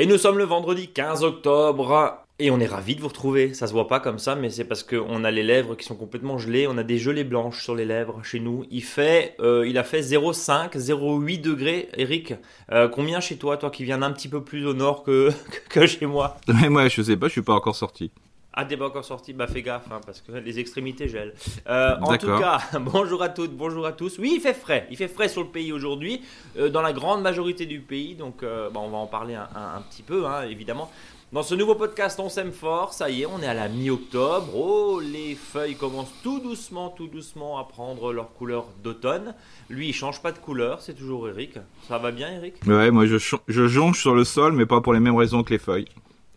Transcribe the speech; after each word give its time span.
Et 0.00 0.06
nous 0.06 0.16
sommes 0.16 0.38
le 0.38 0.44
vendredi 0.44 0.86
15 0.86 1.24
octobre 1.24 2.24
et 2.38 2.52
on 2.52 2.60
est 2.60 2.66
ravis 2.66 2.94
de 2.94 3.00
vous 3.00 3.08
retrouver. 3.08 3.52
Ça 3.52 3.66
se 3.66 3.72
voit 3.72 3.88
pas 3.88 3.98
comme 3.98 4.20
ça, 4.20 4.36
mais 4.36 4.48
c'est 4.48 4.62
parce 4.62 4.84
qu'on 4.84 5.24
a 5.24 5.30
les 5.32 5.42
lèvres 5.42 5.74
qui 5.74 5.84
sont 5.84 5.96
complètement 5.96 6.38
gelées. 6.38 6.68
On 6.68 6.78
a 6.78 6.84
des 6.84 6.98
gelées 6.98 7.24
blanches 7.24 7.64
sur 7.64 7.74
les 7.74 7.84
lèvres 7.84 8.20
chez 8.22 8.38
nous. 8.38 8.64
Il 8.70 8.84
fait, 8.84 9.34
euh, 9.40 9.66
il 9.66 9.76
a 9.76 9.82
fait 9.82 10.00
0,5, 10.00 10.76
0,8 10.76 11.40
degrés. 11.40 11.88
Eric, 11.96 12.34
euh, 12.70 12.88
combien 12.88 13.18
chez 13.18 13.38
toi, 13.38 13.56
toi 13.56 13.70
qui 13.70 13.82
viens 13.82 13.98
d'un 13.98 14.12
petit 14.12 14.28
peu 14.28 14.44
plus 14.44 14.66
au 14.66 14.74
nord 14.74 15.02
que, 15.02 15.30
que 15.68 15.84
chez 15.84 16.06
moi? 16.06 16.36
Mais 16.46 16.68
moi, 16.68 16.86
je 16.86 17.02
sais 17.02 17.16
pas, 17.16 17.26
je 17.26 17.32
suis 17.32 17.42
pas 17.42 17.54
encore 17.54 17.74
sorti. 17.74 18.12
Ah, 18.54 18.64
t'es 18.64 18.76
pas 18.76 18.86
encore 18.86 19.04
sorti 19.04 19.32
Bah 19.32 19.46
fais 19.46 19.62
gaffe, 19.62 19.86
hein, 19.92 20.00
parce 20.04 20.20
que 20.20 20.32
les 20.32 20.58
extrémités 20.58 21.06
gèlent. 21.08 21.34
Euh, 21.68 21.96
en 22.00 22.16
tout 22.18 22.26
cas, 22.40 22.60
bonjour 22.80 23.22
à 23.22 23.28
toutes, 23.28 23.52
bonjour 23.52 23.86
à 23.86 23.92
tous. 23.92 24.18
Oui, 24.18 24.32
il 24.36 24.40
fait 24.40 24.54
frais, 24.54 24.86
il 24.90 24.96
fait 24.96 25.06
frais 25.08 25.28
sur 25.28 25.42
le 25.42 25.48
pays 25.48 25.72
aujourd'hui, 25.72 26.22
euh, 26.58 26.68
dans 26.68 26.82
la 26.82 26.92
grande 26.92 27.22
majorité 27.22 27.66
du 27.66 27.80
pays, 27.80 28.14
donc 28.14 28.42
euh, 28.42 28.68
bah, 28.70 28.80
on 28.82 28.88
va 28.88 28.98
en 28.98 29.06
parler 29.06 29.34
un, 29.34 29.48
un- 29.54 29.76
un 29.76 29.82
petit 29.82 30.02
peu, 30.02 30.26
hein, 30.26 30.42
évidemment. 30.42 30.90
Dans 31.30 31.42
ce 31.42 31.54
nouveau 31.54 31.74
podcast, 31.74 32.18
on 32.20 32.30
s'aime 32.30 32.52
fort, 32.52 32.94
ça 32.94 33.10
y 33.10 33.20
est, 33.22 33.26
on 33.26 33.40
est 33.42 33.46
à 33.46 33.52
la 33.52 33.68
mi-octobre. 33.68 34.48
Oh, 34.56 34.98
les 34.98 35.34
feuilles 35.34 35.76
commencent 35.76 36.14
tout 36.22 36.40
doucement, 36.40 36.88
tout 36.88 37.06
doucement 37.06 37.58
à 37.58 37.64
prendre 37.64 38.14
leur 38.14 38.32
couleur 38.32 38.64
d'automne. 38.82 39.34
Lui, 39.68 39.88
il 39.90 39.92
change 39.92 40.22
pas 40.22 40.32
de 40.32 40.38
couleur, 40.38 40.80
c'est 40.80 40.94
toujours 40.94 41.28
Eric. 41.28 41.58
Ça 41.86 41.98
va 41.98 42.12
bien, 42.12 42.32
Eric? 42.32 42.54
Ouais, 42.66 42.90
moi, 42.90 43.04
je, 43.04 43.18
je 43.46 43.68
jonche 43.68 44.00
sur 44.00 44.14
le 44.14 44.24
sol, 44.24 44.54
mais 44.54 44.64
pas 44.64 44.80
pour 44.80 44.94
les 44.94 45.00
mêmes 45.00 45.16
raisons 45.16 45.42
que 45.42 45.50
les 45.50 45.58
feuilles. 45.58 45.84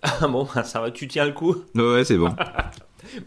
Ah 0.03 0.27
bon, 0.27 0.47
bah, 0.53 0.63
ça 0.63 0.81
va, 0.81 0.89
tu 0.91 1.07
tiens 1.07 1.25
le 1.25 1.31
coup 1.33 1.55
Ouais, 1.75 2.03
c'est 2.03 2.17
bon. 2.17 2.33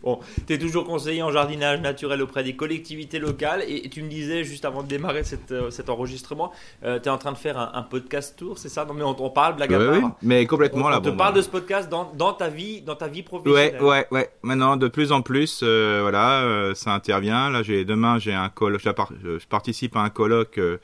Bon, 0.02 0.20
tu 0.46 0.54
es 0.54 0.58
toujours 0.58 0.84
conseiller 0.86 1.22
en 1.22 1.30
jardinage 1.30 1.80
naturel 1.80 2.22
auprès 2.22 2.42
des 2.42 2.56
collectivités 2.56 3.18
locales 3.18 3.62
et 3.68 3.90
tu 3.90 4.02
me 4.02 4.08
disais 4.08 4.42
juste 4.42 4.64
avant 4.64 4.82
de 4.82 4.88
démarrer 4.88 5.24
cette, 5.24 5.50
euh, 5.52 5.70
cet 5.70 5.90
enregistrement, 5.90 6.52
tu 6.82 6.86
es 6.88 7.08
en 7.08 7.18
train 7.18 7.32
de 7.32 7.36
faire 7.36 7.58
un, 7.58 7.72
un 7.74 7.82
podcast 7.82 8.38
tour, 8.38 8.56
c'est 8.56 8.70
ça? 8.70 8.86
Non 8.86 8.94
mais 8.94 9.02
on, 9.02 9.14
on 9.20 9.30
parle 9.30 9.56
blague 9.56 9.74
à 9.74 9.78
Ouais, 9.78 9.86
part. 9.86 9.94
ouais, 9.96 10.14
mais 10.22 10.42
On, 10.44 10.46
complètement 10.46 10.86
on 10.86 10.88
là. 10.88 11.00
te 11.00 11.10
bon, 11.10 11.16
parle 11.16 11.34
bah. 11.34 11.38
de 11.38 11.42
ce 11.42 11.50
podcast 11.50 11.90
dans, 11.90 12.10
dans 12.14 12.32
ta 12.32 12.48
vie, 12.48 12.80
dans 12.80 12.94
ta 12.94 13.08
vie 13.08 13.18
Ouais, 13.18 13.24
professionnelle. 13.24 13.82
ouais, 13.82 14.06
ouais. 14.12 14.30
Maintenant, 14.42 14.76
de 14.78 14.88
plus 14.88 15.12
en 15.12 15.20
plus, 15.20 15.60
euh, 15.62 15.98
voilà, 16.02 16.42
euh, 16.44 16.74
ça 16.74 16.92
intervient. 16.94 17.50
Là, 17.50 17.62
j'ai 17.62 17.84
demain, 17.84 18.18
j'ai 18.18 18.32
un 18.32 18.48
colloque. 18.48 18.80
Je, 18.82 18.90
par- 18.90 19.12
je 19.22 19.44
participe 19.46 19.96
à 19.96 20.00
un 20.00 20.08
colloque 20.10 20.56
euh, 20.58 20.78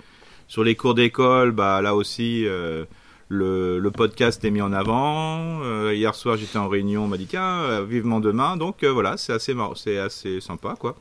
sur 0.47 0.63
les 0.65 0.75
cours 0.75 0.95
d'école. 0.95 1.53
Bah 1.53 1.81
là 1.81 1.95
aussi, 1.95 2.45
euh, 2.47 2.85
le, 3.33 3.79
le 3.79 3.91
podcast 3.93 4.45
est 4.45 4.51
mis 4.51 4.61
en 4.61 4.73
avant. 4.73 5.63
Euh, 5.63 5.95
hier 5.95 6.15
soir, 6.17 6.37
j'étais 6.37 6.59
en 6.59 6.69
réunion. 6.69 7.05
On 7.05 7.07
m'a 7.07 7.17
dit 7.17 7.27
tiens, 7.27 7.61
euh, 7.63 7.85
vivement 7.89 8.19
demain. 8.21 8.57
Donc 8.57 8.83
euh, 8.83 8.89
voilà, 8.93 9.17
c'est 9.17 9.33
assez, 9.33 9.55
c'est 9.77 9.99
assez 9.99 10.41
sympa, 10.41 10.75
quoi. 10.79 10.97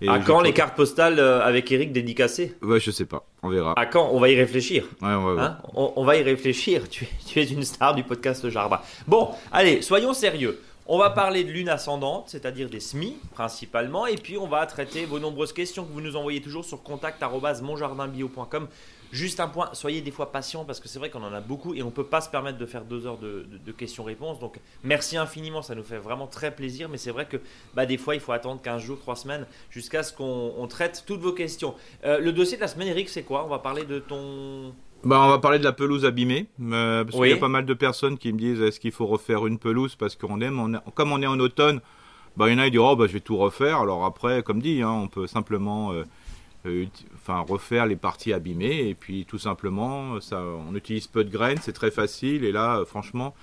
Et 0.00 0.08
À 0.08 0.18
quand 0.20 0.40
les 0.42 0.52
cartes 0.52 0.76
postales 0.76 1.18
avec 1.18 1.72
Eric 1.72 1.92
dédicacées? 1.92 2.54
Ouais, 2.62 2.78
je 2.80 2.90
sais 2.92 3.04
pas. 3.04 3.24
On 3.42 3.48
verra. 3.48 3.72
À 3.76 3.86
quand? 3.86 4.10
On 4.12 4.20
va 4.20 4.28
y 4.28 4.36
réfléchir. 4.36 4.84
Ouais, 5.02 5.08
on 5.08 5.34
va. 5.34 5.44
Hein? 5.44 5.58
On, 5.74 5.92
on 5.96 6.04
va 6.04 6.16
y 6.16 6.22
réfléchir. 6.22 6.88
Tu, 6.88 7.04
es- 7.04 7.08
tu 7.26 7.40
es 7.40 7.44
une 7.44 7.62
star 7.64 7.94
du 7.94 8.02
podcast 8.04 8.48
Jardin. 8.50 8.80
Bon, 9.08 9.30
allez, 9.52 9.80
soyons 9.82 10.12
sérieux. 10.14 10.60
On 10.86 10.98
va 10.98 11.10
parler 11.10 11.44
de 11.44 11.50
lune 11.50 11.68
ascendante, 11.68 12.24
c'est-à-dire 12.28 12.70
des 12.70 12.80
SMI 12.80 13.16
principalement, 13.34 14.06
et 14.06 14.14
puis 14.16 14.38
on 14.38 14.46
va 14.48 14.64
traiter 14.66 15.04
vos 15.04 15.18
nombreuses 15.18 15.52
questions 15.52 15.84
que 15.84 15.92
vous 15.92 16.00
nous 16.00 16.16
envoyez 16.16 16.40
toujours 16.40 16.64
sur 16.64 16.82
contact@monjardinbio.com. 16.82 18.68
Juste 19.10 19.40
un 19.40 19.48
point, 19.48 19.70
soyez 19.72 20.00
des 20.02 20.10
fois 20.10 20.30
patients 20.32 20.64
parce 20.64 20.80
que 20.80 20.88
c'est 20.88 20.98
vrai 20.98 21.08
qu'on 21.08 21.22
en 21.22 21.32
a 21.32 21.40
beaucoup 21.40 21.74
et 21.74 21.82
on 21.82 21.90
peut 21.90 22.04
pas 22.04 22.20
se 22.20 22.28
permettre 22.28 22.58
de 22.58 22.66
faire 22.66 22.84
deux 22.84 23.06
heures 23.06 23.16
de, 23.18 23.46
de- 23.50 23.58
de 23.64 23.72
questions-réponses. 23.72 24.38
Donc 24.38 24.58
merci 24.84 25.16
infiniment, 25.16 25.62
ça 25.62 25.74
nous 25.74 25.82
fait 25.82 25.96
vraiment 25.98 26.26
très 26.26 26.54
plaisir. 26.54 26.88
Mais 26.90 26.98
c'est 26.98 27.10
vrai 27.10 27.26
que 27.26 27.38
bah, 27.74 27.86
des 27.86 27.96
fois 27.96 28.14
il 28.14 28.20
faut 28.20 28.32
attendre 28.32 28.60
15 28.60 28.82
jours, 28.82 28.98
3 28.98 29.16
semaines 29.16 29.46
jusqu'à 29.70 30.02
ce 30.02 30.12
qu'on 30.12 30.52
on 30.58 30.66
traite 30.66 31.04
toutes 31.06 31.20
vos 31.20 31.32
questions. 31.32 31.74
Euh, 32.04 32.18
le 32.18 32.32
dossier 32.32 32.56
de 32.56 32.62
la 32.62 32.68
semaine, 32.68 32.88
Eric, 32.88 33.08
c'est 33.08 33.22
quoi? 33.22 33.44
On 33.44 33.48
va 33.48 33.58
parler 33.60 33.84
de 33.84 33.98
ton 33.98 34.74
Bah, 35.04 35.22
on 35.24 35.28
va 35.28 35.38
parler 35.38 35.58
de 35.58 35.64
la 35.64 35.72
pelouse 35.72 36.04
abîmée, 36.04 36.46
euh, 36.60 37.04
parce 37.04 37.16
Oui. 37.16 37.28
qu'il 37.28 37.34
y 37.36 37.38
a 37.38 37.40
pas 37.40 37.48
mal 37.48 37.64
de 37.64 37.74
personnes 37.74 38.18
qui 38.18 38.32
me 38.32 38.38
disent 38.38 38.60
est-ce 38.60 38.78
qu'il 38.80 38.92
faut 38.92 39.06
refaire 39.06 39.46
une 39.46 39.58
pelouse? 39.58 39.94
Parce 39.96 40.16
qu'on 40.16 40.40
aime, 40.42 40.58
on 40.60 40.74
a- 40.74 40.82
comme 40.94 41.12
on 41.12 41.22
est 41.22 41.26
en 41.26 41.38
automne, 41.40 41.80
bah, 42.36 42.48
il 42.48 42.52
y 42.52 42.54
en 42.56 42.58
a 42.58 42.64
qui 42.66 42.72
disent 42.72 42.80
oh 42.80 42.94
bah 42.94 43.06
je 43.06 43.12
vais 43.14 43.20
tout 43.20 43.36
refaire. 43.38 43.78
Alors 43.78 44.04
après, 44.04 44.42
comme 44.42 44.60
dit, 44.60 44.82
hein, 44.82 44.90
on 44.90 45.08
peut 45.08 45.26
simplement 45.26 45.92
euh, 45.92 46.04
enfin 47.14 47.40
refaire 47.40 47.86
les 47.86 47.96
parties 47.96 48.32
abîmées 48.32 48.88
et 48.88 48.94
puis 48.94 49.24
tout 49.26 49.38
simplement, 49.38 50.20
ça, 50.20 50.42
on 50.42 50.74
utilise 50.74 51.06
peu 51.06 51.24
de 51.24 51.30
graines, 51.30 51.58
c'est 51.60 51.72
très 51.72 51.90
facile 51.90 52.44
et 52.44 52.52
là, 52.52 52.78
euh, 52.78 52.84
franchement. 52.84 53.34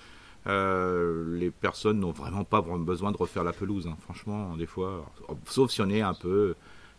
euh, 0.48 1.38
les 1.40 1.50
personnes 1.50 2.00
n'ont 2.00 2.12
vraiment 2.12 2.44
pas 2.44 2.62
besoin 2.62 3.12
de 3.12 3.18
refaire 3.18 3.44
la 3.44 3.54
pelouse, 3.54 3.88
hein. 3.88 3.98
franchement, 4.02 4.56
des 4.56 4.68
fois, 4.68 5.12
sauf 5.46 5.72
si 5.72 5.82
on 5.82 5.90
est 5.90 6.02
un 6.02 6.14
peu 6.14 6.54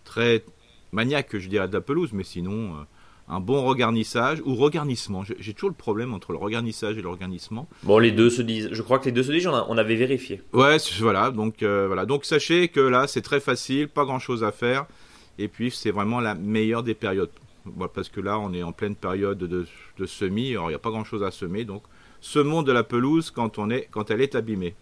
très 0.05 0.45
maniaque, 0.93 1.37
je 1.37 1.49
dirais, 1.49 1.69
de 1.69 1.73
la 1.73 1.81
pelouse, 1.81 2.11
mais 2.13 2.25
sinon, 2.25 2.75
euh, 2.75 2.85
un 3.29 3.41
bon 3.41 3.65
regarnissage 3.65 4.41
ou 4.45 4.55
regarnissement. 4.55 5.25
J'ai 5.39 5.53
toujours 5.53 5.71
le 5.71 5.77
problème 5.77 6.15
entre 6.15 6.33
le 6.33 6.39
regarnissage 6.39 6.97
et 6.97 7.03
le 7.03 7.09
regarnissement. 7.09 7.69
Bon, 7.83 7.99
les 7.99 8.13
deux 8.13 8.31
se 8.31 8.43
disent. 8.43 8.69
Je 8.73 8.83
crois 8.83 8.99
que 8.99 9.07
les 9.07 9.13
deux 9.13 9.25
se 9.25 9.33
disent. 9.33 9.47
On, 9.47 9.79
avait 9.79 9.97
vérifié. 9.97 10.43
Ouais, 10.53 10.77
voilà. 11.01 11.31
Donc 11.31 11.63
euh, 11.63 11.87
voilà. 11.87 12.07
Donc 12.07 12.25
sachez 12.25 12.69
que 12.69 12.81
là, 12.81 13.07
c'est 13.07 13.23
très 13.23 13.41
facile, 13.41 13.89
pas 13.89 14.05
grand 14.05 14.21
chose 14.21 14.45
à 14.45 14.53
faire, 14.53 14.87
et 15.39 15.49
puis 15.49 15.71
c'est 15.71 15.91
vraiment 15.91 16.21
la 16.21 16.35
meilleure 16.35 16.83
des 16.83 16.95
périodes. 16.95 17.31
Parce 17.95 18.09
que 18.09 18.21
là, 18.21 18.39
on 18.39 18.53
est 18.53 18.63
en 18.63 18.73
pleine 18.73 18.95
période 18.95 19.39
de, 19.39 19.67
semis. 20.07 20.53
Alors 20.53 20.67
il 20.67 20.73
n'y 20.73 20.77
a 20.77 20.81
pas 20.81 20.91
grand 20.91 21.05
chose 21.05 21.23
à 21.23 21.31
semer, 21.31 21.65
donc 21.65 21.83
semons 22.21 22.63
de 22.63 22.73
la 22.73 22.85
pelouse 22.85 23.31
quand 23.31 23.59
on 23.59 23.71
est 23.71 23.89
quand 23.91 24.11
elle 24.11 24.21
est 24.21 24.35
abîmée. 24.35 24.75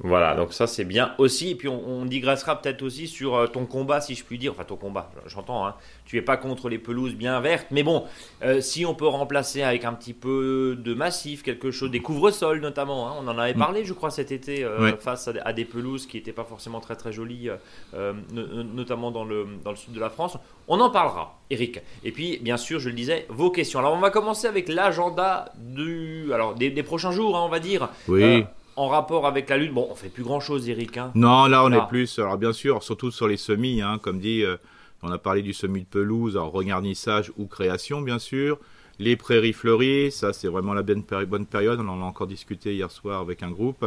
Voilà, 0.00 0.34
donc 0.36 0.52
ça 0.52 0.68
c'est 0.68 0.84
bien 0.84 1.14
aussi. 1.18 1.50
Et 1.50 1.54
puis 1.56 1.66
on, 1.68 1.82
on 1.86 2.04
digressera 2.04 2.60
peut-être 2.62 2.82
aussi 2.82 3.08
sur 3.08 3.34
euh, 3.34 3.46
ton 3.48 3.66
combat, 3.66 4.00
si 4.00 4.14
je 4.14 4.22
puis 4.24 4.38
dire. 4.38 4.52
Enfin, 4.52 4.62
ton 4.64 4.76
combat, 4.76 5.10
j'entends. 5.26 5.66
Hein. 5.66 5.74
Tu 6.04 6.16
es 6.16 6.22
pas 6.22 6.36
contre 6.36 6.68
les 6.68 6.78
pelouses 6.78 7.14
bien 7.16 7.40
vertes, 7.40 7.66
mais 7.72 7.82
bon, 7.82 8.04
euh, 8.44 8.60
si 8.60 8.86
on 8.86 8.94
peut 8.94 9.08
remplacer 9.08 9.62
avec 9.62 9.84
un 9.84 9.92
petit 9.94 10.14
peu 10.14 10.76
de 10.78 10.94
massif, 10.94 11.42
quelque 11.42 11.72
chose, 11.72 11.90
des 11.90 11.98
couvre-sols 12.00 12.60
notamment. 12.60 13.08
hein. 13.08 13.14
On 13.20 13.26
en 13.26 13.38
avait 13.38 13.54
Mm. 13.54 13.58
parlé, 13.58 13.84
je 13.84 13.92
crois, 13.92 14.10
cet 14.10 14.30
été, 14.30 14.62
euh, 14.62 14.78
Ouais. 14.80 14.96
face 15.00 15.26
à, 15.26 15.32
des- 15.32 15.40
à 15.40 15.52
des 15.52 15.64
pelouses 15.64 16.06
qui 16.06 16.16
n'étaient 16.16 16.32
pas 16.32 16.44
forcément 16.44 16.78
très 16.80 16.94
très 16.94 17.12
jolies, 17.12 17.50
euh, 17.94 18.12
no- 18.32 18.46
no- 18.46 18.62
notamment 18.62 19.10
dans 19.10 19.24
le, 19.24 19.46
dans 19.64 19.70
le 19.70 19.76
sud 19.76 19.92
de 19.92 20.00
la 20.00 20.10
France. 20.10 20.36
On 20.68 20.78
en 20.80 20.90
parlera, 20.90 21.38
Eric. 21.50 21.80
Et 22.04 22.12
puis, 22.12 22.38
bien 22.40 22.56
sûr, 22.56 22.78
je 22.78 22.88
le 22.88 22.94
disais, 22.94 23.26
vos 23.30 23.50
questions. 23.50 23.80
Alors, 23.80 23.94
on 23.94 23.98
va 24.00 24.10
commencer 24.10 24.46
avec 24.46 24.68
l'agenda 24.68 25.52
du, 25.58 26.32
alors 26.32 26.54
des, 26.54 26.70
des 26.70 26.82
prochains 26.84 27.10
jours, 27.10 27.36
hein, 27.36 27.42
on 27.44 27.48
va 27.48 27.58
dire. 27.58 27.88
Oui. 28.06 28.44
En 28.78 28.86
rapport 28.86 29.26
avec 29.26 29.48
la 29.48 29.56
lune, 29.56 29.72
bon, 29.72 29.88
on 29.90 29.96
fait 29.96 30.08
plus 30.08 30.22
grand 30.22 30.38
chose, 30.38 30.68
Eric. 30.68 30.96
Hein. 30.98 31.10
Non, 31.16 31.46
là 31.46 31.64
on 31.64 31.72
Ah. 31.72 31.78
est 31.78 31.88
plus. 31.88 32.16
Alors 32.20 32.38
bien 32.38 32.52
sûr, 32.52 32.80
surtout 32.84 33.10
sur 33.10 33.26
les 33.26 33.36
semis, 33.36 33.82
hein, 33.82 33.98
comme 34.00 34.20
dit, 34.20 34.44
euh, 34.44 34.56
on 35.02 35.10
a 35.10 35.18
parlé 35.18 35.42
du 35.42 35.52
semis 35.52 35.80
de 35.80 35.86
pelouse, 35.86 36.36
alors 36.36 36.52
regarnissage 36.52 37.32
ou 37.38 37.46
création, 37.46 38.02
bien 38.02 38.20
sûr. 38.20 38.56
Les 39.00 39.16
prairies 39.16 39.52
fleuries, 39.52 40.12
ça 40.12 40.32
c'est 40.32 40.46
vraiment 40.46 40.74
la 40.74 40.82
bonne 40.84 41.02
période. 41.46 41.80
On 41.80 41.88
en 41.88 42.00
a 42.02 42.04
encore 42.04 42.28
discuté 42.28 42.72
hier 42.74 42.90
soir 42.92 43.20
avec 43.20 43.42
un 43.42 43.50
groupe. 43.50 43.84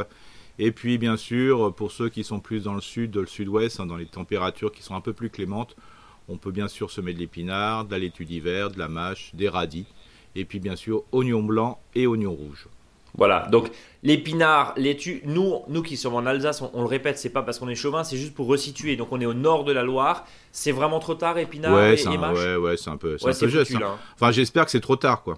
Et 0.60 0.74
puis 0.74 0.98
bien 0.98 1.16
sûr, 1.16 1.74
pour 1.74 1.92
ceux 1.94 2.10
qui 2.10 2.26
sont 2.26 2.42
plus 2.42 2.64
dans 2.64 2.74
le 2.74 2.82
sud, 2.82 3.16
le 3.16 3.26
sud-ouest, 3.26 3.80
hein, 3.80 3.86
dans 3.86 3.96
les 3.96 4.06
températures 4.08 4.74
qui 4.74 4.84
sont 4.84 4.96
un 4.96 5.02
peu 5.02 5.14
plus 5.14 5.30
clémentes, 5.30 5.78
on 6.28 6.36
peut 6.36 6.52
bien 6.52 6.68
sûr 6.68 6.92
semer 6.92 7.14
de 7.14 7.20
l'épinard, 7.20 7.86
de 7.86 7.92
la 7.92 8.00
laitue 8.00 8.26
d'hiver, 8.26 8.70
de 8.72 8.78
la 8.78 8.90
mâche, 8.90 9.32
des 9.36 9.48
radis. 9.48 9.86
Et 10.36 10.44
puis 10.44 10.60
bien 10.60 10.76
sûr, 10.76 11.04
oignons 11.14 11.44
blancs 11.44 11.78
et 11.96 12.08
oignons 12.08 12.34
rouges. 12.34 12.68
Voilà, 13.18 13.48
donc 13.52 13.70
l'épinard, 14.04 14.74
laitue, 14.78 15.22
nous, 15.26 15.60
nous 15.68 15.82
qui 15.82 15.98
sommes 15.98 16.16
en 16.16 16.26
Alsace, 16.26 16.62
on, 16.62 16.72
on 16.74 16.82
le 16.82 16.88
répète, 16.88 17.18
c'est 17.18 17.30
pas 17.30 17.42
parce 17.44 17.60
qu'on 17.60 17.68
est 17.70 17.76
chauvin, 17.76 18.04
c'est 18.04 18.18
juste 18.18 18.34
pour 18.34 18.48
resituer. 18.48 18.96
Donc 18.96 19.10
on 19.12 19.20
est 19.20 19.26
au 19.26 19.34
nord 19.34 19.64
de 19.66 19.72
la 19.74 19.84
Loire, 19.84 20.26
c'est 20.52 20.72
vraiment 20.72 21.00
trop 21.00 21.16
tard, 21.16 21.38
épinard 21.38 21.74
ouais, 21.76 21.94
et, 21.94 21.98
c'est 21.98 22.12
et 22.14 22.18
mâche 22.18 22.38
ouais, 22.38 22.56
ouais, 22.56 22.78
c'est 22.78 22.90
un 22.90 22.98
peu, 22.98 23.18
c'est 23.18 23.26
Ouais, 23.26 23.32
un 23.36 23.40
peu 23.40 23.48
juste. 23.48 23.76
hein. 23.76 23.98
Enfin, 24.16 24.32
j'espère 24.32 24.66
que 24.66 24.72
c'est 24.72 24.80
trop 24.82 24.96
tard, 24.96 25.24
quoi. 25.24 25.38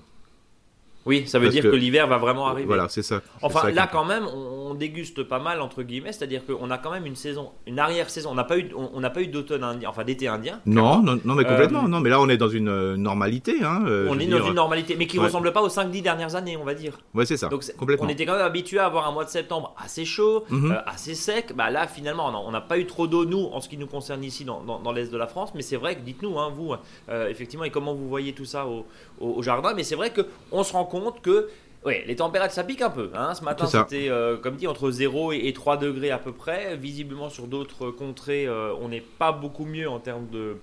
Oui, 1.06 1.28
ça 1.28 1.38
veut 1.40 1.46
Parce 1.46 1.54
dire 1.56 1.64
que, 1.64 1.70
que- 1.70 1.76
l'hiver 1.76 2.08
va 2.08 2.18
vraiment 2.18 2.48
arriver. 2.48 2.66
Voilà, 2.68 2.88
c'est 2.90 3.02
ça. 3.04 3.22
Enfin, 3.42 3.62
ça 3.62 3.72
là, 3.72 3.88
quand 3.92 4.06
même, 4.06 4.26
on, 4.34 4.72
on 4.72 4.74
déguste 4.74 5.24
pas 5.24 5.40
mal, 5.40 5.60
entre 5.62 5.84
guillemets, 5.84 6.12
c'est-à-dire 6.14 6.42
qu'on 6.46 6.72
a 6.72 6.78
quand 6.78 6.92
même 6.92 7.06
une 7.06 7.16
saison, 7.16 7.52
une 7.68 7.78
arrière-saison. 7.80 8.30
On 8.32 8.36
n'a 8.36 8.44
pas 8.46 8.58
eu, 8.58 8.70
on 8.76 9.00
n'a 9.00 9.10
pas 9.10 9.22
eu 9.22 9.28
d'automne 9.28 9.64
indien, 9.64 9.90
enfin 9.90 10.04
d'été 10.04 10.28
indien. 10.28 10.60
Non, 10.66 11.02
non, 11.04 11.20
non, 11.26 11.36
mais 11.36 11.44
complètement. 11.44 11.84
Euh, 11.86 11.88
Non, 11.90 12.00
mais 12.00 12.10
là, 12.10 12.22
on 12.22 12.30
est 12.30 12.38
dans 12.38 12.48
une 12.50 12.70
euh, 12.70 12.96
normalité. 12.96 13.64
Hein, 13.64 13.84
euh, 13.86 14.08
On 14.10 14.18
est 14.20 14.28
dans 14.28 14.46
une 14.48 14.54
normalité, 14.54 14.96
mais 14.98 15.06
qui 15.08 15.20
ouais. 15.20 15.26
ressemble 15.26 15.52
pas 15.52 15.62
aux 15.62 15.68
5-10 15.70 16.02
dernières 16.02 16.36
années, 16.36 16.56
on 16.58 16.64
va 16.64 16.74
dire. 16.74 16.98
Ouais, 17.14 17.26
c'est 17.26 17.38
ça. 17.38 17.50
Donc 17.50 17.64
complètement. 17.78 18.06
on 18.06 18.10
était 18.10 18.26
quand 18.26 18.34
même 18.38 18.46
habitué 18.46 18.80
à 18.80 18.86
avoir 18.86 19.08
un 19.08 19.12
mois 19.12 19.26
de 19.26 19.30
septembre 19.30 19.76
assez 19.78 20.06
chaud, 20.06 20.46
Mhm. 20.50 20.72
euh, 20.72 20.76
assez 20.86 21.16
sec. 21.16 21.54
Bah 21.56 21.70
là 21.70 21.88
finalement 21.88 22.32
on 22.48 22.52
n'a 22.52 22.62
pas 22.62 22.78
eu 22.78 22.86
trop 22.88 23.08
d'eau 23.08 23.26
nous 23.26 23.50
en 23.52 23.60
ce 23.62 23.68
qui 23.70 23.78
nous 23.78 23.88
concerne 23.88 24.24
ici 24.24 24.46
dans, 24.46 24.62
dans- 24.62 24.80
dans 24.80 24.92
l'est 24.92 25.12
de 25.12 25.18
la 25.18 25.28
France, 25.28 25.52
mais 25.56 25.62
c'est 25.62 25.76
vrai 25.78 25.96
que 25.96 26.02
dites-nous 26.02 26.40
hein, 26.40 26.52
vous 26.56 26.74
euh, 27.10 27.28
effectivement 27.30 27.64
et 27.66 27.70
comment 27.70 27.94
vous 27.94 28.08
voyez 28.08 28.34
tout 28.34 28.46
ça 28.46 28.66
au, 28.66 28.86
au- 29.24 29.38
au 29.40 29.42
jardin. 29.44 29.74
Mais 29.76 29.84
c'est 29.84 29.96
vrai 29.96 30.10
que 30.12 30.22
on 30.52 30.64
se 30.64 30.74
rend 30.74 30.86
compte 30.86 31.22
que 31.22 31.50
ouais, 31.86 32.04
les 32.08 32.16
températures 32.16 32.54
ça 32.56 32.64
pique 32.64 32.82
un 32.82 32.90
peu. 32.90 33.10
hein. 33.16 33.34
Ce 33.34 33.44
matin 33.44 33.66
c'était 33.88 34.10
euh, 34.10 34.38
comme 34.38 34.56
dit 34.56 34.68
entre 34.68 34.92
0 34.92 35.32
et, 35.34 35.42
et 35.48 35.54
3 35.54 35.78
degrés 35.78 36.12
à 36.12 36.18
peu 36.18 36.32
près. 36.32 36.76
Visiblement 36.78 37.30
sur 37.30 37.48
d'autres 37.48 37.90
contrées 37.92 38.46
euh, 38.48 38.74
on 38.82 38.90
n'est 38.90 39.02
pas 39.02 39.32
beaucoup 39.32 39.66
mieux 39.66 39.90
en 39.90 40.00
termes 40.00 40.28
de 40.32 40.58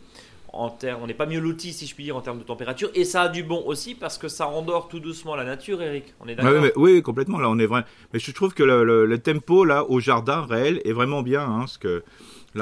en 0.52 0.76
on 1.00 1.06
n'est 1.06 1.14
pas 1.14 1.26
mieux 1.26 1.38
loti 1.38 1.72
si 1.72 1.86
je 1.86 1.94
puis 1.94 2.02
dire 2.02 2.16
en 2.16 2.22
termes 2.22 2.38
de 2.40 2.42
température. 2.44 2.90
Et 2.96 3.04
ça 3.04 3.22
a 3.22 3.28
du 3.28 3.44
bon 3.44 3.62
aussi 3.66 3.94
parce 3.94 4.18
que 4.18 4.26
ça 4.26 4.48
endort 4.48 4.88
tout 4.88 4.98
doucement 4.98 5.36
la 5.36 5.44
nature, 5.44 5.80
Eric. 5.80 6.06
On 6.20 6.26
est 6.26 6.34
d'accord? 6.34 6.64
oui, 6.74 7.02
complètement. 7.02 7.38
Là, 7.38 7.48
on 7.48 7.58
est 7.60 7.66
vrai. 7.66 7.84
Mais 8.12 8.18
je 8.18 8.32
trouve 8.32 8.52
que 8.52 8.64
le, 8.64 8.82
le- 8.82 9.06
le 9.06 9.18
tempo 9.18 9.64
là 9.64 9.84
au 9.88 10.00
jardin 10.00 10.40
réel 10.44 10.80
est 10.84 10.92
vraiment 10.92 11.22
bien, 11.22 11.42
hein, 11.42 11.60
parce 11.60 11.78
que 11.78 12.02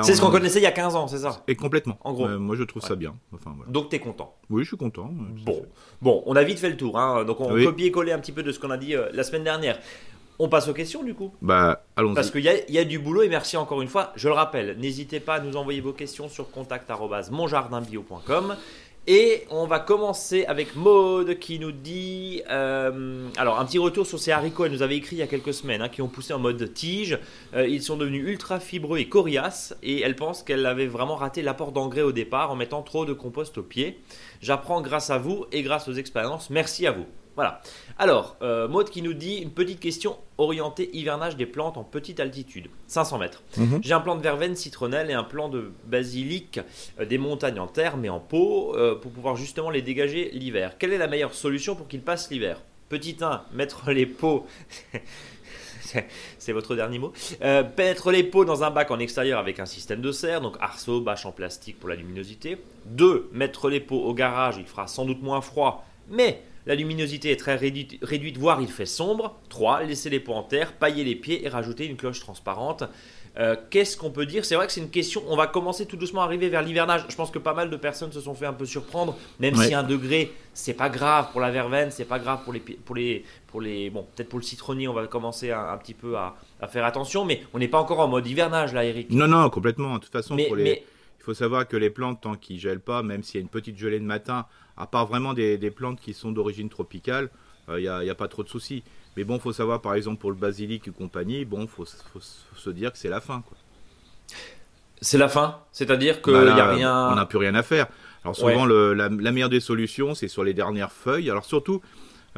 C'est 0.02 0.14
ce 0.14 0.20
qu'on 0.20 0.30
connaissait 0.30 0.58
il 0.58 0.62
y 0.64 0.66
a 0.66 0.72
15 0.72 0.94
ans, 0.96 1.08
c'est 1.08 1.16
ça. 1.18 1.42
Et 1.48 1.56
complètement. 1.56 1.96
En 2.04 2.12
gros. 2.12 2.26
Euh, 2.26 2.38
moi, 2.38 2.56
je 2.56 2.64
trouve 2.64 2.82
ça 2.82 2.94
bien. 2.94 3.14
Enfin, 3.34 3.52
voilà. 3.56 3.70
Donc 3.72 3.88
t'es 3.88 3.98
content. 3.98 4.34
Oui, 4.50 4.62
je 4.64 4.68
suis 4.68 4.76
content. 4.76 5.10
Bon, 5.46 5.64
bon, 6.02 6.22
on 6.26 6.36
a 6.36 6.42
vite 6.44 6.58
fait 6.58 6.68
le 6.70 6.76
tour. 6.76 6.98
Hein. 6.98 7.24
Donc 7.24 7.40
on 7.40 7.50
Oui. 7.52 7.64
copie-coller 7.64 8.12
un 8.12 8.18
petit 8.18 8.32
peu 8.32 8.42
de 8.42 8.52
ce 8.52 8.58
qu'on 8.58 8.70
a 8.70 8.76
dit 8.76 8.94
euh, 8.94 9.08
la 9.12 9.22
semaine 9.24 9.44
dernière. 9.44 9.78
On 10.40 10.48
passe 10.48 10.68
aux 10.68 10.72
questions 10.74 11.02
du 11.02 11.14
coup. 11.14 11.32
Bah, 11.42 11.82
allons-y. 11.96 12.14
Parce 12.14 12.30
qu'il 12.30 12.42
y, 12.42 12.48
a- 12.48 12.64
il 12.68 12.74
y 12.74 12.78
a 12.78 12.84
du 12.84 13.00
boulot 13.00 13.22
et 13.22 13.28
merci 13.28 13.56
encore 13.56 13.82
une 13.82 13.88
fois. 13.88 14.12
Je 14.14 14.28
le 14.28 14.34
rappelle, 14.34 14.76
n'hésitez 14.78 15.18
pas 15.18 15.34
à 15.36 15.40
nous 15.40 15.56
envoyer 15.56 15.80
vos 15.80 15.92
questions 15.92 16.28
sur 16.28 16.48
contact@monjardinbio.com. 16.52 18.54
Et 19.10 19.46
on 19.48 19.66
va 19.66 19.78
commencer 19.80 20.44
avec 20.44 20.76
Maude 20.76 21.38
qui 21.38 21.58
nous 21.58 21.72
dit 21.72 22.42
euh, 22.50 23.26
alors 23.38 23.58
un 23.58 23.64
petit 23.64 23.78
retour 23.78 24.06
sur 24.06 24.18
ces 24.18 24.32
haricots. 24.32 24.66
Elle 24.66 24.72
nous 24.72 24.82
avait 24.82 24.98
écrit 24.98 25.16
il 25.16 25.20
y 25.20 25.22
a 25.22 25.26
quelques 25.26 25.54
semaines 25.54 25.80
hein, 25.80 25.88
qui 25.88 26.02
ont 26.02 26.08
poussé 26.08 26.34
en 26.34 26.38
mode 26.38 26.74
tige. 26.74 27.18
Euh, 27.54 27.66
ils 27.66 27.82
sont 27.82 27.96
devenus 27.96 28.22
ultra 28.28 28.60
fibreux 28.60 28.98
et 28.98 29.08
coriaces 29.08 29.74
et 29.82 30.02
elle 30.02 30.14
pense 30.14 30.42
qu'elle 30.42 30.66
avait 30.66 30.86
vraiment 30.86 31.16
raté 31.16 31.40
l'apport 31.40 31.72
d'engrais 31.72 32.02
au 32.02 32.12
départ 32.12 32.50
en 32.50 32.54
mettant 32.54 32.82
trop 32.82 33.06
de 33.06 33.14
compost 33.14 33.56
au 33.56 33.62
pied. 33.62 33.98
J'apprends 34.42 34.82
grâce 34.82 35.08
à 35.08 35.16
vous 35.16 35.46
et 35.52 35.62
grâce 35.62 35.88
aux 35.88 35.94
expériences. 35.94 36.50
Merci 36.50 36.86
à 36.86 36.92
vous. 36.92 37.06
Voilà. 37.38 37.62
Alors, 38.00 38.36
euh, 38.42 38.66
Maud 38.66 38.90
qui 38.90 39.00
nous 39.00 39.12
dit 39.12 39.36
une 39.36 39.52
petite 39.52 39.78
question 39.78 40.16
orientée 40.38 40.90
hivernage 40.92 41.36
des 41.36 41.46
plantes 41.46 41.76
en 41.76 41.84
petite 41.84 42.18
altitude, 42.18 42.66
500 42.88 43.18
mètres. 43.18 43.44
Mhm. 43.56 43.78
J'ai 43.80 43.94
un 43.94 44.00
plant 44.00 44.16
de 44.16 44.22
verveine 44.22 44.56
citronnelle 44.56 45.08
et 45.08 45.12
un 45.12 45.22
plant 45.22 45.48
de 45.48 45.70
basilic 45.84 46.58
euh, 46.98 47.04
des 47.04 47.16
montagnes 47.16 47.60
en 47.60 47.68
terre 47.68 47.96
mais 47.96 48.08
en 48.08 48.18
pot 48.18 48.74
euh, 48.74 48.96
pour 48.96 49.12
pouvoir 49.12 49.36
justement 49.36 49.70
les 49.70 49.82
dégager 49.82 50.30
l'hiver. 50.32 50.78
Quelle 50.80 50.92
est 50.92 50.98
la 50.98 51.06
meilleure 51.06 51.32
solution 51.32 51.76
pour 51.76 51.86
qu'ils 51.86 52.02
passent 52.02 52.28
l'hiver? 52.28 52.60
Petit 52.88 53.16
1, 53.20 53.42
mettre 53.52 53.88
les 53.92 54.06
pots. 54.06 54.44
C'est- 56.38 56.52
votre 56.52 56.74
dernier 56.74 56.98
mot. 56.98 57.12
Euh, 57.42 57.62
mettre 57.78 58.10
les 58.10 58.24
pots 58.24 58.44
dans 58.44 58.64
un 58.64 58.70
bac 58.70 58.90
en 58.90 58.98
extérieur 58.98 59.38
avec 59.38 59.60
un 59.60 59.66
système 59.66 60.00
de 60.00 60.10
serre, 60.10 60.40
donc 60.40 60.56
arceau, 60.58 61.00
bâche 61.00 61.24
en 61.24 61.30
plastique 61.30 61.78
pour 61.78 61.88
la 61.88 61.94
luminosité. 61.94 62.58
2. 62.86 63.30
Mettre 63.32 63.70
les 63.70 63.78
pots 63.78 64.02
au 64.02 64.12
garage, 64.12 64.56
il 64.58 64.66
fera 64.66 64.88
sans 64.88 65.04
doute 65.04 65.22
moins 65.22 65.40
froid, 65.40 65.86
mais 66.10 66.42
la 66.66 66.74
luminosité 66.74 67.30
est 67.30 67.36
très 67.36 67.56
réduite, 67.56 67.98
réduite 68.02 68.36
voire 68.38 68.60
il 68.60 68.68
fait 68.68 68.86
sombre. 68.86 69.38
3. 69.48 69.84
Laisser 69.84 70.10
les 70.10 70.20
pots 70.20 70.34
en 70.34 70.42
terre, 70.42 70.72
pailler 70.74 71.04
les 71.04 71.14
pieds 71.14 71.44
et 71.44 71.48
rajouter 71.48 71.86
une 71.86 71.96
cloche 71.96 72.20
transparente. 72.20 72.84
Euh, 73.38 73.54
Qu'est-ce 73.70 73.96
qu'on 73.96 74.10
peut 74.10 74.26
dire? 74.26 74.44
C'est 74.44 74.56
vrai 74.56 74.66
que 74.66 74.72
c'est 74.72 74.80
une 74.80 74.90
question. 74.90 75.22
On 75.28 75.36
va 75.36 75.46
commencer 75.46 75.86
tout 75.86 75.96
doucement 75.96 76.22
à 76.22 76.24
arriver 76.24 76.48
vers 76.48 76.62
l'hivernage. 76.62 77.04
Je 77.08 77.14
pense 77.14 77.30
que 77.30 77.38
pas 77.38 77.54
mal 77.54 77.70
de 77.70 77.76
personnes 77.76 78.10
se 78.10 78.20
sont 78.20 78.34
fait 78.34 78.46
un 78.46 78.52
peu 78.52 78.66
surprendre, 78.66 79.16
même 79.38 79.56
Ouais. 79.56 79.68
si 79.68 79.74
un 79.74 79.84
degré, 79.84 80.32
c'est 80.54 80.74
pas 80.74 80.88
grave 80.88 81.28
pour 81.30 81.40
la 81.40 81.50
verveine, 81.52 81.90
c'est 81.92 82.04
pas 82.06 82.18
grave 82.18 82.40
pour 82.42 82.52
les, 82.52 82.58
pour 82.58 82.96
les, 82.96 83.24
pour 83.46 83.60
les, 83.60 83.90
bon, 83.90 84.06
peut-être 84.16 84.28
pour 84.28 84.40
le 84.40 84.44
citronnier, 84.44 84.88
on 84.88 84.92
va 84.92 85.06
commencer 85.06 85.52
un, 85.52 85.68
un 85.68 85.76
petit 85.76 85.94
peu 85.94 86.16
à, 86.16 86.34
à 86.60 86.66
faire 86.66 86.84
attention, 86.84 87.24
mais 87.24 87.42
on 87.54 87.58
n'est 87.60 87.68
pas 87.68 87.78
encore 87.78 88.00
en 88.00 88.08
mode 88.08 88.26
hivernage 88.26 88.72
là, 88.74 88.84
Eric. 88.84 89.10
Non, 89.10 89.28
non, 89.28 89.48
complètement. 89.50 89.94
De 89.94 89.98
toute 90.00 90.12
façon, 90.12 90.34
mais, 90.34 90.46
pour 90.46 90.56
les... 90.56 90.64
mais 90.64 90.84
faut 91.28 91.34
savoir 91.34 91.68
que 91.68 91.76
les 91.76 91.90
plantes, 91.90 92.22
tant 92.22 92.36
qu'ils 92.36 92.58
gèlent 92.58 92.80
pas, 92.80 93.02
même 93.02 93.22
s'il 93.22 93.34
y 93.34 93.38
a 93.38 93.42
une 93.42 93.50
petite 93.50 93.76
gelée 93.76 94.00
de 94.00 94.04
matin, 94.04 94.46
à 94.78 94.86
part 94.86 95.04
vraiment 95.06 95.34
des, 95.34 95.58
des 95.58 95.70
plantes 95.70 96.00
qui 96.00 96.14
sont 96.14 96.32
d'origine 96.32 96.70
tropicale, 96.70 97.28
il 97.68 97.74
n'y 97.82 97.88
a, 97.88 98.02
y 98.02 98.08
a 98.08 98.14
pas 98.14 98.28
trop 98.28 98.42
de 98.42 98.48
soucis. 98.48 98.82
Mais 99.14 99.24
bon, 99.24 99.38
faut 99.38 99.52
savoir, 99.52 99.82
par 99.82 99.92
exemple, 99.92 100.18
pour 100.18 100.30
le 100.30 100.36
basilic 100.38 100.88
et 100.88 100.90
compagnie, 100.90 101.44
bon, 101.44 101.66
faut, 101.66 101.84
faut, 101.84 102.20
faut 102.20 102.56
se 102.58 102.70
dire 102.70 102.92
que 102.92 102.96
c'est 102.96 103.10
la 103.10 103.20
fin. 103.20 103.42
C'est 105.02 105.18
la 105.18 105.28
fin, 105.28 105.58
c'est-à-dire 105.70 106.22
qu'il 106.22 106.32
Bah 106.32 106.54
n'y 106.54 106.60
a 106.60 106.70
rien. 106.70 107.08
On 107.12 107.14
n'a 107.16 107.26
plus 107.26 107.38
rien 107.38 107.54
à 107.54 107.62
faire. 107.62 107.88
Alors 108.24 108.34
souvent, 108.34 108.64
le- 108.66 108.94
la, 108.94 109.08
la 109.10 109.30
meilleure 109.32 109.50
des 109.50 109.60
solutions, 109.60 110.14
c'est 110.14 110.28
sur 110.28 110.44
les 110.44 110.54
dernières 110.54 110.92
feuilles. 110.92 111.30
Alors 111.30 111.44
surtout, 111.44 111.82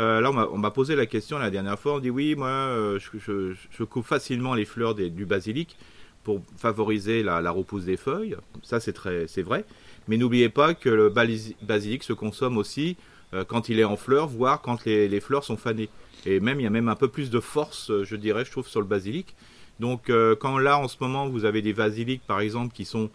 euh, 0.00 0.20
là, 0.20 0.30
on 0.30 0.58
m'a- 0.58 0.70
posé 0.70 0.96
la 0.96 1.06
question 1.06 1.38
la 1.38 1.50
dernière 1.50 1.78
fois. 1.78 1.94
On 1.94 1.98
dit 2.00 2.10
oui, 2.10 2.34
moi, 2.34 2.48
euh, 2.48 2.98
je, 2.98 3.18
je- 3.18 3.54
je 3.70 3.84
coupe 3.84 4.04
facilement 4.04 4.54
les 4.54 4.64
fleurs 4.64 4.94
des- 4.96 5.10
du 5.10 5.26
basilic 5.26 5.76
pour 6.24 6.42
favoriser 6.56 7.22
la, 7.22 7.50
repousse 7.50 7.84
des 7.84 7.96
feuilles. 7.96 8.36
Ça, 8.62 8.80
c'est 8.80 9.42
vrai. 9.42 9.64
Mais 10.08 10.16
n'oubliez 10.16 10.48
pas 10.48 10.74
que 10.74 10.88
le 10.88 11.08
basilic 11.08 12.02
se 12.02 12.12
consomme 12.12 12.56
aussi 12.56 12.96
euh, 13.32 13.44
quand 13.44 13.68
il 13.68 13.78
est 13.78 13.84
en 13.84 13.96
fleurs, 13.96 14.26
voire 14.26 14.60
quand 14.60 14.84
les, 14.84 15.20
fleurs 15.20 15.44
sont 15.44 15.56
fanées. 15.56 15.88
Et 16.26 16.40
même, 16.40 16.60
il 16.60 16.64
y 16.64 16.66
a 16.66 16.70
même 16.70 16.88
un 16.88 16.96
peu 16.96 17.08
plus 17.08 17.30
de 17.30 17.40
force, 17.40 17.90
euh, 17.90 18.04
je 18.04 18.16
dirais, 18.16 18.44
je 18.44 18.50
trouve, 18.50 18.68
sur 18.68 18.80
le 18.80 18.86
basilic. 18.86 19.34
Donc, 19.78 20.10
euh, 20.10 20.36
quand 20.36 20.58
là, 20.58 20.78
en 20.78 20.88
ce 20.88 20.96
moment, 21.00 21.28
vous 21.28 21.44
avez 21.44 21.62
des 21.62 21.72
basiliques, 21.72 22.22
par 22.26 22.40
exemple, 22.40 22.74
qui 22.74 22.84
sont 22.84 23.10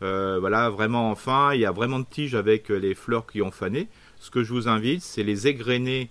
voilà, 0.00 0.70
vraiment 0.70 1.10
enfin, 1.10 1.54
il 1.54 1.60
y 1.60 1.66
a 1.66 1.72
vraiment 1.72 1.98
de 1.98 2.06
tiges 2.08 2.36
avec 2.36 2.68
les 2.68 2.94
fleurs 2.94 3.26
qui 3.26 3.42
ont 3.42 3.50
fané. 3.50 3.88
Ce 4.20 4.30
que 4.30 4.44
je 4.44 4.52
vous 4.52 4.68
invite, 4.68 5.02
c'est 5.02 5.24
les 5.24 5.48
égrener, 5.48 6.08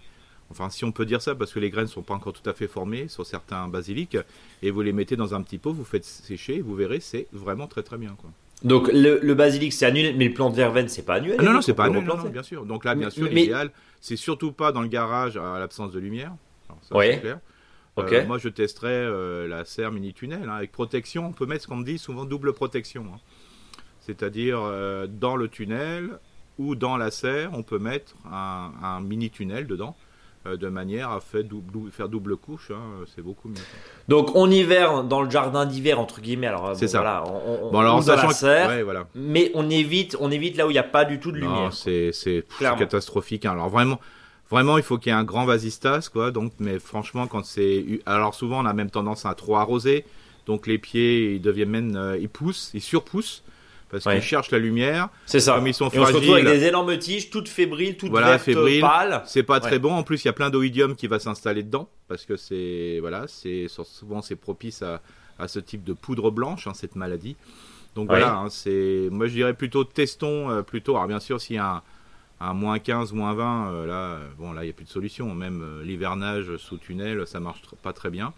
enfin 0.52 0.70
si 0.70 0.86
on 0.86 0.92
peut 0.92 1.06
dire 1.06 1.22
ça, 1.22 1.36
parce 1.36 1.52
que 1.54 1.60
les 1.60 1.70
graines 1.70 1.86
ne 1.86 1.90
sont 1.90 2.02
pas 2.02 2.14
encore 2.14 2.34
tout 2.34 2.48
à 2.50 2.54
fait 2.54 2.68
formées 2.68 3.08
sur 3.08 3.26
certains 3.26 3.68
basiliques, 3.68 4.18
et 4.62 4.72
vous 4.72 4.82
les 4.82 4.94
mettez 4.94 5.16
dans 5.16 5.34
un 5.36 5.42
petit 5.42 5.58
pot, 5.58 5.74
vous 5.74 5.84
faites 5.86 6.06
sécher, 6.06 6.56
et 6.58 6.62
vous 6.62 6.76
verrez, 6.76 7.00
c'est 7.00 7.28
vraiment 7.34 7.68
très 7.68 7.84
très 7.84 7.98
bien. 7.98 8.16
Quoi. 8.20 8.30
Donc 8.64 8.90
le, 8.92 9.20
le 9.22 9.34
basilic 9.36 9.72
c'est 9.74 9.86
annuel, 9.86 10.16
mais 10.18 10.28
le 10.30 10.34
plant 10.34 10.50
de 10.50 10.56
verveine 10.56 10.88
c'est 10.88 11.04
pas 11.06 11.16
annuel. 11.16 11.36
Ah 11.40 11.44
non, 11.44 11.54
non, 11.54 11.62
c'est 11.62 11.74
pas 11.74 11.88
peut 11.90 12.00
non, 12.00 12.02
non, 12.02 12.30
bien 12.30 12.44
sûr. 12.44 12.66
Donc 12.66 12.86
là, 12.86 12.96
bien 12.96 13.10
sûr, 13.10 13.26
mais- 13.32 13.42
l'idéal, 13.42 13.72
c'est 14.02 14.16
surtout 14.16 14.52
pas 14.52 14.72
dans 14.72 14.82
le 14.82 14.88
garage 14.88 15.38
à 15.38 15.60
l'absence 15.60 15.92
de 15.92 16.00
lumière. 16.00 16.34
Alors, 16.70 16.80
ça, 16.84 16.96
Ouais. 16.96 17.14
c'est 17.16 17.22
clair. 17.22 17.40
Euh, 18.00 18.26
moi, 18.28 18.38
je 18.38 18.50
testerais 18.50 18.90
euh, 18.92 19.48
la 19.48 19.66
serre 19.66 19.92
mini-tunnel 19.92 20.44
hein, 20.48 20.54
avec 20.54 20.72
protection. 20.72 21.26
On 21.26 21.32
peut 21.34 21.48
mettre 21.48 21.64
ce 21.64 21.68
qu'on 21.68 21.78
me 21.78 21.84
dit 21.86 21.98
souvent 21.98 22.26
double 22.26 22.54
protection. 22.54 23.04
hein. 23.12 23.20
C'est-à-dire 24.02 24.60
euh, 24.62 25.08
dans 25.08 25.36
le 25.36 25.48
tunnel 25.48 26.20
ou 26.60 26.76
dans 26.76 26.96
la 26.98 27.12
serre, 27.12 27.52
on 27.54 27.64
peut 27.64 27.80
mettre 27.80 28.16
un, 28.32 28.72
un 28.84 29.02
mini-tunnel 29.02 29.68
dedans 29.68 29.96
de 30.56 30.68
manière 30.70 31.12
à 31.12 31.20
faire 31.20 31.44
double, 31.44 31.92
faire 31.92 32.08
double 32.08 32.38
couche. 32.38 32.72
hein, 32.72 33.04
c'est 33.14 33.22
beaucoup 33.22 33.50
mieux. 33.50 33.56
Donc 34.08 34.36
on 34.36 34.50
hiverne 34.50 35.08
dans 35.08 35.22
le 35.22 35.30
jardin 35.30 35.66
d'hiver 35.66 36.00
entre 36.00 36.22
guillemets. 36.22 36.48
Alors 36.48 36.76
C'est 36.76 36.86
bon, 36.86 36.92
ça. 36.92 36.98
Voilà, 37.02 37.24
on, 37.28 37.68
on, 37.68 37.72
Bon, 37.72 37.80
alors, 37.80 37.96
on 37.96 37.98
en 38.00 38.02
sachant 38.02 38.28
la 38.28 38.34
que- 38.34 38.36
serre, 38.36 38.70
ouais, 38.70 38.84
voilà. 38.84 39.08
mais 39.16 39.52
on 39.56 39.70
évite, 39.70 40.16
on 40.22 40.32
évite 40.32 40.56
là 40.56 40.66
où 40.66 40.70
il 40.70 40.74
n'y 40.74 40.80
a 40.80 40.84
pas 40.84 41.04
du 41.04 41.20
tout 41.20 41.32
de 41.32 41.40
Non, 41.40 41.48
lumière. 41.48 41.74
c'est 41.74 42.12
c'est- 42.14 42.46
catastrophique. 42.60 43.46
hein. 43.46 43.52
Alors 43.52 43.70
vraiment, 43.70 44.00
vraiment, 44.50 44.78
il 44.78 44.84
faut 44.84 44.98
qu'il 44.98 45.12
y 45.12 45.16
ait 45.16 45.18
un 45.20 45.24
grand 45.26 45.46
vasistas, 45.46 46.10
quoi. 46.14 46.32
Donc, 46.32 46.54
mais 46.60 46.80
franchement, 46.80 47.28
quand 47.28 47.44
c'est, 47.46 47.84
alors 48.06 48.34
souvent, 48.36 48.62
on 48.62 48.66
a 48.66 48.74
même 48.74 48.90
tendance 48.92 49.26
à 49.26 49.34
trop 49.36 49.58
arroser. 49.58 50.06
Donc 50.46 50.66
les 50.68 50.78
pieds, 50.78 51.34
ils 51.36 51.42
deviennent 51.42 51.70
même, 51.70 51.96
euh, 51.98 52.18
ils 52.18 52.30
poussent, 52.30 52.72
ils 52.74 52.82
surpoussent 52.82 53.44
parce 53.90 54.06
Ouais. 54.06 54.16
qu'ils 54.16 54.24
cherchent 54.24 54.52
la 54.52 54.60
lumière. 54.60 55.10
C'est 55.26 55.40
ça. 55.40 55.56
Comme 55.56 55.68
ils 55.68 55.74
sont 55.74 55.86
Et 55.90 56.00
on 56.00 56.06
se 56.06 56.14
retrouve 56.14 56.34
avec 56.34 56.44
fragiles. 56.46 56.62
des 56.62 56.68
énormes 56.68 56.98
tiges, 56.98 57.30
toutes 57.30 57.48
fébriles, 57.50 57.98
toutes 57.98 58.10
Voilà, 58.12 58.32
vertes, 58.32 58.44
fébriles. 58.44 58.82
pâles. 58.82 59.22
C'est 59.26 59.44
pas 59.44 59.60
très 59.60 59.72
Ouais. 59.74 59.80
bon. 59.80 59.94
En 59.94 60.04
plus, 60.04 60.24
il 60.24 60.28
y 60.28 60.30
a 60.30 60.34
plein 60.34 60.50
d'oïdium 60.50 60.96
qui 60.96 61.08
va 61.08 61.20
s'installer 61.20 61.64
dedans 61.64 61.90
parce 62.08 62.26
que 62.26 62.36
c'est, 62.38 62.98
voilà, 63.00 63.26
c'est 63.28 63.68
souvent 63.70 64.22
c'est 64.22 64.36
propice 64.36 64.82
à, 64.82 65.02
à 65.40 65.48
ce 65.48 65.60
type 65.60 65.84
de 65.84 65.94
poudre 65.94 66.32
blanche, 66.32 66.68
hein, 66.68 66.74
cette 66.74 66.96
maladie. 66.96 67.36
Donc 67.96 68.10
Ouais. 68.12 68.20
voilà, 68.20 68.36
hein, 68.38 68.50
c'est, 68.50 69.08
moi 69.12 69.28
je 69.28 69.34
dirais 69.34 69.54
plutôt 69.54 69.84
testons 69.84 70.50
euh, 70.52 70.62
plutôt. 70.62 70.96
Alors 70.96 71.08
bien 71.08 71.20
sûr, 71.20 71.40
s'il 71.42 71.56
y 71.56 71.60
a 71.60 71.76
un, 71.78 71.82
un 72.40 72.54
moins 72.54 72.78
15, 72.80 73.14
moins 73.14 73.34
20, 73.34 73.72
euh, 73.72 73.86
là, 73.88 74.20
bon 74.38 74.52
là, 74.52 74.62
il 74.64 74.66
n'y 74.66 74.70
a 74.72 74.74
plus 74.74 74.86
de 74.86 74.90
solution. 74.90 75.34
Même 75.34 75.62
euh, 75.64 75.84
l'hivernage 75.84 76.58
sous 76.58 76.78
tunnel, 76.78 77.26
ça 77.26 77.40
marche 77.40 77.62
pas 77.82 77.94
très 77.94 78.10
bien. 78.12 78.34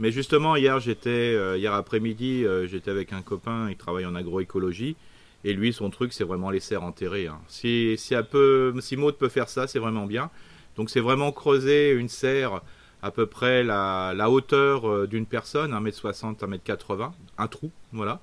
Mais 0.00 0.10
justement, 0.10 0.56
hier, 0.56 0.80
j'étais, 0.80 1.10
euh, 1.10 1.56
hier 1.56 1.72
après-midi, 1.72 2.44
euh, 2.44 2.66
j'étais 2.66 2.90
avec 2.90 3.12
un 3.12 3.22
copain, 3.22 3.68
il 3.70 3.76
travaille 3.76 4.06
en 4.06 4.14
agroécologie. 4.14 4.96
Et 5.44 5.52
lui, 5.52 5.72
son 5.72 5.90
truc, 5.90 6.12
c'est 6.12 6.24
vraiment 6.24 6.50
les 6.50 6.60
serres 6.60 6.82
enterrées. 6.82 7.26
hein. 7.26 7.38
Si, 7.48 7.94
si, 7.98 8.14
un 8.14 8.22
peu, 8.22 8.74
si 8.80 8.96
Maud 8.96 9.16
peut 9.16 9.28
faire 9.28 9.48
ça, 9.48 9.66
c'est 9.66 9.78
vraiment 9.78 10.06
bien. 10.06 10.30
Donc, 10.76 10.90
c'est 10.90 11.00
vraiment 11.00 11.32
creuser 11.32 11.90
une 11.90 12.08
serre 12.08 12.62
à 13.02 13.10
peu 13.10 13.26
près 13.26 13.62
la, 13.62 14.14
la 14.16 14.30
hauteur 14.30 14.88
euh, 14.88 15.06
d'une 15.06 15.26
personne, 15.26 15.72
1m60, 15.72 16.38
1m80, 16.38 17.12
un 17.36 17.46
trou, 17.48 17.70
voilà. 17.92 18.20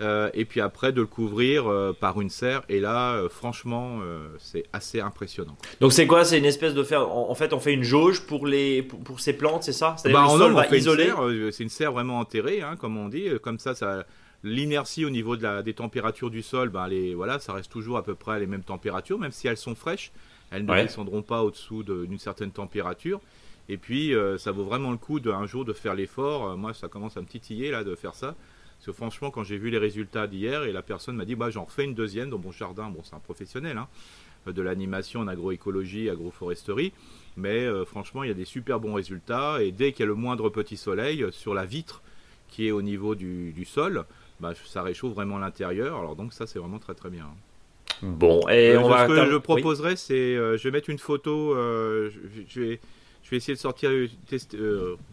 Euh, 0.00 0.30
et 0.32 0.44
puis 0.46 0.60
après, 0.60 0.92
de 0.92 1.00
le 1.02 1.06
couvrir 1.06 1.66
euh, 1.68 1.92
par 1.92 2.20
une 2.20 2.30
serre. 2.30 2.62
Et 2.68 2.80
là, 2.80 3.14
euh, 3.14 3.28
franchement, 3.28 4.00
c'est 4.38 4.64
assez 4.72 5.00
impressionnant. 5.00 5.56
Donc 5.80 5.92
c'est 5.92 6.06
quoi? 6.06 6.24
C'est 6.24 6.38
une 6.38 6.44
espèce 6.46 6.74
de 6.74 6.82
faire. 6.82 7.08
En 7.10 7.30
en 7.30 7.34
fait, 7.34 7.52
on 7.52 7.60
fait 7.60 7.72
une 7.74 7.82
jauge 7.82 8.22
pour 8.26 8.46
les 8.46 8.82
pour, 8.82 8.98
pour 9.00 9.20
ces 9.20 9.32
plantes, 9.34 9.62
c'est 9.62 9.72
ça? 9.72 9.94
C'est-à-dire 9.98 10.18
Bah, 10.20 10.26
une 10.26 11.52
c'est 11.52 11.62
une 11.62 11.68
serre 11.68 11.92
vraiment 11.92 12.18
enterrée, 12.18 12.62
hein, 12.62 12.76
comme 12.76 12.96
on 12.96 13.08
dit. 13.08 13.28
Comme 13.42 13.58
ça, 13.58 13.74
ça 13.74 14.04
l'inertie 14.42 15.04
au 15.04 15.10
niveau 15.10 15.36
de 15.36 15.42
la, 15.42 15.62
des 15.62 15.74
températures 15.74 16.30
du 16.30 16.40
sol, 16.40 16.70
ben, 16.70 16.88
les, 16.88 17.14
voilà, 17.14 17.38
ça 17.38 17.52
reste 17.52 17.70
toujours 17.70 17.98
à 17.98 18.02
peu 18.02 18.14
près 18.14 18.36
à 18.36 18.38
les 18.38 18.46
mêmes 18.46 18.62
températures, 18.62 19.18
même 19.18 19.32
si 19.32 19.48
elles 19.48 19.58
sont 19.58 19.74
fraîches, 19.74 20.12
elles 20.50 20.64
ne 20.64 20.70
Ouais. 20.72 20.82
descendront 20.84 21.20
pas 21.20 21.42
au-dessous 21.42 21.82
de- 21.82 22.06
d'une 22.06 22.18
certaine 22.18 22.50
température. 22.50 23.20
Et 23.68 23.76
puis, 23.76 24.14
ça 24.38 24.50
vaut 24.50 24.64
vraiment 24.64 24.90
le 24.90 24.96
coup 24.96 25.20
de, 25.20 25.30
un 25.30 25.46
jour 25.46 25.64
de 25.66 25.72
faire 25.74 25.94
l'effort. 25.94 26.56
Moi, 26.56 26.72
ça 26.74 26.88
commence 26.88 27.16
à 27.16 27.20
me 27.20 27.26
titiller 27.26 27.70
là 27.70 27.84
de 27.84 27.94
faire 27.94 28.14
ça. 28.14 28.34
Parce 28.80 28.86
que 28.86 28.92
franchement, 28.92 29.30
quand 29.30 29.44
j'ai 29.44 29.58
vu 29.58 29.68
les 29.68 29.76
résultats 29.78 30.26
d'hier, 30.26 30.64
et 30.64 30.72
la 30.72 30.80
personne 30.82 31.14
m'a 31.14 31.26
dit, 31.26 31.34
bah, 31.34 31.50
j'en 31.50 31.64
refais 31.64 31.84
une 31.84 31.92
deuxième 31.94 32.30
dans 32.30 32.38
mon 32.38 32.50
jardin. 32.50 32.88
Bon, 32.88 33.00
c'est 33.04 33.14
un 33.14 33.18
professionnel, 33.18 33.76
hein, 33.76 33.88
de 34.50 34.62
l'animation 34.62 35.20
en 35.20 35.28
agroécologie, 35.28 36.08
agroforesterie. 36.08 36.92
Mais 37.36 37.66
euh, 37.66 37.84
franchement, 37.84 38.24
il 38.24 38.28
y 38.28 38.30
a 38.30 38.34
des 38.34 38.46
super 38.46 38.80
bons 38.80 38.94
résultats. 38.94 39.62
Et 39.62 39.70
dès 39.70 39.92
qu'il 39.92 40.00
y 40.00 40.02
a 40.04 40.06
le 40.06 40.14
moindre 40.14 40.48
petit 40.48 40.78
soleil 40.78 41.22
euh, 41.22 41.30
sur 41.30 41.52
la 41.52 41.66
vitre 41.66 42.00
qui 42.48 42.68
est 42.68 42.70
au 42.70 42.80
niveau 42.80 43.14
du, 43.14 43.52
du 43.52 43.66
sol, 43.66 44.06
bah, 44.40 44.54
ça 44.64 44.82
réchauffe 44.82 45.12
vraiment 45.12 45.36
l'intérieur. 45.38 45.98
Alors 45.98 46.16
donc 46.16 46.32
ça, 46.32 46.46
c'est 46.46 46.58
vraiment 46.58 46.78
très 46.78 46.94
très 46.94 47.10
bien. 47.10 47.26
Bon, 48.02 48.40
et 48.48 48.70
Euh, 48.70 48.80
on 48.80 48.84
ce 48.84 48.88
va. 48.88 49.06
que 49.06 49.12
attendre- 49.12 49.30
je 49.30 49.34
oui. 49.36 49.42
proposerais, 49.42 49.96
c'est 49.96 50.14
euh, 50.14 50.56
je 50.56 50.64
vais 50.64 50.70
mettre 50.70 50.88
une 50.88 50.98
photo. 50.98 51.54
je, 51.54 52.10
je 52.48 52.60
vais, 52.60 52.80
je 53.24 53.30
vais 53.30 53.36
essayer 53.36 53.54
de 53.54 53.58
sortir, 53.60 53.90
tester, 54.26 54.56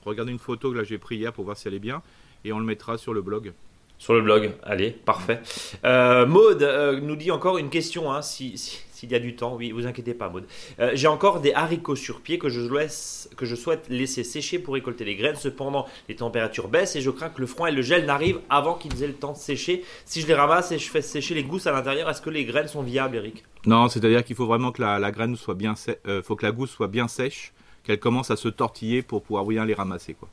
regarder 0.05 0.31
une 0.31 0.39
photo 0.39 0.71
que 0.71 0.77
là 0.77 0.85
j'ai 0.85 0.97
pris 0.97 1.17
hier 1.17 1.33
pour 1.33 1.43
voir 1.43 1.57
si 1.57 1.67
elle 1.67 1.73
est 1.73 1.79
bien, 1.79 2.01
et 2.47 2.53
on 2.53 2.59
le 2.59 2.65
mettra 2.65 2.97
sur 2.97 3.13
le 3.13 3.21
blog. 3.21 3.53
Sur 3.99 4.13
le 4.13 4.21
blog, 4.21 4.51
allez, 4.63 4.91
parfait. 4.91 5.41
Euh, 5.83 6.27
Maude 6.27 6.61
euh, 6.61 6.99
nous 7.01 7.15
dit 7.15 7.31
encore 7.31 7.57
une 7.57 7.69
question, 7.71 8.11
hein, 8.11 8.21
si- 8.21 8.55
si- 8.55 8.79
s'il 8.91 9.11
y 9.11 9.15
a 9.15 9.19
du 9.19 9.35
temps. 9.35 9.55
Oui, 9.55 9.71
vous 9.71 9.87
inquiétez 9.87 10.13
pas, 10.13 10.29
Maude. 10.29 10.45
Euh, 10.79 10.91
J'ai 10.93 11.07
encore 11.07 11.39
des 11.39 11.51
haricots 11.53 11.95
sur 11.95 12.21
pied 12.21 12.37
que 12.37 12.47
je, 12.47 12.61
laisse, 12.61 13.27
que 13.37 13.45
je 13.47 13.55
souhaite 13.55 13.85
laisser 13.89 14.23
sécher 14.23 14.59
pour 14.59 14.75
récolter 14.75 15.03
les 15.03 15.15
graines. 15.15 15.35
Cependant, 15.35 15.87
les 16.09 16.15
températures 16.15 16.67
baissent 16.67 16.95
et 16.95 17.01
je 17.01 17.09
crains 17.09 17.29
que 17.29 17.41
le 17.41 17.47
froid 17.47 17.69
et 17.69 17.71
le 17.71 17.81
gel 17.81 18.05
n'arrivent 18.05 18.39
avant 18.51 18.75
qu'ils 18.75 19.03
aient 19.03 19.07
le 19.07 19.13
temps 19.13 19.33
de 19.33 19.37
sécher. 19.37 19.83
Si 20.05 20.21
je 20.21 20.27
les 20.27 20.35
ramasse 20.35 20.71
et 20.71 20.77
je 20.77 20.89
fais 20.91 21.01
sécher 21.01 21.33
les 21.33 21.43
gousses 21.43 21.65
à 21.65 21.71
l'intérieur, 21.71 22.07
est-ce 22.07 22.21
que 22.21 22.29
les 22.29 22.45
graines 22.45 22.67
sont 22.67 22.83
viables, 22.83 23.15
Eric? 23.17 23.43
Non, 23.65 23.89
c'est-à-dire 23.89 24.23
qu'il 24.23 24.35
faut 24.35 24.45
vraiment 24.45 24.71
que 24.71 24.81
la, 24.81 24.99
la 24.99 25.11
graine 25.11 25.35
soit 25.35 25.55
bien, 25.55 25.73
euh, 26.07 26.21
faut 26.21 26.35
que 26.35 26.45
la 26.45 26.51
gousse 26.51 26.69
soit 26.71 26.87
bien 26.87 27.07
sèche, 27.07 27.51
qu'elle 27.83 27.99
commence 27.99 28.29
à 28.29 28.35
se 28.35 28.47
tortiller 28.47 29.01
pour 29.01 29.23
pouvoir 29.23 29.43
bien 29.45 29.65
les 29.65 29.73
ramasser, 29.73 30.13
quoi. 30.13 30.29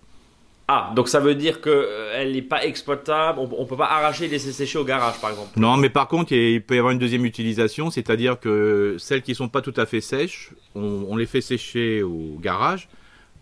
Ah, 0.66 0.92
donc 0.96 1.08
ça 1.08 1.20
veut 1.20 1.34
dire 1.34 1.60
qu'elle 1.60 2.32
n'est 2.32 2.40
pas 2.42 2.64
exploitable. 2.64 3.38
On, 3.38 3.48
on 3.58 3.66
peut 3.66 3.76
pas 3.76 3.86
arracher 3.86 4.24
et 4.24 4.28
laisser 4.28 4.50
sécher 4.52 4.78
au 4.78 4.84
garage, 4.84 5.20
par 5.20 5.30
exemple. 5.30 5.50
Non, 5.60 5.76
mais 5.76 5.90
par 5.90 6.08
contre, 6.08 6.32
il 6.32 6.62
peut 6.62 6.74
y 6.74 6.78
avoir 6.78 6.92
une 6.92 6.98
deuxième 6.98 7.26
utilisation, 7.26 7.90
c'est-à-dire 7.90 8.40
que 8.40 8.96
celles 8.98 9.20
qui 9.22 9.34
sont 9.34 9.48
pas 9.48 9.60
tout 9.60 9.74
à 9.76 9.84
fait 9.84 10.00
sèches, 10.00 10.50
on, 10.74 11.04
on 11.08 11.16
les 11.16 11.26
fait 11.26 11.42
sécher 11.42 12.02
au 12.02 12.38
garage 12.40 12.88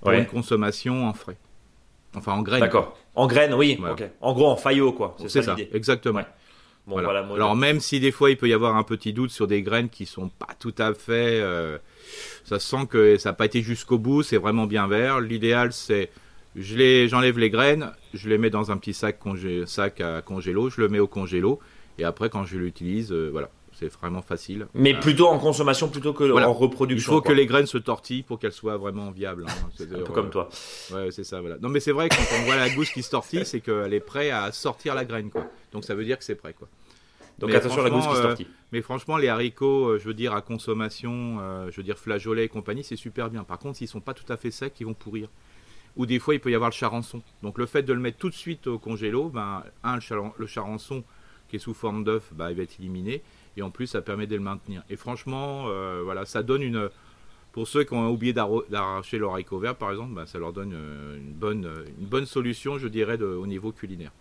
pour 0.01 0.09
Ouais. 0.11 0.19
une 0.19 0.27
consommation 0.27 1.07
en 1.07 1.13
frais. 1.13 1.37
Enfin, 2.17 2.33
en 2.33 2.43
graines. 2.43 2.61
D'accord. 2.61 2.99
En 3.15 3.29
graines, 3.29 3.55
oui. 3.55 3.77
Voilà. 3.79 3.95
En 4.21 4.33
gros, 4.33 4.49
en 4.49 4.57
faillot, 4.57 4.93
quoi. 4.93 5.15
C'est 5.21 5.29
ça 5.29 5.43
ça, 5.43 5.57
exactement. 5.73 6.19
Ouais. 6.19 6.27
Bon, 6.89 7.01
Voilà. 7.01 7.21
Alors 7.33 7.55
même 7.55 7.79
si 7.79 8.01
des 8.01 8.11
fois 8.11 8.31
il 8.31 8.37
peut 8.37 8.49
y 8.49 8.53
avoir 8.53 8.75
un 8.77 8.83
petit 8.83 9.13
doute 9.13 9.31
sur 9.31 9.47
des 9.47 9.63
graines 9.63 9.89
qui 9.89 10.05
sont 10.05 10.29
pas 10.29 10.49
tout 10.59 10.75
à 10.79 10.93
fait, 10.95 11.39
euh, 11.41 11.79
ça 12.45 12.59
se 12.59 12.69
sent 12.69 12.87
que 12.91 13.17
ça 13.19 13.29
n'a 13.29 13.33
pas 13.35 13.45
été 13.47 13.63
jusqu'au 13.63 13.99
bout, 13.99 14.25
c'est 14.25 14.37
vraiment 14.37 14.67
bien 14.67 14.89
vert. 14.89 15.21
L'idéal 15.21 15.73
c'est, 15.73 16.11
je 16.57 16.77
les, 16.77 17.09
j'enlève 17.09 17.39
les 17.39 17.51
graines, 17.51 17.93
je 18.15 18.29
les 18.29 18.39
mets 18.39 18.51
dans 18.51 18.71
un 18.71 18.77
petit 18.77 18.95
sac, 18.95 19.19
congé, 19.19 19.65
sac 19.67 20.01
à 20.01 20.23
congélo, 20.23 20.69
je 20.71 20.81
le 20.81 20.89
mets 20.89 20.99
au 20.99 21.07
congélo 21.09 21.59
et 21.99 22.05
après 22.05 22.29
quand 22.31 22.45
je 22.45 22.59
l'utilise, 22.59 23.13
euh, 23.13 23.29
voilà, 23.31 23.51
c'est 23.73 23.91
vraiment 23.93 24.23
facile. 24.23 24.67
Mais 24.75 24.95
Euh, 24.95 25.01
plutôt 25.01 25.29
en 25.29 25.39
consommation 25.39 25.89
plutôt 25.89 26.13
que 26.13 26.25
Voilà. 26.25 26.49
en 26.49 26.53
il 26.53 26.57
reproduction. 26.59 27.13
faut 27.13 27.21
quoi. 27.23 27.31
que 27.33 27.37
les 27.37 27.47
graines 27.47 27.67
se 27.67 27.79
tortillent 27.79 28.23
pour 28.23 28.39
qu'elles 28.39 28.53
soient 28.53 28.77
vraiment 28.77 29.11
viables. 29.11 29.47
hein. 29.49 29.69
Un 29.81 30.03
peu 30.05 30.13
comme 30.13 30.27
euh, 30.27 30.31
toi. 30.31 30.49
Ouais, 30.93 31.11
c'est 31.11 31.25
ça, 31.25 31.41
voilà. 31.41 31.57
Non, 31.61 31.69
mais 31.71 31.81
c'est 31.81 31.93
vrai, 31.93 32.09
quand 32.09 32.23
on 32.39 32.45
voit 32.45 32.57
la 32.57 32.69
gousse 32.71 32.91
qui 32.91 33.03
se 33.03 33.11
tortille, 33.11 33.45
c'est 33.47 33.61
qu'elle 33.61 33.95
est 33.95 34.01
prête 34.01 34.31
à 34.33 34.53
sortir 34.53 34.95
la 34.95 35.05
graine, 35.05 35.31
quoi. 35.31 35.47
Donc 35.73 35.85
ça 35.85 35.95
veut 35.95 36.05
dire 36.05 36.19
que 36.19 36.25
c'est 36.25 36.35
prêt, 36.35 36.53
quoi. 36.55 36.69
Donc 37.39 37.49
Mais 37.51 37.57
attention 37.57 37.81
à 37.81 37.85
la 37.85 37.91
gousse 37.91 38.01
qui 38.01 38.05
se 38.05 38.09
franchement, 38.13 38.29
tortille. 38.29 38.47
Mais 38.73 38.83
franchement, 38.83 39.17
les 39.17 39.29
haricots, 39.29 39.87
euh, 39.93 39.99
je 39.99 40.05
veux 40.07 40.15
dire, 40.15 40.35
à 40.35 40.43
consommation, 40.43 41.39
euh, 41.41 41.71
je 41.71 41.77
veux 41.79 41.83
dire, 41.83 41.99
flageolets 41.99 42.45
et 42.45 42.49
compagnie, 42.49 42.85
c'est 42.85 42.95
super 42.97 43.31
bien. 43.31 43.43
Par 43.43 43.59
contre, 43.59 43.79
s'ils 43.79 43.89
sont 43.89 44.01
pas 44.03 44.13
tout 44.15 44.31
à 44.31 44.37
fait 44.37 44.51
secs, 44.51 44.75
ils 44.81 44.87
vont 44.87 44.93
pourrir. 44.95 45.29
Ou 45.97 46.07
des 46.07 46.19
fois, 46.19 46.35
il 46.35 46.41
peut 46.41 46.51
y 46.51 46.55
avoir 46.55 46.71
le 46.71 46.75
charançon. 46.75 47.23
Donc 47.43 47.59
le 47.59 47.67
fait 47.67 47.83
de 47.83 47.93
le 47.93 48.01
mettre 48.01 48.19
tout 48.19 48.31
de 48.31 48.35
suite 48.35 48.67
au 48.67 48.79
congélo, 48.79 49.29
ben, 49.29 49.63
un, 49.83 49.97
le, 49.97 50.01
charan- 50.01 50.35
le 50.39 50.47
charançon 50.47 51.05
qui 51.49 51.57
est 51.57 51.59
sous 51.59 51.75
forme 51.75 52.03
d'œuf, 52.03 52.33
ben, 52.33 52.51
il 52.51 52.57
va 52.57 52.63
être 52.63 52.79
éliminé. 52.81 53.23
Et 53.57 53.63
en 53.63 53.71
plus, 53.71 53.87
ça 53.87 54.01
permet 54.01 54.27
de 54.27 54.35
le 54.35 54.41
maintenir. 54.41 54.83
Et 54.89 54.97
franchement, 54.97 55.65
euh, 55.69 56.01
voilà, 56.03 56.25
ça 56.25 56.43
donne 56.43 56.63
une... 56.63 56.89
Pour 57.53 57.69
ceux 57.69 57.85
qui 57.85 57.93
ont 57.93 58.09
oublié 58.09 58.33
d'arracher 58.33 59.19
leur 59.19 59.33
haricot 59.33 59.59
vert, 59.59 59.77
par 59.77 59.91
exemple, 59.91 60.15
ben, 60.15 60.25
ça 60.25 60.39
leur 60.39 60.55
donne 60.55 60.73
euh, 60.73 61.19
une, 61.19 61.35
bonne, 61.35 62.25
solution, 62.25 62.79
je 62.79 62.89
dirais, 62.89 63.21
au 63.21 63.47
niveau 63.47 63.73
culinaire. 63.73 64.13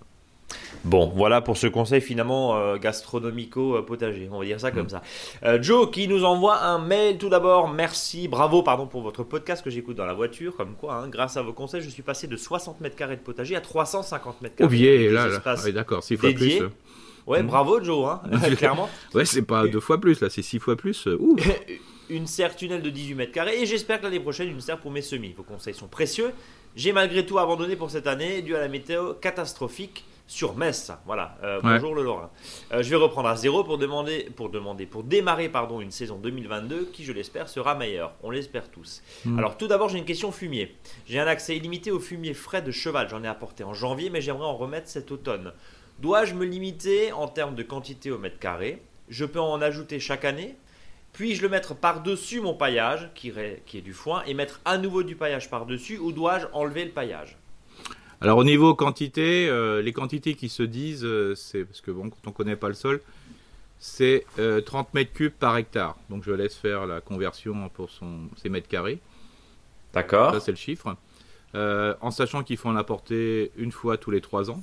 Bon, 0.83 1.11
voilà 1.15 1.41
pour 1.41 1.57
ce 1.57 1.67
conseil 1.67 2.01
finalement 2.01 2.57
euh, 2.57 2.77
gastronomico-potager, 2.77 4.29
on 4.31 4.39
va 4.39 4.45
dire 4.45 4.59
ça 4.59 4.71
comme 4.71 4.89
ça. 4.89 5.01
Euh, 5.43 5.61
Joe 5.61 5.89
qui 5.91 6.07
nous 6.07 6.23
envoie 6.23 6.61
un 6.63 6.79
mail 6.79 7.17
tout 7.17 7.29
d'abord, 7.29 7.69
merci, 7.69 8.27
bravo 8.27 8.63
pardon 8.63 8.87
pour 8.87 9.01
votre 9.01 9.23
podcast 9.23 9.63
que 9.63 9.69
j'écoute 9.69 9.95
dans 9.97 10.05
la 10.05 10.13
voiture, 10.13 10.55
comme 10.55 10.73
quoi, 10.75 10.95
hein, 10.95 11.07
grâce 11.07 11.37
à 11.37 11.41
vos 11.41 11.53
conseils, 11.53 11.81
je 11.81 11.89
suis 11.89 12.01
passé 12.03 12.27
de 12.27 12.35
60 12.37 12.81
mètres 12.81 12.95
carrés 12.95 13.15
de 13.15 13.21
potager 13.21 13.55
à 13.55 13.61
350 13.61 14.41
mètres 14.41 14.55
carrés. 14.55 14.77
Des 14.77 15.09
là, 15.09 15.27
là. 15.27 15.41
Ah 15.45 15.55
d'accord, 15.71 16.03
six 16.03 16.17
fois 16.17 16.29
dédiés. 16.29 16.57
plus. 16.57 16.65
euh. 16.65 16.69
Ouais, 17.27 17.43
Mm. 17.43 17.47
bravo 17.47 17.83
Joe, 17.83 18.05
hein, 18.09 18.21
clairement. 18.57 18.89
Ouais, 19.13 19.25
c'est 19.25 19.43
pas 19.43 19.67
deux 19.67 19.79
fois 19.79 19.99
plus, 20.01 20.19
là, 20.21 20.29
c'est 20.29 20.41
six 20.41 20.57
fois 20.59 20.75
plus. 20.75 21.05
euh, 21.07 21.17
ouh. 21.19 21.35
une 22.09 22.27
serre 22.27 22.55
tunnel 22.55 22.81
de 22.81 22.89
18 22.89 23.13
mètres 23.15 23.31
carrés 23.31 23.61
et 23.61 23.65
j'espère 23.65 23.99
que 23.99 24.05
l'année 24.05 24.19
prochaine 24.19 24.49
une 24.49 24.59
serre 24.59 24.79
pour 24.79 24.91
mes 24.91 25.01
semis. 25.03 25.33
Vos 25.37 25.43
conseils 25.43 25.73
sont 25.75 25.87
précieux. 25.87 26.31
J'ai 26.75 26.91
malgré 26.91 27.25
tout 27.25 27.37
abandonné 27.39 27.75
pour 27.77 27.89
cette 27.91 28.07
année 28.07 28.41
dû 28.41 28.53
à 28.55 28.59
la 28.59 28.67
météo 28.67 29.13
catastrophique 29.13 30.03
sur 30.31 30.55
Metz. 30.55 30.91
Voilà. 31.05 31.37
Euh, 31.43 31.57
Ouais. 31.61 31.73
Bonjour 31.73 31.93
le 31.93 32.03
Lorrain. 32.03 32.31
Euh, 32.71 32.81
je 32.81 32.89
vais 32.89 32.95
reprendre 32.95 33.27
à 33.27 33.35
zéro 33.35 33.65
pour 33.65 33.77
demander, 33.77 34.29
pour 34.37 34.49
demander, 34.49 34.85
pour 34.85 35.03
démarrer 35.03 35.49
pardon 35.49 35.81
une 35.81 35.91
saison 35.91 36.15
2022 36.17 36.85
qui 36.93 37.03
je 37.03 37.11
l'espère 37.11 37.49
sera 37.49 37.75
meilleure. 37.75 38.13
On 38.23 38.31
l'espère 38.31 38.71
tous. 38.71 39.01
Mm. 39.25 39.37
Alors 39.39 39.57
tout 39.57 39.67
d'abord 39.67 39.89
j'ai 39.89 39.97
une 39.97 40.05
question 40.05 40.31
fumier. 40.31 40.73
J'ai 41.05 41.19
un 41.19 41.27
accès 41.27 41.57
illimité 41.57 41.91
au 41.91 41.99
fumier 41.99 42.33
frais 42.33 42.61
de 42.61 42.71
cheval. 42.71 43.09
J'en 43.09 43.23
ai 43.25 43.27
apporté 43.27 43.65
en 43.65 43.73
janvier 43.73 44.09
mais 44.09 44.21
j'aimerais 44.21 44.45
en 44.45 44.55
remettre 44.55 44.87
cet 44.87 45.11
automne. 45.11 45.51
Dois-je 45.99 46.33
me 46.33 46.45
limiter 46.45 47.11
en 47.11 47.27
termes 47.27 47.55
de 47.55 47.63
quantité 47.63 48.09
au 48.09 48.17
mètre 48.17 48.39
carré? 48.39 48.81
Je 49.09 49.25
peux 49.25 49.41
en 49.41 49.61
ajouter 49.61 49.99
chaque 49.99 50.23
année? 50.23 50.55
Puis-je 51.11 51.41
le 51.41 51.49
mettre 51.49 51.75
par-dessus 51.75 52.39
mon 52.39 52.53
paillage, 52.53 53.09
qui, 53.15 53.31
ré- 53.31 53.61
qui 53.65 53.77
est 53.79 53.81
du 53.81 53.91
foin, 53.91 54.23
et 54.25 54.33
mettre 54.33 54.61
à 54.63 54.77
nouveau 54.77 55.03
du 55.03 55.17
paillage 55.17 55.49
par-dessus, 55.49 55.97
ou 55.97 56.13
dois-je 56.13 56.45
enlever 56.53 56.85
le 56.85 56.91
paillage? 56.91 57.35
Alors 58.21 58.37
au 58.37 58.43
niveau 58.43 58.75
quantité, 58.75 59.47
euh, 59.49 59.81
les 59.81 59.93
quantités 59.93 60.35
qui 60.35 60.47
se 60.49 60.63
disent, 60.63 61.03
euh, 61.05 61.33
c'est 61.35 61.65
parce 61.65 61.81
que 61.81 61.91
bon, 61.91 62.09
quand 62.09 62.27
on 62.27 62.31
connaît 62.31 62.55
pas 62.55 62.67
le 62.67 62.73
sol, 62.75 63.01
c'est 63.79 64.25
euh, 64.37 64.61
30 64.61 64.93
mètres 64.93 65.11
cubes 65.13 65.33
par 65.33 65.57
hectare. 65.57 65.97
Donc 66.09 66.23
je 66.23 66.31
laisse 66.31 66.55
faire 66.55 66.85
la 66.85 67.01
conversion 67.01 67.69
pour 67.69 67.89
son, 67.89 68.29
ses 68.37 68.49
mètres 68.49 68.67
carrés. 68.67 68.99
D'accord. 69.93 70.33
Ça 70.33 70.39
c'est 70.39 70.51
le 70.51 70.57
chiffre. 70.57 70.95
Euh, 71.55 71.95
en 71.99 72.11
sachant 72.11 72.43
qu'il 72.43 72.57
faut 72.57 72.69
en 72.69 72.75
apporter 72.75 73.51
une 73.57 73.71
fois 73.71 73.97
tous 73.97 74.11
les 74.11 74.21
3 74.21 74.51
ans. 74.51 74.61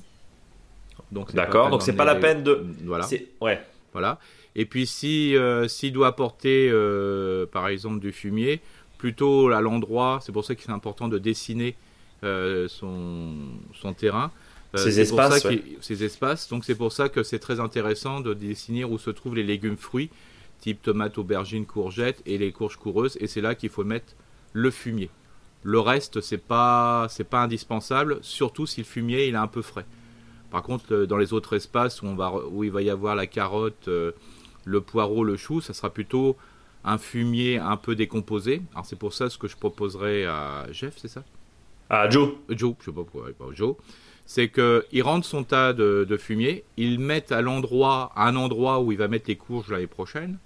Donc 1.11 1.33
D'accord, 1.33 1.69
donc 1.69 1.81
c'est 1.81 1.93
pas 1.93 2.05
la 2.05 2.15
peine 2.15 2.43
de- 2.43 2.65
Voilà. 2.85 3.05
Ouais. 3.41 3.61
Voilà. 3.93 4.19
Et 4.55 4.65
puis 4.65 4.85
si 4.87 5.35
euh, 5.35 5.67
s'il 5.67 5.91
doit 5.93 6.07
apporter 6.07 6.69
euh, 6.71 7.45
par 7.45 7.67
exemple 7.67 7.99
du 7.99 8.11
fumier, 8.11 8.61
plutôt 8.97 9.49
à 9.49 9.61
l'endroit, 9.61 10.19
c'est 10.21 10.31
pour 10.31 10.45
ça 10.45 10.55
que 10.55 10.61
c'est 10.61 10.71
important 10.71 11.07
de 11.07 11.17
dessiner 11.17 11.75
euh, 11.75 11.75
son, 12.23 13.35
son 13.73 13.93
terrain. 13.93 14.31
Euh, 14.75 14.77
Ces 14.77 14.99
espaces, 14.99 15.47
Ces 15.81 16.03
espaces. 16.03 16.49
Donc 16.49 16.63
c'est 16.63 16.75
pour 16.75 16.91
ça 16.91 17.09
que 17.09 17.23
c'est 17.23 17.39
très 17.39 17.59
intéressant 17.59 18.19
de 18.19 18.33
dessiner 18.33 18.85
où 18.85 18.97
se 18.99 19.09
trouvent 19.09 19.35
les 19.35 19.43
légumes 19.43 19.77
fruits, 19.77 20.09
type 20.59 20.81
tomates, 20.81 21.17
aubergines, 21.17 21.65
courgettes 21.65 22.21
et 22.25 22.37
les 22.37 22.51
courges 22.51 22.77
coureuses. 22.77 23.17
Et 23.19 23.27
c'est 23.27 23.41
là 23.41 23.55
qu'il 23.55 23.69
faut 23.69 23.83
mettre 23.83 24.13
le 24.53 24.69
fumier. 24.69 25.09
Le 25.63 25.79
reste, 25.79 26.21
c'est 26.21 26.37
pas, 26.37 27.07
c'est 27.09 27.23
pas 27.23 27.41
indispensable, 27.41 28.19
surtout 28.21 28.65
si 28.65 28.81
le 28.81 28.85
fumier 28.85 29.27
il 29.27 29.33
est 29.33 29.37
un 29.37 29.47
peu 29.47 29.61
frais. 29.61 29.85
Par 30.51 30.63
contre, 30.63 30.93
euh, 30.93 31.05
dans 31.05 31.17
les 31.17 31.33
autres 31.33 31.55
espaces 31.55 32.01
où, 32.01 32.05
on 32.05 32.15
va, 32.15 32.31
où 32.31 32.63
il 32.63 32.71
va 32.71 32.81
y 32.81 32.89
avoir 32.89 33.15
la 33.15 33.27
carotte, 33.27 33.87
euh, 33.87 34.11
le 34.65 34.81
poireau, 34.81 35.23
le 35.23 35.35
chou, 35.35 35.61
ça 35.61 35.73
sera 35.73 35.89
plutôt 35.89 36.37
un 36.83 36.97
fumier 36.97 37.57
un 37.57 37.75
peu 37.75 37.95
décomposé. 37.95 38.61
Alors 38.73 38.85
c'est 38.85 38.95
pour 38.95 39.13
ça 39.13 39.29
ce 39.29 39.37
que 39.37 39.47
je 39.47 39.57
proposerais 39.57 40.25
à 40.25 40.67
Jeff, 40.71 40.95
c'est 40.97 41.07
ça? 41.07 41.23
Ah, 41.89 42.09
Joe. 42.09 42.33
Joe, 42.49 42.75
je 42.79 42.85
sais 42.85 42.91
pas 42.91 43.03
pourquoi, 43.03 43.31
Joe. 43.53 43.75
C'est 44.25 44.49
qu'il 44.49 45.01
rentre 45.01 45.25
son 45.25 45.43
tas 45.43 45.73
de, 45.73 46.05
de 46.07 46.17
fumier, 46.17 46.63
il 46.77 46.99
met 46.99 47.33
à 47.33 47.41
l'endroit, 47.41 48.11
à 48.15 48.27
un 48.27 48.35
endroit 48.35 48.79
où 48.79 48.91
il 48.91 48.97
va 48.97 49.07
mettre 49.07 49.25
les 49.27 49.35
courges 49.35 49.71
l'année 49.71 49.87
prochaine. 49.87 50.37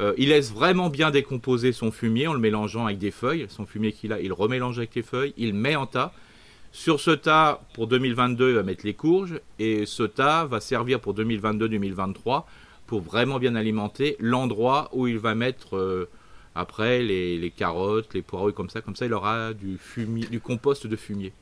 Euh, 0.00 0.14
il 0.16 0.28
laisse 0.28 0.52
vraiment 0.52 0.90
bien 0.90 1.10
décomposer 1.10 1.72
son 1.72 1.90
fumier 1.90 2.28
en 2.28 2.32
le 2.32 2.38
mélangeant 2.38 2.86
avec 2.86 2.98
des 2.98 3.10
feuilles. 3.10 3.46
Son 3.48 3.66
fumier 3.66 3.92
qu'il 3.92 4.12
a, 4.12 4.20
il 4.20 4.32
remélange 4.32 4.78
avec 4.78 4.94
les 4.94 5.02
feuilles, 5.02 5.34
il 5.36 5.54
met 5.54 5.74
en 5.74 5.86
tas. 5.86 6.12
Sur 6.70 7.00
ce 7.00 7.10
tas, 7.10 7.60
pour 7.74 7.88
2022, 7.88 8.50
il 8.50 8.54
va 8.54 8.62
mettre 8.62 8.86
les 8.86 8.94
courges. 8.94 9.40
Et 9.58 9.86
ce 9.86 10.04
tas 10.04 10.44
va 10.44 10.60
servir 10.60 11.00
pour 11.00 11.14
2022-2023 11.14 12.44
pour 12.86 13.00
vraiment 13.00 13.38
bien 13.38 13.54
alimenter 13.54 14.16
l'endroit 14.20 14.88
où 14.92 15.08
il 15.08 15.18
va 15.18 15.34
mettre 15.34 15.76
euh, 15.76 16.08
après 16.58 17.02
les, 17.02 17.38
les 17.38 17.50
carottes, 17.50 18.12
les 18.14 18.22
poireaux, 18.22 18.50
et 18.50 18.52
comme 18.52 18.68
ça. 18.70 18.80
Comme 18.80 18.96
ça, 18.96 19.06
il 19.06 19.14
aura 19.14 19.52
du, 19.54 19.78
fumier, 19.78 20.26
du 20.26 20.40
compost 20.40 20.86
de 20.86 20.96
fumier. 20.96 21.32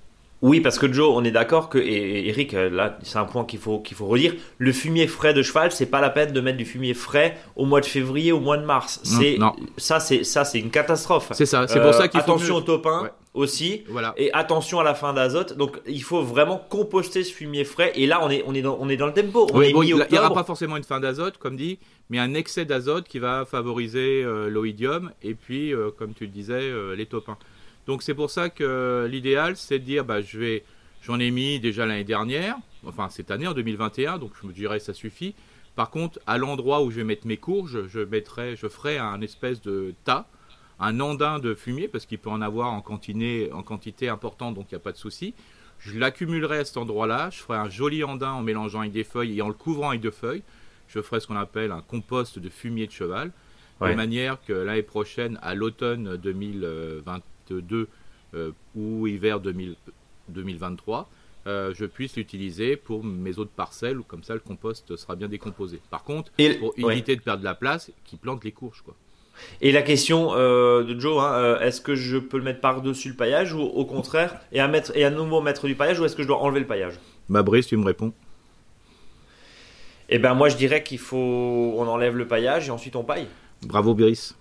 Oui, 0.43 0.61
parce 0.61 0.79
que 0.79 0.93
Joe, 0.93 1.09
on 1.15 1.25
est 1.25 1.31
d'accord 1.31 1.71
que, 1.71 1.79
et 1.79 2.29
Eric, 2.29 2.53
euh, 2.53 2.69
là, 2.69 2.99
c'est 3.03 3.17
un 3.19 3.25
point 3.25 3.47
qu'il 3.47 3.59
faut, 3.59 3.79
qu'il 3.81 3.97
faut 3.97 4.05
redire, 4.07 4.35
le 4.59 4.71
fumier 4.71 5.07
frais 5.07 5.33
de 5.33 5.43
cheval, 5.43 5.73
c'est 5.73 5.87
pas 5.87 6.03
la 6.03 6.11
peine 6.11 6.33
de 6.33 6.41
mettre 6.43 6.59
du 6.59 6.67
fumier 6.67 6.93
frais 6.93 7.39
au 7.57 7.65
mois 7.65 7.81
de 7.81 7.87
février, 7.87 8.33
au 8.33 8.41
mois 8.41 8.59
de 8.59 8.65
mars. 8.67 9.01
C'est, 9.03 9.39
non. 9.39 9.55
ça, 9.79 9.99
c'est, 9.99 10.25
ça, 10.25 10.45
c'est 10.45 10.59
une 10.61 10.71
catastrophe. 10.71 11.29
C'est 11.33 11.47
ça, 11.47 11.67
c'est 11.67 11.79
Euh, 11.79 11.83
pour 11.85 11.95
ça 11.95 12.09
qu'il 12.09 12.21
faut. 12.21 12.33
Attention 12.33 12.55
mieux- 12.57 12.61
au 12.61 12.65
topin 12.65 13.05
Ouais. 13.05 13.11
Aussi. 13.37 13.85
Voilà. 13.88 14.14
Et 14.16 14.33
attention 14.33 14.81
à 14.81 14.85
la 14.85 14.95
fin 14.95 15.12
d'azote. 15.12 15.57
Donc, 15.57 15.81
il 15.87 16.02
faut 16.02 16.23
vraiment 16.23 16.59
composter 16.69 17.23
ce 17.23 17.33
fumier 17.33 17.64
frais. 17.64 17.93
Et 17.95 18.07
là, 18.07 18.21
on 18.25 18.31
est, 18.31 18.43
on 18.47 18.55
est, 18.55 18.62
dans, 18.62 18.76
on 18.81 18.88
est 18.88 18.97
dans 18.97 19.07
le 19.07 19.12
tempo. 19.12 19.47
On 19.52 19.59
Oui, 19.59 19.66
est 19.66 19.73
bon, 19.73 19.83
il 19.83 19.95
n'y 19.95 20.19
aura 20.19 20.35
pas 20.35 20.45
forcément 20.45 20.76
une 20.76 20.85
fin 20.85 20.99
d'azote, 20.99 21.38
comme 21.38 21.57
dit, 21.57 21.78
mais 22.11 22.19
un 22.19 22.35
excès 22.35 22.64
d'azote 22.64 23.07
qui 23.07 23.19
va 23.19 23.45
favoriser 23.45 24.25
euh, 24.25 24.49
l'oïdium 24.49 25.12
et 25.23 25.35
puis, 25.35 25.73
euh, 25.73 25.90
comme 25.97 26.14
tu 26.14 26.25
le 26.25 26.31
disais, 26.31 26.55
euh, 26.55 26.97
les 26.97 27.07
topins. 27.07 27.38
Donc 27.87 28.02
c'est 28.02 28.14
pour 28.14 28.31
ça 28.31 28.49
que 28.50 29.07
l'idéal, 29.09 29.57
c'est 29.57 29.78
de 29.78 29.85
dire, 29.85 30.05
bah, 30.05 30.21
je 30.21 30.38
vais, 30.38 30.64
j'en 31.02 31.21
ai 31.21 31.31
mis 31.31 31.61
déjà 31.61 31.87
l'année 31.87 32.02
dernière, 32.02 32.57
enfin 32.85 33.09
cette 33.11 33.31
année 33.31 33.47
en 33.47 33.52
2021, 33.52 34.19
donc 34.19 34.33
je 34.43 34.47
me 34.47 34.52
dirais 34.52 34.81
ça 34.81 34.93
suffit. 34.93 35.35
Par 35.76 35.90
contre, 35.90 36.19
à 36.26 36.37
l'endroit 36.38 36.83
où 36.83 36.90
je 36.90 36.97
vais 36.97 37.05
mettre 37.05 37.26
mes 37.26 37.37
courges, 37.37 37.87
je, 37.87 38.00
mettrai, 38.00 38.57
je 38.57 38.66
ferai 38.66 38.99
un 38.99 39.21
espèce 39.21 39.61
de 39.61 39.95
tas, 40.05 40.26
un 40.78 41.00
andin 41.00 41.38
de 41.38 41.54
fumier, 41.54 41.88
parce 41.88 42.06
qu'il 42.06 42.18
peut 42.18 42.30
en 42.30 42.42
avoir 42.42 42.73
en 42.73 42.83
quantité, 42.83 43.50
en 43.52 43.62
quantité 43.62 44.09
importante, 44.09 44.54
donc 44.54 44.66
il 44.71 44.75
n'y 44.75 44.80
a 44.80 44.80
pas 44.80 44.92
de 44.92 44.99
souci. 44.99 45.35
Je 45.78 45.99
l'accumulerai 45.99 46.59
à 46.59 46.64
cet 46.64 46.76
endroit-là, 46.76 47.30
je 47.30 47.38
ferai 47.38 47.59
un 47.59 47.68
joli 47.68 48.02
andin 48.04 48.33
en 48.33 48.42
mélangeant 48.42 48.80
avec 48.80 48.92
des 48.92 49.04
feuilles 49.04 49.38
et 49.38 49.42
en 49.42 49.49
le 49.49 49.54
couvrant 49.54 49.90
avec 49.90 50.00
deux 50.00 50.11
feuilles. 50.11 50.42
Je 50.88 51.00
ferai 51.00 51.21
ce 51.21 51.26
qu'on 51.26 51.37
appelle 51.37 51.73
un 51.73 51.83
compost 51.83 52.38
de 52.38 52.49
fumier 52.49 52.87
de 52.87 52.92
cheval, 52.92 53.33
de 53.80 53.92
manière 53.92 54.42
que 54.45 54.52
l'année 54.52 54.83
prochaine, 54.83 55.38
à 55.42 55.54
l'automne 55.54 56.16
2022 56.16 57.88
euh, 58.35 58.50
ou 58.75 59.06
hiver 59.06 59.40
2023, 59.40 61.11
euh, 61.47 61.73
je 61.75 61.85
puisse 61.85 62.16
l'utiliser 62.16 62.76
pour 62.76 63.04
mes 63.04 63.38
autres 63.38 63.50
parcelles, 63.50 63.99
ou 63.99 64.02
comme 64.02 64.25
ça 64.25 64.35
le 64.35 64.40
compost 64.40 64.97
sera 64.97 65.14
bien 65.14 65.28
décomposé. 65.28 65.80
Par 65.90 66.02
contre, 66.02 66.33
pour 66.59 66.90
éviter 66.90 67.16
de 67.16 67.21
perdre 67.21 67.40
de 67.40 67.45
la 67.45 67.54
place, 67.54 67.92
qui 68.04 68.16
plante 68.16 68.42
les 68.45 68.52
courges. 68.52 68.83
Quoi. 68.83 68.97
Et 69.61 69.73
la 69.73 69.83
question 69.83 70.31
euh, 70.35 70.83
de 70.85 70.99
Joe, 70.99 71.23
hein, 71.23 71.33
euh, 71.35 71.61
est-ce 71.61 71.81
que 71.81 71.95
je 71.95 72.19
peux 72.19 72.38
le 72.38 72.45
mettre 72.45 72.61
par-dessus 72.61 73.11
le 73.11 73.14
paillage 73.14 73.52
ou 73.52 73.61
au 73.61 73.85
contraire, 73.85 74.40
et 74.52 74.61
à, 74.61 74.69
mettre, 74.69 74.93
et 74.95 75.05
à 75.05 75.11
nouveau 75.11 75.40
mettre 75.40 75.66
du 75.66 75.75
paillage, 75.75 76.00
ou 76.00 76.05
est-ce 76.05 76.16
que 76.16 76.23
je 76.23 76.28
dois 76.28 76.38
enlever 76.38 76.61
le 76.61 76.66
paillage? 76.66 76.95
Bah 77.28 77.43
Brice, 77.43 77.66
tu 77.66 77.76
me 77.76 77.85
réponds. 77.85 78.12
Eh 80.09 80.19
ben 80.19 80.35
moi 80.35 80.49
je 80.49 80.57
dirais 80.57 80.83
qu'il 80.85 80.99
faut, 80.99 81.75
on 81.76 81.87
enlève 81.88 82.16
le 82.16 82.28
paillage 82.28 82.69
et 82.69 82.71
ensuite 82.71 82.95
on 82.95 83.02
paille. 83.02 83.26
Bravo 83.62 83.95
Brice. 83.95 84.37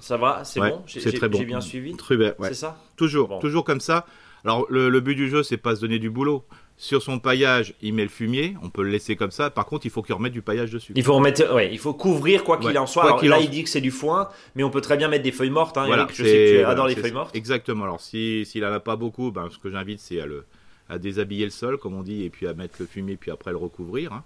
Ça 0.00 0.16
va, 0.16 0.42
c'est 0.44 0.60
bon, 0.60 0.82
c'est 0.86 1.12
très 1.12 1.28
bon. 1.28 1.38
J'ai 1.38 1.44
bien 1.44 1.60
suivi? 1.60 1.96
Très 1.96 2.16
bien, 2.16 2.34
C'est 2.42 2.54
ça? 2.54 2.76
Toujours, 2.96 3.38
toujours 3.38 3.64
comme 3.64 3.80
ça. 3.80 4.06
Alors 4.44 4.66
le, 4.68 5.00
but 5.00 5.14
du 5.14 5.30
jeu, 5.30 5.42
c'est 5.42 5.56
pas 5.56 5.76
se 5.76 5.80
donner 5.80 5.98
du 5.98 6.10
boulot. 6.10 6.44
Sur 6.76 7.02
son 7.02 7.20
paillage, 7.20 7.74
il 7.82 7.94
met 7.94 8.02
le 8.02 8.08
fumier, 8.08 8.56
on 8.60 8.68
peut 8.68 8.82
le 8.82 8.90
laisser 8.90 9.14
comme 9.14 9.30
ça. 9.30 9.48
Par 9.48 9.64
contre, 9.64 9.86
il 9.86 9.90
faut 9.90 10.02
qu'il 10.02 10.14
remette 10.14 10.32
du 10.32 10.42
paillage 10.42 10.72
dessus. 10.72 10.92
Il 10.96 11.04
faut 11.04 11.14
remettre, 11.14 11.54
ouais, 11.54 11.72
il 11.72 11.78
faut 11.78 11.94
couvrir 11.94 12.42
quoi 12.42 12.58
qu'il 12.58 12.76
en 12.76 12.86
soit. 12.86 13.04
Alors, 13.04 13.24
là, 13.24 13.38
il 13.38 13.48
dit 13.48 13.62
que 13.62 13.70
c'est 13.70 13.80
du 13.80 13.92
foin, 13.92 14.28
mais 14.56 14.64
on 14.64 14.70
peut 14.70 14.80
très 14.80 14.96
bien 14.96 15.06
mettre 15.08 15.22
des 15.22 15.30
feuilles 15.30 15.50
mortes. 15.50 15.78
Hein, 15.78 15.86
Eric, 15.86 16.10
je 16.10 16.24
sais 16.24 16.30
que 16.30 16.58
tu 16.58 16.64
adores 16.64 16.88
les 16.88 16.96
feuilles 16.96 17.12
mortes. 17.12 17.34
Exactement. 17.36 17.84
Alors, 17.84 18.00
s'il 18.00 18.44
si, 18.44 18.60
n'en 18.60 18.72
a 18.72 18.80
pas 18.80 18.96
beaucoup, 18.96 19.30
ben, 19.30 19.48
ce 19.50 19.58
que 19.58 19.70
j'invite, 19.70 20.00
c'est 20.00 20.20
à, 20.20 20.26
le, 20.26 20.44
à 20.88 20.98
déshabiller 20.98 21.44
le 21.44 21.50
sol, 21.50 21.78
comme 21.78 21.94
on 21.94 22.02
dit, 22.02 22.24
et 22.24 22.30
puis 22.30 22.48
à 22.48 22.54
mettre 22.54 22.74
le 22.80 22.86
fumier, 22.86 23.16
puis 23.16 23.30
après 23.30 23.52
le 23.52 23.56
recouvrir. 23.56 24.12
Hein. 24.12 24.24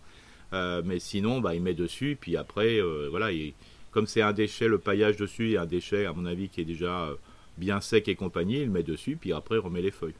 Euh, 0.55 0.83
mais 0.85 0.99
sinon, 0.99 1.41
bah, 1.41 1.55
il 1.55 1.63
met 1.63 1.75
dessus, 1.75 2.17
puis 2.19 2.37
après, 2.39 2.81
euh, 2.81 3.09
voilà, 3.11 3.29
comme 3.91 4.07
c'est 4.07 4.23
un 4.23 4.33
déchet, 4.33 4.69
le 4.69 4.79
paillage 4.79 5.17
dessus, 5.17 5.53
et 5.53 5.59
un 5.59 5.67
déchet, 5.67 6.07
à 6.07 6.15
mon 6.15 6.25
avis, 6.25 6.49
qui 6.49 6.63
est 6.63 6.65
déjà 6.65 7.09
euh, 7.09 7.15
bien 7.59 7.83
sec 7.83 8.09
et 8.09 8.15
compagnie, 8.15 8.63
il 8.63 8.71
met 8.71 8.83
dessus, 8.83 9.19
puis 9.21 9.33
après, 9.33 9.57
il 9.57 9.61
remet 9.61 9.83
les 9.83 9.91
feuilles. 9.91 10.15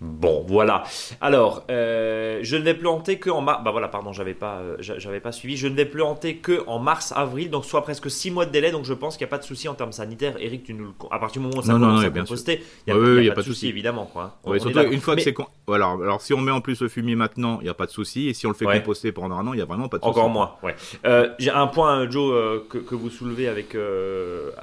Bon, 0.00 0.46
voilà. 0.48 0.84
Alors, 1.20 1.64
euh, 1.70 2.38
je 2.40 2.56
ne 2.56 2.62
vais 2.62 2.72
planter 2.72 3.18
que 3.18 3.28
en 3.28 3.42
mars. 3.42 3.62
Bah 3.62 3.70
voilà, 3.70 3.88
pardon, 3.88 4.14
j'avais 4.14 4.32
pas, 4.32 4.60
euh, 4.60 4.76
j'avais 4.78 5.20
pas 5.20 5.30
suivi. 5.30 5.58
Je 5.58 5.68
ne 5.68 5.74
vais 5.74 5.84
planter 5.84 6.36
que 6.36 6.64
en 6.66 6.78
mars, 6.78 7.12
avril, 7.14 7.50
donc 7.50 7.66
soit 7.66 7.82
presque 7.82 8.10
6 8.10 8.30
mois 8.30 8.46
de 8.46 8.50
délai. 8.50 8.70
Donc 8.70 8.86
je 8.86 8.94
pense 8.94 9.18
qu'il 9.18 9.26
n'y 9.26 9.28
a 9.28 9.32
pas 9.32 9.38
de 9.38 9.44
souci 9.44 9.68
en 9.68 9.74
termes 9.74 9.92
sanitaires. 9.92 10.36
Eric, 10.38 10.64
tu 10.64 10.72
nous 10.72 10.86
le... 10.86 10.92
à 11.10 11.18
partir 11.18 11.42
du 11.42 11.48
moment 11.48 11.60
où 11.60 11.66
ça 11.66 11.74
commence 11.74 12.02
à 12.02 12.10
composter, 12.10 12.62
il 12.86 12.94
n'y 12.94 13.28
a, 13.28 13.34
pas 13.34 13.42
de 13.42 13.46
souci 13.46 13.68
évidemment. 13.68 14.06
Quoi. 14.10 14.38
surtout 14.58 14.80
une 14.90 15.00
fois 15.00 15.16
que 15.16 15.22
c'est 15.22 15.34
voilà. 15.66 15.90
Alors 16.02 16.22
si 16.22 16.32
on 16.32 16.40
met 16.40 16.50
en 16.50 16.62
plus 16.62 16.80
le 16.80 16.88
fumier 16.88 17.14
maintenant, 17.14 17.58
il 17.60 17.64
n'y 17.64 17.70
a 17.70 17.74
pas 17.74 17.86
de 17.86 17.90
souci. 17.90 18.28
Et 18.28 18.34
si 18.34 18.46
on 18.46 18.50
le 18.50 18.56
fait 18.56 18.64
composter 18.64 19.12
pendant 19.12 19.36
un 19.36 19.46
an, 19.46 19.52
il 19.52 19.56
n'y 19.56 19.62
a 19.62 19.66
vraiment 19.66 19.88
pas 19.88 19.98
de 19.98 20.02
souci. 20.02 20.10
Encore 20.10 20.30
moins. 20.30 20.54
Ouais. 20.62 20.74
Euh, 21.04 21.28
J'ai 21.38 21.50
un 21.50 21.66
point, 21.66 22.08
Joe, 22.08 22.62
que, 22.70 22.78
que, 22.78 22.94
vous 22.94 23.10
soulevez 23.10 23.48
avec 23.48 23.76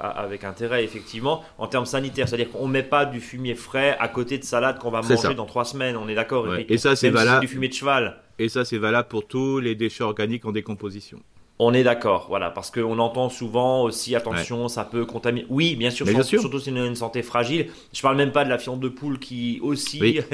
avec 0.00 0.42
intérêt 0.42 0.82
effectivement 0.82 1.44
en 1.58 1.68
termes 1.68 1.86
sanitaires, 1.86 2.28
c'est-à-dire 2.28 2.50
qu'on 2.50 2.66
met 2.66 2.82
pas 2.82 3.04
du 3.04 3.20
fumier 3.20 3.54
frais 3.54 3.96
à 4.00 4.08
côté 4.08 4.38
de 4.38 4.44
salade 4.44 4.80
qu'on 4.80 4.90
va 4.90 5.00
manger 5.02 5.27
dans 5.34 5.46
trois 5.46 5.64
semaines, 5.64 5.96
on 5.96 6.08
est 6.08 6.14
d'accord. 6.14 6.46
Et 6.56 6.78
ça, 6.78 6.96
c'est 6.96 7.10
valable. 7.10 7.40
du 7.40 7.48
fumier 7.48 7.68
de 7.68 7.74
cheval. 7.74 8.16
Et 8.38 8.48
ça, 8.48 8.64
c'est 8.64 8.78
valable 8.78 9.08
pour 9.08 9.26
tous 9.26 9.58
les 9.58 9.74
déchets 9.74 10.04
organiques 10.04 10.44
en 10.44 10.52
décomposition. 10.52 11.20
On 11.60 11.74
est 11.74 11.82
d'accord, 11.82 12.26
voilà, 12.28 12.50
parce 12.50 12.70
qu'on 12.70 12.98
entend 13.00 13.28
souvent 13.28 13.82
aussi, 13.82 14.14
attention, 14.14 14.68
ça 14.68 14.84
peut 14.84 15.04
contaminer. 15.04 15.44
Oui, 15.48 15.74
bien 15.74 15.90
sûr, 15.90 16.06
surtout, 16.06 16.60
si 16.60 16.70
on 16.70 16.76
a 16.76 16.86
une 16.86 16.94
santé 16.94 17.22
fragile. 17.22 17.70
Je 17.92 18.00
parle 18.00 18.16
même 18.16 18.30
pas 18.30 18.44
de 18.44 18.48
la 18.48 18.58
fiente 18.58 18.78
de 18.78 18.88
poule 18.88 19.18
qui 19.18 19.58
aussi. 19.62 19.98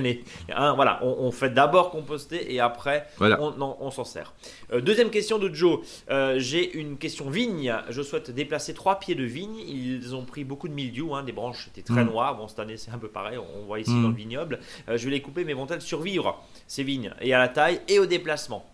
Hein, 0.55 0.75
voilà, 0.75 1.01
on, 1.03 1.31
fait 1.31 1.51
d'abord 1.51 1.91
composter 1.91 2.53
et 2.53 2.61
après 2.61 3.07
on, 3.21 3.91
s'en 3.91 4.05
sert. 4.05 4.35
Euh, 4.73 4.81
deuxième 4.81 5.11
question 5.11 5.39
de 5.39 5.53
Joe. 5.53 5.81
Euh, 6.11 6.39
j'ai 6.39 6.77
une 6.77 6.97
question 6.97 7.31
vigne. 7.31 7.75
Je 7.89 8.03
souhaite 8.03 8.31
déplacer 8.31 8.75
trois 8.75 8.99
pieds 8.99 9.15
de 9.15 9.25
vigne. 9.25 9.57
Ils 9.57 10.15
ont 10.15 10.25
pris 10.25 10.45
beaucoup 10.45 10.69
de 10.69 10.75
mildiou, 10.75 11.15
hein, 11.15 11.23
des 11.23 11.33
branches 11.33 11.69
étaient 11.69 11.83
très 11.83 12.05
mm. 12.05 12.11
noires. 12.11 12.37
Bon, 12.37 12.49
cette 12.49 12.59
année 12.59 12.77
c'est 12.77 12.91
un 12.91 12.99
peu 12.99 13.09
pareil, 13.09 13.39
on 13.39 13.67
voit 13.67 13.81
ici 13.81 13.91
mm. 13.91 14.03
dans 14.03 14.09
le 14.09 14.15
vignoble. 14.15 14.61
Euh, 14.89 14.97
je 14.97 15.05
vais 15.07 15.13
les 15.13 15.23
couper, 15.23 15.45
mais 15.45 15.55
vont-elles 15.55 15.83
survivre 15.83 16.43
ces 16.67 16.83
vignes 16.83 17.13
Et 17.21 17.33
à 17.33 17.39
la 17.39 17.49
taille 17.49 17.81
et 17.89 17.99
au 17.99 18.07
déplacement? 18.07 18.65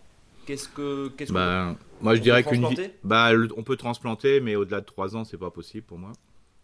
Qu'est-ce 0.45 0.69
que. 0.69 1.09
Qu'est-ce 1.09 1.31
bah, 1.31 1.75
moi, 2.01 2.15
je 2.15 2.21
dirais 2.21 2.43
qu'une. 2.43 2.67
Bah, 3.03 3.31
on 3.55 3.63
peut 3.63 3.77
transplanter, 3.77 4.41
mais 4.41 4.55
au-delà 4.55 4.81
de 4.81 4.85
3 4.85 5.15
ans, 5.15 5.23
c'est 5.23 5.37
pas 5.37 5.51
possible 5.51 5.85
pour 5.85 5.97
moi. 5.97 6.11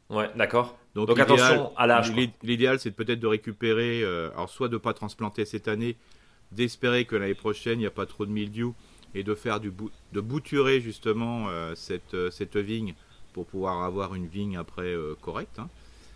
Ouais, 0.10 0.30
d'accord. 0.36 0.78
Donc, 0.96 1.18
attention 1.20 1.76
à 1.78 1.86
l'âge. 1.86 2.12
L'idéal, 2.44 2.80
c'est 2.80 2.92
peut-être 2.92 3.20
de 3.20 3.28
récupérer. 3.28 4.02
Euh, 4.04 4.32
alors, 4.32 4.50
soit 4.50 4.70
de 4.70 4.74
ne 4.74 4.80
pas 4.80 4.94
transplanter 4.94 5.46
cette 5.46 5.68
année, 5.68 5.98
d'espérer 6.52 7.06
que 7.06 7.16
l'année 7.16 7.36
prochaine, 7.36 7.80
il 7.80 7.82
n'y 7.82 7.88
a 7.88 7.92
pas 7.92 8.06
trop 8.06 8.26
de 8.26 8.32
mildiou, 8.32 8.74
et 9.14 9.24
de 9.24 9.36
faire 9.36 9.60
du 9.60 9.72
de 10.14 10.22
bouturer 10.22 10.80
justement 10.80 11.50
euh, 11.50 11.76
cette, 11.76 12.14
euh, 12.14 12.32
cette 12.32 12.58
vigne 12.58 12.94
pour 13.34 13.46
pouvoir 13.46 13.84
avoir 13.84 14.16
une 14.16 14.28
vigne 14.28 14.58
après 14.58 14.96
correcte. 15.22 15.60
Hein. 15.60 15.70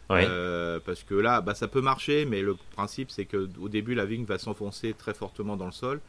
parce 0.07 1.03
que 1.03 1.13
là, 1.13 1.41
bah, 1.41 1.53
ça 1.53 1.67
peut 1.67 1.81
marcher, 1.81 2.25
mais 2.25 2.41
le 2.41 2.55
principe, 2.71 3.11
c'est 3.11 3.25
qu'au 3.25 3.69
début, 3.69 3.93
la 3.93 4.05
vigne 4.05 4.25
va 4.25 4.39
s'enfoncer 4.39 4.93
très 4.93 5.13
fortement 5.13 5.55
dans 5.55 5.67
le 5.67 5.71
sol. 5.71 6.01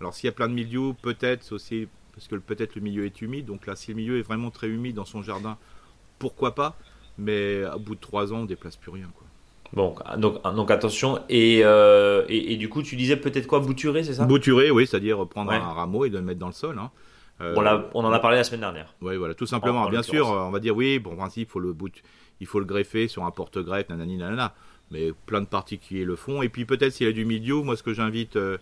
Alors 0.00 0.14
s'il 0.14 0.26
y 0.26 0.28
a 0.28 0.32
plein 0.32 0.48
de 0.48 0.54
milieux, 0.54 0.92
peut-être 1.02 1.52
aussi, 1.52 1.88
parce 2.14 2.28
que 2.28 2.36
peut-être 2.36 2.74
le 2.74 2.82
milieu 2.82 3.04
est 3.06 3.22
humide, 3.22 3.46
donc 3.46 3.66
là 3.66 3.76
si 3.76 3.90
le 3.90 3.96
milieu 3.96 4.18
est 4.18 4.22
vraiment 4.22 4.50
très 4.50 4.68
humide 4.68 4.96
dans 4.96 5.04
son 5.04 5.22
jardin, 5.22 5.56
pourquoi 6.18 6.54
pas? 6.54 6.76
Mais 7.18 7.62
à 7.64 7.76
bout 7.78 7.94
de 7.94 8.00
trois 8.00 8.32
ans, 8.32 8.40
on 8.40 8.44
déplace 8.44 8.76
plus 8.76 8.90
rien. 8.90 9.08
Quoi. 9.14 9.26
Bon, 9.72 9.94
donc, 10.18 10.42
donc 10.54 10.70
attention. 10.70 11.20
Et, 11.28 11.60
euh, 11.64 12.24
et, 12.28 12.56
du 12.56 12.68
coup, 12.68 12.82
tu 12.82 12.96
disais 12.96 13.16
peut-être 13.16 13.46
quoi? 13.46 13.60
Bouturer, 13.60 14.04
c'est 14.04 14.14
ça? 14.14 14.24
Bouturer, 14.24 14.70
oui, 14.70 14.86
c'est-à-dire 14.86 15.26
prendre 15.26 15.52
un 15.52 15.58
rameau 15.58 16.04
et 16.04 16.10
de 16.10 16.18
le 16.18 16.24
mettre 16.24 16.38
dans 16.38 16.46
le 16.46 16.52
sol. 16.52 16.78
Hein. 16.78 16.90
Euh, 17.40 17.54
on, 17.92 18.04
en 18.04 18.12
a 18.12 18.18
parlé 18.18 18.36
la 18.36 18.44
semaine 18.44 18.60
dernière. 18.60 18.94
Oui, 19.02 19.16
voilà, 19.16 19.34
tout 19.34 19.46
simplement. 19.46 19.88
Bien 19.88 20.02
sûr, 20.02 20.28
on 20.28 20.50
va 20.50 20.60
dire 20.60 20.76
oui, 20.76 20.98
bon, 20.98 21.12
en 21.12 21.16
principe, 21.16 21.48
il 21.48 21.52
faut 21.52 21.60
le, 21.60 21.72
bout, 21.72 21.92
il 22.40 22.46
faut 22.46 22.58
le 22.58 22.64
greffer 22.64 23.08
sur 23.08 23.24
un 23.24 23.30
porte-greffe, 23.30 23.88
nanani, 23.88 24.16
nanana. 24.16 24.54
Mais 24.90 25.12
plein 25.26 25.40
de 25.40 25.46
particuliers 25.46 26.04
le 26.04 26.16
font. 26.16 26.42
Et 26.42 26.48
puis 26.48 26.64
peut-être 26.64 26.92
s'il 26.92 27.06
y 27.06 27.10
a 27.10 27.12
du 27.12 27.24
milieu, 27.24 27.56
moi 27.56 27.76
ce 27.76 27.82
que 27.82 27.92
j'invite 27.92 28.36
euh, 28.36 28.56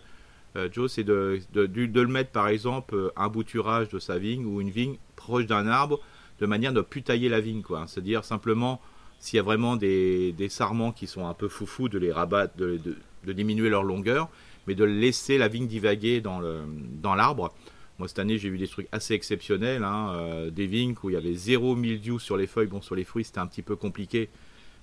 euh, 0.56 0.68
Joe, 0.70 0.90
c'est 0.90 1.04
de, 1.04 1.40
de, 1.52 1.66
de, 1.66 2.00
le 2.00 2.08
mettre 2.08 2.30
par 2.30 2.48
exemple 2.48 2.94
euh, 2.94 3.12
un 3.16 3.28
bouturage 3.28 3.88
de 3.88 3.98
sa 3.98 4.18
vigne 4.18 4.44
ou 4.44 4.60
une 4.60 4.70
vigne 4.70 4.96
proche 5.16 5.46
d'un 5.46 5.66
arbre 5.66 6.00
de 6.40 6.46
manière 6.46 6.70
à 6.70 6.74
ne 6.74 6.80
plus 6.80 7.02
tailler 7.02 7.28
la 7.28 7.40
vigne. 7.40 7.62
quoi. 7.62 7.84
C'est-à-dire 7.86 8.24
simplement 8.24 8.80
s'il 9.18 9.36
y 9.36 9.40
a 9.40 9.42
vraiment 9.42 9.76
des, 9.76 10.34
sarments 10.48 10.92
qui 10.92 11.06
sont 11.06 11.26
un 11.26 11.34
peu 11.34 11.48
foufous, 11.48 11.88
de 11.88 11.98
les 11.98 12.12
rabattre, 12.12 12.56
de, 12.56 12.78
de, 13.24 13.32
diminuer 13.32 13.70
leur 13.70 13.82
longueur, 13.82 14.28
mais 14.66 14.74
de 14.74 14.84
laisser 14.84 15.38
la 15.38 15.48
vigne 15.48 15.66
divaguer 15.66 16.20
dans 16.20 17.14
l'arbre. 17.14 17.54
Moi, 17.98 18.08
cette 18.08 18.18
année, 18.18 18.38
j'ai 18.38 18.50
vu 18.50 18.58
des 18.58 18.66
trucs 18.66 18.88
assez 18.90 19.14
exceptionnels, 19.14 19.84
hein, 19.84 20.10
euh, 20.14 20.50
des 20.50 20.66
vignes 20.66 20.94
où 21.02 21.10
il 21.10 21.12
y 21.12 21.16
avait 21.16 21.34
zéro 21.34 21.76
mildiou 21.76 22.18
sur 22.18 22.36
les 22.36 22.48
feuilles. 22.48 22.66
Bon, 22.66 22.82
sur 22.82 22.96
les 22.96 23.04
fruits, 23.04 23.24
c'était 23.24 23.38
un 23.38 23.46
petit 23.46 23.62
peu 23.62 23.76
compliqué, 23.76 24.28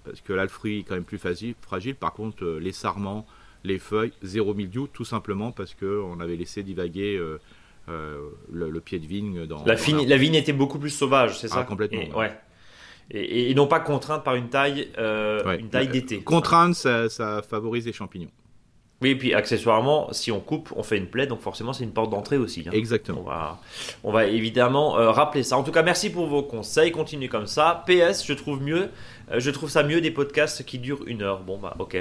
parce 0.05 0.21
que 0.21 0.31
là, 0.31 0.43
le 0.43 0.49
fruit 0.49 0.79
est 0.79 0.84
quand 0.84 0.95
même 0.95 1.03
plus 1.03 1.19
fragile. 1.19 1.95
Par 1.95 2.13
contre, 2.13 2.45
les 2.45 2.71
sarments, 2.71 3.27
les 3.63 3.80
feuilles, 3.80 4.13
zéro 4.21 4.54
mildiou, 4.54 4.88
tout 4.88 5.06
simplement 5.06 5.52
parce 5.52 5.76
qu'on 5.76 6.19
avait 6.19 6.36
laissé 6.36 6.63
divaguer 6.63 7.15
euh, 7.17 7.39
euh, 7.89 8.30
le, 8.52 8.80
pied 8.80 9.00
de 9.00 9.06
vigne 9.06 9.45
dans. 9.45 9.63
La, 9.65 9.76
la 9.76 10.17
vigne 10.17 10.36
était 10.36 10.54
beaucoup 10.54 10.80
plus 10.80 10.89
sauvage, 10.89 11.39
c'est 11.39 11.47
ah, 11.52 11.56
ça 11.56 11.63
Complètement. 11.63 12.02
Et, 12.02 12.13
ouais. 12.13 12.32
Et, 13.12 13.54
non 13.54 13.67
pas 13.67 13.80
contrainte 13.80 14.24
par 14.24 14.36
une 14.36 14.50
taille, 14.50 14.89
euh, 14.97 15.58
une 15.58 15.69
taille 15.69 15.89
d'été. 15.89 16.21
Contrainte, 16.21 16.76
ça, 16.76 17.41
favorise 17.47 17.86
les 17.86 17.93
champignons. 17.93 18.32
Oui, 19.02 19.10
et 19.10 19.15
puis 19.17 19.34
accessoirement, 19.34 20.13
si 20.13 20.32
on 20.32 20.39
coupe, 20.39 20.71
on 20.76 20.84
fait 20.84 20.97
une 20.97 21.08
plaie, 21.08 21.26
donc 21.26 21.41
forcément 21.41 21.74
c'est 21.74 21.84
une 21.84 21.91
porte 21.91 22.12
d'entrée 22.12 22.38
aussi. 22.38 22.63
Hein. 22.67 22.71
Exactement. 22.71 23.21
On 23.21 23.24
va, 23.24 23.60
on 24.04 24.12
va 24.12 24.26
évidemment 24.26 24.91
rappeler 24.91 25.41
ça. 25.41 25.58
En 25.58 25.63
tout 25.63 25.71
cas, 25.71 25.82
merci 25.82 26.12
pour 26.12 26.28
vos 26.28 26.43
conseils, 26.43 26.91
continuez 26.91 27.28
comme 27.28 27.47
ça. 27.47 27.84
PS, 27.88 28.24
je 28.24 28.34
trouve 28.34 28.62
mieux 28.62 28.89
je 29.36 29.49
trouve 29.51 29.69
ça 29.69 29.84
mieux 29.84 30.01
des 30.01 30.12
podcasts 30.12 30.65
qui 30.65 30.79
durent 30.79 31.03
une 31.07 31.21
heure. 31.21 31.41
Bon, 31.41 31.57
bah, 31.57 31.75
ok. 31.79 31.97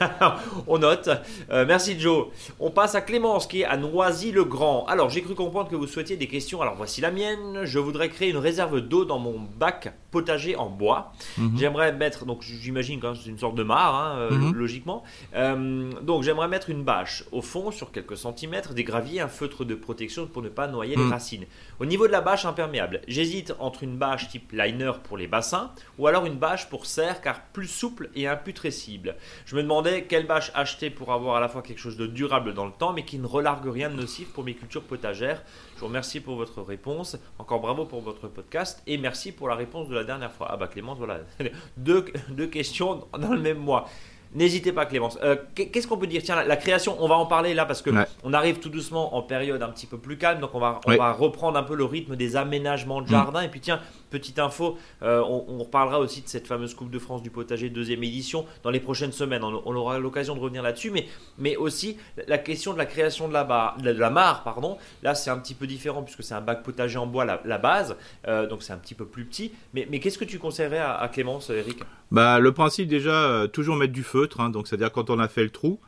On 0.66 0.78
note. 0.78 1.08
Euh, 1.50 1.64
merci, 1.66 1.98
Joe. 1.98 2.26
On 2.60 2.70
passe 2.70 2.94
à 2.94 3.00
Clémence 3.00 3.46
qui 3.46 3.62
est 3.62 3.64
à 3.64 3.76
Noisy-le-Grand. 3.76 4.86
Alors, 4.86 5.10
j'ai 5.10 5.22
cru 5.22 5.34
comprendre 5.34 5.68
que 5.70 5.76
vous 5.76 5.86
souhaitiez 5.86 6.16
des 6.16 6.26
questions. 6.28 6.60
Alors, 6.62 6.74
voici 6.76 7.00
la 7.00 7.10
mienne. 7.10 7.60
Je 7.64 7.78
voudrais 7.78 8.08
créer 8.08 8.30
une 8.30 8.36
réserve 8.38 8.80
d'eau 8.80 9.04
dans 9.04 9.18
mon 9.18 9.38
bac 9.58 9.92
potager 10.10 10.54
en 10.56 10.68
bois. 10.70 11.12
Mhm. 11.38 11.56
J'aimerais 11.58 11.92
mettre, 11.92 12.24
donc 12.24 12.42
j'imagine 12.42 13.00
quand 13.00 13.14
c'est 13.16 13.28
une 13.30 13.38
sorte 13.38 13.56
de 13.56 13.64
mare, 13.64 13.94
hein, 13.94 14.16
euh, 14.18 14.30
Mhm. 14.30 14.54
logiquement. 14.54 15.02
Euh, 15.34 15.90
donc 16.02 16.22
j'aimerais 16.22 16.46
mettre 16.46 16.70
une 16.70 16.84
bâche 16.84 17.24
au 17.32 17.42
fond 17.42 17.72
sur 17.72 17.90
quelques 17.90 18.16
centimètres, 18.16 18.74
des 18.74 18.84
graviers, 18.84 19.20
un 19.20 19.28
feutre 19.28 19.64
de 19.64 19.74
protection 19.74 20.26
pour 20.28 20.42
ne 20.42 20.48
pas 20.48 20.68
noyer 20.68 20.94
les 20.94 21.02
Mhm. 21.02 21.10
racines. 21.12 21.44
Au 21.80 21.86
niveau 21.86 22.06
de 22.06 22.12
la 22.12 22.20
bâche 22.20 22.44
imperméable, 22.44 23.00
j'hésite 23.08 23.52
entre 23.58 23.82
une 23.82 23.96
bâche 23.96 24.28
type 24.28 24.52
liner 24.52 24.92
pour 25.02 25.16
les 25.16 25.26
bassins 25.26 25.72
ou 25.98 26.06
alors 26.06 26.24
une 26.24 26.36
bâche 26.36 26.68
pour 26.68 26.86
serre 26.86 27.20
car 27.20 27.42
plus 27.46 27.66
souple 27.66 28.10
et 28.14 28.28
imputrescible. 28.28 29.16
Je 29.44 29.56
me 29.56 29.62
demandais 29.62 30.04
quelle 30.04 30.24
bâche 30.24 30.52
acheter 30.54 30.88
pour 30.88 31.12
avoir 31.12 31.34
à 31.34 31.40
la 31.40 31.48
fois 31.48 31.62
quelque 31.62 31.80
chose 31.80 31.96
de 31.96 32.06
durable 32.06 32.54
dans 32.54 32.66
le 32.66 32.72
temps 32.72 32.92
mais 32.92 33.04
qui 33.04 33.18
ne 33.18 33.26
relargue 33.26 33.66
rien 33.66 33.90
de 33.90 33.96
nocif 33.96 34.28
pour 34.28 34.44
mes 34.44 34.54
cultures 34.54 34.84
potagères. 34.84 35.42
Je 35.74 35.80
vous 35.80 35.86
remercie 35.86 36.20
pour 36.20 36.36
votre 36.36 36.62
réponse. 36.62 37.16
Encore 37.40 37.60
bravo 37.60 37.86
pour 37.86 38.02
votre 38.02 38.28
podcast 38.28 38.80
et 38.86 38.96
merci 38.96 39.32
pour 39.32 39.48
la 39.48 39.56
réponse 39.56 39.88
de 39.88 39.96
la 39.96 40.04
dernière 40.04 40.32
fois. 40.32 40.48
Ah 40.50 40.56
bah 40.56 40.68
Clémence, 40.68 40.98
voilà. 40.98 41.18
deux, 41.76 42.04
deux 42.28 42.46
questions 42.46 43.08
dans 43.18 43.32
le 43.32 43.40
même 43.40 43.58
mois. 43.58 43.88
N'hésitez 44.34 44.72
pas 44.72 44.84
Clémence. 44.86 45.18
Euh, 45.22 45.36
qu'est- 45.54 45.68
Qu'est-ce 45.68 45.86
qu'on 45.86 45.96
peut 45.96 46.06
dire? 46.06 46.22
Tiens, 46.22 46.36
la, 46.36 46.44
la 46.44 46.56
création, 46.56 46.96
on 47.00 47.06
va 47.08 47.14
en 47.14 47.26
parler 47.26 47.54
là 47.54 47.66
parce 47.66 47.82
que 47.82 47.90
Ouais. 47.90 48.04
on 48.24 48.32
arrive 48.32 48.58
tout 48.58 48.68
doucement 48.68 49.14
en 49.16 49.22
période 49.22 49.62
un 49.62 49.68
petit 49.68 49.86
peu 49.86 49.96
plus 49.98 50.18
calme, 50.18 50.40
donc 50.40 50.54
on 50.54 50.58
va, 50.60 50.80
on 50.86 50.90
Ouais. 50.90 50.96
va 50.96 51.12
reprendre 51.12 51.56
un 51.58 51.62
peu 51.62 51.74
le 51.76 51.84
rythme 51.84 52.16
des 52.16 52.34
aménagements 52.36 53.00
Mm. 53.00 53.04
de 53.04 53.08
jardin. 53.10 53.40
Et 53.42 53.48
puis 53.48 53.60
tiens, 53.60 53.80
petite 54.10 54.38
info, 54.38 54.76
euh, 55.02 55.22
on, 55.28 55.44
on 55.48 55.58
reparlera 55.58 55.98
aussi 56.00 56.20
de 56.22 56.28
cette 56.28 56.46
fameuse 56.46 56.74
Coupe 56.74 56.90
de 56.90 56.98
France 56.98 57.22
du 57.22 57.30
potager 57.30 57.68
deuxième 57.70 58.02
édition 58.02 58.44
dans 58.64 58.70
les 58.70 58.80
prochaines 58.80 59.12
semaines. 59.12 59.44
On, 59.44 59.62
on 59.64 59.74
aura 59.76 59.98
l'occasion 59.98 60.34
de 60.34 60.40
revenir 60.40 60.62
là-dessus, 60.62 60.90
mais, 60.90 61.06
mais 61.38 61.56
aussi 61.56 61.96
la 62.26 62.38
question 62.38 62.72
de 62.72 62.78
la 62.78 62.86
création 62.86 63.28
de 63.28 63.32
la, 63.32 63.44
bar- 63.44 63.76
de 63.80 63.90
la 63.90 64.10
mare. 64.10 64.42
Pardon. 64.42 64.78
Là, 65.02 65.14
c'est 65.14 65.30
un 65.30 65.38
petit 65.38 65.54
peu 65.54 65.66
différent 65.66 66.02
puisque 66.02 66.22
c'est 66.24 66.34
un 66.34 66.40
bac 66.40 66.62
potager 66.64 66.98
en 66.98 67.06
bois 67.06 67.24
la, 67.24 67.40
la 67.44 67.58
base, 67.58 67.96
euh, 68.26 68.46
donc 68.46 68.62
c'est 68.62 68.72
un 68.72 68.78
petit 68.78 68.94
peu 68.94 69.04
plus 69.06 69.24
petit. 69.24 69.52
Mais, 69.74 69.86
mais 69.90 70.00
qu'est-ce 70.00 70.18
que 70.18 70.24
tu 70.24 70.38
conseillerais 70.38 70.78
à, 70.78 70.94
à 70.96 71.08
Clémence, 71.08 71.50
Eric? 71.50 71.80
Bah, 72.10 72.38
le 72.38 72.52
principe 72.52 72.88
déjà, 72.88 73.46
toujours 73.52 73.74
mettre 73.76 73.92
du 73.92 74.02
feutre, 74.24 74.40
hein, 74.40 74.50
donc 74.50 74.66
c'est-à-dire 74.68 74.90
quand 74.92 75.10
on 75.10 75.18
a 75.18 75.28
fait 75.28 75.42
le 75.42 75.50
trou, 75.50 75.78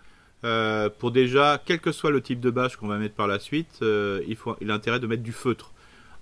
euh, 0.45 0.91
pour 0.99 1.11
déjà, 1.11 1.61
quel 1.65 1.81
que 1.81 1.91
soit 1.93 2.11
le 2.11 2.21
type 2.21 2.41
de 2.41 2.51
bâche 2.51 2.77
qu'on 2.77 2.87
va 2.89 2.99
mettre 2.99 3.15
par 3.15 3.27
la 3.27 3.39
suite, 3.39 3.79
euh, 3.83 4.21
il, 4.29 4.37
faut, 4.37 4.57
il 4.61 4.71
a 4.71 4.75
intérêt 4.75 5.01
de 5.01 5.07
mettre 5.07 5.23
du 5.23 5.33
feutre. 5.33 5.73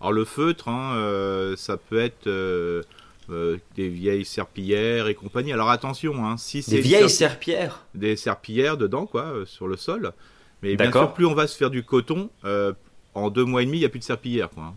Alors 0.00 0.12
le 0.12 0.24
feutre, 0.24 0.68
hein, 0.68 0.94
euh, 0.96 1.57
ça 1.57 1.77
peut 1.77 1.98
être 1.98 2.29
des 3.77 3.88
vieilles 3.88 4.24
serpillières 4.24 5.09
et 5.09 5.14
compagnie. 5.14 5.53
Alors 5.53 5.70
attention, 5.70 6.24
hein, 6.27 6.37
si 6.37 6.62
c'est 6.62 6.77
Des 6.77 6.81
vieilles 6.81 7.03
ser- 7.11 7.29
serpillères 7.29 7.85
des 7.94 8.16
serpillières 8.16 8.77
dedans, 8.77 9.07
quoi, 9.07 9.33
sur 9.46 9.66
le 9.66 9.77
sol. 9.77 10.12
Mais 10.62 10.77
bien 10.77 10.92
sûr, 10.92 11.12
plus 11.12 11.27
on 11.27 11.35
va 11.35 11.46
se 11.46 11.57
faire 11.57 11.70
du 11.70 11.83
coton, 11.83 12.31
en 13.14 13.31
deux 13.31 13.44
mois 13.44 13.62
et 13.62 13.66
demi, 13.66 13.79
il 13.79 13.81
n'y 13.81 13.87
a 13.87 13.88
plus 13.88 14.00
de 14.00 14.05
serpillière, 14.05 14.50
quoi. 14.50 14.62
hein. 14.64 14.74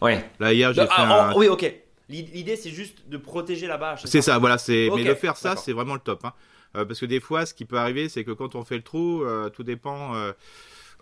Ouais. 0.00 0.28
Là 0.40 0.52
hier, 0.52 0.72
j'ai 0.72 0.80
Ah, 0.80 0.86
fait 0.86 0.92
ah, 0.96 1.28
un, 1.30 1.34
Oui, 1.34 1.46
ok. 1.48 1.72
L'idée, 2.08 2.56
c'est 2.56 2.70
juste 2.70 3.08
de 3.08 3.16
protéger 3.16 3.66
la 3.66 3.78
bâche. 3.78 4.00
C'est 4.04 4.20
ça, 4.20 4.38
voilà. 4.38 4.58
C'est 4.58 4.90
mais 4.94 5.04
de 5.04 5.14
faire 5.14 5.36
ça, 5.36 5.54
c'est 5.56 5.72
vraiment 5.72 5.94
le 5.94 6.00
top. 6.00 6.24
hein. 6.24 6.32
Euh, 6.76 6.84
parce 6.84 7.00
que 7.00 7.06
des 7.06 7.20
fois, 7.20 7.44
ce 7.46 7.54
qui 7.54 7.64
peut 7.64 7.76
arriver, 7.78 8.08
c'est 8.08 8.24
que 8.24 8.30
quand 8.30 8.54
on 8.54 8.64
fait 8.64 8.76
le 8.76 8.82
trou, 8.82 9.22
euh, 9.24 9.50
tout 9.50 9.62
dépend. 9.62 10.14
euh, 10.14 10.32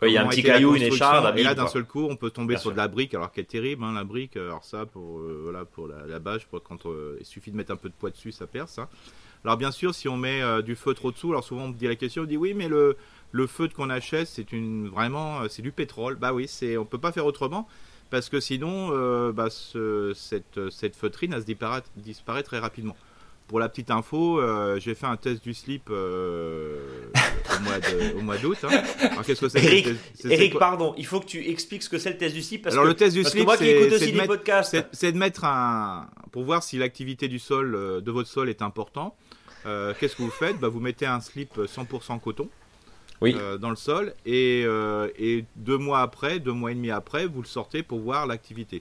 Ouais, 0.02 0.10
il 0.10 0.14
y 0.14 0.16
a 0.16 0.24
un 0.24 0.28
petit 0.28 0.42
caillou, 0.42 0.74
une 0.74 0.82
écharde, 0.82 1.38
Et 1.38 1.42
là, 1.42 1.54
d'un 1.54 1.66
seul 1.66 1.84
coup, 1.84 2.06
on 2.08 2.16
peut 2.16 2.30
tomber 2.30 2.54
Bien 2.54 2.58
sur 2.58 2.70
sûr. 2.70 2.72
de 2.72 2.76
la 2.78 2.88
brique, 2.88 3.14
alors 3.14 3.30
qu'elle 3.32 3.44
est 3.44 3.48
terrible, 3.48 3.84
hein, 3.84 3.92
la 3.92 4.04
brique. 4.04 4.36
Alors 4.36 4.64
ça, 4.64 4.86
pour 4.86 5.18
euh, 5.20 5.40
voilà, 5.44 5.64
pour 5.66 5.88
la, 5.88 6.06
la 6.06 6.18
bâche, 6.18 6.46
pour 6.46 6.62
quand 6.62 6.86
euh, 6.86 7.16
il 7.20 7.26
suffit 7.26 7.50
de 7.50 7.56
mettre 7.56 7.70
un 7.72 7.76
peu 7.76 7.88
de 7.90 7.94
poids 7.94 8.10
dessus, 8.10 8.32
ça 8.32 8.46
perce. 8.46 8.78
hein. 8.78 8.88
Alors 9.44 9.56
bien 9.56 9.70
sûr, 9.70 9.94
si 9.94 10.08
on 10.08 10.16
met 10.16 10.42
euh, 10.42 10.62
du 10.62 10.76
feutre 10.76 11.06
au-dessous, 11.06 11.30
alors 11.30 11.44
souvent 11.44 11.64
on 11.64 11.68
me 11.68 11.74
dit 11.74 11.86
la 11.86 11.96
question, 11.96 12.22
on 12.22 12.26
dit 12.26 12.36
oui, 12.36 12.54
mais 12.54 12.68
le 12.68 12.96
le 13.32 13.46
feutre 13.46 13.74
qu'on 13.74 13.90
achète, 13.90 14.26
c'est 14.28 14.52
une 14.52 14.88
vraiment, 14.88 15.48
c'est 15.48 15.62
du 15.62 15.72
pétrole. 15.72 16.16
Bah 16.16 16.32
oui, 16.32 16.48
c'est, 16.48 16.76
on 16.76 16.84
peut 16.84 16.98
pas 16.98 17.12
faire 17.12 17.26
autrement. 17.26 17.68
Parce 18.10 18.28
que 18.28 18.40
sinon, 18.40 18.88
bah, 19.32 19.50
ce- 19.50 20.12
cette, 20.16 20.68
cette 20.70 20.96
feutrine, 20.96 21.32
elle 21.32 21.42
se 21.42 21.46
disparaît, 21.46 21.82
disparaît 21.96 22.42
très 22.42 22.58
rapidement. 22.58 22.96
Pour 23.50 23.58
la 23.58 23.68
petite 23.68 23.90
info, 23.90 24.40
euh, 24.40 24.78
j'ai 24.78 24.94
fait 24.94 25.06
un 25.06 25.16
test 25.16 25.42
du 25.42 25.54
slip 25.54 25.88
euh, 25.90 26.78
au 28.16 28.20
mois 28.22 28.36
d'août. 28.38 28.56
hein. 28.62 28.68
Alors 29.10 29.24
qu'est-ce 29.24 29.40
que 29.40 29.48
c'est 29.48 29.60
que 29.60 29.66
Eric, 29.66 29.88
c'est 30.14 30.30
Eric, 30.30 30.56
pardon, 30.56 30.94
il 30.96 31.04
faut 31.04 31.18
que 31.18 31.26
tu 31.26 31.44
expliques 31.50 31.82
ce 31.82 31.88
que 31.88 31.98
c'est 31.98 32.10
le 32.10 32.16
test 32.16 32.32
du 32.32 32.42
slip 32.42 32.62
parce 32.62 32.74
Alors 32.74 32.84
que, 32.84 32.90
le 32.90 32.94
test 32.94 33.16
du 33.16 33.24
slip, 33.24 33.48
c'est 33.58 35.10
de 35.12 35.18
mettre- 35.18 35.44
un 35.44 36.08
pour 36.30 36.44
voir 36.44 36.62
si 36.62 36.78
l'activité 36.78 37.26
du 37.26 37.40
sol, 37.40 37.74
euh, 37.74 38.00
de 38.00 38.10
votre 38.12 38.28
sol 38.28 38.48
est 38.48 38.62
important. 38.62 39.16
euh, 39.66 39.94
Qu'est-ce 39.98 40.14
que 40.14 40.22
vous 40.22 40.30
faites? 40.30 40.60
Bah, 40.60 40.68
Vous 40.68 40.78
mettez 40.78 41.06
un 41.06 41.18
slip 41.20 41.58
100% 41.66 42.20
coton 42.20 42.48
Oui. 43.20 43.34
dans 43.60 43.70
le 43.70 43.74
sol 43.76 44.14
et, 44.26 44.60
et 45.18 45.44
deux 45.56 45.76
mois 45.78 46.02
après, 46.02 46.38
deux 46.38 46.52
mois 46.52 46.70
et 46.70 46.76
demi 46.76 46.92
après, 46.92 47.26
vous 47.26 47.42
le 47.42 47.48
sortez 47.48 47.82
pour 47.82 47.98
voir 47.98 48.28
l'activité 48.28 48.80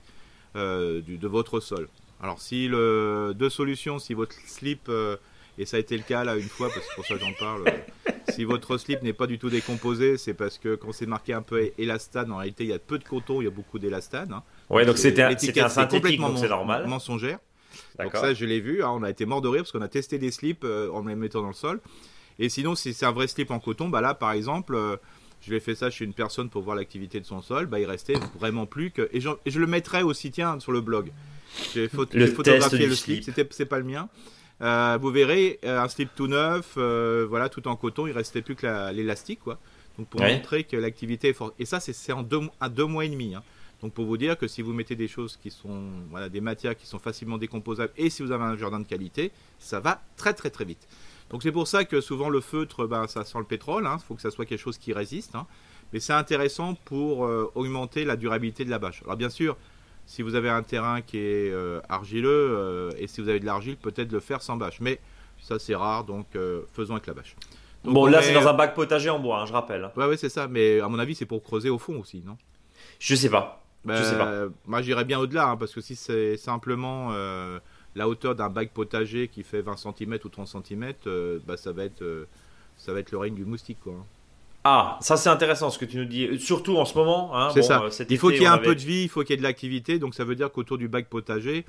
de 0.54 1.28
votre 1.28 1.60
sol. 1.60 1.88
Alors 2.22 2.42
si 2.42 2.68
le 2.68 3.34
deux 3.36 3.50
solutions, 3.50 4.00
si 4.00 4.14
votre 4.14 4.36
slip 4.46 4.88
euh, 4.90 5.16
et 5.58 5.66
ça 5.66 5.78
a 5.78 5.80
été 5.80 5.98
le 5.98 6.04
cas 6.04 6.24
là 6.24 6.36
une 6.36 6.50
fois 6.50 6.70
parce 6.70 6.88
que 6.88 6.96
pour 6.96 7.06
ça 7.06 7.16
j'en 7.18 7.34
parle. 7.34 7.68
euh, 7.68 8.12
si 8.30 8.44
votre 8.44 8.78
slip 8.78 9.02
n'est 9.02 9.14
pas 9.14 9.28
du 9.28 9.40
tout 9.40 9.50
décomposé, 9.50 10.18
c'est 10.18 10.34
parce 10.34 10.58
que 10.58 10.76
quand 10.76 10.92
c'est 10.92 11.06
marqué 11.06 11.34
un 11.34 11.42
peu 11.42 11.72
élastane, 11.78 12.32
en 12.32 12.38
réalité 12.38 12.64
il 12.66 12.70
y 12.70 12.74
a 12.74 12.80
peu 12.80 12.98
de 13.00 13.04
coton, 13.04 13.42
il 13.42 13.46
y 13.46 13.48
a 13.48 13.52
beaucoup 13.52 13.80
d'élastane. 13.80 14.34
hein. 14.34 14.44
ouais, 14.70 14.86
donc 14.86 14.98
C'est- 14.98 15.10
c'était 15.10 15.22
un, 15.24 15.30
un 15.66 15.70
c'est 15.70 15.76
synthétique, 15.76 16.20
donc 16.20 16.38
c'est 16.38 16.50
normal. 16.50 16.88
mensongère. 16.88 17.40
Donc 18.04 18.14
ça, 18.22 18.34
je 18.34 18.46
l'ai 18.46 18.60
vu. 18.60 18.84
hein, 18.84 18.90
on 18.92 19.04
a 19.04 19.10
été 19.10 19.26
mort 19.26 19.42
de 19.42 19.48
rire 19.48 19.62
parce 19.62 19.72
qu'on 19.72 19.82
a 19.82 19.88
testé 19.88 20.18
des 20.18 20.32
slips 20.32 20.64
euh, 20.64 20.90
en 20.92 21.06
les 21.06 21.16
mettant 21.16 21.42
dans 21.42 21.48
le 21.50 21.54
sol. 21.54 21.80
Et 22.40 22.50
sinon, 22.50 22.74
si 22.76 22.94
c'est 22.94 23.06
un 23.06 23.12
vrai 23.12 23.28
slip 23.28 23.52
en 23.52 23.60
coton, 23.60 23.90
bah 23.90 24.02
là, 24.02 24.14
par 24.14 24.32
exemple, 24.32 24.78
je 25.42 25.52
l'ai 25.54 25.60
fait 25.60 25.76
ça 25.76 25.90
chez 25.90 26.06
une 26.06 26.14
personne 26.14 26.50
pour 26.50 26.64
voir 26.64 26.76
l'activité 26.76 27.20
de 27.20 27.26
son 27.26 27.42
sol. 27.42 27.66
Bah, 27.68 27.80
il 27.80 27.86
restait 27.86 28.16
vraiment 28.40 28.66
plus 28.66 28.92
que. 28.92 29.10
Et, 29.12 29.20
j'en- 29.22 29.36
et 29.46 29.52
je 29.52 29.60
le 29.60 29.68
mettrai 29.68 30.04
aussi, 30.04 30.32
tiens, 30.32 30.60
sur 30.60 30.72
le 30.72 30.82
blog. 30.82 31.12
J'ai 31.74 31.88
photographié 31.88 32.86
le 32.88 32.96
slip. 32.96 33.24
c'est 33.52 33.66
pas 33.66 33.78
le 33.80 33.86
mien. 33.86 34.10
Euh, 34.62 34.98
vous 35.02 35.12
verrez, 35.12 35.60
euh, 35.64 35.80
un 35.80 35.88
slip 35.88 36.10
tout 36.16 36.28
neuf, 36.28 36.74
euh, 36.78 37.26
voilà, 37.30 37.48
tout 37.50 37.68
en 37.68 37.76
coton. 37.76 38.08
Il 38.08 38.12
restait 38.12 38.42
plus 38.42 38.56
que 38.56 38.66
la- 38.66 38.92
l'élastique, 38.92 39.40
quoi. 39.40 39.58
Donc 39.98 40.08
pour 40.10 40.22
Ouais. 40.22 40.34
montrer 40.36 40.64
que 40.66 40.76
l'activité 40.78 41.30
est 41.30 41.34
forte. 41.34 41.54
Et 41.60 41.66
ça, 41.66 41.80
c'est, 41.80 42.12
en 42.12 42.24
deux, 42.24 42.42
à 42.60 42.70
deux 42.70 42.86
mois 42.86 43.06
et 43.06 43.10
demi. 43.10 43.36
hein. 43.36 43.44
Donc 43.82 43.94
pour 43.94 44.06
vous 44.06 44.18
dire 44.18 44.38
que 44.38 44.48
si 44.48 44.62
vous 44.62 44.74
mettez 44.74 44.96
des 44.98 45.08
choses 45.08 45.38
qui 45.42 45.50
sont, 45.50 45.90
voilà, 46.10 46.28
des 46.28 46.42
matières 46.42 46.76
qui 46.76 46.86
sont 46.86 47.00
facilement 47.00 47.38
décomposables 47.38 47.94
et 47.96 48.10
si 48.10 48.22
vous 48.22 48.34
avez 48.34 48.44
un 48.44 48.58
jardin 48.58 48.80
de 48.82 48.86
qualité, 48.88 49.32
ça 49.58 49.80
va 49.80 50.02
très 50.18 50.34
très 50.34 50.50
très 50.50 50.66
vite. 50.66 50.86
Donc 51.30 51.44
c'est 51.44 51.52
pour 51.54 51.66
ça 51.68 51.86
que 51.86 52.02
souvent 52.02 52.28
le 52.30 52.42
feutre, 52.42 52.88
ben, 52.88 53.08
ça 53.08 53.24
sent 53.24 53.38
le 53.38 53.46
pétrole. 53.46 53.88
Il 53.90 54.00
faut 54.06 54.16
que 54.16 54.22
ça 54.22 54.32
soit 54.32 54.46
quelque 54.46 54.60
chose 54.60 54.78
qui 54.78 54.92
résiste. 54.92 55.36
hein. 55.36 55.48
Mais 55.94 56.02
c'est 56.02 56.12
intéressant 56.14 56.76
pour 56.86 57.24
euh, 57.26 57.50
augmenter 57.56 58.04
la 58.04 58.18
durabilité 58.18 58.66
de 58.66 58.70
la 58.70 58.80
bâche. 58.80 59.02
Alors 59.06 59.16
bien 59.16 59.30
sûr, 59.30 59.56
si 60.10 60.24
vous 60.24 60.34
avez 60.34 60.50
un 60.50 60.64
terrain 60.64 61.02
qui 61.02 61.20
est 61.20 61.52
euh, 61.52 61.80
argileux 61.88 62.30
euh, 62.58 62.92
et 62.98 63.06
si 63.06 63.22
vous 63.22 63.30
avez 63.30 63.40
de 63.40 63.46
l'argile, 63.46 63.78
peut-être 63.78 64.12
le 64.12 64.20
faire 64.20 64.42
sans 64.42 64.58
bâche. 64.58 64.82
Mais 64.82 65.00
ça 65.40 65.60
c'est 65.60 65.76
rare, 65.76 66.04
donc 66.04 66.26
euh, 66.36 66.64
faisons 66.74 66.96
avec 66.96 67.06
la 67.06 67.14
bâche. 67.14 67.36
Donc, 67.84 67.94
Bon, 67.94 68.04
on 68.04 68.06
là, 68.08 68.24
c'est 68.24 68.34
dans 68.34 68.48
un 68.48 68.54
bac 68.54 68.74
potager 68.74 69.12
en 69.12 69.20
bois, 69.20 69.42
hein, 69.42 69.46
je 69.46 69.54
rappelle. 69.54 69.84
hein. 69.84 69.92
Ouais, 69.96 70.08
ouais, 70.08 70.18
c'est 70.18 70.30
ça. 70.30 70.48
Mais 70.48 70.80
à 70.80 70.88
mon 70.90 70.98
avis, 70.98 71.14
c'est 71.14 71.28
pour 71.28 71.44
creuser 71.44 71.70
au 71.70 71.78
fond 71.78 72.00
aussi, 72.00 72.24
non? 72.26 72.38
Je 72.98 73.14
sais 73.14 73.30
pas. 73.30 73.64
Je 73.86 74.02
sais 74.04 74.18
pas. 74.18 74.46
Moi, 74.66 74.82
j'irais 74.82 75.06
bien 75.06 75.20
au-delà, 75.20 75.50
hein, 75.50 75.58
parce 75.58 75.74
que 75.74 75.80
si 75.80 75.96
c'est 75.96 76.36
simplement 76.38 77.14
la 77.96 78.08
hauteur 78.08 78.36
d'un 78.36 78.50
bac 78.50 78.72
potager 78.74 79.28
qui 79.28 79.44
fait 79.44 79.62
20 79.62 79.78
cm 79.78 80.18
ou 80.26 80.30
30 80.30 80.48
cm, 80.48 80.94
bah, 81.46 81.58
ça, 81.58 81.72
va 81.72 81.86
être, 81.86 82.02
euh, 82.02 82.26
ça 82.78 82.94
va 82.94 83.00
être 83.00 83.12
le 83.12 83.18
règne 83.18 83.36
du 83.36 83.46
moustique. 83.46 83.80
Quoi. 83.84 83.94
hein. 83.94 84.06
Ah, 84.64 84.98
ça 85.02 85.16
c'est 85.18 85.30
intéressant 85.30 85.70
ce 85.70 85.80
que 85.80 85.86
tu 85.86 85.98
nous 85.98 86.06
dis. 86.06 86.38
Surtout 86.40 86.78
en 86.78 86.86
ce 86.86 86.98
moment. 86.98 87.36
hein, 87.36 87.50
c'est 87.54 87.62
bon, 87.62 87.68
ça. 87.68 87.84
euh, 87.84 87.90
cet 87.90 88.12
Il 88.12 88.18
faut 88.18 88.30
qu'il 88.30 88.42
y 88.42 88.44
ait 88.44 88.48
un 88.48 88.54
avait- 88.54 88.66
peu 88.66 88.76
de 88.76 88.82
vie, 88.82 89.04
il 89.04 89.10
faut 89.10 89.22
qu'il 89.22 89.32
y 89.32 89.34
ait 89.34 89.38
de 89.38 89.44
l'activité. 89.44 90.00
Donc, 90.00 90.16
ça 90.16 90.26
veut 90.26 90.36
dire 90.36 90.52
qu'autour 90.52 90.78
du 90.78 90.88
bac 90.90 91.08
potager, 91.10 91.66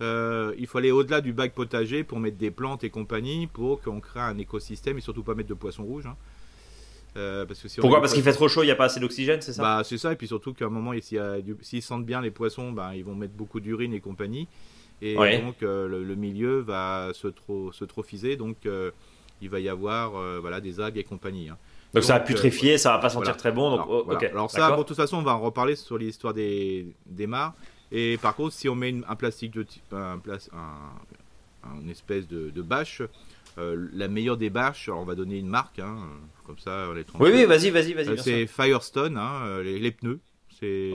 euh, 0.00 0.52
il 0.58 0.66
faut 0.66 0.78
aller 0.78 0.90
au-delà 0.90 1.20
du 1.20 1.32
bac 1.32 1.52
potager 1.54 2.02
pour 2.02 2.18
mettre 2.18 2.36
des 2.38 2.50
plantes 2.50 2.82
et 2.82 2.90
compagnie, 2.90 3.46
pour 3.46 3.80
qu'on 3.80 4.00
crée 4.00 4.20
un 4.20 4.36
écosystème 4.38 4.98
et 4.98 5.00
surtout 5.00 5.22
pas 5.22 5.34
mettre 5.34 5.48
de 5.50 5.54
poissons 5.54 5.84
rouges. 5.84 6.06
hein. 6.06 6.16
Euh, 7.16 7.44
parce 7.44 7.60
que 7.60 7.68
si 7.68 7.78
on 7.78 7.82
Pourquoi 7.82 8.00
Parce 8.00 8.14
qu'il 8.14 8.22
fait 8.22 8.32
trop 8.32 8.48
chaud, 8.48 8.62
il 8.62 8.66
n'y 8.66 8.72
a 8.72 8.74
pas 8.76 8.86
assez 8.86 8.98
d'oxygène, 8.98 9.40
c'est 9.42 9.52
ça? 9.52 9.62
Bah, 9.62 9.82
c'est 9.84 9.98
ça, 9.98 10.12
et 10.12 10.16
puis 10.16 10.26
surtout 10.26 10.54
qu'à 10.54 10.64
un 10.64 10.70
moment, 10.70 10.92
s'ils 11.60 11.82
sentent 11.82 12.06
bien 12.06 12.22
les 12.22 12.30
poissons, 12.30 12.72
bah, 12.72 12.92
ils 12.96 13.04
vont 13.04 13.14
mettre 13.14 13.34
beaucoup 13.34 13.60
d'urine 13.60 13.92
et 13.92 14.00
compagnie. 14.00 14.48
Et 15.02 15.16
Ouais. 15.18 15.40
donc, 15.42 15.62
euh, 15.62 15.86
le, 15.88 16.04
le 16.04 16.14
milieu 16.14 16.60
va 16.60 17.10
se, 17.12 17.28
tro- 17.28 17.70
se 17.72 17.84
trophiser, 17.84 18.36
donc 18.36 18.56
il 19.42 19.48
va 19.50 19.60
y 19.60 19.68
avoir 19.68 20.12
voilà, 20.40 20.60
des 20.60 20.80
algues 20.80 20.96
et 20.98 21.04
compagnie. 21.04 21.50
hein. 21.50 21.58
Donc 21.94 22.04
ça 22.04 22.14
va 22.14 22.20
putréfier, 22.20 22.78
ça 22.78 22.90
va 22.92 22.98
pas 22.98 23.10
sentir 23.10 23.24
voilà. 23.24 23.38
très 23.38 23.52
bon. 23.52 23.70
Donc, 23.70 23.80
Alors, 23.80 23.90
oh, 23.90 24.02
voilà. 24.04 24.18
ok. 24.20 24.24
Alors 24.30 24.50
ça, 24.50 24.70
bon, 24.70 24.78
de 24.82 24.86
toute 24.86 24.96
façon, 24.96 25.18
on 25.18 25.22
va 25.22 25.32
en 25.34 25.40
reparler 25.40 25.76
sur 25.76 25.98
l'histoire 25.98 26.32
des, 26.34 26.86
des 27.06 27.26
mares. 27.26 27.54
Et 27.90 28.18
par 28.22 28.34
contre, 28.34 28.54
si 28.54 28.68
on 28.68 28.74
met 28.74 28.88
une- 28.90 29.04
un 29.08 29.16
plastique 29.16 29.52
de 29.52 29.62
type, 29.62 29.92
un, 29.92 30.18
plas- 30.18 30.48
un- 30.54 31.68
un 31.68 31.88
espèce 31.88 32.26
de, 32.26 32.48
de 32.50 32.62
bâche, 32.62 33.02
euh, 33.58 33.88
la 33.92 34.08
meilleure 34.08 34.38
des 34.38 34.48
bâches, 34.48 34.88
alors 34.88 35.00
on 35.00 35.04
va 35.04 35.14
donner 35.14 35.38
une 35.38 35.48
marque, 35.48 35.78
hein, 35.78 35.98
comme 36.46 36.58
ça, 36.58 36.86
on 36.88 36.94
les 36.94 37.04
Oui, 37.20 37.30
oui, 37.34 37.44
vas-y, 37.44 37.68
vas-y, 37.70 37.92
vas-y. 37.92 38.08
euh, 38.08 38.16
c'est. 38.16 38.46
Firestone, 38.46 39.18
hein, 39.18 39.42
euh, 39.44 39.62
les, 39.62 39.78
les 39.78 39.90
pneus. 39.92 40.20
C'est 40.58 40.92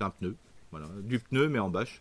un 0.00 0.10
pneu. 0.10 0.34
Voilà. 0.70 0.86
Du 1.02 1.18
pneu, 1.18 1.48
mais 1.48 1.58
en 1.58 1.68
bâche. 1.68 2.00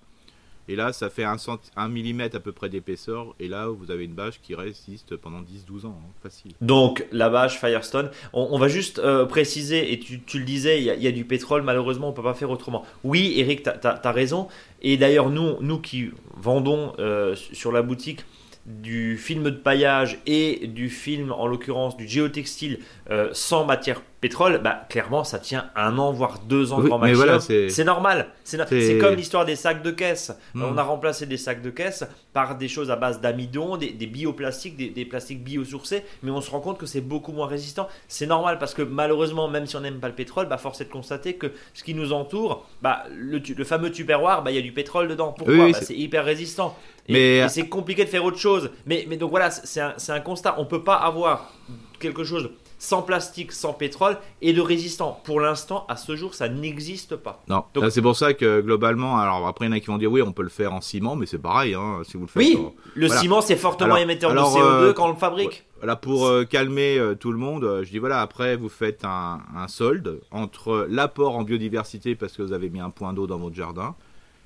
Et 0.67 0.75
là, 0.75 0.93
ça 0.93 1.09
fait 1.09 1.23
un, 1.23 1.37
cent... 1.37 1.59
un 1.75 1.87
millimètre 1.87 2.35
à 2.35 2.39
peu 2.39 2.51
près 2.51 2.69
d'épaisseur. 2.69 3.35
Et 3.39 3.47
là, 3.47 3.67
vous 3.67 3.91
avez 3.91 4.05
une 4.05 4.13
bâche 4.13 4.39
qui 4.41 4.55
résiste 4.55 5.15
pendant 5.15 5.41
10-12 5.41 5.85
ans. 5.85 5.97
hein, 5.97 6.11
facile. 6.21 6.51
Donc 6.61 7.05
la 7.11 7.29
bâche 7.29 7.59
Firestone, 7.59 8.09
on, 8.33 8.57
va 8.57 8.67
juste 8.67 8.99
euh, 8.99 9.25
préciser, 9.25 9.93
et 9.93 9.99
tu, 9.99 10.21
le 10.37 10.45
disais, 10.45 10.81
il 10.81 10.85
y, 10.85 11.07
a, 11.07 11.11
du 11.11 11.25
pétrole, 11.25 11.61
malheureusement 11.61 12.09
on 12.09 12.13
peut 12.13 12.23
pas 12.23 12.33
faire 12.33 12.49
autrement. 12.49 12.85
Oui 13.03 13.33
Eric, 13.37 13.63
tu 13.63 13.69
as, 13.69 14.11
raison, 14.11 14.47
et 14.81 14.97
d'ailleurs 14.97 15.29
nous, 15.29 15.57
nous 15.61 15.79
qui 15.79 16.11
vendons 16.35 16.93
euh, 16.99 17.35
sur 17.35 17.71
la 17.71 17.81
boutique 17.81 18.25
du 18.65 19.17
film 19.17 19.43
de 19.43 19.49
paillage 19.49 20.19
et 20.25 20.67
du 20.67 20.89
film 20.89 21.31
en 21.31 21.47
l'occurrence 21.47 21.95
du 21.95 22.07
géotextile 22.07 22.79
euh, 23.09 23.29
sans 23.31 23.65
matière 23.65 24.01
pétrole, 24.19 24.59
bah, 24.63 24.81
clairement 24.89 25.23
ça 25.23 25.37
tient 25.39 25.69
un 25.75 25.97
an 25.99 26.11
voire 26.11 26.39
deux 26.39 26.73
ans 26.73 26.79
Oui, 26.81 26.87
grand 26.87 26.97
maximum. 26.97 27.25
voilà, 27.25 27.39
c'est- 27.39 27.83
normal. 27.83 28.27
C'est 28.43 28.97
comme 28.99 29.15
l'histoire 29.15 29.45
des 29.45 29.55
sacs 29.55 29.83
de 29.83 29.91
caisse. 29.91 30.31
Hmm. 30.53 30.63
On 30.63 30.77
a 30.77 30.83
remplacé 30.83 31.25
des 31.25 31.37
sacs 31.37 31.61
de 31.61 31.69
caisse 31.69 32.03
par 32.33 32.57
des 32.57 32.67
choses 32.67 32.89
à 32.91 32.95
base 32.95 33.21
d'amidon, 33.21 33.77
des, 33.77 33.91
des 33.91 34.07
bioplastiques, 34.07 34.75
des, 34.75 34.89
des 34.89 35.05
plastiques 35.05 35.43
biosourcés, 35.43 36.03
mais 36.23 36.31
on 36.31 36.41
se 36.41 36.49
rend 36.49 36.59
compte 36.61 36.77
que 36.79 36.85
c'est 36.85 37.01
beaucoup 37.01 37.31
moins 37.31 37.47
résistant. 37.47 37.87
C'est 38.07 38.25
normal 38.27 38.57
parce 38.59 38.73
que 38.73 38.81
malheureusement, 38.81 39.47
même 39.47 39.65
si 39.67 39.75
on 39.75 39.81
n'aime 39.81 39.99
pas 39.99 40.07
le 40.09 40.15
pétrole, 40.15 40.47
bah, 40.47 40.57
force 40.57 40.81
est 40.81 40.85
de 40.85 40.89
constater 40.91 41.35
que 41.35 41.51
ce 41.73 41.83
qui 41.83 41.93
nous 41.93 42.11
entoure, 42.13 42.65
bah, 42.81 43.03
le, 43.15 43.37
le 43.39 43.63
fameux 43.63 43.91
tupperware, 43.91 44.41
bah, 44.43 44.51
il 44.51 44.55
y 44.55 44.59
a 44.59 44.63
du 44.63 44.71
pétrole 44.71 45.07
dedans. 45.07 45.33
Pourquoi 45.37 45.53
Oui, 45.55 45.61
oui, 45.61 45.71
Bah, 45.73 45.79
c'est- 45.81 45.95
hyper 45.95 46.25
résistant. 46.25 46.75
Et, 47.07 47.13
Mais- 47.13 47.37
et 47.37 47.49
c'est 47.49 47.67
compliqué 47.69 48.03
de 48.03 48.09
faire 48.09 48.25
autre 48.25 48.37
chose. 48.39 48.71
Mais, 48.85 49.05
mais 49.07 49.17
donc 49.17 49.29
voilà, 49.29 49.51
c'est 49.51 49.79
un, 49.79 49.93
un 50.09 50.19
constat. 50.19 50.55
On 50.57 50.65
peut 50.65 50.83
pas 50.83 50.95
avoir 50.95 51.53
quelque 51.99 52.23
chose 52.23 52.49
sans 52.79 53.01
plastique, 53.01 53.51
sans 53.51 53.73
pétrole 53.73 54.17
et 54.41 54.53
de 54.53 54.61
résistant. 54.61 55.19
Pour 55.23 55.39
l'instant, 55.39 55.85
à 55.89 55.95
ce 55.95 56.15
jour, 56.15 56.33
ça 56.35 56.47
n'existe 56.47 57.15
pas. 57.15 57.41
Non, 57.49 57.63
Donc- 57.73 57.91
c'est 57.91 58.01
pour 58.01 58.15
ça 58.15 58.33
que 58.33 58.61
globalement, 58.61 59.17
alors 59.17 59.47
après, 59.47 59.65
il 59.65 59.69
y 59.69 59.71
en 59.73 59.77
a 59.77 59.79
qui 59.79 59.87
vont 59.87 59.97
dire 59.97 60.11
oui, 60.11 60.21
on 60.21 60.31
peut 60.31 60.43
le 60.43 60.49
faire 60.49 60.73
en 60.73 60.81
ciment, 60.81 61.15
mais 61.15 61.25
c'est 61.25 61.39
pareil, 61.39 61.73
hein, 61.73 62.01
si 62.03 62.17
vous 62.17 62.23
le 62.23 62.27
faites. 62.27 62.37
Oui, 62.43 62.57
le 62.93 63.07
Voilà. 63.07 63.21
ciment, 63.21 63.41
c'est 63.41 63.55
fortement 63.55 63.95
Alors- 63.95 63.97
émetteur 64.03 64.31
alors, 64.31 64.53
de 64.53 64.59
CO2 64.59 64.63
euh, 64.89 64.93
quand 64.93 65.05
on 65.07 65.11
le 65.11 65.15
fabrique. 65.17 65.65
Là, 65.83 65.95
pour 65.95 66.25
euh, 66.27 66.43
calmer 66.43 66.97
euh, 66.97 67.13
tout 67.15 67.31
le 67.31 67.37
monde, 67.37 67.81
je 67.83 67.89
dis 67.89 67.99
voilà, 67.99 68.21
après, 68.21 68.55
vous 68.55 68.69
faites 68.69 69.05
un, 69.05 69.39
un 69.55 69.67
solde 69.67 70.21
entre 70.31 70.87
l'apport 70.89 71.35
en 71.35 71.43
biodiversité 71.43 72.15
parce 72.15 72.33
que 72.33 72.41
vous 72.41 72.53
avez 72.53 72.69
mis 72.69 72.79
un 72.79 72.89
point 72.89 73.13
d'eau 73.13 73.27
dans 73.27 73.37
votre 73.37 73.55
jardin 73.55 73.95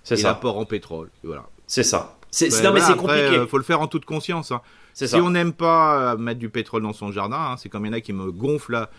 et 0.09 0.15
l'apport 0.21 0.57
en 0.57 0.65
pétrole. 0.65 1.09
Voilà. 1.23 1.43
C'est 1.67 1.83
ça. 1.83 2.17
C'est, 2.31 2.45
Ouais, 2.53 2.61
non, 2.63 2.71
mais 2.73 2.79
voilà, 2.79 2.85
c'est 2.95 2.99
compliqué. 2.99 3.37
euh, 3.39 3.45
faut 3.47 3.57
le 3.57 3.63
faire 3.63 3.81
en 3.81 3.87
toute 3.87 4.05
conscience. 4.05 4.51
hein. 4.51 4.61
Si 4.93 5.07
ça. 5.07 5.21
on 5.21 5.29
n'aime 5.29 5.53
pas 5.53 6.13
euh, 6.13 6.17
mettre 6.17 6.39
du 6.39 6.49
pétrole 6.49 6.83
dans 6.83 6.93
son 6.93 7.11
jardin, 7.11 7.51
hein, 7.51 7.57
c'est 7.57 7.69
comme 7.69 7.85
il 7.85 7.89
y 7.89 7.91
en 7.91 7.97
a 7.97 8.01
qui 8.01 8.13
me 8.13 8.31
gonflent 8.31 8.73
là, 8.73 8.89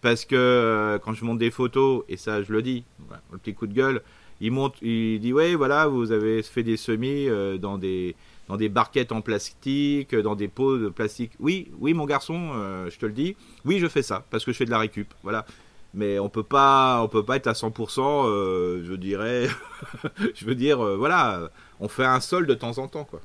parce 0.00 0.24
que 0.24 0.34
euh, 0.36 0.98
quand 0.98 1.12
je 1.14 1.24
monte 1.24 1.38
des 1.38 1.50
photos, 1.50 2.04
et 2.08 2.16
ça 2.16 2.42
je 2.42 2.52
le 2.52 2.62
dis, 2.62 2.84
voilà, 3.06 3.22
le 3.32 3.38
petit 3.38 3.54
coup 3.54 3.66
de 3.66 3.74
gueule, 3.74 4.02
il 4.40 4.52
monte, 4.52 4.76
il 4.82 5.20
dit 5.20 5.32
ouais 5.32 5.54
voilà, 5.54 5.86
vous 5.86 6.12
avez 6.12 6.42
fait 6.42 6.62
des 6.62 6.76
semis 6.76 7.28
euh, 7.28 7.58
dans 7.58 7.78
des 7.78 8.14
dans 8.48 8.56
des 8.56 8.68
barquettes 8.68 9.12
en 9.12 9.22
plastique, 9.22 10.14
dans 10.14 10.36
des 10.36 10.48
pots 10.48 10.78
de 10.78 10.88
plastique. 10.88 11.32
Oui, 11.40 11.70
oui 11.80 11.94
mon 11.94 12.04
garçon, 12.04 12.50
euh, 12.54 12.90
je 12.90 12.98
te 12.98 13.06
le 13.06 13.12
dis, 13.12 13.36
oui 13.64 13.78
je 13.78 13.88
fais 13.88 14.02
ça 14.02 14.24
parce 14.30 14.44
que 14.44 14.52
je 14.52 14.56
fais 14.56 14.64
de 14.64 14.70
la 14.70 14.78
récup, 14.78 15.12
voilà. 15.22 15.46
Mais 15.94 16.18
on 16.18 16.28
peut 16.28 16.42
pas, 16.42 17.00
on 17.02 17.08
peut 17.08 17.24
pas 17.24 17.36
être 17.36 17.46
à 17.46 17.52
100%, 17.52 18.26
euh, 18.26 18.84
je 18.84 18.92
dirais, 18.94 19.48
je 20.34 20.44
veux 20.44 20.54
dire, 20.54 20.84
euh, 20.84 20.96
voilà, 20.96 21.50
on 21.80 21.88
fait 21.88 22.04
un 22.04 22.20
sol 22.20 22.46
de 22.46 22.54
temps 22.54 22.78
en 22.78 22.88
temps 22.88 23.04
quoi. 23.04 23.20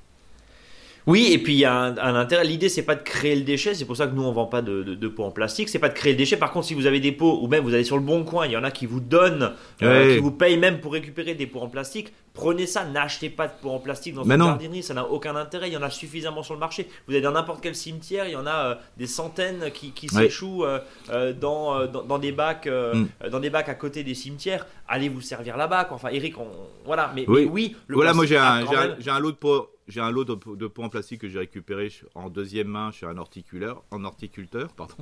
Oui, 1.08 1.30
et 1.32 1.38
puis 1.40 1.54
il 1.54 1.60
y 1.60 1.66
a 1.66 1.74
un, 1.74 1.98
un 1.98 2.16
intérêt. 2.16 2.44
L'idée, 2.44 2.70
c'est 2.70 2.84
pas 2.84 2.96
de 2.96 3.02
créer 3.02 3.36
le 3.36 3.42
déchet. 3.42 3.74
C'est 3.74 3.86
pour 3.86 3.98
ça 3.98 4.08
que 4.08 4.14
nous, 4.14 4.24
on 4.24 4.32
vend 4.32 4.46
pas 4.46 4.62
de, 4.62 4.84
de, 4.84 4.96
de 4.96 5.08
pots 5.08 5.24
en 5.24 5.32
plastique. 5.32 5.68
C'est 5.70 5.80
pas 5.80 5.90
de 5.90 5.94
créer 5.94 6.14
le 6.14 6.18
déchet. 6.18 6.38
Par 6.38 6.52
contre, 6.52 6.68
si 6.68 6.74
vous 6.74 6.86
avez 6.86 7.00
des 7.00 7.12
pots, 7.12 7.40
ou 7.42 7.48
même 7.48 7.64
vous 7.64 7.74
allez 7.74 7.84
sur 7.84 7.98
le 7.98 8.04
bon 8.04 8.24
coin, 8.24 8.46
il 8.46 8.52
y 8.52 8.58
en 8.58 8.64
a 8.64 8.72
qui 8.72 8.86
vous 8.86 9.00
donnent, 9.00 9.52
euh, 9.82 10.14
qui 10.16 10.20
vous 10.20 10.32
payent 10.32 10.58
même 10.58 10.80
pour 10.80 10.94
récupérer 10.94 11.34
des 11.34 11.48
pots 11.48 11.60
en 11.62 11.70
plastique. 11.70 12.14
Prenez 12.34 12.66
ça. 12.68 12.86
N'achetez 12.86 13.30
pas 13.30 13.48
de 13.48 13.54
pots 13.62 13.72
en 13.72 13.80
plastique 13.80 14.14
dans 14.16 14.24
une 14.24 14.38
jardinerie. 14.38 14.84
Ça 14.84 14.94
n'a 14.94 15.06
aucun 15.06 15.36
intérêt. 15.36 15.68
Il 15.70 15.74
y 15.74 15.78
en 15.78 15.82
a 15.82 15.90
suffisamment 15.90 16.44
sur 16.44 16.54
le 16.54 16.60
marché. 16.60 16.88
Vous 17.08 17.14
allez 17.14 17.22
dans 17.22 17.32
n'importe 17.32 17.62
quel 17.62 17.76
cimetière, 17.76 18.26
il 18.28 18.32
y 18.34 18.36
en 18.38 18.46
a 18.48 18.66
euh, 18.68 18.76
des 18.98 19.08
centaines 19.08 19.72
qui, 19.74 19.92
qui 19.92 20.08
Ouais. 20.16 20.24
s'échouent 20.24 20.66
euh, 20.66 21.34
dans, 21.34 21.86
dans, 21.88 22.04
dans 22.04 22.20
des 22.20 22.32
bacs, 22.32 22.68
Mm. 22.68 23.30
dans 23.32 23.40
des 23.40 23.50
bacs 23.50 23.70
à 23.70 23.76
côté 23.76 24.04
des 24.04 24.14
cimetières. 24.14 24.66
Allez 24.88 25.10
vous 25.10 25.22
servir 25.22 25.58
là-bas. 25.58 25.86
quoi. 25.86 25.96
Enfin, 25.96 26.10
Eric, 26.10 26.38
on- 26.40 26.48
voilà. 26.86 27.12
Mais 27.16 27.26
Oui. 27.28 27.46
mais 27.46 27.50
oui, 27.52 27.76
le 27.88 27.96
voilà, 27.96 28.14
moi 28.14 28.26
j'ai 28.26 28.38
un, 28.38 28.66
j'ai 28.70 28.76
un- 28.76 28.96
j'ai 29.00 29.10
un 29.10 29.20
lot 29.20 29.32
de 29.32 29.38
pots, 29.38 29.70
j'ai 29.92 30.02
un 30.02 30.10
lot 30.12 30.24
de, 30.24 30.34
pots- 30.36 30.56
de 30.56 30.68
pots 30.68 30.84
en 30.84 30.90
plastique 30.90 31.22
que 31.22 31.28
j'ai 31.30 31.40
récupéré 31.40 31.92
en 32.16 32.30
deuxième 32.30 32.68
main 32.68 32.92
chez 32.92 33.06
un 33.06 33.18
horticulteur, 33.18 33.84
en 33.92 34.04
horticulteur, 34.06 34.70
pardon. 34.76 34.96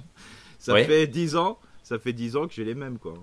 Ça 0.57 0.73
Ouais. 0.73 0.83
fait 0.83 1.07
10 1.07 1.35
ans, 1.37 1.59
ça 1.83 1.99
fait 1.99 2.11
10 2.13 2.35
ans 2.35 2.47
que 2.47 2.53
j'ai 2.53 2.65
les 2.65 2.75
mêmes 2.75 2.97
quoi. 2.99 3.13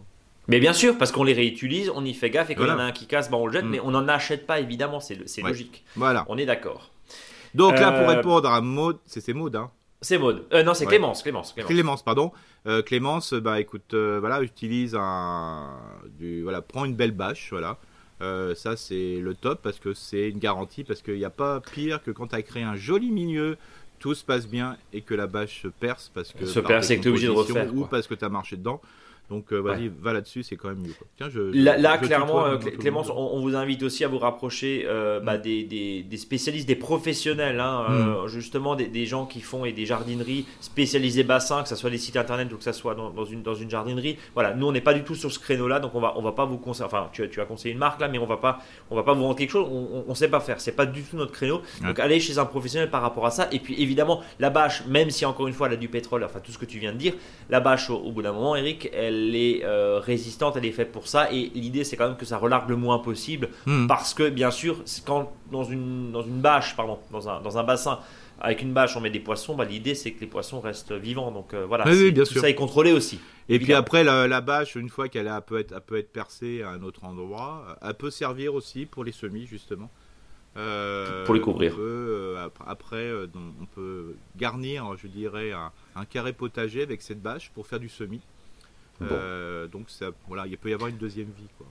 Mais 0.49 0.61
bien 0.61 0.73
sûr, 0.73 0.97
parce 0.97 1.11
qu'on 1.13 1.25
les 1.25 1.33
réutilise, 1.33 1.91
on 1.95 2.05
y 2.05 2.15
fait 2.15 2.31
gaffe 2.31 2.51
et 2.51 2.55
quand 2.55 2.65
il 2.65 2.69
y 2.69 2.73
en 2.73 2.79
a 2.79 2.85
un 2.85 2.93
qui 2.93 3.07
casse, 3.07 3.31
bah 3.31 3.37
on 3.37 3.47
le 3.47 3.53
jette, 3.53 3.65
Mm. 3.65 3.69
mais 3.71 3.81
on 3.81 3.91
n'en 3.91 4.07
achète 4.09 4.47
pas 4.47 4.61
évidemment, 4.61 5.01
c'est 5.01 5.19
Ouais. 5.43 5.49
logique. 5.51 5.85
Voilà. 5.97 6.25
On 6.29 6.39
est 6.39 6.47
d'accord. 6.47 6.91
Donc 7.55 7.79
là 7.79 7.91
pour 7.93 8.09
Euh, 8.09 8.15
répondre 8.17 8.49
à 8.49 8.61
Maud, 8.61 8.99
c'est 9.07 9.33
Maud 9.35 9.57
hein. 9.57 9.71
C'est 10.03 10.19
Maud. 10.19 10.47
Euh, 10.53 10.63
non, 10.63 10.75
c'est 10.75 10.85
Ouais. 10.85 10.91
Clémence, 10.91 11.23
Clémence, 11.23 11.53
Clémence. 11.53 11.73
Clémence, 11.73 12.03
pardon. 12.05 12.31
Euh, 12.67 12.83
Clémence, 12.83 13.33
bah 13.35 13.61
écoute, 13.61 13.95
voilà, 13.95 14.43
utilise 14.43 14.95
un, 14.95 15.79
du, 16.19 16.43
voilà, 16.43 16.61
prends 16.63 16.85
une 16.85 16.95
belle 16.95 17.13
bâche, 17.13 17.49
voilà. 17.51 17.79
Euh, 18.23 18.55
ça 18.55 18.77
c'est 18.77 19.19
le 19.21 19.35
top 19.35 19.61
parce 19.63 19.79
que 19.79 19.93
c'est 19.93 20.31
une 20.31 20.39
garantie 20.39 20.85
parce 20.85 21.03
qu'il 21.03 21.17
n'y 21.17 21.25
a 21.25 21.31
pas 21.31 21.61
pire 21.61 22.03
que 22.03 22.11
quand 22.11 22.29
tu 22.29 22.35
as 22.35 22.43
créé 22.43 22.63
un 22.63 22.75
joli 22.77 23.11
milieu, 23.11 23.59
tout 23.99 24.15
se 24.15 24.25
passe 24.25 24.47
bien 24.47 24.77
et 24.93 25.03
que 25.03 25.15
la 25.15 25.27
bâche 25.27 25.63
se 25.63 25.69
perce 25.69 26.11
parce 26.15 26.33
que 26.33 26.47
Se 26.47 26.61
perce 26.61 26.91
et 26.91 26.97
que 26.99 27.03
t'es 27.03 27.09
obligé 27.11 27.27
de 27.27 27.33
refaire, 27.33 27.75
ou 27.75 27.81
quoi. 27.81 27.89
parce 27.91 28.07
que 28.07 28.15
tu 28.15 28.25
as 28.25 28.29
marché 28.29 28.57
dedans. 28.57 28.81
Donc 29.29 29.53
euh, 29.53 29.59
vas-y, 29.59 29.89
va 29.89 30.13
là-dessus, 30.13 30.43
c'est 30.45 30.55
quand 30.57 30.69
même 30.69 30.79
mieux. 30.79 30.93
quoi. 30.97 31.07
Tiens, 31.17 31.29
je, 31.29 31.41
Là, 31.41 31.77
là, 31.77 31.97
je- 31.97 32.03
je 32.03 32.07
clairement, 32.07 32.47
euh, 32.47 32.59
Clémence, 32.59 33.11
on, 33.11 33.17
on 33.35 33.41
vous 33.41 33.57
invite 33.57 33.83
aussi 33.83 34.05
à 34.05 34.09
vous 34.09 34.19
rapprocher 34.19 34.85
euh, 34.87 35.19
bah, 35.19 35.37
Mm. 35.37 35.43
des, 35.43 35.65
des- 35.65 36.03
des 36.05 36.17
spécialistes, 36.17 36.69
des 36.69 36.77
professionnels, 36.77 37.59
hein, 37.59 37.87
euh, 37.91 38.29
justement 38.29 38.77
des, 38.77 38.87
des 38.87 39.05
gens 39.05 39.27
qui 39.27 39.41
font 39.41 39.65
et 39.65 39.73
des 39.73 39.85
jardineries 39.85 40.47
spécialisées 40.61 41.25
bassins, 41.25 41.63
que 41.63 41.69
ce 41.69 41.75
soit 41.77 41.91
des 41.91 41.99
sites 41.99 42.17
internet 42.17 42.53
ou 42.53 42.57
que 42.57 42.63
ce 42.65 42.71
soit 42.73 42.95
dans, 42.95 43.11
dans 43.11 43.25
une, 43.25 43.43
dans 43.43 43.55
une 43.55 43.69
jardinerie. 43.71 44.17
Voilà, 44.35 44.55
nous 44.55 44.67
on 44.69 44.73
n'est 44.73 44.81
pas 44.81 44.95
du 44.95 45.03
tout 45.03 45.15
sur 45.17 45.33
ce 45.33 45.39
créneau-là, 45.41 45.81
donc 45.81 45.95
on 45.95 46.01
va, 46.01 46.15
on 46.17 46.23
va 46.23 46.33
pas 46.33 46.45
vous 46.45 46.59
conseiller. 46.59 46.87
Enfin, 46.87 47.09
tu, 47.13 47.23
as- 47.25 47.29
tu 47.29 47.41
as 47.41 47.47
conseillé 47.47 47.73
une 47.73 47.79
marque 47.81 48.01
là, 48.01 48.07
mais 48.09 48.19
on 48.19 48.27
va 48.27 48.37
pas, 48.37 48.59
on 48.91 48.95
va 48.97 49.03
pas 49.03 49.13
vous 49.15 49.23
vendre 49.23 49.35
quelque 49.37 49.51
chose. 49.51 49.67
On, 49.69 49.89
on, 49.99 50.05
on 50.09 50.15
sait 50.15 50.29
pas 50.29 50.39
faire. 50.41 50.61
C'est 50.61 50.77
pas 50.77 50.87
du 50.87 51.03
tout 51.03 51.17
notre 51.17 51.33
créneau. 51.33 51.63
Donc 51.83 51.99
allez 51.99 52.21
chez 52.21 52.39
un 52.39 52.45
professionnel 52.45 52.91
par 52.91 53.03
rapport 53.03 53.27
à 53.27 53.31
ça. 53.31 53.49
Et 53.51 53.59
puis 53.59 53.81
évidemment, 53.83 54.23
la 54.39 54.51
bâche, 54.51 54.85
même 54.87 55.11
si 55.11 55.25
encore 55.25 55.49
une 55.49 55.55
fois 55.55 55.67
elle 55.67 55.73
a 55.75 55.77
du 55.77 55.89
pétrole, 55.89 56.23
enfin 56.23 56.39
tout 56.39 56.53
ce 56.53 56.59
que 56.59 56.65
tu 56.65 56.79
viens 56.79 56.93
de 56.93 56.99
dire, 56.99 57.15
la 57.51 57.59
bâche 57.61 57.91
au, 57.91 57.97
au 57.97 58.13
bout 58.13 58.23
d'un 58.23 58.33
moment, 58.33 58.55
Eric, 58.57 58.89
elle 58.95 59.16
est 59.35 59.65
euh, 59.65 59.99
résistante, 60.01 60.57
elle 60.57 60.65
est 60.67 60.73
faite 60.73 60.93
pour 60.93 61.07
ça. 61.09 61.33
Et 61.33 61.51
l'idée 61.55 61.85
c'est 61.85 61.97
quand 61.97 62.09
même 62.09 62.17
que 62.17 62.25
ça 62.27 62.39
relargue 62.39 62.69
le 62.71 62.77
moins 62.77 62.99
possible, 62.99 63.49
Hmm. 63.67 63.87
parce 63.87 64.15
que 64.15 64.29
bien 64.29 64.51
sûr, 64.51 64.83
quand 65.07 65.33
dans 65.51 65.65
une 65.65 66.13
dans 66.13 66.23
une 66.23 66.41
bâche, 66.41 66.77
pardon, 66.77 66.99
dans 67.11 67.29
un 67.29 67.41
dans 67.41 67.59
un 67.59 67.65
bassin. 67.65 67.99
Avec 68.39 68.61
une 68.61 68.75
bâche, 68.75 68.95
on 68.99 69.01
met 69.01 69.09
des 69.09 69.19
poissons. 69.19 69.55
Bah, 69.57 69.65
l'idée, 69.65 69.95
c'est 69.95 70.11
que 70.13 70.21
les 70.21 70.27
poissons 70.27 70.61
restent 70.61 70.93
vivants. 70.93 71.31
Donc 71.31 71.55
euh, 71.55 71.65
voilà, 71.65 71.85
Oui, 71.87 71.93
oui, 71.93 71.99
c'est- 71.99 72.11
bien 72.13 72.25
tout 72.25 72.33
sûr. 72.33 72.43
ça 72.43 72.51
est 72.51 72.55
contrôlé 72.55 72.93
aussi. 72.93 73.19
Et 73.49 73.59
puis 73.59 73.73
après, 73.73 74.05
la, 74.05 74.29
la 74.29 74.43
bâche, 74.43 74.75
une 74.75 74.91
fois 74.91 75.09
qu'elle 75.09 75.27
elle 75.27 75.41
peut, 75.41 75.59
être, 75.59 75.73
elle 75.75 75.81
peut 75.81 75.97
être 75.97 76.13
percée 76.13 76.61
à 76.63 76.69
un 76.69 76.83
autre 76.83 77.05
endroit, 77.05 77.79
elle 77.81 77.95
peut 77.95 78.11
servir 78.11 78.55
aussi 78.55 78.85
pour 78.85 79.05
les 79.05 79.13
semis, 79.13 79.47
justement. 79.47 79.91
Euh, 80.59 81.25
Pour 81.25 81.35
les 81.35 81.41
couvrir. 81.41 81.73
on 81.73 81.77
peut, 81.77 81.83
euh, 81.83 82.45
ap- 82.47 82.59
après, 82.67 83.11
on 83.35 83.67
peut 83.75 84.17
garnir, 84.37 84.87
je 85.03 85.07
dirais, 85.07 85.53
un, 85.53 85.71
un 85.95 86.05
carré 86.05 86.33
potager 86.35 86.83
avec 86.83 87.01
cette 87.03 87.23
bâche 87.23 87.51
pour 87.55 87.67
faire 87.67 87.81
du 87.81 87.89
semis. 87.89 88.21
Euh, 89.03 89.67
donc 89.69 89.91
ça, 89.91 90.11
voilà, 90.27 90.47
il 90.47 90.57
peut 90.59 90.71
y 90.71 90.75
avoir 90.75 90.89
une 90.89 90.97
deuxième 90.97 91.31
vie. 91.31 91.49
Quoi. 91.59 91.67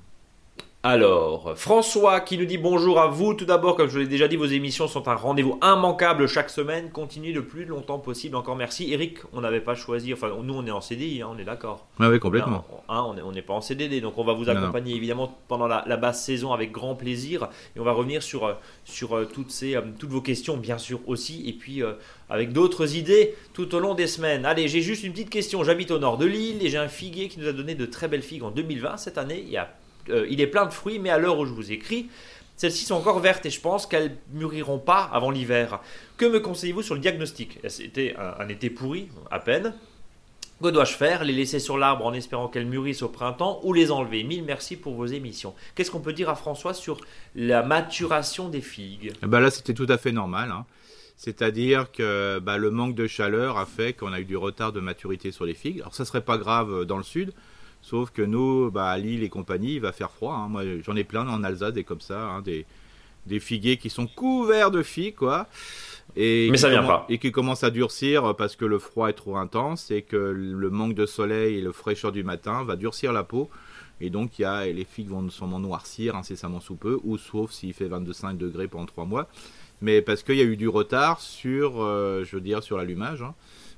Alors, 0.88 1.58
François 1.58 2.20
qui 2.20 2.38
nous 2.38 2.46
dit 2.46 2.60
bonjour 2.60 3.00
à 3.00 3.08
vous. 3.08 3.34
Tout 3.34 3.46
d'abord, 3.46 3.76
comme 3.76 3.90
je 3.90 3.98
l'ai 3.98 4.06
déjà 4.06 4.28
dit, 4.28 4.36
vos 4.36 4.46
émissions 4.46 4.88
sont 4.88 5.08
un 5.08 5.16
rendez-vous 5.16 5.58
immanquable 5.64 6.28
chaque 6.28 6.52
semaine. 6.52 6.92
Continuez 6.92 7.32
le 7.32 7.44
plus 7.44 7.66
longtemps 7.66 7.98
possible. 7.98 8.36
Encore 8.36 8.56
merci. 8.56 8.94
Eric, 8.94 9.18
on 9.34 9.42
n'avait 9.42 9.62
pas 9.62 9.74
choisi, 9.74 10.14
enfin 10.14 10.30
nous 10.44 10.54
on 10.54 10.64
est 10.68 10.70
en 10.70 10.82
CDI, 10.82 11.24
hein, 11.24 11.30
on 11.32 11.40
est 11.40 11.44
d'accord. 11.44 11.88
Ah 12.00 12.08
oui, 12.08 12.20
complètement. 12.20 12.64
Hein, 12.88 13.04
on 13.26 13.32
n'est 13.32 13.42
pas 13.42 13.56
en 13.56 13.62
CDD, 13.62 14.00
donc 14.00 14.20
on 14.20 14.24
va 14.24 14.34
vous 14.34 14.46
non. 14.46 14.52
accompagner 14.52 14.94
évidemment 14.94 15.36
pendant 15.48 15.66
la, 15.66 15.84
la 15.88 15.98
basse 15.98 16.24
saison 16.24 16.54
avec 16.54 16.72
grand 16.72 16.94
plaisir. 16.94 17.50
Et 17.76 17.80
on 17.80 17.84
va 17.84 17.94
revenir 17.94 18.22
sur, 18.22 18.46
euh, 18.46 18.54
sur 18.84 19.18
euh, 19.18 19.26
toutes, 19.26 19.50
ces, 19.50 19.76
euh, 19.76 19.82
toutes 19.98 20.12
vos 20.12 20.22
questions, 20.22 20.56
bien 20.56 20.78
sûr 20.78 21.00
aussi, 21.08 21.50
et 21.50 21.54
puis 21.54 21.82
euh, 21.82 21.94
avec 22.30 22.54
d'autres 22.54 22.96
idées 22.96 23.34
tout 23.54 23.74
au 23.74 23.80
long 23.80 23.96
des 23.96 24.06
semaines. 24.06 24.46
Allez, 24.46 24.68
j'ai 24.68 24.82
juste 24.82 25.04
une 25.04 25.14
petite 25.14 25.32
question. 25.32 25.64
J'habite 25.64 25.90
au 25.90 25.98
nord 25.98 26.20
de 26.20 26.28
l'île 26.28 26.64
et 26.64 26.70
j'ai 26.70 26.78
un 26.78 26.90
figuier 26.90 27.28
qui 27.28 27.40
nous 27.40 27.48
a 27.48 27.54
donné 27.54 27.74
de 27.74 27.88
très 27.88 28.08
belles 28.08 28.22
figues 28.22 28.44
en 28.44 28.52
2020. 28.52 28.98
Cette 28.98 29.18
année, 29.18 29.44
il, 29.44 29.52
y 29.52 29.58
a, 29.58 29.68
euh, 30.10 30.28
il 30.30 30.42
est 30.42 30.48
plein 30.48 30.66
de 30.66 30.72
fruits, 30.74 31.00
mais 31.00 31.10
à 31.10 31.18
l'heure 31.18 31.40
où 31.40 31.46
je 31.46 31.52
vous 31.54 31.72
écris, 31.72 32.10
celles-ci 32.58 32.86
sont 32.86 32.96
encore 32.96 33.20
vertes 33.20 33.46
et 33.46 33.50
je 33.50 33.60
pense 33.60 33.86
qu'elles 33.86 34.16
mûriront 34.34 34.80
pas 34.80 35.10
avant 35.12 35.32
l'hiver. 35.32 35.80
Que 36.18 36.26
me 36.26 36.40
conseillez-vous 36.40 36.84
sur 36.84 36.96
le 36.96 37.02
diagnostic? 37.02 37.60
C'était 37.68 38.16
un, 38.18 38.44
un 38.44 38.48
été 38.48 38.70
pourri, 38.70 39.10
à 39.30 39.40
peine. 39.40 39.74
Que 40.64 40.70
dois-je 40.70 40.94
faire? 40.94 41.26
Les 41.26 41.34
laisser 41.34 41.60
sur 41.60 41.78
l'arbre 41.78 42.06
en 42.06 42.14
espérant 42.14 42.48
qu'elles 42.48 42.66
mûrissent 42.66 43.02
au 43.02 43.10
printemps 43.10 43.60
ou 43.64 43.74
les 43.74 43.92
enlever? 43.92 44.24
Mille 44.24 44.46
merci 44.46 44.78
pour 44.78 44.94
vos 44.94 45.06
émissions. 45.06 45.54
Qu'est-ce 45.76 45.92
qu'on 45.92 46.00
peut 46.00 46.14
dire 46.14 46.30
à 46.30 46.36
François 46.36 46.74
sur 46.74 46.98
la 47.36 47.62
maturation 47.62 48.48
des 48.48 48.62
figues? 48.62 49.12
Eh 49.22 49.28
ben 49.28 49.42
là, 49.42 49.52
c'était 49.52 49.74
tout 49.74 49.88
à 49.90 49.98
fait 49.98 50.14
normal. 50.14 50.52
hein. 50.52 50.66
C'est-à-dire 51.18 51.92
que 51.92 52.40
bah, 52.40 52.58
le 52.58 52.72
manque 52.72 52.96
de 52.96 53.06
chaleur 53.06 53.58
a 53.58 53.66
fait 53.66 53.92
qu'on 53.94 54.14
a 54.14 54.20
eu 54.22 54.26
du 54.26 54.38
retard 54.38 54.72
de 54.72 54.80
maturité 54.80 55.32
sur 55.32 55.46
les 55.46 55.54
figues. 55.54 55.82
Alors 55.82 55.94
ça 55.94 56.06
serait 56.06 56.24
pas 56.24 56.38
grave 56.38 56.72
euh, 56.72 56.86
dans 56.86 56.98
le 56.98 57.04
sud, 57.04 57.34
sauf 57.86 58.10
que 58.10 58.24
nous, 58.24 58.72
bah, 58.72 58.90
à 58.90 58.98
Lille 58.98 59.22
et 59.24 59.30
compagnie, 59.30 59.76
il 59.76 59.80
va 59.82 59.92
faire 59.92 60.10
froid. 60.10 60.34
hein. 60.34 60.48
Moi, 60.50 60.64
j'en 60.84 60.96
ai 60.96 61.04
plein 61.04 61.28
en 61.28 61.44
Alsace, 61.44 61.74
des 61.74 61.84
comme 61.84 62.02
ça, 62.02 62.20
hein, 62.30 62.42
des, 62.42 62.66
des 63.28 63.40
figuiers 63.40 63.78
qui 63.78 63.90
sont 63.92 64.08
couverts 64.08 64.72
de 64.72 64.82
figues, 64.82 65.16
quoi. 65.16 65.48
Et 66.16 66.50
Mais 66.50 66.58
ça 66.58 66.70
vient 66.70 66.84
pas. 66.84 67.06
Et 67.10 67.18
qui 67.20 67.32
commencent 67.32 67.64
à 67.64 67.70
durcir 67.72 68.36
parce 68.36 68.56
que 68.56 68.66
le 68.66 68.80
froid 68.80 69.10
est 69.10 69.14
trop 69.14 69.38
intense 69.38 69.92
et 69.92 70.02
que 70.02 70.16
le 70.16 70.70
manque 70.70 70.96
de 70.96 71.06
soleil 71.06 71.58
et 71.58 71.62
le 71.62 71.72
fraîcheur 71.72 72.12
du 72.12 72.24
matin 72.24 72.64
va 72.64 72.76
durcir 72.76 73.14
la 73.14 73.24
peau. 73.24 73.50
Et 74.02 74.10
donc, 74.10 74.40
il 74.40 74.42
y 74.42 74.46
a, 74.46 74.66
et 74.68 74.74
les 74.74 74.84
figues 74.86 75.10
vont 75.10 75.30
sûrement 75.30 75.60
noircir 75.60 76.16
incessamment 76.16 76.60
sous 76.60 76.76
peu, 76.76 77.00
ou 77.04 77.18
sauf 77.18 77.52
s'il 77.52 77.74
fait 77.74 77.88
22,5 77.88 78.38
degrés 78.38 78.68
pendant 78.68 78.86
3 78.86 79.06
mois. 79.06 79.28
Mais 79.82 80.02
parce 80.02 80.24
qu'il 80.24 80.36
y 80.36 80.42
a 80.42 80.46
eu 80.46 80.58
du 80.58 80.68
retard 80.70 81.20
sur, 81.22 81.82
euh, 81.82 82.24
je 82.26 82.36
veux 82.36 82.42
dire, 82.42 82.62
sur 82.64 82.78
l'allumage. 82.78 83.22
hein. 83.22 83.34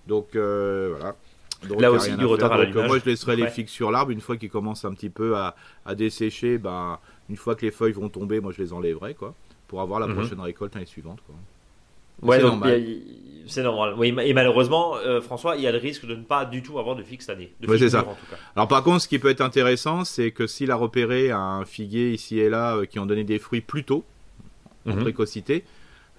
Donc, 0.08 0.36
euh, 0.36 0.94
voilà. 0.98 1.16
Donc, 1.64 1.82
Là 1.82 1.88
il 1.90 1.92
y 1.92 1.94
a 1.94 1.98
aussi, 1.98 2.16
du 2.16 2.24
à 2.24 2.28
retard 2.28 2.50
faire. 2.56 2.84
à. 2.84 2.88
Moi, 2.88 3.00
je 3.00 3.06
laisserai 3.06 3.36
les 3.36 3.48
figues 3.48 3.68
sur 3.68 3.90
l'arbre. 3.92 4.12
Une 4.12 4.22
fois 4.22 4.38
qu'ils 4.38 4.50
commencent 4.52 4.86
un 4.86 4.94
petit 4.94 5.10
peu 5.10 5.36
à, 5.36 5.56
à 5.86 5.96
dessécher, 5.96 6.58
ben, 6.60 7.00
une 7.30 7.36
fois 7.38 7.56
que 7.56 7.66
les 7.66 7.72
feuilles 7.72 7.94
vont 7.94 8.10
tomber, 8.10 8.40
moi, 8.40 8.52
je 8.56 8.62
les 8.62 8.74
enlèverai, 8.74 9.16
quoi. 9.16 9.34
Pour 9.68 9.82
avoir 9.82 10.00
la 10.00 10.08
Mhm. 10.08 10.14
prochaine 10.16 10.40
récolte 10.40 10.76
l'année 10.76 10.86
suivante, 10.86 11.20
quoi. 11.26 11.36
Ouais, 12.22 12.38
C'est 12.38 12.42
donc, 13.64 13.72
normal. 13.72 13.94
Oui, 13.98 14.14
et 14.24 14.34
malheureusement, 14.34 14.98
euh, 14.98 15.22
François, 15.22 15.56
il 15.56 15.62
y 15.62 15.68
a 15.68 15.72
le 15.72 15.78
risque 15.78 16.06
de 16.06 16.16
ne 16.16 16.24
pas 16.24 16.46
du 16.46 16.62
tout 16.64 16.78
avoir 16.80 16.96
de 16.96 17.04
figue 17.04 17.22
cette 17.22 17.32
année. 17.38 17.54
De 17.62 17.68
Ouais, 17.68 17.78
figue 17.78 17.86
c'est 17.86 17.92
ça. 17.92 18.00
mûre, 18.02 18.10
en 18.10 18.16
tout 18.16 18.26
cas. 18.30 18.38
Alors 18.56 18.68
par 18.68 18.84
contre, 18.84 19.02
ce 19.02 19.08
qui 19.08 19.20
peut 19.20 19.30
être 19.30 19.42
intéressant, 19.42 20.04
c'est 20.04 20.32
que 20.32 20.48
s'il 20.48 20.72
a 20.72 20.76
repéré 20.76 21.32
un 21.32 21.64
figuier 21.66 22.12
ici 22.12 22.40
et 22.40 22.50
là 22.50 22.76
euh, 22.76 22.86
qui 22.86 23.00
ont 23.00 23.06
donné 23.06 23.24
des 23.24 23.40
fruits 23.40 23.62
plus 23.62 23.84
tôt, 23.84 24.04
en 24.88 24.94
Mhm. 24.96 25.02
précocité, 25.02 25.64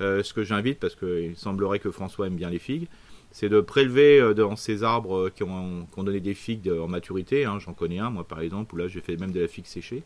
euh, 0.01 0.23
ce 0.23 0.33
que 0.33 0.45
j'invite, 0.45 0.79
parce 0.79 0.95
qu'il 0.95 1.37
semblerait 1.37 1.79
que 1.81 1.91
François 1.91 2.27
aime 2.29 2.37
bien 2.37 2.51
les 2.51 2.59
figues, 2.61 2.87
c'est 3.31 3.49
de 3.49 3.61
prélever 3.61 4.21
euh, 4.21 4.35
dans 4.35 4.57
ces 4.57 4.83
arbres 4.85 5.17
euh, 5.27 5.31
qui 5.35 5.43
ont, 5.43 5.87
qui 5.93 5.99
ont 5.99 6.03
donné 6.03 6.21
des 6.21 6.35
figues 6.35 6.63
de- 6.63 6.79
en 6.79 6.89
maturité. 6.89 7.45
hein, 7.45 7.59
J'en 7.59 7.73
connais 7.75 7.99
un, 7.99 8.11
moi 8.11 8.25
par 8.27 8.41
exemple, 8.41 8.75
où 8.75 8.79
là 8.79 8.89
j'ai 8.89 9.01
fait 9.01 9.17
même 9.17 9.33
de 9.33 9.41
la 9.41 9.49
figue 9.49 9.67
séchée. 9.67 10.03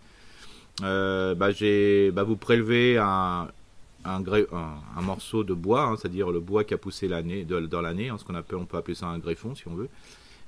Euh, 0.82 1.34
bah, 1.34 1.50
j'ai- 1.50 2.10
bah, 2.10 2.22
vous 2.24 2.36
prélevez 2.36 2.98
un, 2.98 3.48
un, 4.04 4.20
gré- 4.20 4.46
un- 4.52 4.74
un 4.98 5.02
morceau 5.02 5.44
de 5.44 5.54
bois, 5.54 5.82
hein, 5.84 5.96
c'est-à-dire 5.96 6.30
le 6.30 6.40
bois 6.40 6.64
qui 6.64 6.74
a 6.74 6.78
poussé 6.78 7.08
l'année, 7.08 7.44
de- 7.44 7.60
dans 7.60 7.80
l'année, 7.82 8.08
hein, 8.08 8.16
ce 8.18 8.24
qu'on 8.24 8.34
appelle, 8.34 8.58
on 8.58 8.64
peut 8.66 8.76
appeler 8.78 8.94
ça 8.94 9.06
un 9.06 9.18
greffon 9.18 9.54
si 9.54 9.68
on 9.68 9.74
veut. 9.74 9.88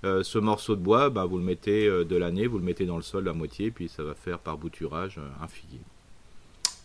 Euh, 0.04 0.22
ce 0.22 0.38
morceau 0.38 0.76
de 0.76 0.80
bois, 0.82 1.08
bah, 1.10 1.24
vous 1.24 1.38
le 1.38 1.44
mettez 1.44 1.86
de 1.88 2.16
l'année, 2.16 2.46
vous 2.46 2.58
le 2.58 2.64
mettez 2.64 2.84
dans 2.86 2.96
le 2.96 3.02
sol 3.02 3.28
à 3.28 3.32
moitié, 3.32 3.70
puis 3.70 3.88
ça 3.88 4.02
va 4.02 4.14
faire 4.14 4.38
par 4.38 4.58
bouturage 4.58 5.18
un 5.42 5.48
figuier. 5.48 5.80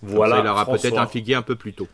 Voilà. 0.01 0.37
ça, 0.37 0.41
il 0.43 0.47
aura 0.47 0.65
peut-être 0.65 0.97
un 0.97 1.07
figuier 1.07 1.35
un 1.35 1.41
peu 1.41 1.55
plus 1.55 1.73
tôt. 1.73 1.87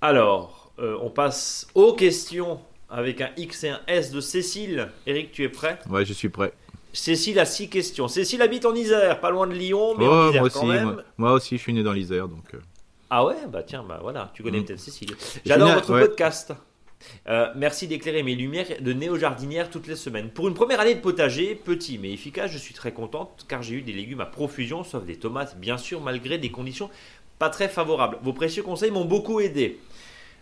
Alors, 0.00 0.72
euh, 0.80 0.96
on 1.00 1.10
passe 1.10 1.68
aux 1.74 1.94
questions 1.94 2.60
avec 2.94 3.20
un 3.20 3.30
X 3.36 3.64
et 3.64 3.68
un 3.70 3.80
S 3.86 4.10
de 4.12 4.20
Cécile. 4.20 4.88
Eric, 5.06 5.32
tu 5.32 5.42
es 5.44 5.48
prêt? 5.48 5.78
Ouais, 5.90 6.04
je 6.04 6.12
suis 6.12 6.28
prêt. 6.28 6.52
Cécile 6.92 7.38
a 7.40 7.44
six 7.44 7.68
questions. 7.68 8.06
Cécile 8.08 8.40
habite 8.40 8.64
en 8.66 8.74
Isère, 8.74 9.18
pas 9.20 9.30
loin 9.30 9.46
de 9.48 9.52
Lyon, 9.54 9.94
mais 9.98 10.06
en 10.06 10.26
Oh, 10.26 10.28
Isère 10.30 10.40
moi 10.42 10.50
quand 10.50 10.60
aussi, 10.60 10.68
même. 10.68 10.84
moi, 10.84 11.02
moi 11.18 11.32
aussi, 11.32 11.56
je 11.56 11.62
suis 11.62 11.72
né 11.72 11.82
dans 11.82 11.92
l'Isère, 11.92 12.28
donc. 12.28 12.54
euh, 12.54 12.58
Ah 13.10 13.24
ouais, 13.24 13.34
bah 13.48 13.62
tiens, 13.64 13.84
bah 13.86 13.98
voilà, 14.00 14.30
tu 14.34 14.42
connais 14.42 14.60
Mm. 14.60 14.64
peut-être 14.64 14.80
Cécile. 14.80 15.10
J'adore 15.44 15.74
votre 15.74 15.92
ouais. 15.92 16.00
podcast. 16.02 16.52
Euh, 17.28 17.48
merci 17.56 17.86
d'éclairer 17.86 18.22
mes 18.22 18.34
lumières 18.34 18.66
de 18.80 18.92
néo-jardinière 18.94 19.68
toutes 19.70 19.88
les 19.88 19.96
semaines. 19.96 20.30
Pour 20.30 20.48
une 20.48 20.54
première 20.54 20.80
année 20.80 20.94
de 20.94 21.00
potager, 21.00 21.54
petit 21.54 21.98
mais 21.98 22.10
efficace, 22.12 22.50
je 22.50 22.56
suis 22.58 22.72
très 22.74 22.92
contente 22.92 23.44
car 23.48 23.62
j'ai 23.62 23.74
eu 23.74 23.82
des 23.82 23.92
légumes 23.92 24.20
à 24.22 24.26
profusion, 24.26 24.84
sauf 24.84 25.04
des 25.04 25.16
tomates, 25.16 25.58
bien 25.58 25.76
sûr, 25.76 26.00
malgré 26.00 26.38
des 26.38 26.50
conditions 26.50 26.88
pas 27.38 27.50
très 27.50 27.68
favorables. 27.68 28.18
Vos 28.22 28.32
précieux 28.32 28.62
conseils 28.62 28.92
m'ont 28.92 29.04
beaucoup 29.04 29.40
aidé. 29.40 29.80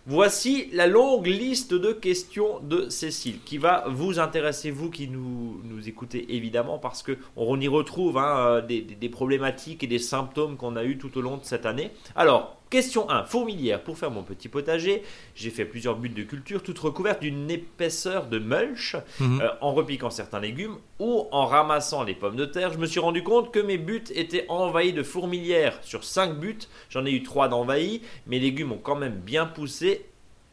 Voici 0.06 0.68
la 0.72 0.88
longue 0.88 1.26
liste 1.28 1.74
de 1.74 1.92
questions 1.92 2.58
de 2.60 2.88
Cécile 2.88 3.38
qui 3.44 3.56
va 3.56 3.84
vous 3.88 4.18
intéresser, 4.18 4.72
vous 4.72 4.90
qui 4.90 5.06
nous, 5.06 5.60
nous 5.62 5.88
écoutez 5.88 6.34
évidemment, 6.34 6.78
parce 6.78 7.04
que 7.04 7.18
on 7.36 7.60
y 7.60 7.68
retrouve 7.68 8.18
hein, 8.18 8.36
euh, 8.36 8.60
des, 8.62 8.80
des- 8.82 8.96
des 8.96 9.08
problématiques 9.08 9.84
et 9.84 9.86
des 9.86 10.00
symptômes 10.00 10.56
qu'on 10.56 10.74
a 10.74 10.82
eu 10.82 10.98
tout 10.98 11.16
au 11.16 11.20
long 11.20 11.36
de 11.36 11.44
cette 11.44 11.66
année. 11.66 11.92
Alors, 12.16 12.56
question 12.72 13.11
1, 13.11 13.24
fourmilière. 13.24 13.82
Pour 13.82 13.98
faire 13.98 14.11
mon 14.11 14.22
petit 14.22 14.48
potager, 14.48 15.02
j'ai 15.35 15.50
fait 15.50 15.66
plusieurs 15.66 15.94
buts 15.94 16.08
de 16.08 16.22
culture, 16.22 16.62
toutes 16.62 16.78
recouvertes 16.78 17.20
d'une 17.20 17.50
épaisseur 17.50 18.28
de 18.28 18.38
mulch. 18.38 18.96
Mhm. 19.20 19.42
Euh, 19.42 19.48
en 19.61 19.74
repiquant 19.74 20.08
certains 20.08 20.40
légumes 20.40 20.76
ou 20.98 21.26
en 21.32 21.44
ramassant 21.44 22.02
les 22.02 22.14
pommes 22.14 22.35
de 22.35 22.46
terre, 22.46 22.72
je 22.72 22.78
me 22.78 22.87
suis 22.87 22.98
rendu 22.98 23.22
compte 23.22 23.52
que 23.52 23.61
mes 23.61 23.76
buts 23.76 24.02
étaient 24.14 24.46
envahis 24.48 24.94
de 24.94 25.02
fourmilières. 25.02 25.78
Sur 25.82 26.02
5 26.02 26.38
buts, 26.38 26.61
j'en 26.88 27.04
ai 27.04 27.11
eu 27.11 27.22
3 27.22 27.48
d'envahis. 27.48 28.00
Mes 28.26 28.38
légumes 28.38 28.72
ont 28.72 28.80
quand 28.82 28.96
même 28.96 29.16
bien 29.16 29.44
poussé. 29.44 30.06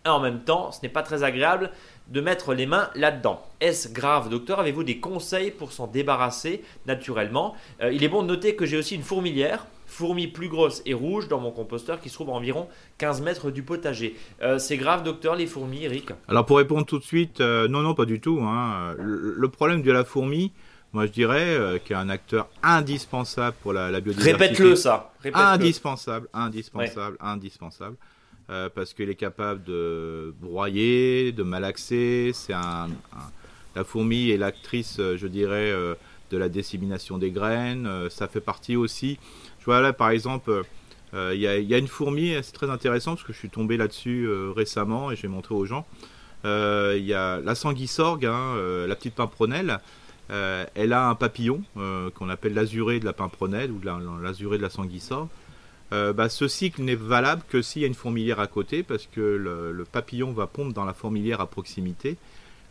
Et 0.06 0.10
en 0.10 0.20
même 0.20 0.42
temps, 0.42 0.74
ce 0.74 0.80
n'est 0.84 0.90
pas 0.90 1.04
très 1.04 1.24
agréable 1.24 1.72
de 2.10 2.20
mettre 2.20 2.54
les 2.54 2.66
mains 2.66 2.90
là-dedans. 2.96 3.42
Est-ce 3.62 3.88
grave, 3.88 4.28
docteur? 4.28 4.60
Avez-vous 4.60 4.84
des 4.84 5.00
conseils 5.00 5.52
pour 5.52 5.72
s'en 5.72 5.88
débarrasser 5.88 6.64
naturellement? 6.86 7.56
Euh, 7.82 7.94
Il 7.94 8.04
est 8.04 8.10
bon 8.10 8.24
de 8.24 8.28
noter 8.28 8.56
que 8.56 8.66
j'ai 8.66 8.78
aussi 8.78 8.96
une 8.96 9.04
fourmilière, 9.04 9.68
fourmi 9.90 10.28
plus 10.28 10.48
grosse 10.50 10.82
et 10.86 10.94
rouge, 10.94 11.28
dans 11.28 11.40
mon 11.40 11.52
composteur 11.52 12.00
qui 12.00 12.10
se 12.10 12.14
trouve 12.14 12.30
à 12.30 12.34
environ 12.34 12.68
15 13.00 13.22
mètres 13.22 13.50
du 13.52 13.64
potager. 13.64 14.16
Euh, 14.42 14.60
C'est 14.60 14.78
grave, 14.78 15.04
docteur, 15.04 15.36
les 15.36 15.48
fourmis, 15.48 15.84
Eric 15.84 16.12
Alors 16.28 16.46
pour 16.46 16.58
répondre 16.58 16.86
tout 16.86 17.00
de 17.00 17.04
suite, 17.04 17.42
euh, 17.42 17.68
non, 17.68 17.82
non, 17.82 17.94
pas 17.96 18.06
du 18.06 18.20
tout. 18.22 18.40
hein. 18.42 18.94
Le, 19.00 19.34
le 19.36 19.50
problème 19.50 19.82
de 19.82 19.92
la 19.92 20.06
fourmi, 20.06 20.52
moi 20.94 21.06
je 21.08 21.12
dirais, 21.12 21.42
euh, 21.56 21.78
qui 21.80 21.94
est 21.94 21.96
un 21.96 22.10
acteur 22.10 22.48
indispensable 22.64 23.56
pour 23.62 23.74
la, 23.74 23.90
la 23.92 24.00
biodiversité. 24.00 24.32
Répète-le 24.44 24.76
ça. 24.76 25.12
Répète-le. 25.24 25.46
Indispensable, 25.48 26.28
indispensable, 26.34 27.18
indispensable. 27.20 27.96
euh, 28.52 28.70
parce 28.74 28.94
qu'il 28.94 29.10
est 29.10 29.16
capable 29.16 29.64
de 29.64 30.34
broyer, 30.42 31.32
de 31.32 31.44
malaxer. 31.44 32.32
C'est 32.34 32.54
un, 32.54 32.88
un- 33.14 33.32
la 33.76 33.84
fourmi 33.84 34.32
est 34.32 34.38
l'actrice, 34.38 34.98
je 35.00 35.28
dirais, 35.28 35.72
de 36.32 36.38
la 36.38 36.50
dissémination 36.50 37.18
des 37.20 37.30
graines. 37.32 37.88
Ça 38.10 38.28
fait 38.28 38.42
partie 38.42 38.76
aussi. 38.76 39.20
Vois 39.70 39.82
là, 39.82 39.94
par 39.94 40.10
exemple, 40.10 40.64
euh, 41.14 41.32
il 41.36 41.40
y, 41.40 41.46
a- 41.48 41.78
une 41.78 41.88
fourmi, 41.88 42.34
c'est 42.42 42.54
très 42.54 42.72
intéressant 42.72 43.12
parce 43.14 43.24
que 43.24 43.34
je 43.34 43.38
suis 43.38 43.52
tombé 43.52 43.78
là-dessus 43.78 44.26
euh, 44.26 44.52
récemment 44.52 45.12
et 45.12 45.16
j'ai 45.16 45.28
montré 45.28 45.54
aux 45.54 45.68
gens. 45.68 45.86
Euh, 46.44 46.96
Il 46.98 47.06
y 47.06 47.14
a 47.14 47.40
la 47.40 47.54
sanguisorgue, 47.54 48.26
hein, 48.26 48.56
la 48.88 48.96
petite 48.96 49.14
pimpronelle. 49.14 49.78
Elle 50.30 50.92
a 50.92 51.08
un 51.08 51.14
papillon 51.14 51.62
qu'on 51.76 52.30
appelle 52.30 52.56
l'azuré 52.56 53.00
de 53.00 53.06
la 53.06 53.14
pimpronelle 53.14 53.70
ou 53.70 53.80
l'azuré 54.24 54.58
de 54.58 54.64
la 54.64 54.72
sanguisorgue. 54.72 55.28
Euh, 55.94 56.14
bah, 56.14 56.30
ce 56.30 56.48
cycle 56.48 56.82
n'est 56.82 56.96
valable 56.96 57.44
que 57.48 57.62
s'il 57.62 57.84
y 57.84 57.86
a 57.86 57.88
une 57.88 57.94
fourmilière 57.94 58.40
à 58.40 58.48
côté 58.48 58.82
parce 58.82 59.06
que 59.06 59.22
le, 59.22 59.86
papillon 59.86 60.32
va 60.32 60.48
pondre 60.48 60.74
dans 60.74 60.86
la 60.86 60.94
fourmilière 60.94 61.42
à 61.42 61.46
proximité. 61.46 62.18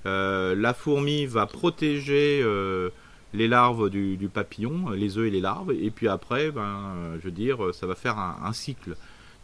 La 0.04 0.74
fourmi 0.74 1.26
va 1.26 1.46
protéger 1.46 2.42
les 3.34 3.48
larves 3.48 3.90
du, 3.90 4.16
du 4.16 4.28
papillon, 4.28 4.90
les 4.90 5.18
œufs 5.18 5.26
et 5.26 5.30
les 5.30 5.40
larves, 5.40 5.72
et 5.72 5.90
puis 5.90 6.08
après, 6.08 6.50
ben, 6.50 6.62
euh, 6.96 7.16
je 7.20 7.24
veux 7.26 7.30
dire, 7.30 7.58
ça 7.74 7.86
va 7.86 7.94
faire 7.94 8.18
un, 8.18 8.36
un 8.44 8.52
cycle. 8.52 8.96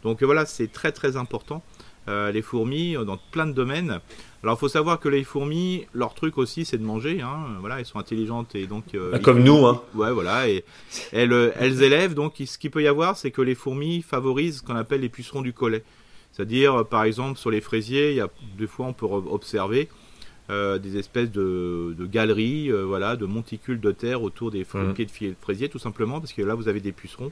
Donc 0.03 0.21
euh, 0.21 0.25
voilà, 0.25 0.45
c'est 0.45 0.71
très 0.71 0.91
très 0.91 1.17
important. 1.17 1.63
Euh, 2.07 2.31
les 2.31 2.43
fourmis, 2.43 2.93
dans 2.93 3.17
plein 3.31 3.47
de 3.47 3.51
domaines. 3.53 3.99
Alors 4.43 4.55
il 4.57 4.59
faut 4.59 4.67
savoir 4.69 4.99
que 4.99 5.09
les 5.09 5.23
fourmis, 5.23 5.87
leur 5.95 6.13
truc 6.13 6.37
aussi, 6.37 6.63
c'est 6.63 6.77
de 6.77 6.83
manger. 6.83 7.21
Hein. 7.21 7.57
Voilà, 7.61 7.79
elles 7.79 7.85
sont 7.87 7.97
intelligentes 7.97 8.53
et 8.53 8.67
donc. 8.67 8.93
euh, 8.93 9.11
Bah, 9.13 9.17
Comme 9.19 9.41
nous, 9.43 9.65
hein. 9.65 9.81
Ouais, 9.95 10.11
voilà, 10.11 10.47
et 10.47 10.63
elles, 11.11 11.51
elles 11.59 11.81
élèvent. 11.81 12.13
Donc, 12.13 12.35
ce 12.45 12.57
qu'il 12.59 12.69
peut 12.69 12.83
y 12.83 12.87
avoir, 12.87 13.17
c'est 13.17 13.31
que 13.31 13.41
les 13.41 13.55
fourmis 13.55 14.03
favorisent 14.03 14.57
ce 14.59 14.61
qu'on 14.61 14.75
appelle 14.75 15.01
les 15.01 15.09
pucerons 15.09 15.41
du 15.41 15.51
collet. 15.51 15.83
C'est-à-dire, 16.31 16.85
par 16.85 17.05
exemple, 17.05 17.39
sur 17.39 17.49
les 17.49 17.61
fraisiers, 17.61 18.11
il 18.11 18.17
y 18.17 18.21
a 18.21 18.29
des 18.57 18.67
fois, 18.67 18.85
on 18.85 18.93
peut 18.93 19.07
observer 19.07 19.89
euh, 20.49 20.77
des 20.77 20.97
espèces 20.97 21.31
de, 21.31 21.95
de 21.97 22.05
galeries, 22.05 22.71
euh, 22.71 22.83
voilà, 22.83 23.15
de 23.15 23.25
monticules 23.25 23.79
de 23.79 23.91
terre 23.91 24.21
autour 24.21 24.51
des 24.51 24.63
fr- 24.63 24.77
Mhm. 24.77 24.93
pieds 24.93 25.29
de 25.29 25.35
fraisiers, 25.41 25.69
tout 25.69 25.79
simplement, 25.79 26.19
parce 26.19 26.33
que 26.33 26.41
là, 26.41 26.53
vous 26.55 26.67
avez 26.67 26.79
des 26.81 26.91
pucerons, 26.91 27.31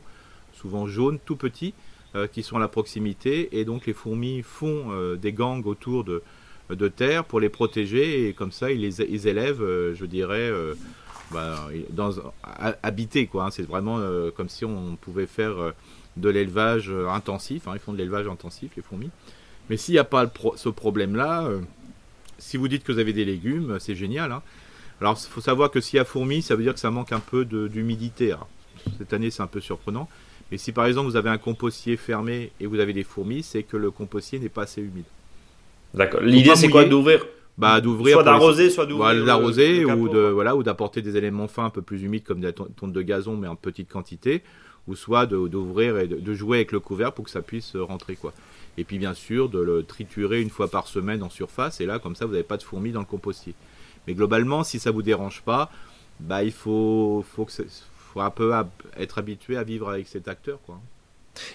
souvent 0.54 0.88
jaunes, 0.88 1.20
tout 1.24 1.36
petits, 1.36 1.74
euh, 2.16 2.28
qui 2.28 2.42
sont 2.44 2.58
à 2.58 2.60
la 2.60 2.68
proximité, 2.68 3.50
et 3.60 3.66
donc 3.66 3.86
les 3.86 3.94
fourmis 3.94 4.42
font 4.42 4.88
des 5.16 5.32
gangs 5.34 5.66
autour 5.66 6.04
de, 6.04 6.22
de 6.70 6.88
terre 6.88 7.24
pour 7.26 7.40
les 7.40 7.50
protéger, 7.50 8.28
et 8.28 8.34
comme 8.34 8.52
ça, 8.52 8.72
ils 8.72 8.82
les 8.82 9.02
ils 9.02 9.28
élèvent, 9.28 9.64
je 9.94 10.06
dirais. 10.06 10.52
bah, 11.32 11.68
dans, 11.90 12.12
ha- 12.44 12.76
habité 12.84 13.26
quoi. 13.28 13.46
hein. 13.46 13.52
C'est 13.52 13.64
vraiment 13.68 14.00
comme 14.36 14.50
si 14.50 14.66
on 14.66 14.96
pouvait 15.02 15.26
faire 15.26 15.74
de 16.18 16.30
l'élevage 16.30 16.92
intensif. 17.10 17.68
hein. 17.68 17.72
Ils 17.74 17.80
font 17.80 17.94
de 17.94 17.98
l'élevage 17.98 18.28
intensif 18.28 18.72
les 18.76 18.84
fourmis. 18.84 19.10
Mais 19.70 19.78
s'il 19.78 19.94
n'y 19.94 20.00
a 20.00 20.04
pas 20.04 20.28
pro- 20.28 20.56
ce 20.58 20.70
problème-là, 20.70 21.50
si 22.44 22.58
vous 22.58 22.68
dites 22.68 22.84
que 22.84 22.92
vous 22.92 23.00
avez 23.00 23.14
des 23.14 23.26
légumes, 23.26 23.78
c'est 23.80 23.96
génial. 23.96 24.32
hein. 24.32 24.42
Alors 25.02 25.18
il 25.20 25.30
faut 25.32 25.42
savoir 25.42 25.72
que 25.72 25.82
s'il 25.82 25.98
y 25.98 26.00
a 26.00 26.06
fourmis, 26.06 26.42
ça 26.42 26.56
veut 26.56 26.64
dire 26.64 26.74
que 26.74 26.80
ça 26.80 26.92
manque 26.92 27.12
un 27.12 27.20
peu 27.20 27.46
d'humidité. 27.46 28.32
Alors, 28.34 28.48
Cette 28.98 29.14
année, 29.14 29.32
c'est 29.32 29.42
un 29.42 29.48
peu 29.48 29.60
surprenant. 29.62 30.08
Mais 30.52 30.58
si 30.58 30.72
par 30.72 30.86
exemple 30.86 31.08
vous 31.10 31.16
avez 31.16 31.30
un 31.30 31.38
compostier 31.38 31.98
fermé 31.98 32.52
et 32.60 32.66
vous 32.68 32.80
avez 32.80 32.94
des 32.94 33.04
fourmis, 33.04 33.42
c'est 33.44 33.64
que 33.64 33.78
le 33.78 33.90
compostier 33.92 34.40
n'est 34.40 34.50
pas 34.50 34.64
assez 34.64 34.82
humide. 34.82 35.06
D'accord. 35.94 36.22
L'idée, 36.22 36.56
c'est 36.56 36.70
quoi 36.70 36.86
d'ouvrir 36.86 37.26
Bah 37.58 37.80
d'ouvrir 37.82 38.14
Soit 38.16 38.24
les- 38.24 38.26
d'arroser, 38.26 38.70
soit 38.70 38.86
d'ouvrir. 38.86 39.26
d'arroser 39.26 39.86
ou 39.86 40.10
de 40.10 40.20
voilà 40.20 40.56
ou 40.56 40.64
d'apporter 40.64 41.02
des 41.02 41.16
éléments 41.18 41.48
fins 41.48 41.66
un 41.66 41.70
peu 41.70 41.82
plus 41.82 42.02
humides 42.04 42.24
comme 42.24 42.40
des 42.42 42.52
ton- 42.54 42.68
tontes 42.76 42.94
de 42.94 43.02
gazon 43.02 43.36
mais 43.38 43.48
en 43.48 43.56
petite 43.56 43.90
quantité 43.92 44.42
ou 44.88 44.96
soit 44.96 45.26
d'ouvrir 45.26 45.98
et 45.98 46.08
de, 46.08 46.34
jouer 46.34 46.58
avec 46.58 46.72
le 46.72 46.80
couvert 46.80 47.14
pour 47.14 47.26
que 47.26 47.32
ça 47.32 47.42
puisse 47.42 47.76
rentrer 47.76 48.16
quoi. 48.16 48.34
Et 48.78 48.84
puis 48.84 48.98
bien 48.98 49.14
sûr 49.14 49.50
de 49.50 49.60
le 49.60 49.84
triturer 49.84 50.42
une 50.42 50.50
fois 50.50 50.68
par 50.68 50.88
semaine 50.88 51.24
en 51.24 51.30
surface 51.30 51.80
et 51.80 51.86
là 51.86 52.00
comme 52.00 52.16
ça 52.16 52.26
vous 52.26 52.32
n'avez 52.32 52.44
pas 52.44 52.58
de 52.58 52.64
fourmis 52.64 52.92
dans 52.92 53.00
le 53.00 53.06
compostier. 53.06 53.54
Mais 54.08 54.14
globalement 54.14 54.64
si 54.64 54.80
ça 54.80 54.92
vous 54.92 55.02
dérange 55.04 55.42
pas, 55.42 55.72
bah 56.20 56.44
il 56.44 56.52
faut 56.52 57.26
faut 57.36 57.46
que 57.46 57.54
faut 57.96 58.22
un 58.22 58.30
peu 58.30 58.54
être 58.98 59.18
habitué 59.18 59.58
à 59.58 59.64
vivre 59.64 59.90
avec 59.90 60.08
cet 60.08 60.28
acteur 60.28 60.60
quoi. 60.66 60.80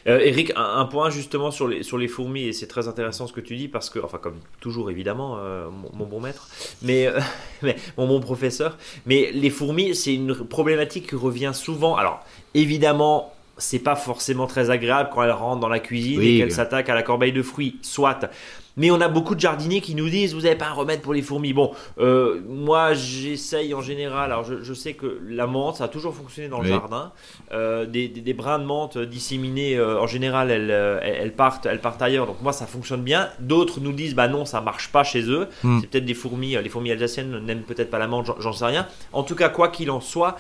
Euh, 0.07 0.19
Eric, 0.19 0.53
un, 0.57 0.85
point 0.87 1.11
justement 1.11 1.51
sur 1.51 1.69
les, 1.69 1.83
sur 1.83 1.99
les 1.99 2.09
fourmis, 2.09 2.45
et 2.45 2.53
c'est 2.53 2.67
très 2.67 2.89
intéressant 2.89 3.27
ce 3.27 3.33
que 3.33 3.41
tu 3.41 3.57
dis, 3.57 3.69
parce 3.69 3.91
que, 3.91 3.99
enfin, 3.99 4.19
comme 4.19 4.39
toujours 4.61 4.91
évidemment, 4.91 5.39
euh, 5.39 5.69
mon, 5.71 6.07
bon 6.07 6.21
maître, 6.21 6.49
mais, 6.83 7.07
euh, 7.07 7.21
mais, 7.63 7.77
mon 7.97 8.09
bon 8.09 8.21
professeur, 8.21 8.77
mais 9.07 9.31
les 9.33 9.51
fourmis, 9.51 9.95
c'est 9.95 10.15
une 10.15 10.35
problématique 10.35 11.09
qui 11.09 11.17
revient 11.17 11.53
souvent. 11.55 11.97
Alors, 11.97 12.25
évidemment, 12.55 13.33
c'est 13.57 13.81
pas 13.81 13.97
forcément 13.97 14.47
très 14.47 14.71
agréable 14.71 15.11
quand 15.13 15.23
elles 15.23 15.31
rentrent 15.31 15.61
dans 15.61 15.69
la 15.69 15.81
cuisine 15.81 16.23
et 16.23 16.39
qu'elles 16.39 16.53
s'attaquent 16.53 16.89
à 16.89 16.95
la 16.95 17.03
corbeille 17.03 17.33
de 17.33 17.43
fruits, 17.43 17.79
soit. 17.83 18.31
Mais 18.79 18.91
on 18.91 19.01
a 19.01 19.09
beaucoup 19.09 19.35
de 19.35 19.41
jardiniers 19.41 19.81
qui 19.81 19.95
nous 19.95 20.09
disent 20.09 20.35
vous 20.35 20.43
n'avez 20.43 20.55
pas 20.55 20.69
un 20.69 20.73
remède 20.73 21.03
pour 21.03 21.13
les 21.13 21.23
fourmis. 21.23 21.53
Bon, 21.53 21.73
euh, 21.99 22.41
moi 22.49 22.95
j'essaye 22.95 23.75
en 23.75 23.83
général. 23.83 24.33
Alors 24.33 24.45
je, 24.45 24.73
sais 24.73 24.95
que 24.95 25.21
la 25.29 25.47
menthe 25.47 25.77
ça 25.77 25.85
a 25.85 25.89
toujours 25.89 26.15
fonctionné 26.15 26.49
dans 26.49 26.61
le 26.61 26.69
jardin. 26.69 27.13
Euh, 27.53 27.85
des, 27.85 28.09
des, 28.09 28.35
brins 28.35 28.59
de 28.59 28.65
menthe 28.65 28.97
disséminés 28.97 29.77
euh, 29.77 30.01
en 30.01 30.07
général 30.07 30.51
elles, 30.51 31.35
partent 31.35 31.67
elles 31.67 31.81
partent 31.81 32.01
ailleurs. 32.01 32.27
Donc 32.27 32.41
moi 32.41 32.53
ça 32.53 32.67
fonctionne 32.67 33.03
bien. 33.03 33.29
D'autres 33.41 33.81
nous 33.81 33.93
disent 33.93 34.15
bah 34.15 34.29
non 34.29 34.45
ça 34.45 34.61
marche 34.61 34.89
pas 34.89 35.05
chez 35.05 35.23
eux. 35.29 35.49
Hmm. 35.65 35.81
C'est 35.81 35.89
peut-être 35.89 36.07
des 36.07 36.15
fourmis. 36.15 36.57
Les 36.63 36.69
fourmis 36.69 36.93
alsaciennes 36.93 37.45
n'aiment 37.45 37.63
peut-être 37.63 37.91
pas 37.91 37.99
la 37.99 38.07
menthe. 38.07 38.31
J'en 38.39 38.53
sais 38.53 38.65
rien. 38.65 38.87
En 39.13 39.25
tout 39.25 39.35
cas 39.35 39.49
quoi 39.49 39.69
qu'il 39.69 39.91
en 39.91 40.01
soit 40.01 40.37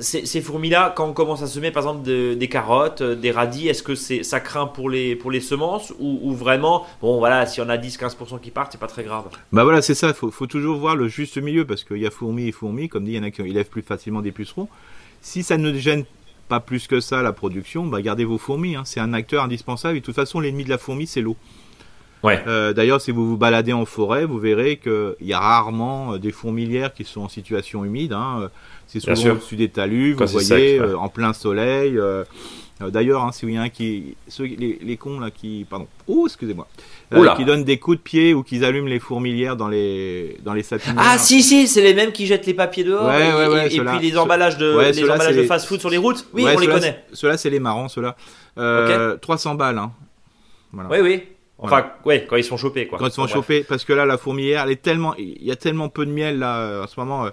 ces, 0.00 0.40
fourmis-là, 0.40 0.92
quand 0.94 1.06
on 1.06 1.12
commence 1.12 1.42
à 1.42 1.46
semer 1.46 1.70
par 1.70 1.82
exemple 1.82 2.02
des 2.02 2.48
carottes, 2.48 3.02
des 3.02 3.30
radis, 3.30 3.68
est-ce 3.68 3.82
que 3.82 3.94
c'est, 3.94 4.22
ça 4.22 4.38
craint 4.38 4.66
pour 4.66 4.90
les, 4.90 5.16
pour 5.16 5.30
les 5.30 5.40
semences 5.40 5.92
ou, 5.98 6.32
vraiment, 6.34 6.84
bon 7.00 7.18
voilà, 7.18 7.46
si 7.46 7.60
on 7.60 7.68
a 7.68 7.77
10-15% 7.78 8.40
qui 8.40 8.50
partent, 8.50 8.72
c'est 8.72 8.80
pas 8.80 8.86
très 8.86 9.04
grave 9.04 9.24
Bah 9.52 9.64
voilà, 9.64 9.82
c'est 9.82 9.94
ça, 9.94 10.08
il 10.08 10.14
faut, 10.14 10.30
faut, 10.30 10.46
toujours 10.46 10.78
voir 10.78 10.96
le 10.96 11.08
juste 11.08 11.38
milieu 11.38 11.64
parce 11.64 11.84
qu'il 11.84 11.98
y 11.98 12.06
a 12.06 12.10
fourmis 12.10 12.48
et 12.48 12.52
fourmis, 12.52 12.88
comme 12.88 13.04
dit, 13.04 13.12
il 13.12 13.16
y 13.16 13.20
en 13.20 13.22
a 13.22 13.30
qui 13.30 13.42
élèvent 13.42 13.68
plus 13.68 13.82
facilement 13.82 14.22
des 14.22 14.32
pucerons. 14.32 14.68
Si 15.20 15.42
ça 15.42 15.56
ne 15.56 15.72
gêne 15.74 16.04
pas 16.48 16.60
plus 16.60 16.86
que 16.86 17.00
ça 17.00 17.22
la 17.22 17.32
production, 17.32 17.86
bah 17.86 18.00
gardez 18.00 18.24
vos 18.24 18.38
fourmis, 18.38 18.76
hein. 18.76 18.82
c'est 18.84 19.00
un 19.00 19.12
acteur 19.12 19.44
indispensable 19.44 19.96
et 19.96 20.00
de 20.00 20.04
toute 20.04 20.14
façon, 20.14 20.40
l'ennemi 20.40 20.64
de 20.64 20.70
la 20.70 20.78
fourmi, 20.78 21.06
c'est 21.06 21.20
l'eau. 21.20 21.36
Ouais. 22.24 22.42
Euh, 22.48 22.72
d'ailleurs, 22.72 23.00
si 23.00 23.12
vous 23.12 23.28
vous 23.28 23.36
baladez 23.36 23.72
en 23.72 23.84
forêt, 23.84 24.24
vous 24.24 24.38
verrez 24.38 24.78
qu'il 24.78 25.14
y 25.20 25.32
a 25.32 25.38
rarement 25.38 26.14
euh, 26.14 26.18
des 26.18 26.32
fourmilières 26.32 26.92
qui 26.92 27.04
sont 27.04 27.20
en 27.20 27.28
situation 27.28 27.84
humide. 27.84 28.12
Hein. 28.12 28.50
C'est 28.88 29.00
souvent 29.00 29.32
au-dessus 29.32 29.56
des 29.56 29.68
talus, 29.68 30.14
vous 30.14 30.26
voyez, 30.26 30.80
euh, 30.80 30.96
en 30.98 31.10
plein 31.10 31.34
soleil. 31.34 31.98
Euh, 31.98 32.08
euh, 32.08 32.24
d'ailleurs, 32.80 33.24
hein, 33.24 33.32
si 33.32 33.44
vous 33.44 33.52
y 33.52 33.56
a 33.56 33.62
un 33.62 33.68
qui, 33.68 34.16
ceux, 34.28 34.44
les, 34.44 34.78
les, 34.80 34.96
cons 34.96 35.18
là 35.18 35.30
qui, 35.30 35.66
pardon, 35.68 35.88
oh 36.06 36.26
excusez-moi, 36.26 36.66
qui 37.36 37.44
donnent 37.44 37.64
des 37.64 37.78
coups 37.78 37.98
de 37.98 38.02
pied 38.02 38.34
ou 38.34 38.42
qui 38.42 38.64
allument 38.64 38.88
les 38.88 39.00
fourmilières 39.00 39.56
dans 39.56 39.68
les 39.68 40.36
dans 40.44 40.54
les 40.54 40.62
sapinières. 40.62 41.02
Ah 41.04 41.18
si 41.18 41.42
si, 41.42 41.66
c'est 41.66 41.82
les 41.82 41.94
mêmes 41.94 42.12
qui 42.12 42.26
jettent 42.26 42.46
les 42.46 42.54
papiers 42.54 42.84
dehors 42.84 43.10
et, 43.12 43.74
et, 43.74 43.80
puis 43.80 43.98
les 44.00 44.16
emballages 44.16 44.58
de 44.58 44.78
les 44.92 45.10
emballages 45.10 45.36
de 45.36 45.44
fast-food 45.44 45.80
sur 45.80 45.90
les 45.90 45.98
routes. 45.98 46.26
Oui, 46.32 46.44
on 46.46 46.58
les 46.58 46.66
connaît. 46.66 47.04
Ceux-là, 47.12 47.36
c'est 47.36 47.50
les 47.50 47.60
marrants, 47.60 47.88
ceux-là. 47.88 48.16
Euh, 48.58 49.16
300 49.16 49.54
balles. 49.54 49.78
Hein. 49.78 49.92
Voilà. 50.72 50.90
Oui 50.90 50.98
oui. 51.00 51.22
Enfin, 51.60 51.86
ouais, 52.04 52.24
quand 52.28 52.36
ils 52.36 52.44
sont 52.44 52.56
chopés, 52.56 52.86
quoi. 52.86 52.98
Quand 52.98 53.08
ils 53.08 53.12
sont 53.12 53.26
chopés, 53.26 53.64
parce 53.64 53.84
que 53.84 53.92
là, 53.92 54.06
la 54.06 54.16
fourmilière, 54.16 54.62
elle 54.64 54.70
est 54.70 54.82
tellement, 54.82 55.16
il 55.16 55.42
y 55.42 55.50
a 55.50 55.56
tellement 55.56 55.88
peu 55.88 56.06
de 56.06 56.12
miel 56.12 56.38
là 56.38 56.82
en 56.84 56.86
ce 56.86 57.00
moment 57.00 57.28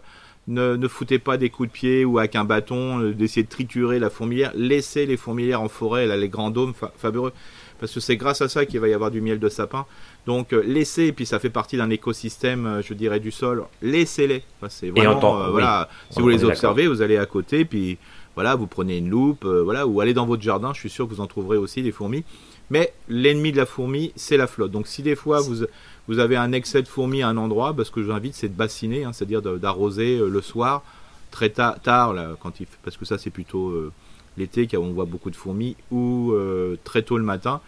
ne, 0.48 0.76
ne, 0.76 0.88
foutez 0.88 1.20
pas 1.20 1.38
des 1.38 1.50
coups 1.50 1.70
de 1.70 1.74
pied 1.74 2.06
ou 2.06 2.20
avec 2.20 2.36
un 2.36 2.44
bâton, 2.44 3.00
euh, 3.00 3.14
d'essayer 3.14 3.44
de 3.44 3.50
triturer 3.50 4.00
la 4.00 4.10
fourmilière. 4.10 4.52
Laissez 4.56 5.06
les 5.06 5.18
fourmilières 5.18 5.62
en 5.62 5.70
forêt, 5.70 6.06
là, 6.06 6.18
les 6.18 6.30
grands 6.30 6.52
dômes 6.52 6.74
fabuleux. 6.98 7.32
Parce 7.80 7.94
que 7.94 8.00
c'est 8.00 8.16
grâce 8.16 8.42
à 8.42 8.48
ça 8.48 8.66
qu'il 8.66 8.80
va 8.80 8.88
y 8.88 8.94
avoir 8.94 9.12
du 9.12 9.22
miel 9.22 9.40
de 9.40 9.50
sapin. 9.50 9.86
Donc 10.26 10.54
euh, 10.54 10.64
laissez, 10.66 11.06
et 11.06 11.12
puis 11.12 11.26
ça 11.26 11.40
fait 11.40 11.50
partie 11.50 11.78
d'un 11.78 11.90
écosystème, 11.90 12.66
euh, 12.66 12.82
je 12.82 12.94
dirais, 12.94 13.20
du 13.20 13.32
sol. 13.32 13.66
Laissez-les. 13.82 14.44
c'est 14.70 14.90
vraiment, 14.90 15.50
voilà, 15.52 15.90
si 16.10 16.22
vous 16.22 16.30
les 16.30 16.44
observez, 16.44 16.88
vous 16.88 17.02
allez 17.02 17.18
à 17.18 17.26
côté, 17.26 17.66
puis 17.66 17.98
voilà, 18.36 18.56
vous 18.56 18.68
prenez 18.68 18.98
une 18.98 19.10
loupe, 19.10 19.46
voilà, 19.46 19.88
ou 19.88 20.00
allez 20.02 20.14
dans 20.14 20.26
votre 20.26 20.44
jardin. 20.44 20.74
Je 20.74 20.80
suis 20.80 20.90
sûr 20.90 21.08
que 21.08 21.14
vous 21.14 21.22
en 21.22 21.28
trouverez 21.28 21.58
aussi 21.58 21.82
des 21.82 21.92
fourmis. 21.92 22.24
Mais 22.70 22.94
l'ennemi 23.08 23.52
de 23.52 23.58
la 23.58 23.66
fourmi, 23.66 24.12
c'est 24.16 24.38
la 24.38 24.48
flotte. 24.48 24.72
Donc 24.72 24.88
si 24.88 25.04
des 25.04 25.16
fois 25.16 25.40
vous 25.42 25.66
vous 26.08 26.20
avez 26.20 26.36
un 26.36 26.52
excès 26.52 26.82
de 26.82 26.88
fourmis 26.88 27.24
à 27.24 27.30
un 27.30 27.38
endroit, 27.38 27.74
bah, 27.74 27.84
ce 27.84 27.92
que 27.92 28.04
j'invite, 28.04 28.36
c'est 28.36 28.50
de 28.50 28.54
bassiner, 28.54 29.04
hein, 29.04 29.14
c'est-à-dire 29.14 29.42
d'arroser 29.42 30.18
euh, 30.18 30.28
le 30.28 30.42
soir, 30.42 30.84
très 31.32 31.50
tard, 31.50 32.14
là, 32.14 32.36
quand 32.40 32.60
il 32.60 32.68
parce 32.84 32.98
que 32.98 33.06
ça, 33.06 33.18
c'est 33.18 33.30
plutôt 33.30 33.70
euh, 33.70 33.92
l'été, 34.38 34.68
où 34.78 34.82
on 34.82 34.92
voit 34.92 35.06
beaucoup 35.06 35.32
de 35.32 35.36
fourmis, 35.36 35.76
ou 35.92 36.32
euh, 36.34 36.78
très 36.84 37.02
tôt 37.02 37.18
le 37.18 37.24
matin. 37.24 37.62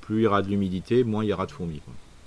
plus 0.00 0.20
il 0.20 0.22
y 0.22 0.26
aura 0.26 0.42
de 0.42 0.48
l'humidité, 0.48 1.04
moins 1.04 1.24
il 1.24 1.28
y 1.28 1.32
aura 1.32 1.46
de 1.46 1.52
fourmis. 1.52 1.80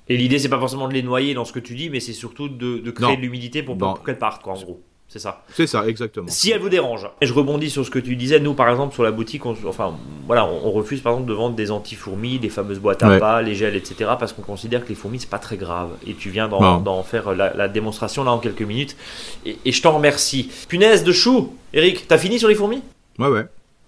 Et 0.10 0.16
l'idée, 0.16 0.40
c'est 0.40 0.50
pas 0.50 0.60
forcément 0.60 0.88
de 0.88 0.94
les 0.94 1.04
noyer 1.04 1.34
dans 1.34 1.44
ce 1.44 1.52
que 1.52 1.60
tu 1.60 1.76
dis, 1.76 1.90
mais 1.90 2.00
c'est 2.00 2.14
surtout 2.14 2.48
de, 2.48 2.92
créer 2.92 3.18
de 3.18 3.22
l'humidité 3.22 3.64
pour, 3.64 3.78
pour 3.78 4.04
qu'elles 4.04 4.20
partent, 4.20 4.42
quoi, 4.42 4.54
en 4.54 4.62
gros. 4.62 4.82
C'est 5.10 5.20
ça. 5.20 5.42
C'est 5.54 5.68
ça, 5.68 5.88
exactement. 5.88 6.28
Si 6.30 6.52
elle 6.52 6.60
vous 6.60 6.70
dérange. 6.70 7.08
Et 7.22 7.26
je 7.26 7.34
rebondis 7.34 7.70
sur 7.70 7.86
ce 7.86 7.90
que 7.90 8.00
tu 8.00 8.18
disais. 8.18 8.42
Nous, 8.42 8.54
par 8.54 8.70
exemple, 8.70 8.94
sur 8.94 9.04
la 9.04 9.12
boutique, 9.12 9.46
on, 9.46 9.56
enfin, 9.66 9.96
voilà, 10.26 10.46
on, 10.46 10.70
refuse 10.72 11.00
par 11.00 11.14
exemple 11.14 11.30
de 11.30 11.34
vendre 11.34 11.56
des 11.56 11.72
anti-fourmis, 11.72 12.40
des 12.40 12.50
fameuses 12.50 12.80
boîtes 12.80 13.04
à 13.04 13.18
pas, 13.18 13.42
les 13.42 13.56
gels, 13.56 13.76
etc. 13.76 14.12
Parce 14.20 14.34
qu'on 14.34 14.42
considère 14.42 14.84
que 14.84 14.90
les 14.90 14.96
fourmis, 14.96 15.20
c'est 15.20 15.30
pas 15.30 15.40
très 15.40 15.56
grave. 15.56 15.92
Et 16.06 16.14
tu 16.14 16.30
viens 16.30 16.50
d'en 16.50 17.04
faire 17.04 17.34
la, 17.34 17.68
démonstration 17.70 18.24
là 18.24 18.32
en 18.32 18.40
quelques 18.40 18.62
minutes. 18.62 18.98
Et, 19.46 19.58
et 19.64 19.72
je 19.72 19.82
t'en 19.82 19.94
remercie. 19.94 20.52
Punaise 20.68 21.04
de 21.04 21.12
chou, 21.14 21.56
Eric, 21.74 22.08
t'as 22.08 22.18
fini 22.18 22.38
sur 22.38 22.50
les 22.50 22.56
fourmis? 22.56 22.82
Ouais, 23.18 23.28
ouais. 23.28 23.46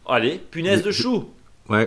Allez, 0.07 0.39
punaise 0.51 0.83
de 0.83 0.91
chou. 0.91 1.29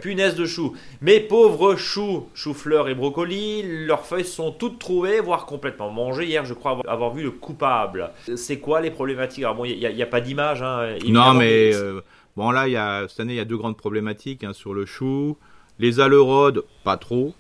Punaise 0.01 0.37
de 0.37 0.47
chou. 0.47 0.75
Mes 1.01 1.21
pauvres 1.21 1.77
choux, 1.77 2.29
choux-fleurs 2.35 2.89
et 2.89 2.95
brocolis, 2.95 3.63
leurs 3.65 4.07
feuilles 4.07 4.25
sont 4.25 4.53
toutes 4.53 4.79
trouvées, 4.79 5.21
voire 5.21 5.47
complètement 5.47 5.91
mangées. 5.91 6.27
Hier, 6.27 6.45
je 6.45 6.55
crois 6.55 6.81
avoir 6.87 7.13
vu 7.13 7.23
le 7.23 7.31
coupable. 7.31 8.11
C'est 8.37 8.59
quoi 8.59 8.81
les 8.81 8.91
problématiques? 8.91 9.45
Alors 9.45 9.57
bon, 9.57 9.65
il 9.65 9.79
n'y 9.79 10.03
a, 10.03 10.07
pas 10.07 10.21
d'image. 10.21 10.63
Hein, 10.63 10.97
non, 11.09 11.35
mais 11.35 11.75
euh, 11.75 12.01
bon 12.37 12.51
là, 12.51 12.69
y 12.69 12.77
a, 12.77 13.07
cette 13.09 13.21
année, 13.21 13.35
il 13.35 13.37
y 13.37 13.41
a 13.41 13.45
deux 13.45 13.57
grandes 13.57 13.77
problématiques 13.77 14.45
hein, 14.45 14.53
sur 14.53 14.73
le 14.73 14.87
chou. 14.87 15.37
Les 15.79 15.99
alerodes, 15.99 16.65
pas 16.85 16.97
trop, 16.97 17.35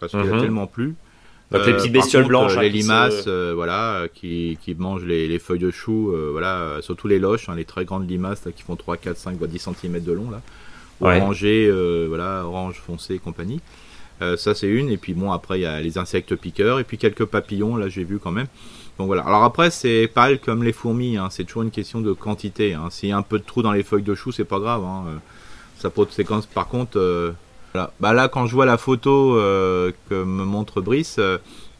parce 0.00 0.12
qu'il 0.12 0.24
y 0.24 0.28
a 0.28 0.34
mhm. 0.34 0.40
tellement 0.40 0.66
plus. 0.66 0.96
Donc 1.50 1.66
les 1.66 1.74
petites 1.74 1.92
bestioles 1.92 2.26
blanches, 2.26 2.56
euh, 2.56 2.62
les 2.62 2.70
limaces, 2.70 3.26
euh, 3.28 3.52
voilà, 3.54 4.06
qui, 4.12 4.58
qui 4.60 4.74
mangent 4.74 5.04
les, 5.04 5.38
feuilles 5.38 5.60
de 5.60 5.70
chou, 5.70 6.12
voilà, 6.32 6.78
surtout 6.80 7.06
les 7.06 7.20
loches, 7.20 7.48
hein, 7.48 7.54
les 7.54 7.64
très 7.64 7.84
grandes 7.84 8.10
limaces 8.10 8.48
qui 8.56 8.64
font 8.64 8.74
3, 8.74 8.96
4, 8.96 9.16
5, 9.16 9.38
10 9.38 9.58
cm 9.58 10.00
de 10.02 10.12
long 10.12 10.30
là 10.30 10.40
orangé, 11.00 11.66
euh, 11.68 12.06
voilà, 12.08 12.44
orange 12.44 12.80
foncé 12.84 13.14
et 13.14 13.18
compagnie. 13.18 13.60
Euh, 14.22 14.36
ça 14.36 14.54
c'est 14.54 14.68
une, 14.68 14.90
et 14.90 14.96
puis 14.96 15.12
bon 15.12 15.32
après 15.32 15.58
il 15.58 15.62
y 15.62 15.66
a 15.66 15.80
les 15.80 15.98
insectes 15.98 16.36
piqueurs, 16.36 16.78
et 16.78 16.84
puis 16.84 16.98
quelques 16.98 17.24
papillons, 17.24 17.76
là 17.76 17.88
j'ai 17.88 18.04
vu 18.04 18.18
quand 18.18 18.30
même. 18.30 18.46
Donc 18.98 19.08
voilà. 19.08 19.22
Alors 19.22 19.42
après, 19.42 19.72
c'est 19.72 20.06
pâle 20.06 20.38
comme 20.38 20.62
les 20.62 20.72
fourmis. 20.72 21.16
Hein. 21.16 21.26
C'est 21.28 21.42
toujours 21.42 21.64
une 21.64 21.72
question 21.72 22.00
de 22.00 22.12
quantité. 22.12 22.74
Hein. 22.74 22.90
S'il 22.90 23.08
y 23.08 23.12
a 23.12 23.16
un 23.16 23.22
peu 23.22 23.40
de 23.40 23.44
trou 23.44 23.60
dans 23.60 23.72
les 23.72 23.82
feuilles 23.82 24.04
de 24.04 24.14
chou, 24.14 24.30
c'est 24.30 24.44
pas 24.44 24.60
grave. 24.60 24.84
Hein. 24.84 25.04
Euh, 25.08 25.16
ça 25.78 25.90
pose 25.90 26.10
séquence. 26.10 26.46
Par 26.46 26.68
contre, 26.68 26.96
voilà. 27.72 27.92
bah 27.98 28.12
là, 28.12 28.28
quand 28.28 28.46
je 28.46 28.54
vois 28.54 28.66
la 28.66 28.78
photo 28.78 29.32
que 29.34 30.14
me 30.14 30.44
montre 30.44 30.80
Brice, 30.80 31.18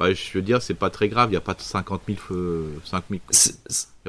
bah, 0.00 0.12
je 0.12 0.32
veux 0.34 0.42
dire, 0.42 0.60
c'est 0.60 0.74
pas 0.74 0.90
très 0.90 1.08
grave. 1.08 1.28
Il 1.28 1.34
n'y 1.34 1.36
a 1.36 1.40
pas 1.40 1.54
de 1.54 1.60
50 1.60 2.02
000 2.08 2.18
feux. 2.18 2.64
5 2.84 3.04
000. 3.08 3.20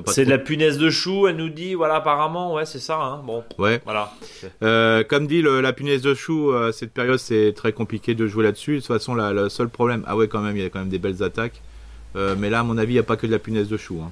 C'est 0.08 0.26
de 0.26 0.30
la 0.30 0.38
punaise 0.38 0.78
de 0.78 0.90
chou, 0.90 1.28
elle 1.28 1.38
nous 1.38 1.50
dit, 1.50 1.74
voilà, 1.74 1.96
apparemment, 1.96 2.54
ouais, 2.54 2.66
c'est 2.66 2.80
ça, 2.80 3.00
hein. 3.02 3.22
Bon, 3.26 3.46
ouais. 3.58 3.82
voilà. 3.86 4.12
Euh, 4.62 5.04
comme 5.06 5.26
dit 5.26 5.42
la 5.42 5.72
punaise 5.72 6.02
de 6.02 6.14
chou, 6.14 6.52
euh, 6.52 6.74
cette 6.74 6.92
période, 6.92 7.18
c'est 7.18 7.54
très 7.56 7.72
compliqué 7.72 8.14
de 8.14 8.28
jouer 8.28 8.44
là-dessus. 8.44 8.76
De 8.76 8.80
toute 8.80 8.88
façon, 8.88 9.16
le 9.16 9.48
seul 9.48 9.70
problème, 9.70 10.04
ah 10.06 10.18
ouais, 10.18 10.28
quand 10.28 10.42
même, 10.42 10.58
il 10.58 10.64
y 10.64 10.66
a 10.66 10.70
quand 10.70 10.80
même 10.80 10.90
des 10.90 11.00
belles 11.00 11.24
attaques. 11.24 11.62
Euh, 12.18 12.36
mais 12.38 12.50
là, 12.50 12.60
à 12.60 12.64
mon 12.64 12.78
avis, 12.78 12.92
il 12.92 12.96
n'y 12.96 13.00
a 13.00 13.04
pas 13.04 13.16
que 13.16 13.26
de 13.26 13.32
la 13.32 13.40
punaise 13.40 13.70
de 13.70 13.78
chou. 13.78 14.02
Hein. 14.06 14.12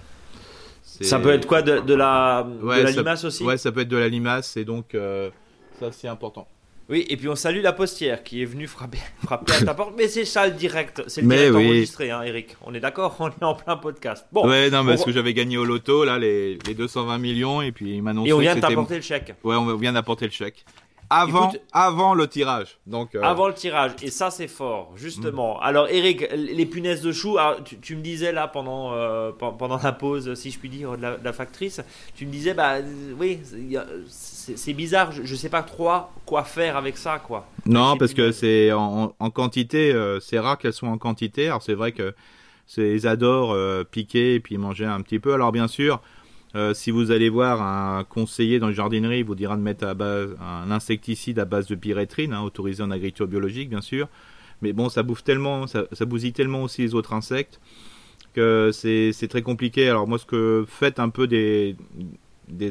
Ça 0.84 1.20
peut 1.20 1.32
être 1.32 1.48
quoi 1.48 1.62
de, 1.62 1.72
la, 1.94 2.48
de 2.48 2.68
la 2.68 2.92
limace 2.92 3.26
aussi? 3.26 3.44
Ouais, 3.44 3.58
ça 3.58 3.72
peut 3.72 3.82
être 3.82 3.90
de 3.90 3.98
la 3.98 4.08
limace, 4.08 4.56
et 4.56 4.64
donc, 4.64 4.96
ça, 5.80 5.92
c'est 5.92 6.08
important. 6.08 6.48
Oui, 6.90 7.06
et 7.08 7.16
puis 7.16 7.30
on 7.30 7.36
salue 7.36 7.62
la 7.62 7.72
postière 7.72 8.24
qui 8.24 8.42
est 8.42 8.46
venue 8.46 8.68
frapper, 8.68 8.98
frapper 9.24 9.54
à 9.54 9.62
ta 9.64 9.74
porte. 9.74 9.94
Mais 9.98 10.08
c'est 10.08 10.26
ça 10.26 10.48
le 10.48 10.54
direct, 10.54 11.04
c'est 11.08 11.22
le 11.22 11.28
direct 11.28 11.56
enregistré, 11.56 12.12
hein, 12.12 12.22
Eric. 12.24 12.58
On 12.66 12.74
est 12.74 12.82
d'accord, 12.82 13.16
on 13.20 13.30
est 13.30 13.44
en 13.44 13.56
plein 13.56 13.78
podcast. 13.78 14.26
Bon. 14.32 14.48
Ouais, 14.48 14.70
non, 14.70 14.84
mais 14.84 14.94
parce 14.94 15.06
que 15.06 15.12
j'avais 15.12 15.34
gagné 15.34 15.58
au 15.58 15.66
loto, 15.66 16.04
là, 16.04 16.20
les, 16.20 16.58
les 16.68 16.74
220 16.74 17.18
millions, 17.20 17.62
et 17.62 17.72
puis 17.72 17.96
il 17.96 18.04
m'annonçait. 18.04 18.30
Et 18.30 18.34
on 18.34 18.40
vient 18.40 18.56
d'apporter 18.56 18.96
le 18.96 19.02
chèque. 19.02 19.34
Ouais, 19.44 19.56
on 19.56 19.76
vient 19.78 19.94
d'apporter 19.94 20.26
le 20.26 20.32
chèque. 20.32 20.66
Avant, 21.14 21.54
avant 21.72 22.14
le 22.14 22.28
tirage. 22.28 22.80
Donc, 22.88 23.14
euh, 23.14 23.22
Avant 23.22 23.48
le 23.48 23.54
tirage. 23.54 23.92
Et 24.02 24.10
ça, 24.10 24.32
c'est 24.32 24.48
fort, 24.48 24.94
justement. 24.96 25.58
Mm. 25.58 25.64
Alors, 25.64 25.88
Eric, 25.90 26.28
les 26.34 26.66
punaises 26.66 27.02
de 27.02 27.12
chou, 27.12 27.38
tu, 27.82 27.96
me 27.96 28.02
disais 28.02 28.32
là 28.32 28.48
pendant, 28.48 28.94
euh, 28.94 29.32
pendant 29.32 29.78
la 29.78 29.92
pause, 29.92 30.34
si 30.34 30.50
je 30.50 30.58
puis 30.58 30.70
dire, 30.70 30.98
de 30.98 31.04
la, 31.24 31.34
factrice, 31.34 31.82
tu 32.16 32.26
me 32.26 32.32
disais, 32.32 32.54
bah 32.54 32.78
oui, 33.20 33.40
c'est 34.10 34.74
bizarre, 34.74 35.12
je, 35.12 35.22
ne 35.22 35.38
sais 35.38 35.50
pas 35.50 35.64
trop 35.64 35.92
quoi 36.26 36.44
faire 36.44 36.78
avec 36.78 36.98
ça, 36.98 37.20
quoi. 37.20 37.46
Non, 37.66 37.98
parce 37.98 38.14
que 38.14 38.32
c'est 38.32 38.72
en, 38.72 39.10
quantité, 39.34 39.92
euh, 39.94 40.20
c'est 40.20 40.40
rare 40.40 40.58
qu'elles 40.58 40.74
soient 40.74 40.90
en 40.90 40.98
quantité. 40.98 41.48
Alors, 41.48 41.62
c'est 41.62 41.76
vrai 41.76 41.92
que 41.92 42.14
ils 42.78 43.08
adorent 43.08 43.56
piquer 43.92 44.36
et 44.36 44.40
puis 44.40 44.58
manger 44.58 44.86
un 44.86 45.02
petit 45.02 45.20
peu. 45.20 45.34
Alors, 45.34 45.52
bien 45.52 45.68
sûr, 45.68 46.02
euh, 46.56 46.74
si 46.74 46.92
vous 46.92 47.10
allez 47.10 47.30
voir 47.30 47.62
un 47.62 48.04
conseiller 48.04 48.60
dans 48.60 48.68
la 48.68 48.74
jardinerie, 48.74 49.20
il 49.20 49.26
vous 49.26 49.36
dira 49.36 49.56
de 49.56 49.62
mettre 49.62 49.86
à 49.86 49.96
base 49.96 50.36
un 50.40 50.70
insecticide 50.70 51.40
à 51.40 51.46
base 51.46 51.68
de 51.68 51.76
pyrétrine, 51.76 52.32
hein, 52.32 52.42
autorisé 52.42 52.84
en 52.84 52.92
agriculture 52.92 53.28
biologique 53.28 53.70
bien 53.70 53.82
sûr. 53.82 54.08
Mais 54.62 54.72
bon, 54.72 54.88
ça 54.88 55.04
bouffe 55.04 55.24
tellement, 55.24 55.66
ça, 55.68 55.86
bousille 56.06 56.32
tellement 56.32 56.64
aussi 56.64 56.84
les 56.84 56.94
autres 56.96 57.14
insectes 57.14 57.60
que 58.34 58.72
c'est 58.72 59.28
très 59.28 59.42
compliqué. 59.42 59.90
Alors 59.90 60.08
moi, 60.08 60.18
ce 60.18 60.26
que 60.26 60.66
faites 60.68 61.00
un 61.00 61.10
peu 61.10 61.28
des, 61.28 61.76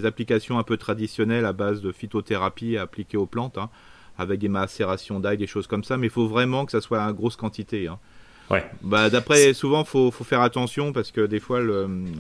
applications 0.04 0.58
un 0.58 0.62
peu 0.62 0.76
traditionnelles 0.76 1.44
à 1.44 1.52
base 1.52 1.82
de 1.82 1.92
phytothérapie 1.92 2.76
appliquées 2.78 3.16
aux 3.16 3.26
plantes. 3.26 3.58
Hein. 3.58 3.68
avec 4.18 4.40
des 4.40 4.48
macérations 4.48 5.20
d'ail, 5.20 5.38
des 5.38 5.46
choses 5.46 5.66
comme 5.66 5.84
ça, 5.84 5.96
mais 5.96 6.06
il 6.06 6.10
faut 6.10 6.28
vraiment 6.28 6.66
que 6.66 6.72
ça 6.72 6.80
soit 6.80 7.02
en 7.02 7.12
grosse 7.12 7.36
quantité. 7.36 7.88
Hein. 7.88 7.98
Ouais. 8.52 8.64
Bah, 8.82 9.10
D'après, 9.10 9.54
souvent, 9.54 9.80
il 9.80 9.86
faut, 9.86 10.10
faut, 10.10 10.24
faire 10.24 10.42
attention 10.42 10.92
parce 10.92 11.10
que 11.10 11.22
des 11.22 11.40
fois, 11.40 11.60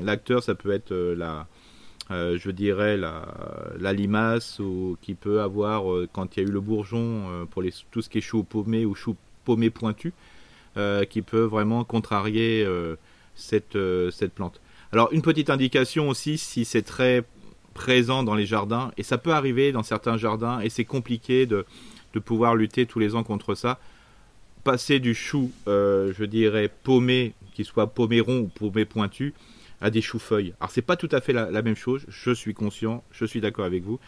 l'acteur, 0.02 0.42
ça 0.42 0.54
peut 0.54 0.72
être 0.72 0.92
la, 0.92 1.46
euh, 2.10 2.36
je 2.36 2.50
dirais 2.50 2.96
la, 2.96 3.26
la, 3.78 3.92
limace 3.92 4.58
ou 4.58 4.98
qui 5.00 5.14
peut 5.14 5.40
avoir 5.40 5.90
euh, 5.90 6.08
quand 6.12 6.36
il 6.36 6.42
y 6.42 6.46
a 6.46 6.48
eu 6.48 6.52
le 6.52 6.60
bourgeon 6.60 7.28
euh, 7.30 7.44
pour 7.46 7.62
les, 7.62 7.72
tout 7.90 8.02
ce 8.02 8.08
qui 8.08 8.18
est 8.18 8.22
chou 8.22 8.42
paumé 8.42 8.84
ou 8.84 8.94
chou 8.94 9.16
paumé 9.44 9.70
pointu 9.70 10.12
qui 11.10 11.20
peut 11.20 11.42
vraiment 11.42 11.84
contrarier 11.84 12.66
cette, 13.34 13.76
cette 14.10 14.32
plante. 14.32 14.58
Alors 14.90 15.12
une 15.12 15.20
petite 15.20 15.50
indication 15.50 16.08
aussi 16.08 16.38
si 16.38 16.64
c'est 16.64 16.80
très 16.80 17.24
présent 17.74 18.22
dans 18.22 18.34
les 18.34 18.46
jardins 18.46 18.90
et 18.96 19.02
ça 19.02 19.18
peut 19.18 19.34
arriver 19.34 19.70
dans 19.70 19.82
certains 19.82 20.16
jardins 20.16 20.60
et 20.60 20.70
c'est 20.70 20.86
compliqué 20.86 21.44
de, 21.44 21.66
de, 22.14 22.20
pouvoir 22.20 22.54
lutter 22.54 22.86
tous 22.86 22.98
les 22.98 23.14
ans 23.14 23.22
contre 23.22 23.54
ça. 23.54 23.80
Passer 24.64 25.00
du 25.00 25.14
chou, 25.14 25.50
je 25.66 26.24
dirais 26.24 26.70
paumé, 26.82 27.34
qui 27.54 27.64
soit 27.64 27.88
paumé 27.88 28.20
rond 28.20 28.40
ou 28.40 28.46
paumé 28.48 28.84
pointu, 28.84 29.34
à 29.80 29.90
des 29.90 30.00
choux-feuilles. 30.00 30.54
Alors 30.60 30.70
c'est 30.70 30.82
pas 30.82 30.96
tout 30.96 31.08
à 31.10 31.20
fait 31.20 31.32
la, 31.32 31.62
même 31.62 31.76
chose, 31.76 32.04
je 32.08 32.32
suis 32.32 32.54
conscient, 32.54 33.02
je 33.10 33.24
suis 33.24 33.40
d'accord 33.40 33.64
avec 33.64 33.82
vous, 33.82 33.98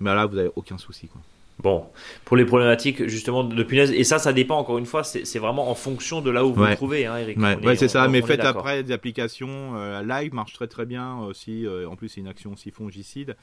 mais 0.00 0.14
là 0.14 0.26
vous 0.26 0.36
n'avez 0.36 0.50
aucun 0.54 0.78
souci. 0.78 1.08
Quoi. 1.08 1.20
Bon, 1.60 1.86
pour 2.24 2.36
les 2.36 2.44
problématiques 2.44 3.06
justement 3.06 3.44
de 3.44 3.62
punaise, 3.62 3.92
et 3.92 4.02
ça, 4.02 4.18
ça 4.18 4.32
dépend 4.32 4.58
encore 4.58 4.78
une 4.78 4.86
fois, 4.86 5.04
c'est 5.04 5.38
vraiment 5.38 5.70
en 5.70 5.74
fonction 5.74 6.20
de 6.20 6.30
là 6.30 6.44
où 6.44 6.52
vous 6.52 6.64
vous 6.64 6.74
trouvez, 6.74 7.06
hein, 7.06 7.16
Eric. 7.16 7.38
Ouais, 7.38 7.76
c'est 7.76 7.88
ça, 7.88 8.08
mais 8.08 8.22
faites 8.22 8.40
après 8.40 8.82
des 8.82 8.92
applications 8.92 9.76
euh, 9.76 10.02
live, 10.02 10.34
marche 10.34 10.52
très 10.52 10.66
très 10.66 10.84
bien 10.84 11.18
aussi. 11.18 11.64
Euh, 11.64 11.88
en 11.88 11.94
plus, 11.94 12.08
c'est 12.08 12.20
une 12.20 12.28
action 12.28 12.52
aussi 12.52 12.70
fongicide. 12.70 13.36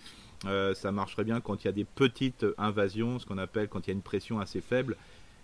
Euh, 0.46 0.74
ça 0.74 0.92
marche 0.92 1.14
très 1.14 1.24
bien 1.24 1.40
quand 1.40 1.64
il 1.64 1.68
y 1.68 1.70
a 1.70 1.74
des 1.74 1.86
petites 1.86 2.46
invasions, 2.58 3.20
ce 3.20 3.26
qu'on 3.26 3.38
appelle 3.38 3.70
quand 3.70 3.88
il 3.88 3.92
y 3.92 3.94
a 3.94 3.96
une 3.96 4.02
pression 4.02 4.40
assez 4.40 4.60
faible. 4.60 4.98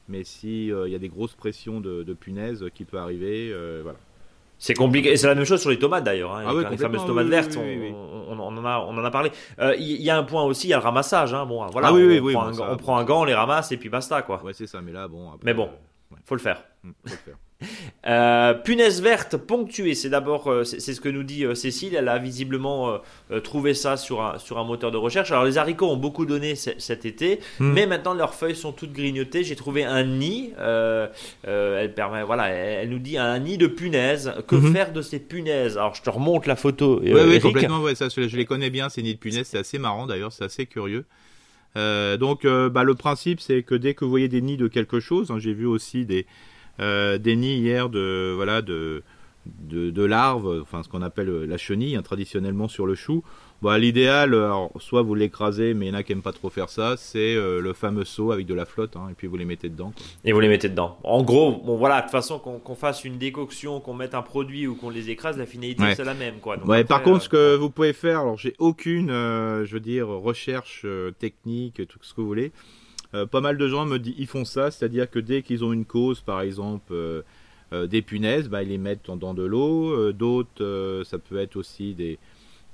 Mais 0.08 0.24
s'il 0.24 0.76
il 0.86 0.92
y 0.92 0.96
a 0.96 1.00
des 1.00 1.10
grosses 1.10 1.36
pressions 1.36 1.82
de, 1.82 2.04
de 2.04 2.14
punaises 2.14 2.66
qui 2.74 2.86
peut 2.86 2.98
arriver, 2.98 3.54
voilà, 3.84 3.98
c'est 4.60 4.74
compliqué. 4.74 5.12
Et 5.12 5.18
c'est 5.18 5.28
la 5.28 5.36
même 5.36 5.46
chose 5.46 5.62
sur 5.62 5.70
les 5.70 5.80
tomates 5.80 6.04
d'ailleurs. 6.04 6.36
Hein, 6.36 6.46
ah 6.48 6.70
les 6.70 6.78
fameuses 6.78 7.06
tomates 7.06 7.28
vertes, 7.28 7.58
on, 7.58 8.40
en 8.40 8.66
a, 8.66 8.80
on 8.80 8.98
en 8.98 9.06
a 9.06 9.12
parlé. 9.12 9.32
Il 9.58 9.64
euh, 9.64 9.76
y, 9.78 10.10
a 10.10 10.18
un 10.18 10.24
point 10.24 10.44
aussi, 10.44 10.68
il 10.68 10.72
y 10.72 10.74
a 10.74 10.78
le 10.78 10.84
ramassage. 10.84 11.34
Hein. 11.34 11.46
Bon, 11.46 11.66
voilà, 11.68 11.90
ah 11.90 11.94
on, 11.94 12.32
prend 12.32 12.44
un, 12.44 12.72
on, 12.72 12.78
prend 12.78 12.98
un, 12.98 13.04
gant, 13.04 13.22
on 13.22 13.26
les 13.26 13.36
ramasse 13.36 13.72
et 13.72 13.78
puis 13.78 13.90
basta. 13.90 14.22
Quoi. 14.24 14.44
Ouais, 14.44 14.54
c'est 14.54 14.68
ça, 14.68 14.82
mais 14.82 14.92
là, 14.92 15.08
bon. 15.08 15.32
mais 15.44 15.54
bon, 15.54 15.70
faut 16.26 16.36
le 16.36 16.42
faire. 16.42 16.64
Mmh, 16.84 16.92
faut 17.06 17.12
le 17.12 17.18
faire. 17.18 17.38
Euh, 18.08 18.54
punaise 18.54 19.02
verte 19.02 19.36
ponctuée, 19.36 19.94
c'est 19.94 20.10
d'abord, 20.10 20.50
euh, 20.50 20.64
c'est 20.64 20.94
ce 20.94 21.02
que 21.02 21.10
nous 21.10 21.24
dit 21.24 21.44
euh, 21.44 21.56
Cécile. 21.56 21.94
Elle 21.94 22.08
a 22.08 22.18
visiblement 22.18 23.00
trouvé 23.44 23.74
ça 23.74 23.98
sur 23.98 24.22
un, 24.22 24.38
sur 24.38 24.58
un 24.58 24.64
moteur 24.64 24.92
de 24.92 24.98
recherche. 24.98 25.32
Alors 25.32 25.44
les 25.44 25.58
haricots 25.58 25.90
ont 25.90 25.98
beaucoup 25.98 26.26
donné 26.26 26.56
cet 26.56 27.06
été, 27.06 27.40
hmm. 27.60 27.74
mais 27.74 27.86
maintenant 27.86 28.14
leurs 28.14 28.34
feuilles 28.34 28.56
sont 28.56 28.72
toutes 28.72 28.94
grignotées. 28.94 29.44
J'ai 29.44 29.56
trouvé 29.56 29.84
un 29.84 30.04
nid. 30.04 30.54
elle 30.58 31.94
permet, 31.96 32.24
voilà, 32.24 32.48
elle, 32.50 32.90
nous 32.90 33.00
dit 33.00 33.18
un 33.18 33.38
nid 33.40 33.58
de 33.58 33.68
punaises. 33.68 34.34
Que 34.48 34.56
hmm. 34.56 34.74
faire 34.74 34.94
de 34.94 35.02
ces 35.02 35.20
punaises? 35.20 35.78
Alors 35.78 35.96
je 35.96 36.02
te 36.02 36.10
remonte 36.10 36.46
la 36.46 36.56
photo. 36.56 37.02
oui, 37.04 37.12
oui, 37.14 37.40
complètement. 37.40 37.82
Ouais, 37.82 37.96
ça, 37.96 38.08
je 38.10 38.38
les 38.38 38.46
connais 38.46 38.70
bien 38.70 38.90
ces 38.90 39.04
nids 39.04 39.16
de 39.16 39.20
punaises. 39.20 39.48
C'est 39.48 39.60
assez 39.60 39.80
marrant 39.80 40.08
d'ailleurs, 40.08 40.32
c'est 40.32 40.46
assez 40.46 40.66
curieux. 40.66 41.06
donc, 41.76 42.46
bah, 42.46 42.84
le 42.84 42.96
principe, 42.96 43.42
c'est 43.42 43.64
que 43.64 43.76
dès 43.76 43.94
que 43.94 44.06
vous 44.06 44.12
voyez 44.12 44.30
des 44.30 44.42
nids 44.42 44.58
de 44.58 44.68
quelque 44.68 45.02
chose, 45.02 45.30
hein, 45.32 45.40
j'ai 45.40 45.54
vu 45.54 45.66
aussi 45.66 46.06
des 46.06 46.26
euh, 46.80 47.18
des 47.18 47.36
nids 47.36 47.58
hier 47.58 47.90
de 47.90 48.34
voilà 48.36 48.62
de, 48.62 49.04
de, 49.46 50.04
larves, 50.04 50.62
enfin 50.62 50.84
ce 50.84 50.90
qu'on 50.90 51.02
appelle 51.02 51.46
la 51.46 51.58
chenille, 51.58 51.96
hein, 51.96 52.02
traditionnellement 52.02 52.68
sur 52.68 52.86
le 52.86 52.96
chou. 52.96 53.24
Bah, 53.62 53.80
L'idéal, 53.80 54.36
soit 54.80 55.02
vous 55.02 55.16
l'écrasez, 55.16 55.74
mais 55.74 55.88
il 55.88 55.90
y 55.90 55.92
en 55.92 55.96
a 55.96 56.04
qui 56.04 56.12
n'aiment 56.12 56.22
pas 56.22 56.32
trop 56.32 56.52
faire 56.52 56.70
ça, 56.70 56.96
c'est 56.96 57.36
euh, 57.36 57.60
le 57.60 57.74
fameux 57.74 58.06
seau 58.06 58.32
avec 58.32 58.46
de 58.46 58.54
la 58.54 58.66
flotte, 58.66 58.96
hein, 58.96 59.08
et 59.10 59.14
puis 59.16 59.26
vous 59.26 59.36
les 59.36 59.46
mettez 59.46 59.68
dedans. 59.68 59.94
Et 60.24 60.32
vous 60.32 60.40
les 60.40 60.48
mettez 60.48 60.70
dedans. 60.70 61.00
En 61.04 61.24
gros, 61.24 61.54
bon 61.54 61.76
voilà, 61.76 61.98
de 61.98 62.02
toute 62.04 62.12
façon, 62.12 62.38
qu'on 62.38 62.76
fasse 62.76 63.04
une 63.04 63.18
décoction, 63.18 63.80
qu'on 63.80 63.96
mette 63.96 64.14
un 64.14 64.22
produit 64.22 64.68
ou 64.68 64.76
qu'on 64.76 64.92
les 64.92 65.10
écrase, 65.10 65.38
la 65.38 65.48
finalité 65.48 65.84
c'est 65.96 66.04
la 66.04 66.14
même. 66.14 66.36
Quoi. 66.40 66.58
ouais, 66.68 66.84
par 66.84 67.02
contre, 67.02 67.24
ce 67.24 67.30
que 67.30 67.56
vous 67.56 67.72
pouvez 67.72 67.94
faire, 67.94 68.20
alors 68.20 68.38
j'ai 68.38 68.54
aucune, 68.60 69.10
euh, 69.10 69.66
je 69.66 69.74
veux 69.74 69.80
dire, 69.80 70.08
recherche 70.08 70.86
technique, 71.18 71.88
tout 71.88 72.00
ce 72.02 72.14
que 72.14 72.22
vous 72.22 72.28
voulez. 72.28 72.52
Euh, 73.14 73.26
pas 73.26 73.42
mal 73.42 73.58
de 73.58 73.68
gens 73.68 73.86
me 73.86 73.98
disent, 73.98 74.16
ils 74.18 74.28
font 74.28 74.46
ça, 74.46 74.72
c'est-à-dire 74.72 75.10
que 75.10 75.20
dès 75.20 75.42
qu'ils 75.42 75.64
ont 75.64 75.74
une 75.74 75.86
cause, 75.86 76.22
par 76.22 76.42
exemple 76.42 76.92
euh, 76.92 77.22
euh, 77.74 77.88
des 77.88 78.02
punaises, 78.02 78.50
bah, 78.50 78.64
ils 78.64 78.70
les 78.70 78.78
mettent 78.78 79.10
dans 79.10 79.34
de 79.34 79.44
l'eau. 79.44 80.12
D'autres, 80.14 81.04
ça 81.06 81.18
peut 81.18 81.38
être 81.38 81.56
aussi 81.56 81.94
des 81.94 82.20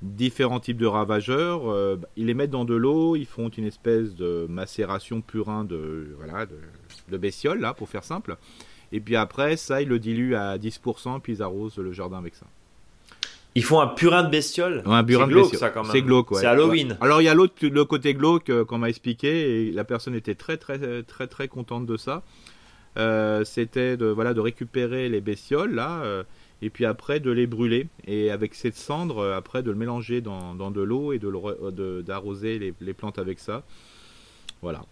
différents 0.02 0.60
types 0.60 0.76
de 0.76 0.86
ravageurs. 0.86 1.64
Bah, 1.98 2.08
ils 2.16 2.26
les 2.26 2.34
mettent 2.34 2.50
dans 2.50 2.64
de 2.64 2.74
l'eau, 2.74 3.16
ils 3.16 3.26
font 3.26 3.48
une 3.48 3.66
espèce 3.66 4.14
de 4.14 4.46
macération 4.48 5.20
purin 5.20 5.64
de, 5.64 6.14
voilà, 6.16 6.46
de, 6.46 6.58
de 7.10 7.16
bestiole, 7.16 7.60
là, 7.60 7.74
pour 7.74 7.88
faire 7.88 8.04
simple. 8.04 8.36
Et 8.92 9.00
puis 9.00 9.16
après, 9.16 9.56
ça, 9.56 9.82
ils 9.82 9.88
le 9.88 9.98
diluent 9.98 10.36
à 10.36 10.56
10%, 10.58 11.20
puis 11.20 11.34
ils 11.34 11.42
arrosent 11.42 11.78
le 11.78 11.92
jardin 11.92 12.18
avec 12.18 12.34
ça. 12.34 12.46
Ils 13.56 13.62
font 13.62 13.80
un 13.80 13.86
purin 13.86 14.24
de 14.24 14.30
bestiole. 14.30 14.82
un 14.84 15.04
purin 15.04 15.28
de 15.28 15.34
bestiole. 15.34 15.72
C'est 15.92 16.02
glauque, 16.02 16.32
ouais. 16.32 16.40
C'est 16.40 16.46
Halloween. 16.46 16.96
Alors 17.00 17.20
il 17.22 17.24
y 17.24 17.28
a 17.28 17.34
l'autre, 17.34 17.54
le 17.62 17.84
côté 17.84 18.14
glauque 18.14 18.50
euh, 18.50 18.64
qu'on 18.64 18.78
m'a 18.78 18.88
expliqué 18.88 19.68
et 19.68 19.72
la 19.72 19.84
personne 19.84 20.14
était 20.14 20.34
très 20.34 20.56
très 20.56 21.02
très 21.04 21.26
très 21.26 21.48
contente 21.48 21.86
de 21.86 21.96
ça. 21.96 22.22
Euh, 22.96 23.44
c'était 23.44 23.96
de 23.96 24.06
voilà 24.06 24.34
de 24.34 24.40
récupérer 24.40 25.08
les 25.08 25.20
bestioles 25.20 25.74
là 25.74 26.00
euh, 26.02 26.22
et 26.62 26.70
puis 26.70 26.84
après 26.84 27.18
de 27.20 27.30
les 27.30 27.46
brûler 27.46 27.88
et 28.06 28.30
avec 28.30 28.54
cette 28.54 28.76
cendre 28.76 29.32
après 29.32 29.62
de 29.62 29.70
le 29.70 29.76
mélanger 29.76 30.20
dans, 30.20 30.54
dans 30.54 30.70
de 30.70 30.80
l'eau 30.80 31.12
et 31.12 31.18
de 31.18 32.02
d'arroser 32.02 32.58
les, 32.58 32.74
les 32.80 32.92
plantes 32.92 33.18
avec 33.18 33.38
ça. 33.38 33.62
Voilà. 34.62 34.84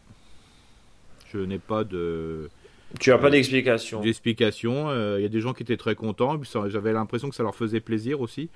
Je 1.32 1.38
n'ai 1.38 1.58
pas 1.58 1.82
de 1.82 2.50
tu 2.98 3.10
n'as 3.10 3.18
pas 3.18 3.30
d'explication. 3.30 4.00
D'explication. 4.00 4.90
Euh, 4.90 5.16
il 5.18 5.22
y 5.22 5.26
a 5.26 5.28
des 5.28 5.40
gens 5.40 5.52
qui 5.52 5.62
étaient 5.62 5.76
très 5.76 5.94
contents. 5.94 6.40
J'avais 6.68 6.92
l'impression 6.92 7.28
que 7.28 7.34
ça 7.34 7.42
leur 7.42 7.54
faisait 7.54 7.80
plaisir 7.80 8.20
aussi. 8.20 8.50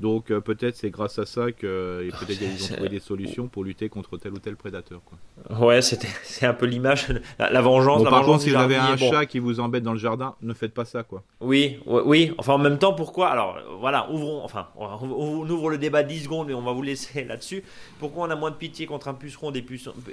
Donc 0.00 0.30
euh, 0.30 0.40
peut-être 0.40 0.76
c'est 0.76 0.90
grâce 0.90 1.18
à 1.18 1.24
ça 1.24 1.52
que 1.52 1.66
euh, 1.66 2.10
peut-être 2.20 2.40
ils 2.42 2.64
ont 2.64 2.74
trouvé 2.74 2.88
des 2.88 3.00
solutions 3.00 3.48
pour 3.48 3.64
lutter 3.64 3.88
contre 3.88 4.18
tel 4.18 4.32
ou 4.32 4.38
tel 4.38 4.56
prédateur. 4.56 5.00
Quoi. 5.04 5.66
Ouais, 5.66 5.80
c'est 5.80 6.46
un 6.46 6.52
peu 6.52 6.66
l'image, 6.66 7.06
la, 7.38 7.60
vengeance. 7.62 8.04
par 8.04 8.22
contre, 8.22 8.42
si 8.42 8.50
vous 8.50 8.56
avez 8.56 8.76
un 8.76 8.96
chat 8.96 9.26
qui 9.26 9.38
vous 9.38 9.60
embête 9.60 9.82
dans 9.82 9.92
le 9.92 9.98
jardin, 9.98 10.34
ne 10.42 10.52
faites 10.52 10.74
pas 10.74 10.84
ça, 10.84 11.02
quoi. 11.02 11.22
Oui, 11.40 11.78
oui. 11.86 12.32
Enfin, 12.38 12.54
en 12.54 12.58
même 12.58 12.78
temps, 12.78 12.92
pourquoi 12.92 13.28
Alors, 13.28 13.58
voilà, 13.80 14.10
ouvrons. 14.10 14.42
Enfin, 14.44 14.68
on, 14.76 15.48
ouvre 15.48 15.70
le 15.70 15.78
débat 15.78 16.02
10 16.02 16.24
secondes, 16.24 16.48
mais 16.48 16.54
on 16.54 16.62
va 16.62 16.72
vous 16.72 16.82
laisser 16.82 17.24
là-dessus. 17.28 17.62
Pourquoi 17.98 18.26
on 18.26 18.30
a 18.30 18.36
moins 18.36 18.50
de 18.50 18.56
pitié 18.56 18.86
contre 18.86 19.08
un 19.08 19.14
puceron 19.14 19.50
des 19.50 19.64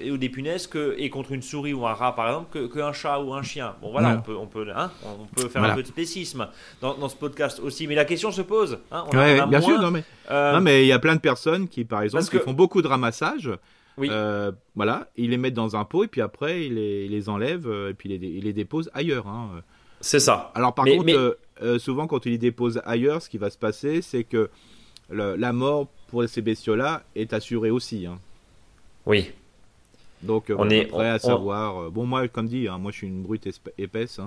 ou 0.10 0.18
des 0.18 0.30
punaises 0.30 0.68
que 0.68 0.96
et 0.98 1.10
contre 1.10 1.32
une 1.32 1.42
souris 1.42 1.74
ou 1.74 1.86
un 1.86 1.94
rat, 1.94 2.16
par 2.16 2.28
exemple, 2.28 2.70
qu'un 2.70 2.94
chat 2.94 3.20
ou 3.20 3.34
un 3.34 3.44
chien? 3.44 3.76
Bon, 3.82 3.92
voilà, 3.92 4.18
on 4.18 4.22
peut, 4.22 4.36
on 4.36 4.48
peut, 4.48 4.68
hein, 4.76 4.92
on 5.06 5.26
peut 5.26 5.50
faire 5.50 5.64
un 5.64 5.76
peu 5.76 5.82
de 5.82 5.88
spécisme 5.88 6.48
dans, 6.82 6.96
dans, 6.96 7.10
ce 7.10 7.16
podcast 7.16 7.60
aussi. 7.60 7.88
Mais 7.88 7.96
la 7.96 8.06
question 8.06 8.32
se 8.32 8.42
pose. 8.42 8.80
Hein, 8.92 9.06
on 9.12 9.18
a, 9.18 9.46
bien 9.46 9.62
sûr 9.74 9.82
non 9.82 9.92
mais 9.92 10.04
euh, 10.32 10.54
non 10.54 10.62
mais 10.62 10.84
il 10.84 10.88
y 10.88 10.92
a 10.92 11.00
plein 11.00 11.16
de 11.16 11.22
personnes 11.22 11.68
qui 11.68 11.84
par 11.86 12.02
exemple 12.02 12.26
qui 12.26 12.38
font 12.40 12.54
beaucoup 12.54 12.82
de 12.82 12.88
ramassage. 12.88 13.50
Oui. 13.96 14.08
Euh, 14.10 14.52
voilà, 14.76 15.08
ils 15.18 15.30
les 15.30 15.38
mettent 15.38 15.54
dans 15.54 15.76
un 15.76 15.86
pot 15.86 16.04
et 16.04 16.08
puis 16.08 16.22
après 16.22 16.66
ils 16.66 16.74
les, 16.74 17.08
les 17.08 17.30
enlèvent 17.30 17.68
euh, 17.68 17.92
et 17.92 17.94
puis 17.94 18.10
ils 18.10 18.20
les, 18.20 18.28
ils 18.28 18.44
les 18.44 18.54
déposent 18.54 18.90
ailleurs. 18.94 19.28
Hein. 19.28 19.62
C'est 20.02 20.20
ça. 20.20 20.52
Alors 20.56 20.74
par 20.74 20.86
contre, 20.86 21.38
souvent 21.78 22.08
quand 22.08 22.26
ils 22.26 22.32
les 22.32 22.38
déposent 22.38 22.82
ailleurs, 22.86 23.22
ce 23.22 23.30
qui 23.30 23.38
va 23.38 23.50
se 23.50 23.58
passer, 23.58 24.02
c'est 24.02 24.24
que 24.24 24.50
la 25.10 25.54
mort 25.54 25.88
pour 26.08 26.28
ces 26.28 26.42
bestiaux-là 26.42 27.04
est 27.16 27.34
assurée 27.34 27.70
aussi. 27.70 28.08
Hein. 28.08 28.18
Oui. 29.06 29.32
Donc 30.24 30.52
on 30.56 30.70
est 30.70 30.86
prêt 30.86 31.10
à 31.10 31.20
savoir. 31.20 31.92
Bon 31.92 32.06
moi, 32.06 32.28
comme 32.28 32.48
dit, 32.48 32.68
hein, 32.68 32.80
moi 32.80 32.92
je 32.92 32.98
suis 32.98 33.08
une 33.08 33.22
brute 33.22 33.48
épaisse. 33.78 34.20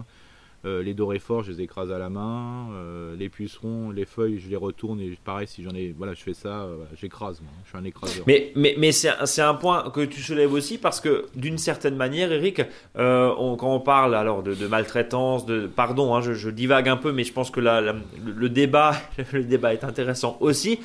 Hein. 0.67 0.69
Euh, 0.69 0.83
les 0.83 0.95
dorés 0.95 1.19
forts, 1.19 1.43
je 1.43 1.53
les 1.53 1.62
écrase 1.62 1.91
à 1.91 1.99
la 1.99 2.11
main. 2.11 2.69
Euh, 2.73 3.14
les 3.17 3.29
pucerons, 3.29 3.91
les 3.91 4.05
feuilles, 4.05 4.39
je 4.39 4.49
les 4.49 4.57
retourne 4.57 5.01
et 5.01 5.17
pareil, 5.25 5.47
si 5.47 5.62
j'en 5.62 5.71
ai, 5.71 5.95
voilà, 5.97 6.14
je 6.14 6.23
fais 6.23 6.35
ça, 6.35 6.64
euh, 6.64 6.77
j'écrase. 7.01 7.41
Je 7.64 7.69
suis 7.69 7.79
un 7.79 7.85
écraseur. 7.85 8.25
Mais, 8.27 8.53
mais, 8.57 8.75
mais 8.79 8.93
c'est 8.93 9.43
un 9.43 9.55
point 9.55 9.91
que 9.91 10.05
tu 10.05 10.21
soulèves 10.21 10.53
aussi 10.53 10.79
parce 10.79 11.01
que 11.01 11.27
d'une 11.35 11.59
certaine 11.59 11.97
manière, 11.97 12.33
Eric, 12.33 12.62
quand 12.95 13.59
on 13.62 13.81
parle 13.81 14.14
alors 14.14 14.43
de, 14.43 14.67
maltraitance, 14.67 15.47
de 15.47 15.67
pardon, 15.67 16.14
hein, 16.14 16.21
je, 16.21 16.51
divague 16.51 16.89
un 16.89 16.97
peu, 16.97 17.12
mais 17.12 17.25
je 17.25 17.33
pense 17.33 17.51
que 17.51 17.61
le 17.61 18.49
débat, 18.49 18.95
le 19.33 19.45
débat 19.45 19.73
est 19.73 19.85
intéressant 19.85 20.37
aussi. 20.41 20.81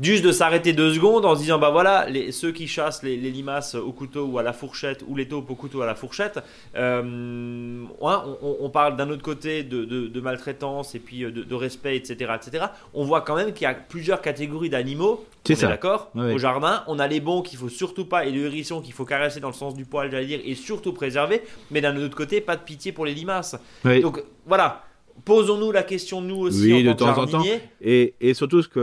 Juste 0.00 0.24
de 0.24 0.32
s'arrêter 0.32 0.72
deux 0.72 0.94
secondes 0.94 1.26
en 1.26 1.34
se 1.34 1.40
disant 1.40 1.58
bah 1.58 1.68
voilà 1.70 2.06
les, 2.08 2.32
ceux 2.32 2.52
qui 2.52 2.66
chassent 2.66 3.02
les, 3.02 3.16
limaces 3.16 3.74
au 3.74 3.92
couteau 3.92 4.24
ou 4.24 4.38
à 4.38 4.42
la 4.42 4.54
fourchette 4.54 5.04
ou 5.06 5.14
les 5.14 5.28
taupes 5.28 5.50
au 5.50 5.54
couteau 5.54 5.82
à 5.82 5.86
la 5.86 5.94
fourchette 5.94 6.40
euh, 6.74 7.84
on, 8.00 8.70
parle 8.70 8.96
d'un 8.96 9.10
autre 9.10 9.22
côté 9.22 9.62
de, 9.62 10.20
maltraitance 10.20 10.94
et 10.94 11.00
puis 11.00 11.24
euh, 11.24 11.30
de, 11.30 11.54
respect 11.54 11.96
etc 11.96 12.32
etc 12.34 12.66
on 12.94 13.04
voit 13.04 13.20
quand 13.20 13.36
même 13.36 13.52
qu'il 13.52 13.64
y 13.64 13.66
a 13.66 13.74
plusieurs 13.74 14.22
catégories 14.22 14.70
d'animaux 14.70 15.26
c'est 15.44 15.54
ça. 15.54 15.68
d'accord 15.68 16.10
au 16.14 16.38
jardin. 16.38 16.84
On 16.86 16.98
a 16.98 17.06
les 17.06 17.20
bons 17.20 17.42
qu'il 17.42 17.58
faut 17.58 17.68
surtout 17.68 18.04
pas 18.04 18.26
et 18.26 18.30
les 18.30 18.40
hérissons 18.40 18.80
qu'il 18.80 18.92
faut 18.92 19.04
caresser 19.04 19.40
dans 19.40 19.48
le 19.48 19.54
sens 19.54 19.74
du 19.74 19.84
poil 19.84 20.10
j'allais 20.10 20.26
dire 20.26 20.40
et 20.44 20.54
surtout 20.54 20.92
préserver. 20.92 21.42
Mais 21.70 21.80
d'un 21.80 21.96
autre 21.96 22.16
côté 22.16 22.40
pas 22.40 22.56
de 22.56 22.62
pitié 22.62 22.92
pour 22.92 23.06
les 23.06 23.14
limaces. 23.14 23.56
Donc 23.84 24.22
voilà 24.46 24.84
Posons-nous 25.24 25.72
la 25.72 25.82
question 25.82 26.20
nous 26.20 26.36
aussi 26.36 26.72
oui, 26.72 26.82
de 26.84 26.92
temps 26.92 27.16
en 27.16 27.26
temps. 27.26 27.44
Et, 27.80 28.14
et 28.20 28.34
surtout, 28.34 28.62
ce 28.62 28.68
que, 28.68 28.80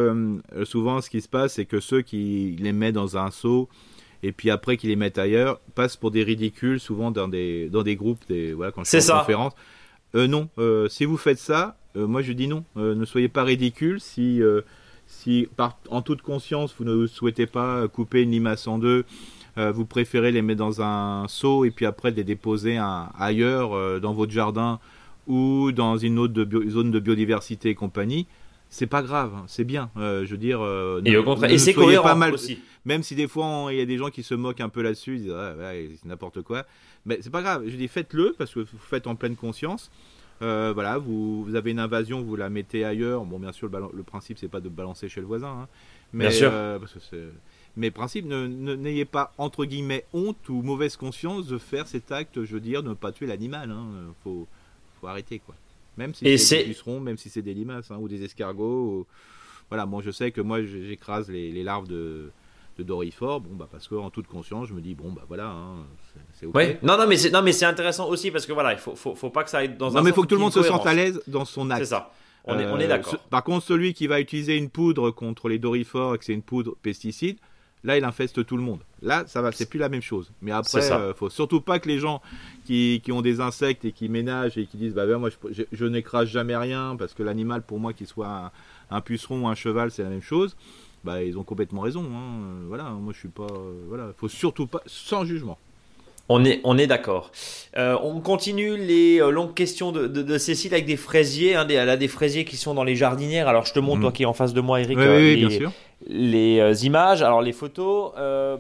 euh, 0.55 0.65
souvent, 0.65 1.01
ce 1.01 1.09
qui 1.09 1.21
se 1.21 1.27
passe, 1.29 1.53
c'est 1.55 1.65
que 1.65 1.79
ceux 1.79 2.01
qui 2.01 2.55
les 2.59 2.71
mettent 2.73 2.95
dans 2.95 3.17
un 3.17 3.31
seau 3.31 3.69
et 4.23 4.31
puis 4.31 4.49
après 4.49 4.77
qu'ils 4.77 4.89
les 4.89 4.95
mettent 4.95 5.19
ailleurs, 5.19 5.59
passent 5.75 5.95
pour 5.95 6.09
des 6.09 6.23
ridicules, 6.23 6.79
souvent 6.79 7.11
dans 7.11 7.27
des, 7.27 7.69
dans 7.69 7.83
des 7.83 7.95
groupes, 7.95 8.19
des, 8.27 8.53
voilà, 8.53 8.71
quand 8.71 8.83
je 8.83 8.89
fais 8.89 8.97
en 8.97 9.01
ça. 9.01 9.19
conférence. 9.19 9.53
Euh, 10.15 10.27
non, 10.27 10.49
euh, 10.57 10.87
si 10.89 11.05
vous 11.05 11.17
faites 11.17 11.37
ça, 11.37 11.77
euh, 11.95 12.07
moi 12.07 12.21
je 12.23 12.31
dis 12.33 12.47
non, 12.47 12.63
ne 12.75 13.05
soyez 13.05 13.27
pas 13.29 13.43
ridicule. 13.43 13.99
Si, 13.99 14.41
si 15.05 15.47
par, 15.55 15.77
en 15.89 16.01
toute 16.01 16.21
conscience 16.23 16.73
vous 16.77 16.85
ne 16.85 17.05
souhaitez 17.07 17.45
pas 17.45 17.87
couper 17.87 18.23
une 18.23 18.31
limace 18.31 18.67
en 18.67 18.79
deux, 18.79 19.05
vous 19.55 19.85
préférez 19.85 20.31
les 20.31 20.41
mettre 20.43 20.59
dans 20.59 20.81
un 20.81 21.27
seau 21.27 21.65
et 21.65 21.71
puis 21.71 21.85
après 21.85 22.11
les 22.11 22.23
déposer 22.23 22.77
un- 22.77 23.09
ailleurs 23.17 23.99
dans 23.99 24.13
votre 24.13 24.31
jardin 24.31 24.79
ou 25.27 25.71
dans 25.71 25.97
une 25.97 26.17
autre 26.19 26.33
de 26.33 26.43
bio- 26.43 26.67
zone 26.69 26.91
de 26.91 26.99
biodiversité 26.99 27.69
et 27.69 27.75
compagnie, 27.75 28.25
c'est 28.69 28.87
pas 28.87 29.01
grave, 29.01 29.31
hein, 29.35 29.43
c'est 29.47 29.63
bien. 29.63 29.89
Euh, 29.97 30.25
je 30.25 30.31
veux 30.31 30.37
dire, 30.37 30.59
euh, 30.61 31.01
Et 31.05 31.11
et 31.53 31.57
c'est 31.57 31.73
pas 31.73 32.15
mal, 32.15 32.33
aussi. 32.33 32.59
même 32.85 33.03
si 33.03 33.15
des 33.15 33.27
fois 33.27 33.67
il 33.71 33.77
y 33.77 33.81
a 33.81 33.85
des 33.85 33.97
gens 33.97 34.09
qui 34.09 34.23
se 34.23 34.33
moquent 34.33 34.59
un 34.61 34.69
peu 34.69 34.81
là-dessus, 34.81 35.15
ils 35.15 35.21
disent 35.23 35.33
ah, 35.35 35.55
ouais, 35.57 35.91
c'est 36.01 36.07
n'importe 36.09 36.41
quoi. 36.41 36.65
Mais 37.05 37.19
c'est 37.21 37.29
pas 37.29 37.41
grave, 37.41 37.63
je 37.67 37.75
dis 37.77 37.87
faites-le 37.87 38.35
parce 38.37 38.53
que 38.53 38.59
vous 38.61 38.77
faites 38.79 39.07
en 39.07 39.15
pleine 39.15 39.35
conscience. 39.35 39.89
Euh, 40.43 40.71
voilà, 40.73 40.97
vous, 40.99 41.43
vous 41.45 41.55
avez 41.55 41.71
une 41.71 41.79
invasion, 41.79 42.21
vous 42.21 42.35
la 42.35 42.49
mettez 42.49 42.83
ailleurs. 42.85 43.23
Bon, 43.25 43.39
bien 43.39 43.51
sûr, 43.51 43.69
le, 43.69 43.79
le 43.95 44.03
principe 44.03 44.37
c'est 44.37 44.47
pas 44.49 44.59
de 44.59 44.69
balancer 44.69 45.09
chez 45.09 45.19
le 45.21 45.25
voisin, 45.27 45.47
hein. 45.63 45.67
mais 46.13 46.25
Bien 46.27 46.31
sûr. 46.37 46.49
euh, 46.51 46.77
parce 46.77 46.93
que 46.93 46.99
c'est- 46.99 47.29
mais 47.77 47.89
principe, 47.91 48.25
n'ayez 48.25 49.05
pas 49.05 49.33
entre 49.37 49.63
guillemets 49.65 50.03
honte 50.11 50.49
ou 50.49 50.61
mauvaise 50.63 50.97
conscience 50.97 51.45
de 51.47 51.57
faire 51.59 51.87
cet 51.87 52.11
acte, 52.11 52.43
je 52.43 52.53
veux 52.53 52.59
dire, 52.59 52.81
de 52.83 52.89
ne 52.89 52.93
pas 52.95 53.11
tuer 53.11 53.27
l'animal. 53.27 53.69
Hein. 53.71 53.85
Faut, 54.23 54.47
faut 54.99 55.07
arrêter 55.07 55.39
quoi. 55.39 55.55
Même 55.97 56.13
si 56.13 56.37
c'est 56.37 56.57
des 56.59 56.63
pucerons, 56.65 56.99
même 56.99 57.17
si 57.17 57.29
c'est 57.29 57.41
des 57.41 57.53
limaces 57.53 57.89
hein, 57.91 57.97
ou 57.99 58.07
des 58.07 58.23
escargots. 58.23 58.99
ou- 58.99 59.05
Voilà, 59.69 59.85
moi 59.85 60.01
je 60.05 60.11
sais 60.11 60.31
que 60.31 60.41
moi 60.41 60.61
j'écrase 60.63 61.29
les, 61.29 61.51
les 61.51 61.63
larves 61.63 61.87
de, 61.87 62.31
de 62.77 62.83
dorifort, 62.83 63.41
bon 63.41 63.55
bah 63.55 63.67
parce 63.71 63.87
que 63.87 63.95
en 63.95 64.09
toute 64.11 64.27
conscience 64.27 64.67
je 64.69 64.73
me 64.73 64.81
dis 64.81 64.93
bon 64.93 65.11
bah 65.11 65.23
voilà, 65.27 65.47
hein, 65.47 65.85
c'est- 66.33 66.45
ok. 66.45 66.55
Ouais. 66.55 66.79
Non, 66.83 66.97
non, 66.97 67.07
mais 67.07 67.17
c'est 67.17 67.31
non, 67.31 67.41
mais 67.41 67.51
c'est 67.51 67.65
intéressant 67.65 68.07
aussi 68.09 68.29
parce 68.31 68.45
que 68.45 68.53
voilà, 68.53 68.73
il 68.73 68.79
faut, 68.79 68.95
faut, 68.95 69.15
faut 69.15 69.29
pas 69.31 69.43
que 69.43 69.49
ça 69.49 69.57
aille 69.59 69.75
dans 69.75 69.91
un. 69.91 69.99
non 69.99 70.03
mais 70.03 70.11
il 70.11 70.13
faut 70.13 70.21
que 70.21 70.27
tout 70.27 70.35
le 70.35 70.41
monde 70.41 70.53
se 70.53 70.63
sente 70.63 70.85
à 70.85 70.93
l'aise 70.93 71.21
dans 71.27 71.45
son 71.45 71.69
acte. 71.71 71.83
C'est 71.83 71.89
ça. 71.89 72.11
On 72.49 72.57
est, 72.57 72.65
on 72.67 72.75
Euh, 72.75 72.79
est 72.79 72.87
d'accord. 72.87 73.17
par 73.29 73.43
contre, 73.43 73.65
celui 73.65 73.93
qui 73.93 74.07
va 74.07 74.21
utiliser 74.21 74.55
une 74.55 74.69
poudre 74.69 75.11
contre 75.11 75.49
les 75.49 75.59
dorifores 75.59 76.15
et 76.15 76.17
que 76.17 76.23
c'est 76.23 76.33
une 76.33 76.41
poudre 76.43 76.75
pesticide, 76.81 77.39
là, 77.87 77.97
il 77.97 78.03
infeste 78.03 78.45
tout 78.45 78.57
le 78.57 78.61
monde. 78.63 78.81
Là, 79.01 79.23
ça 79.27 79.41
va, 79.41 79.51
c'est 79.51 79.67
plus 79.69 79.79
la 79.79 79.89
même 79.89 80.01
chose. 80.03 80.31
Mais 80.43 80.51
après, 80.51 80.81
euh, 80.99 81.13
faut 81.15 81.29
surtout 81.29 81.61
pas 81.61 81.79
que 81.79 81.87
les 81.87 81.97
gens 81.99 82.21
qui, 82.65 83.01
qui 83.03 83.11
ont 83.11 83.21
des 83.21 83.39
insectes 83.41 83.85
et 83.85 83.91
qui 83.91 84.09
ménagent 84.09 84.57
et 84.57 84.65
qui 84.67 84.77
disent, 84.77 84.93
bah 84.93 85.05
ben, 85.07 85.17
moi, 85.17 85.29
je, 85.29 85.37
je, 85.53 85.63
je 85.71 85.85
n'écrase 85.85 86.27
jamais 86.27 86.55
rien 86.55 86.95
parce 86.99 87.13
que 87.15 87.23
l'animal, 87.23 87.61
pour 87.63 87.79
moi, 87.79 87.93
qu'il 87.93 88.05
soit 88.07 88.27
un, 88.27 88.51
un 88.91 89.01
puceron 89.01 89.41
ou 89.43 89.47
un 89.47 89.55
cheval, 89.55 89.89
c'est 89.89 90.03
la 90.03 90.09
même 90.09 90.21
chose. 90.21 90.55
Bah, 91.03 91.23
ils 91.23 91.37
ont 91.37 91.43
complètement 91.43 91.81
raison. 91.81 92.03
hein. 92.13 92.65
Voilà, 92.67 92.89
moi, 92.91 93.13
je 93.13 93.19
suis 93.19 93.29
pas. 93.29 93.43
euh, 93.43 93.85
voilà, 93.87 94.11
faut 94.17 94.27
surtout 94.27 94.67
pas, 94.67 94.81
sans 94.85 95.23
jugement. 95.25 95.57
On 96.29 96.43
est, 96.43 96.59
on 96.65 96.77
est 96.77 96.87
d'accord. 96.87 97.31
Euh, 97.77 97.97
on 98.03 98.19
continue 98.19 98.75
les 98.75 99.21
euh, 99.21 99.29
longues 99.31 99.53
questions 99.53 99.93
de, 99.93 100.07
de, 100.07 100.21
de 100.21 100.37
Cécile 100.37 100.73
avec 100.73 100.85
des 100.85 100.97
fraisiers. 100.97 101.55
Hein, 101.55 101.63
des, 101.63 101.75
elle 101.75 101.89
a 101.89 101.95
des 101.95 102.09
fraisiers 102.09 102.43
qui 102.43 102.57
sont 102.57 102.73
dans 102.73 102.83
les 102.83 102.97
jardinières. 102.97 103.47
Alors 103.47 103.65
je 103.65 103.73
te 103.73 103.79
montre, 103.79 103.97
Mhm. 103.97 104.01
toi 104.01 104.11
qui 104.11 104.23
es 104.23 104.25
en 104.25 104.33
face 104.33 104.53
de 104.53 104.59
moi, 104.59 104.81
Eric, 104.81 104.97
Oui, 104.97 105.03
euh, 105.05 105.17
oui, 105.19 105.35
les, 105.35 105.47
bien 105.47 105.57
sûr. 105.57 105.71
les, 106.07 106.59
euh, 106.59 106.73
images, 106.83 107.21
alors 107.21 107.41
les 107.41 107.53
photos, 107.53 108.11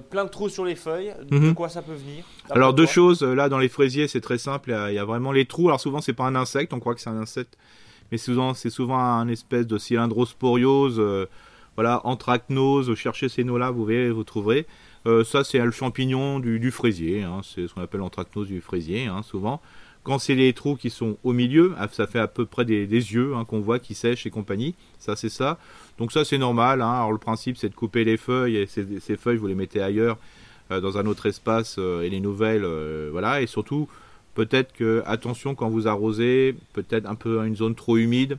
plein 0.09 0.23
de 0.23 0.29
trous 0.29 0.47
sur 0.47 0.63
les 0.63 0.75
feuilles. 0.75 1.13
De 1.29 1.37
Mhm. 1.37 1.53
quoi 1.55 1.67
ça 1.67 1.81
peut 1.81 1.93
venir 1.93 2.23
Alors 2.51 2.73
deux 2.73 2.85
choses, 2.85 3.21
là 3.21 3.49
dans 3.49 3.59
les 3.59 3.67
fraisiers 3.69 4.07
c'est 4.07 4.21
très 4.21 4.37
simple, 4.37 4.69
il 4.69 4.73
y 4.73 4.75
a- 4.75 4.91
il 4.91 4.95
y, 4.95 4.99
a 4.99 5.03
vraiment 5.05 5.33
les 5.33 5.43
trous, 5.45 5.67
alors 5.67 5.81
souvent 5.81 5.99
c'est 5.99 6.13
pas 6.13 6.23
un 6.25 6.35
insecte, 6.35 6.71
on 6.73 6.79
croit 6.79 6.95
que 6.95 7.01
c'est 7.01 7.09
un 7.09 7.17
insecte, 7.17 7.57
mais 8.13 8.17
souvent 8.17 8.53
c'est 8.53 8.69
souvent 8.69 8.97
un 8.97 9.27
espèce 9.27 9.67
de 9.67 9.77
cylindrosporiose, 9.77 11.01
voilà, 11.75 12.01
anthracnose, 12.05 12.95
cherchez 12.95 13.27
ces 13.29 13.43
noms-là, 13.43 13.71
vous 13.71 13.83
verrez, 13.85 14.09
vous 14.09 14.23
trouverez. 14.23 14.65
Euh, 15.05 15.23
ça 15.23 15.43
c'est 15.43 15.59
le 15.59 15.71
champignon 15.71 16.39
du, 16.39 16.71
fraisier, 16.71 17.23
hein, 17.23 17.41
c'est 17.43 17.67
ce 17.67 17.73
qu'on 17.73 17.81
appelle 17.81 17.99
l'anthracnose 17.99 18.47
du 18.47 18.61
fraisier, 18.61 19.05
hein, 19.05 19.21
souvent. 19.23 19.61
Quand 20.03 20.19
c'est 20.19 20.35
les 20.35 20.53
trous 20.53 20.75
qui 20.75 20.89
sont 20.89 21.17
au 21.23 21.33
milieu, 21.33 21.75
ah, 21.77 21.87
ça 21.91 22.07
fait 22.07 22.19
à 22.19 22.27
peu 22.27 22.45
près 22.45 22.63
des, 22.65 22.85
yeux 22.85 23.35
hein, 23.35 23.45
qu'on 23.45 23.59
voit 23.59 23.79
qui 23.79 23.93
sèchent 23.93 24.25
et 24.25 24.29
compagnie, 24.29 24.73
ça 24.99 25.15
c'est 25.15 25.29
ça. 25.29 25.59
Donc 25.97 26.11
ça 26.11 26.25
c'est 26.25 26.37
normal, 26.37 26.81
alors 26.81 27.11
le 27.11 27.17
principe 27.17 27.57
c'est 27.57 27.69
de 27.69 27.75
couper 27.75 28.03
les 28.03 28.17
feuilles, 28.17 28.57
et 28.57 28.67
ces, 28.67 29.17
feuilles 29.17 29.37
vous 29.37 29.47
les 29.47 29.55
mettez 29.55 29.81
ailleurs, 29.81 30.17
euh, 30.71 30.81
dans 30.81 30.97
un 30.97 31.05
autre 31.05 31.25
espace 31.25 31.75
euh, 31.77 32.01
et 32.01 32.09
les 32.09 32.19
nouvelles, 32.19 32.65
voilà. 33.11 33.41
Et 33.41 33.47
surtout, 33.47 33.87
peut-être 34.35 34.73
que 34.73 35.03
attention 35.05 35.55
quand 35.55 35.69
vous 35.69 35.87
arrosez, 35.87 36.55
peut-être 36.73 37.05
un 37.05 37.15
peu 37.15 37.45
une 37.45 37.55
zone 37.55 37.75
trop 37.75 37.97
humide, 37.97 38.37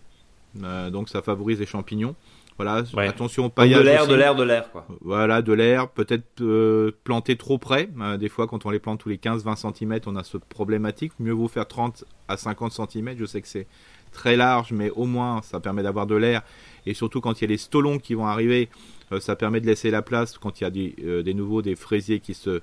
donc 0.55 1.09
ça 1.09 1.23
favorise 1.23 1.61
les 1.61 1.67
champignons. 1.67 2.15
Voilà, 2.59 2.83
Ouais. 2.95 3.07
attention 3.09 3.45
au 3.45 3.47
Donc, 3.47 3.55
paillage. 3.55 3.79
de 3.79 3.85
l'air, 3.85 4.07
de 4.07 4.15
l'air, 4.15 4.35
de 4.35 4.43
l'air, 4.43 4.71
quoi. 4.73 4.85
Voilà, 5.01 5.43
de 5.43 5.53
l'air, 5.53 5.89
peut-être 5.89 6.41
euh, 6.41 6.91
planter 7.05 7.37
trop 7.37 7.57
près. 7.57 7.89
Euh, 8.01 8.17
des 8.17 8.29
fois, 8.29 8.47
quand 8.49 8.67
on 8.67 8.71
les 8.71 8.81
plante 8.81 8.99
tous 9.01 9.09
les 9.09 9.17
15-20 9.19 9.55
cm, 9.73 10.01
on 10.07 10.17
a 10.17 10.25
ce 10.25 10.37
problématique. 10.39 11.13
Mieux 11.21 11.33
vaut 11.33 11.49
faire 11.49 11.69
30 11.69 12.05
à 12.27 12.37
50 12.37 12.73
cm. 12.73 13.15
Je 13.17 13.25
sais 13.25 13.41
que 13.41 13.49
c'est 13.49 13.67
très 14.13 14.37
large, 14.37 14.73
mais 14.73 14.91
au 14.91 15.05
moins, 15.05 15.41
ça 15.43 15.61
permet 15.61 15.83
d'avoir 15.85 16.07
de 16.09 16.17
l'air. 16.17 16.43
Et 16.87 16.95
surtout, 16.95 17.21
quand 17.21 17.41
il 17.41 17.45
y 17.45 17.47
a 17.47 17.49
les 17.49 17.59
stolons 17.59 17.99
qui 17.99 18.15
vont 18.15 18.27
arriver, 18.27 18.69
euh, 19.13 19.21
ça 19.21 19.37
permet 19.37 19.61
de 19.61 19.67
laisser 19.67 19.91
la 19.91 20.03
place 20.03 20.37
quand 20.39 20.61
il 20.61 20.65
y 20.65 20.67
a 20.67 20.71
des, 20.71 20.97
euh, 21.05 21.23
des 21.23 21.35
nouveaux, 21.35 21.63
des 21.63 21.77
fraisiers 21.77 22.19
qui 22.19 22.35
se, 22.35 22.61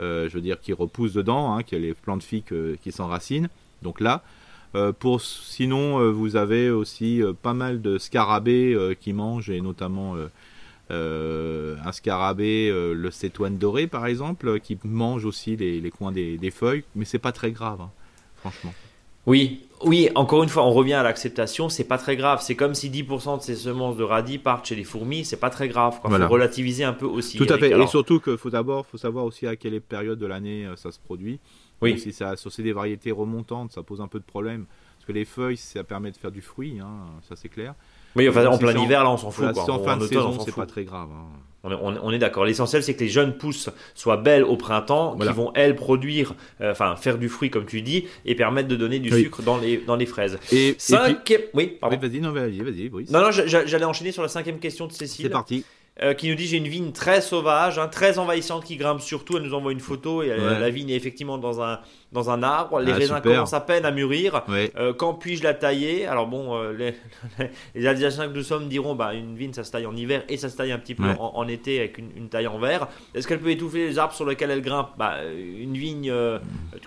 euh, 0.00 0.28
je 0.28 0.34
veux 0.34 0.40
dire, 0.42 0.60
qui 0.60 0.72
repoussent 0.74 1.14
dedans, 1.14 1.54
hein, 1.54 1.62
qui 1.62 1.76
a 1.76 1.78
les 1.78 1.94
plantes 1.94 2.22
fiques 2.22 2.52
qui 2.82 2.92
s'enracinent. 2.92 3.48
Donc 3.82 4.00
là, 4.00 4.22
pour 4.92 5.20
sinon, 5.20 5.98
euh, 6.00 6.10
vous 6.10 6.36
avez 6.36 6.70
aussi 6.70 7.22
euh, 7.22 7.32
pas 7.32 7.54
mal 7.54 7.82
de 7.82 7.98
scarabées 7.98 8.72
euh, 8.74 8.94
qui 8.94 9.12
mangent 9.12 9.50
et 9.50 9.60
notamment 9.60 10.14
euh, 10.16 10.28
euh, 10.90 11.76
un 11.84 11.92
scarabée, 11.92 12.68
euh, 12.70 12.92
le 12.94 13.10
cétoine 13.10 13.58
doré 13.58 13.86
par 13.86 14.06
exemple, 14.06 14.48
euh, 14.48 14.58
qui 14.58 14.78
mange 14.84 15.24
aussi 15.24 15.56
les, 15.56 15.80
les 15.80 15.90
coins 15.90 16.12
des, 16.12 16.38
des 16.38 16.50
feuilles, 16.50 16.84
mais 16.94 17.04
c'est 17.04 17.18
pas 17.18 17.32
très 17.32 17.52
grave, 17.52 17.80
hein, 17.80 17.90
franchement. 18.36 18.74
Oui, 19.26 19.60
oui, 19.84 20.08
encore 20.14 20.42
une 20.42 20.48
fois, 20.48 20.64
on 20.64 20.70
revient 20.72 20.94
à 20.94 21.02
l'acceptation, 21.02 21.68
c'est 21.68 21.84
pas 21.84 21.98
très 21.98 22.16
grave. 22.16 22.40
C'est 22.42 22.56
comme 22.56 22.74
si 22.74 22.88
10% 22.90 23.36
de 23.38 23.42
ces 23.42 23.54
semences 23.54 23.96
de 23.98 24.02
radis 24.02 24.38
partent 24.38 24.66
chez 24.66 24.74
les 24.74 24.82
fourmis, 24.84 25.24
c'est 25.26 25.36
pas 25.38 25.50
très 25.50 25.68
grave. 25.68 26.00
Il 26.04 26.08
Voilà. 26.08 26.26
faut 26.26 26.32
relativiser 26.32 26.84
un 26.84 26.94
peu 26.94 27.04
aussi. 27.06 27.36
Tout 27.36 27.44
à 27.50 27.56
Eric. 27.56 27.60
fait. 27.60 27.72
Alors, 27.74 27.86
Et 27.86 27.86
surtout 27.86 28.18
qu'il 28.18 28.38
faut 28.38 28.50
d'abord 28.50 28.86
faut 28.86 28.96
savoir 28.98 29.26
aussi 29.26 29.46
à 29.46 29.56
quelle 29.56 29.78
période 29.82 30.18
de 30.18 30.26
l'année 30.26 30.66
euh, 30.66 30.74
ça 30.76 30.90
se 30.90 30.98
produit. 30.98 31.38
Oui. 31.82 31.92
Donc, 31.92 32.00
si 32.00 32.12
ça, 32.12 32.34
c'est 32.36 32.62
des 32.62 32.72
variétés 32.72 33.10
remontantes, 33.12 33.72
ça 33.72 33.82
pose 33.82 34.00
un 34.00 34.08
peu 34.08 34.18
de 34.18 34.24
problème. 34.24 34.66
Parce 34.96 35.06
que 35.06 35.12
les 35.12 35.24
feuilles, 35.24 35.56
ça 35.56 35.82
permet 35.82 36.10
de 36.10 36.16
faire 36.16 36.30
du 36.30 36.42
fruit, 36.42 36.78
hein, 36.80 37.06
ça 37.28 37.34
c'est 37.34 37.48
clair. 37.48 37.74
oui, 38.16 38.28
enfin, 38.28 38.44
en 38.46 38.58
plein 38.58 38.72
c'est 38.72 38.80
hiver, 38.82 39.02
là, 39.02 39.10
on 39.10 39.16
s'en 39.16 39.30
fout. 39.30 39.44
Voilà, 39.44 39.54
quoi. 39.54 39.64
si 39.64 39.70
en 39.70 39.76
En 39.76 39.82
fin 39.82 39.96
de 39.96 40.06
saison, 40.06 40.38
c'est 40.44 40.54
pas 40.54 40.66
très 40.66 40.84
grave. 40.84 41.08
hein. 41.10 41.26
On 41.62 41.70
est, 41.94 41.98
on 42.02 42.18
d'accord. 42.18 42.46
L'essentiel, 42.46 42.82
c'est 42.82 42.94
que 42.94 43.00
les 43.00 43.08
jeunes 43.10 43.36
pousses 43.36 43.68
soient 43.94 44.16
belles 44.16 44.44
au 44.44 44.56
printemps, 44.56 45.14
Voilà. 45.16 45.30
qui 45.32 45.36
vont, 45.36 45.52
elles, 45.54 45.76
produire, 45.76 46.34
euh, 46.62 46.72
enfin, 46.72 46.96
faire 46.96 47.18
du 47.18 47.28
fruit, 47.28 47.50
comme 47.50 47.66
tu 47.66 47.82
dis, 47.82 48.06
et 48.24 48.34
permettre 48.34 48.68
de 48.68 48.76
donner 48.76 48.98
du 48.98 49.12
Oui. 49.12 49.24
sucre 49.24 49.42
dans 49.42 49.58
les, 49.58 49.76
dans 49.78 49.96
les 49.96 50.06
fraises. 50.06 50.38
Et, 50.52 50.68
et 50.68 50.72
puis- 50.72 50.80
Cinquième. 50.80 51.42
Oui, 51.52 51.76
pardon. 51.80 51.98
Vas-y, 51.98 52.20
non, 52.20 52.32
vas-y, 52.32 52.60
vas-y, 52.60 52.88
Brice. 52.88 53.10
Non, 53.10 53.20
non, 53.20 53.30
j'allais 53.30 53.84
enchaîner 53.84 54.10
sur 54.12 54.22
la 54.22 54.28
cinquième 54.28 54.58
question 54.58 54.86
de 54.86 54.92
c'est 54.92 55.06
Cécile, 55.06 55.28
parti. 55.30 55.64
Euh, 56.02 56.14
qui 56.14 56.28
nous 56.28 56.34
dit 56.34 56.46
j'ai 56.46 56.56
une 56.56 56.68
vigne 56.68 56.92
très 56.92 57.20
sauvage, 57.20 57.78
hein, 57.78 57.88
très 57.88 58.18
envahissante, 58.18 58.64
qui 58.64 58.76
grimpe 58.76 59.00
surtout. 59.00 59.36
Elle 59.36 59.42
nous 59.42 59.54
envoie 59.54 59.72
une 59.72 59.80
photo 59.80 60.22
et 60.22 60.28
elle- 60.28 60.40
Ouais. 60.40 60.58
la 60.58 60.70
vigne 60.70 60.90
est 60.90 60.96
effectivement 60.96 61.38
dans 61.38 61.60
un 61.62 61.80
dans 62.12 62.28
un 62.28 62.42
arbre. 62.42 62.80
Les 62.80 62.90
Ah, 62.90 62.96
raisins 62.96 63.16
super. 63.16 63.32
commencent 63.34 63.52
à 63.54 63.60
peine 63.60 63.84
à 63.84 63.92
mûrir. 63.92 64.42
Ouais. 64.48 64.72
Euh, 64.76 64.92
quand 64.92 65.14
puis-je 65.14 65.44
la 65.44 65.54
tailler? 65.54 66.06
Alors 66.08 66.26
bon, 66.26 66.56
euh, 66.56 66.72
les, 66.72 66.94
les 67.76 67.86
Alsaciens 67.86 68.26
que 68.28 68.34
nous 68.34 68.42
sommes 68.42 68.68
diront 68.68 68.96
bah, 68.96 69.14
une 69.14 69.36
vigne 69.36 69.52
ça 69.52 69.62
se 69.62 69.70
taille 69.70 69.86
en 69.86 69.94
hiver 69.94 70.24
et 70.28 70.36
ça 70.36 70.48
se 70.48 70.56
taille 70.56 70.72
un 70.72 70.78
petit 70.78 70.96
peu 70.96 71.04
Ouais. 71.04 71.14
en, 71.20 71.32
en 71.36 71.46
été 71.46 71.78
avec 71.78 71.98
une, 71.98 72.10
une 72.16 72.28
taille 72.28 72.48
en 72.48 72.58
verre. 72.58 72.88
Est-ce 73.14 73.28
qu'elle 73.28 73.38
peut 73.38 73.50
étouffer 73.50 73.86
les 73.86 73.98
arbres 73.98 74.14
sur 74.14 74.26
lesquels 74.26 74.50
elle 74.50 74.60
grimpe? 74.62 74.88
Bah, 74.98 75.18
euh, 75.20 75.62
Une 75.62 75.74
vigne, 75.76 76.10
euh, 76.10 76.38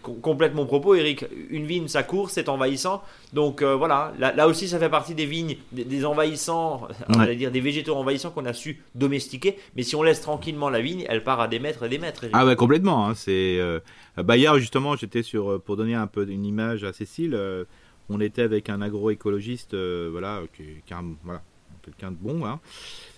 com- 0.02 0.20
complète 0.22 0.54
mon 0.56 0.66
propos 0.66 0.94
Eric, 0.96 1.24
une 1.50 1.66
vigne 1.68 1.88
ça 1.88 2.04
court, 2.04 2.30
c'est 2.30 2.50
envahissant. 2.50 3.02
Donc 3.32 3.62
euh, 3.62 3.76
voilà, 3.76 4.12
là, 4.20 4.34
là 4.34 4.48
aussi 4.50 4.68
ça 4.68 4.78
fait 4.78 4.90
partie 4.90 5.16
des 5.16 5.26
vignes, 5.26 5.56
des, 5.72 5.86
des 5.86 6.04
envahissants, 6.06 6.88
on 7.10 7.18
va 7.18 7.34
dire 7.34 7.50
des 7.52 7.62
végétaux 7.62 7.96
envahissants 7.96 8.32
qu'on 8.32 8.46
a 8.46 8.54
su 8.54 8.82
domestiquer. 8.96 9.58
Mais 9.76 9.84
si 9.84 9.96
on 9.96 10.04
laisse 10.04 10.22
tranquillement 10.22 10.70
la 10.70 10.82
vigne, 10.82 11.06
elle 11.10 11.24
part 11.24 11.40
à 11.40 11.48
des 11.48 11.60
mètres 11.60 11.84
et 11.84 11.90
des 11.90 11.98
mètres. 12.00 12.26
Ah 12.34 12.46
ouais, 12.46 12.56
complètement. 12.56 13.08
hein, 13.08 13.16
c'est 13.16 13.58
euh, 13.60 13.80
bah, 14.18 14.38
hier 14.38 14.58
justement, 14.60 14.96
j'étais 14.96 15.24
sur 15.24 15.52
euh, 15.54 15.60
pour 15.60 15.78
donner 15.78 15.96
un 15.96 16.08
peu 16.08 16.28
une 16.30 16.46
image 16.46 16.84
à 16.84 16.94
Cécile. 16.94 17.34
euh, 17.36 17.66
on 18.10 18.20
était 18.20 18.42
avec 18.42 18.70
un 18.70 18.82
agroécologiste, 18.82 19.74
euh, 19.76 20.10
voilà, 20.12 20.42
qui, 20.56 20.94
un- 20.94 21.16
voilà, 21.24 21.42
quelqu'un 21.84 22.12
de 22.12 22.18
bon. 22.20 22.46
hein. 22.46 22.60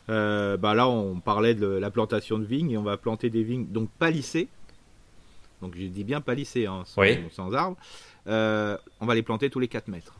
Euh, 0.09 0.57
bah 0.57 0.75
là, 0.75 0.87
on 0.87 1.19
parlait 1.19 1.55
de 1.55 1.65
la 1.65 1.89
plantation 1.89 2.37
de 2.37 2.45
vignes 2.45 2.71
et 2.71 2.77
on 2.77 2.83
va 2.83 2.95
planter 2.95 3.31
des 3.31 3.41
vignes 3.43 3.65
donc 3.65 3.89
palissées. 3.97 4.47
Donc 5.63 5.73
j'ai 5.75 5.87
dit 5.87 6.03
bien 6.03 6.21
palissées, 6.21 6.67
hein, 6.67 6.83
sans, 6.85 7.01
Oui. 7.01 7.17
sans 7.31 7.53
arbres. 7.55 7.77
Euh, 8.27 8.77
on 9.01 9.05
va 9.07 9.15
les 9.15 9.23
planter 9.23 9.49
tous 9.49 9.59
les 9.59 9.67
4 9.67 9.87
mètres, 9.87 10.13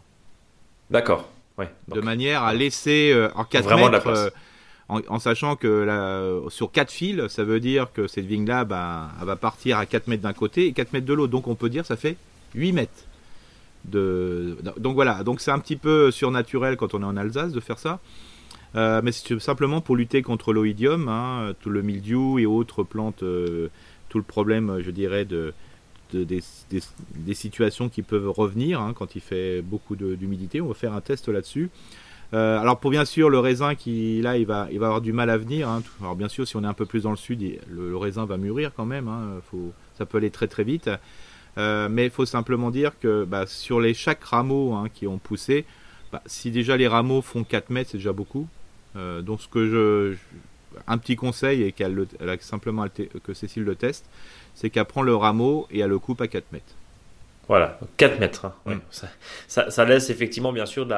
D'accord. 0.90 1.30
Ouais. 1.58 1.70
de 1.88 2.02
manière 2.02 2.44
à 2.44 2.54
laisser 2.54 3.12
euh, 3.14 3.30
en 3.36 3.44
4 3.46 3.64
Vraiment 3.66 3.88
de 3.88 3.92
la 3.92 3.98
mètres. 4.00 4.04
place. 4.12 4.20
euh, 4.26 4.30
en, 4.88 5.20
sachant 5.20 5.56
que 5.56 6.44
sur 6.50 6.72
4 6.72 6.92
fils, 6.92 7.28
ça 7.28 7.44
veut 7.44 7.60
dire 7.60 7.92
que 7.92 8.08
cette 8.08 8.26
vigne-là, 8.26 8.66
bah, 8.66 9.10
elle 9.20 9.26
va 9.26 9.36
partir 9.36 9.80
à 9.80 9.86
4 9.86 10.08
mètres 10.08 10.22
d'un 10.24 10.34
côté 10.34 10.68
et 10.68 10.74
4 10.74 10.94
mètres 10.94 11.08
de 11.08 11.14
l'autre. 11.14 11.32
Donc 11.32 11.48
on 11.48 11.56
peut 11.56 11.70
dire 11.70 11.86
ça 11.86 11.96
fait 11.96 12.18
8 12.54 12.74
mètres. 12.74 13.06
Donc 13.86 14.96
voilà, 14.96 15.24
donc 15.24 15.42
c'est 15.42 15.52
un 15.52 15.60
petit 15.60 15.76
peu 15.76 16.12
surnaturel 16.12 16.78
quand 16.78 16.94
on 16.94 17.02
est 17.02 17.06
en 17.06 17.18
Alsace 17.18 17.52
de 17.52 17.60
faire 17.60 17.80
ça. 17.80 18.00
Euh, 18.76 19.02
mais 19.04 19.12
c'est 19.12 19.40
simplement 19.40 19.80
pour 19.80 19.96
lutter 19.96 20.22
contre 20.22 20.52
l'oïdium, 20.52 21.08
hein, 21.08 21.54
tout 21.62 21.70
le 21.70 21.82
mildiou 21.82 22.40
et 22.40 22.46
autres 22.46 22.84
plantes, 22.84 23.24
euh, 23.24 23.70
tout 24.10 24.18
le 24.18 24.24
problème, 24.24 24.82
je 24.82 24.92
dirais, 24.92 25.24
de, 25.24 25.54
des, 26.14 26.42
situations 27.34 27.90
qui 27.90 28.02
peuvent 28.02 28.30
revenir 28.30 28.82
hein, 28.82 28.94
quand 28.94 29.16
il 29.16 29.22
fait 29.22 29.62
beaucoup 29.62 29.96
d'humidité. 29.96 30.62
On 30.62 30.68
va 30.68 30.74
faire 30.74 30.94
un 30.94 31.02
test 31.02 31.30
là-dessus. 31.30 31.70
Euh, 32.34 32.60
alors 32.60 32.80
pour 32.80 32.92
bien 32.92 33.06
sûr 33.06 33.30
le 33.30 33.38
raisin 33.40 33.76
qui 33.76 34.20
là 34.22 34.38
il 34.38 34.46
va 34.46 34.68
il 34.72 34.80
va 34.80 34.88
avoir 34.88 35.02
du 35.02 35.14
mal 35.14 35.30
à 35.30 35.38
venir. 35.38 35.70
Hein. 35.70 35.84
Alors 36.02 36.16
bien 36.16 36.28
sûr 36.28 36.48
si 36.48 36.56
on 36.56 36.64
est 36.64 36.68
un 36.68 36.74
peu 36.74 36.86
plus 36.86 37.04
dans 37.04 37.12
le 37.12 37.18
sud, 37.18 37.60
le, 37.70 37.96
raisin 37.98 38.26
va 38.26 38.38
mûrir 38.38 38.72
quand 38.76 38.86
même. 38.86 39.10
Faut, 39.52 39.72
ça 39.98 40.06
peut 40.06 40.18
aller 40.18 40.32
très 40.32 40.48
très 40.48 40.64
vite. 40.64 40.90
mais 41.58 42.06
il 42.06 42.12
faut 42.12 42.26
simplement 42.26 42.72
dire 42.72 42.92
que 43.00 43.24
bah, 43.26 43.46
sur 43.48 43.80
les 43.80 43.94
chaque 43.94 44.24
rameau 44.24 44.76
qui 44.94 45.08
ont 45.08 45.18
poussé, 45.18 45.66
bah, 46.12 46.22
si 46.26 46.52
déjà 46.52 46.78
les 46.78 46.88
rameaux 46.88 47.22
font 47.22 47.44
4 47.44 47.70
mètres, 47.72 47.92
c'est 47.92 47.98
déjà 47.98 48.14
beaucoup. 48.14 48.48
Euh, 48.96 49.22
donc 49.22 49.42
ce 49.42 49.48
que 49.48 49.68
je, 49.68 50.16
un 50.88 50.98
petit 50.98 51.16
conseil 51.16 51.64
et 51.64 51.72
qu'elle 51.72 52.08
simplement 52.40 52.86
que 53.24 53.34
Cécile 53.34 53.64
le 53.64 53.76
teste, 53.76 54.06
c'est 54.54 54.70
qu'elle 54.70 54.86
prend 54.86 55.02
le 55.02 55.16
rameau 55.16 55.68
et 55.72 55.80
elle 55.80 55.90
le 55.90 56.00
coupe 56.00 56.22
à 56.22 56.28
4 56.28 56.52
mètres. 56.52 56.74
Voilà, 57.48 57.80
4 57.98 58.20
mètres. 58.20 58.46
Hein. 58.66 58.76
Mm. 58.76 58.80
Ça, 59.48 59.86
laisse 59.86 60.10
effectivement, 60.10 60.52
bien 60.52 60.66
sûr, 60.66 60.86
de 60.86 60.96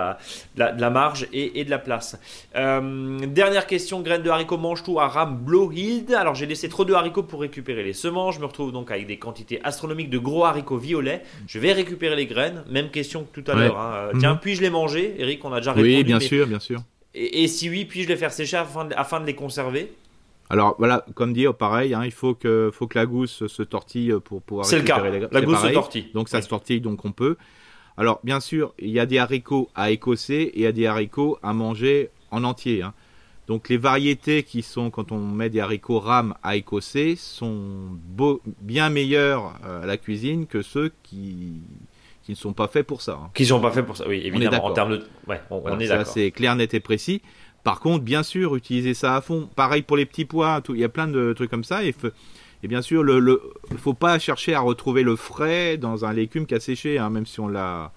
la, 0.55 0.89
marge 0.89 1.27
et, 1.33 1.63
de 1.63 1.69
la 1.69 1.79
place. 1.79 2.19
Euh, 2.55 3.19
dernière 3.27 3.67
question 3.67 4.01
graines 4.01 4.23
de 4.23 4.29
haricots 4.29 4.57
mange-tout 4.57 4.99
à 4.99 5.07
Ram 5.07 5.37
Blowhild. 5.37 6.13
Alors, 6.13 6.35
j'ai 6.35 6.45
laissé 6.45 6.69
trop 6.69 6.85
de 6.85 6.93
haricots 6.93 7.23
pour 7.23 7.41
récupérer 7.41 7.83
les 7.83 7.93
semences. 7.93 8.35
Je 8.35 8.39
me 8.39 8.45
retrouve 8.45 8.71
donc 8.71 8.91
avec 8.91 9.07
des 9.07 9.17
quantités 9.17 9.59
astronomiques 9.63 10.09
de 10.09 10.19
gros 10.19 10.45
haricots 10.45 10.77
violets. 10.77 11.23
Je 11.47 11.59
vais 11.59 11.73
récupérer 11.73 12.15
les 12.15 12.25
graines. 12.25 12.63
Même 12.69 12.89
question 12.89 13.23
que 13.25 13.41
tout 13.41 13.51
à 13.51 13.55
l'heure. 13.55 13.77
Hein. 13.77 13.93
Euh, 13.95 14.11
tiens, 14.19 14.35
mm-hmm. 14.35 14.39
puis-je 14.39 14.61
les 14.61 14.69
manger? 14.69 15.15
Eric, 15.17 15.43
on 15.43 15.51
a 15.51 15.59
déjà 15.59 15.73
répondu. 15.73 15.95
Oui, 15.95 16.03
bien 16.03 16.19
sûr, 16.19 16.47
bien 16.47 16.59
sûr. 16.59 16.81
Et, 17.13 17.47
si 17.47 17.69
oui, 17.69 17.85
puis-je 17.85 18.07
les 18.07 18.15
faire 18.15 18.31
sécher 18.31 18.57
afin 18.57 19.19
de, 19.19 19.25
les 19.25 19.33
conserver? 19.33 19.91
Alors 20.49 20.75
voilà, 20.77 21.05
comme 21.13 21.33
dit, 21.33 21.45
pareil, 21.57 21.93
hein, 21.93 22.03
il 22.05 22.11
faut 22.11 22.33
que, 22.33 22.71
faut 22.73 22.87
que 22.87 22.97
la 22.97 23.05
gousse 23.05 23.47
se 23.47 23.63
tortille 23.63 24.13
pour 24.23 24.41
pouvoir 24.41 24.65
récupérer 24.67 25.11
les 25.11 25.27
La 25.31 25.41
gousse 25.41 25.61
se 25.61 25.73
tortille. 25.73 26.09
Donc 26.13 26.29
ça 26.29 26.41
se 26.41 26.47
tortille, 26.47 26.81
donc 26.81 27.03
on 27.05 27.11
peut. 27.11 27.35
Alors 27.97 28.19
bien 28.23 28.39
sûr, 28.39 28.73
il 28.79 28.89
y 28.89 28.99
a 28.99 29.05
des 29.05 29.17
haricots 29.17 29.69
à 29.75 29.91
écosser 29.91 30.35
et 30.35 30.59
il 30.59 30.61
y 30.61 30.67
a 30.67 30.71
des 30.71 30.85
haricots 30.85 31.39
à 31.43 31.53
manger 31.53 32.11
en 32.31 32.43
entier. 32.43 32.83
Hein. 32.83 32.93
Donc 33.47 33.69
les 33.69 33.77
variétés 33.77 34.43
qui 34.43 34.61
sont, 34.61 34.89
quand 34.89 35.11
on 35.11 35.19
met 35.19 35.49
des 35.49 35.61
haricots 35.61 35.99
rames 35.99 36.35
à 36.43 36.55
écosser, 36.55 37.15
sont 37.15 37.97
bien 38.61 38.89
meilleurs 38.89 39.53
euh, 39.65 39.83
à 39.83 39.85
la 39.85 39.97
cuisine 39.97 40.45
que 40.47 40.61
ceux 40.61 40.91
qui, 41.01 41.61
qui 42.23 42.31
ne 42.31 42.35
sont 42.35 42.53
pas 42.53 42.67
faits 42.67 42.85
pour 42.85 43.01
ça. 43.01 43.19
Hein. 43.23 43.29
Qui 43.33 43.43
ne 43.43 43.47
sont 43.47 43.61
pas 43.61 43.71
faits 43.71 43.85
pour 43.85 43.95
ça, 43.95 44.05
oui, 44.07 44.21
évidemment. 44.23 44.65
en 44.65 44.73
termes 44.73 44.91
de... 44.91 45.03
ouais, 45.27 45.41
on, 45.49 45.79
est 45.79 45.87
d'accord. 45.87 46.05
c'est 46.05 46.31
clair, 46.31 46.55
net 46.57 46.73
et 46.73 46.81
précis. 46.81 47.21
Par 47.67 47.81
contre, 47.81 48.05
bien 48.05 48.23
sûr, 48.23 48.55
utiliser 48.55 48.93
ça 48.93 49.17
à 49.17 49.19
fond. 49.19 49.49
Pareil 49.53 49.81
pour 49.81 49.97
les 49.97 50.05
petits 50.05 50.23
pois, 50.23 50.63
il 50.69 50.77
y 50.77 50.85
a 50.85 50.87
plein 50.87 51.05
de 51.05 51.33
trucs 51.33 51.49
comme 51.49 51.65
ça. 51.65 51.83
Et, 51.83 51.93
bien 52.63 52.81
sûr, 52.81 53.03
il 53.05 53.73
ne 53.73 53.77
faut 53.77 53.93
pas 53.93 54.17
chercher 54.19 54.53
à 54.53 54.61
retrouver 54.61 55.03
le 55.03 55.17
frais 55.17 55.75
dans 55.75 56.05
un 56.05 56.13
légume 56.13 56.45
qui 56.45 56.55
a 56.55 56.61
séché, 56.61 56.97
hein, 56.97 57.09
même 57.09 57.25
si 57.25 57.41
on 57.41 57.49
l'a. 57.49 57.91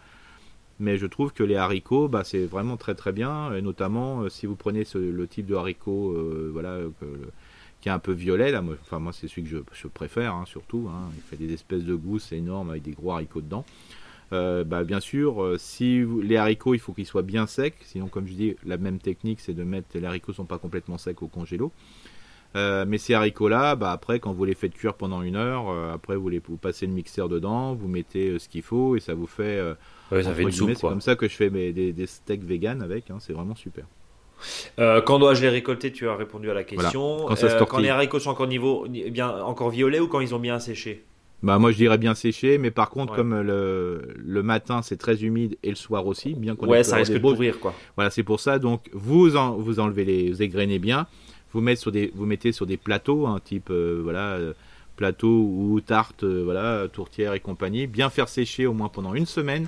Mais 0.80 0.98
je 0.98 1.06
trouve 1.06 1.32
que 1.32 1.44
les 1.44 1.54
haricots, 1.54 2.08
bah, 2.08 2.24
c'est 2.24 2.46
vraiment 2.46 2.76
très 2.76 2.96
très 2.96 3.12
bien. 3.12 3.54
Et 3.54 3.62
notamment, 3.62 4.22
euh, 4.22 4.28
si 4.28 4.46
vous 4.46 4.56
prenez 4.56 4.82
le 4.92 5.28
type 5.28 5.46
de 5.46 5.54
haricot 5.54 6.16
euh, 6.16 6.92
qui 7.80 7.88
est 7.88 7.92
un 7.92 8.00
peu 8.00 8.10
violet, 8.10 8.52
moi 8.60 9.12
c'est 9.12 9.28
celui 9.28 9.44
que 9.44 9.62
je, 9.72 9.86
préfère, 9.86 10.34
hein, 10.34 10.46
surtout. 10.46 10.90
Hein. 10.92 11.12
il 11.14 11.22
fait 11.22 11.36
des 11.36 11.54
espèces 11.54 11.84
de 11.84 11.94
gousses 11.94 12.32
énormes 12.32 12.70
avec 12.70 12.82
des 12.82 12.90
gros 12.90 13.12
haricots 13.12 13.40
dedans. 13.40 13.64
Euh, 14.32 14.62
bah, 14.64 14.84
bien 14.84 15.00
sûr, 15.00 15.42
euh, 15.42 15.56
si 15.58 16.04
les 16.22 16.36
haricots, 16.36 16.74
il 16.74 16.78
faut 16.78 16.92
qu'ils 16.92 17.06
soient 17.06 17.22
bien 17.22 17.46
secs. 17.46 17.74
Sinon, 17.82 18.06
comme 18.06 18.26
je 18.26 18.34
dis, 18.34 18.56
la 18.64 18.76
même 18.76 18.98
technique, 18.98 19.40
c'est 19.40 19.54
de 19.54 19.64
mettre 19.64 19.88
les 19.94 20.04
haricots 20.04 20.32
sont 20.32 20.44
pas 20.44 20.58
complètement 20.58 20.98
secs 20.98 21.20
au 21.22 21.26
congélo. 21.26 21.72
Euh, 22.56 22.84
mais 22.86 22.98
ces 22.98 23.14
haricots-là, 23.14 23.76
bah, 23.76 23.90
après, 23.92 24.20
quand 24.20 24.32
vous 24.32 24.44
les 24.44 24.54
faites 24.54 24.74
cuire 24.74 24.94
pendant 24.94 25.22
une 25.22 25.36
heure, 25.36 25.70
après 25.92 26.16
vous, 26.16 26.28
les, 26.28 26.40
vous 26.40 26.56
passez 26.56 26.86
le 26.86 26.92
mixeur 26.92 27.28
dedans, 27.28 27.74
vous 27.74 27.88
mettez 27.88 28.38
ce 28.38 28.48
qu'il 28.48 28.62
faut 28.62 28.96
et 28.96 29.00
ça 29.00 29.14
vous 29.14 29.26
fait. 29.26 29.60
ça 30.10 30.34
fait 30.34 30.42
une 30.42 30.52
soupe. 30.52 30.70
C'est 30.74 30.80
comme 30.80 31.00
ça 31.00 31.16
que 31.16 31.28
je 31.28 31.34
fais 31.34 31.50
mes, 31.50 31.72
des, 31.72 32.06
steaks 32.06 32.44
vegan 32.44 32.82
avec. 32.82 33.10
Hein, 33.10 33.18
c'est 33.20 33.32
vraiment 33.32 33.56
super. 33.56 33.84
quand 34.76 35.18
dois-je 35.18 35.42
les 35.42 35.48
récolter? 35.48 35.90
Tu 35.90 36.08
as 36.08 36.14
répondu 36.14 36.50
à 36.50 36.54
la 36.54 36.62
question. 36.62 37.26
Quand, 37.68 37.78
les 37.78 37.88
haricots 37.88 38.20
sont 38.20 38.30
encore 38.30 38.46
niveau, 38.46 38.86
eh 38.92 39.10
bien 39.10 39.28
encore 39.42 39.70
violets 39.70 40.00
ou 40.00 40.06
quand 40.06 40.20
ils 40.20 40.36
ont 40.36 40.40
bien 40.40 40.60
séché? 40.60 41.04
Bah 41.42 41.58
moi 41.58 41.72
je 41.72 41.76
dirais 41.78 41.96
bien 41.96 42.14
séché, 42.14 42.58
mais 42.58 42.70
par 42.70 42.90
contre 42.90 43.14
comme 43.14 43.40
le, 43.40 44.14
le 44.16 44.42
matin 44.42 44.82
c'est 44.82 44.98
très 44.98 45.24
humide 45.24 45.56
et 45.62 45.70
le 45.70 45.74
soir 45.74 46.06
aussi, 46.06 46.34
bien 46.34 46.54
qu'on 46.54 46.68
ouais 46.68 46.84
ça 46.84 46.96
risque 46.96 47.14
de 47.14 47.18
pourrir 47.18 47.60
quoi. 47.60 47.74
Voilà 47.96 48.10
c'est 48.10 48.22
pour 48.22 48.40
ça. 48.40 48.58
Donc 48.58 48.90
vous 48.92 49.36
en, 49.36 49.56
vous 49.56 49.80
enlevez 49.80 50.04
les 50.04 50.30
vous 50.30 50.42
égrenez 50.42 50.78
bien, 50.78 51.06
vous 51.52 51.62
mettez 51.62 51.80
sur 51.80 51.92
des 51.92 52.12
vous 52.14 52.26
mettez 52.26 52.52
sur 52.52 52.66
des 52.66 52.76
plateaux 52.76 53.26
un 53.26 53.40
type 53.40 53.70
euh, 53.70 54.00
voilà 54.02 54.34
euh, 54.34 54.52
plateau 54.96 55.28
ou 55.28 55.80
tarte 55.80 56.24
euh, 56.24 56.42
voilà 56.44 56.88
tourtière 56.92 57.32
et 57.32 57.40
compagnie, 57.40 57.86
bien 57.86 58.10
faire 58.10 58.28
sécher 58.28 58.66
au 58.66 58.74
moins 58.74 58.90
pendant 58.90 59.14
une 59.14 59.26
semaine. 59.26 59.66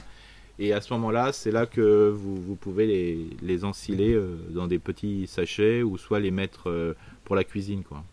Et 0.59 0.75
à 0.75 0.83
ce 0.83 0.93
moment-là 0.93 1.33
c'est 1.33 1.51
là 1.51 1.65
que 1.65 2.11
vous, 2.15 2.37
vous 2.37 2.55
pouvez 2.55 2.87
les, 2.87 3.27
les 3.41 3.65
ensiler 3.65 4.15
dans 4.51 4.67
des 4.67 4.79
petits 4.79 5.27
sachets 5.27 5.83
ou 5.83 5.97
soit 5.97 6.21
les 6.21 6.31
mettre 6.31 6.95
pour 7.25 7.35
la 7.35 7.45
cuisine 7.45 7.83
quoi. 7.83 8.05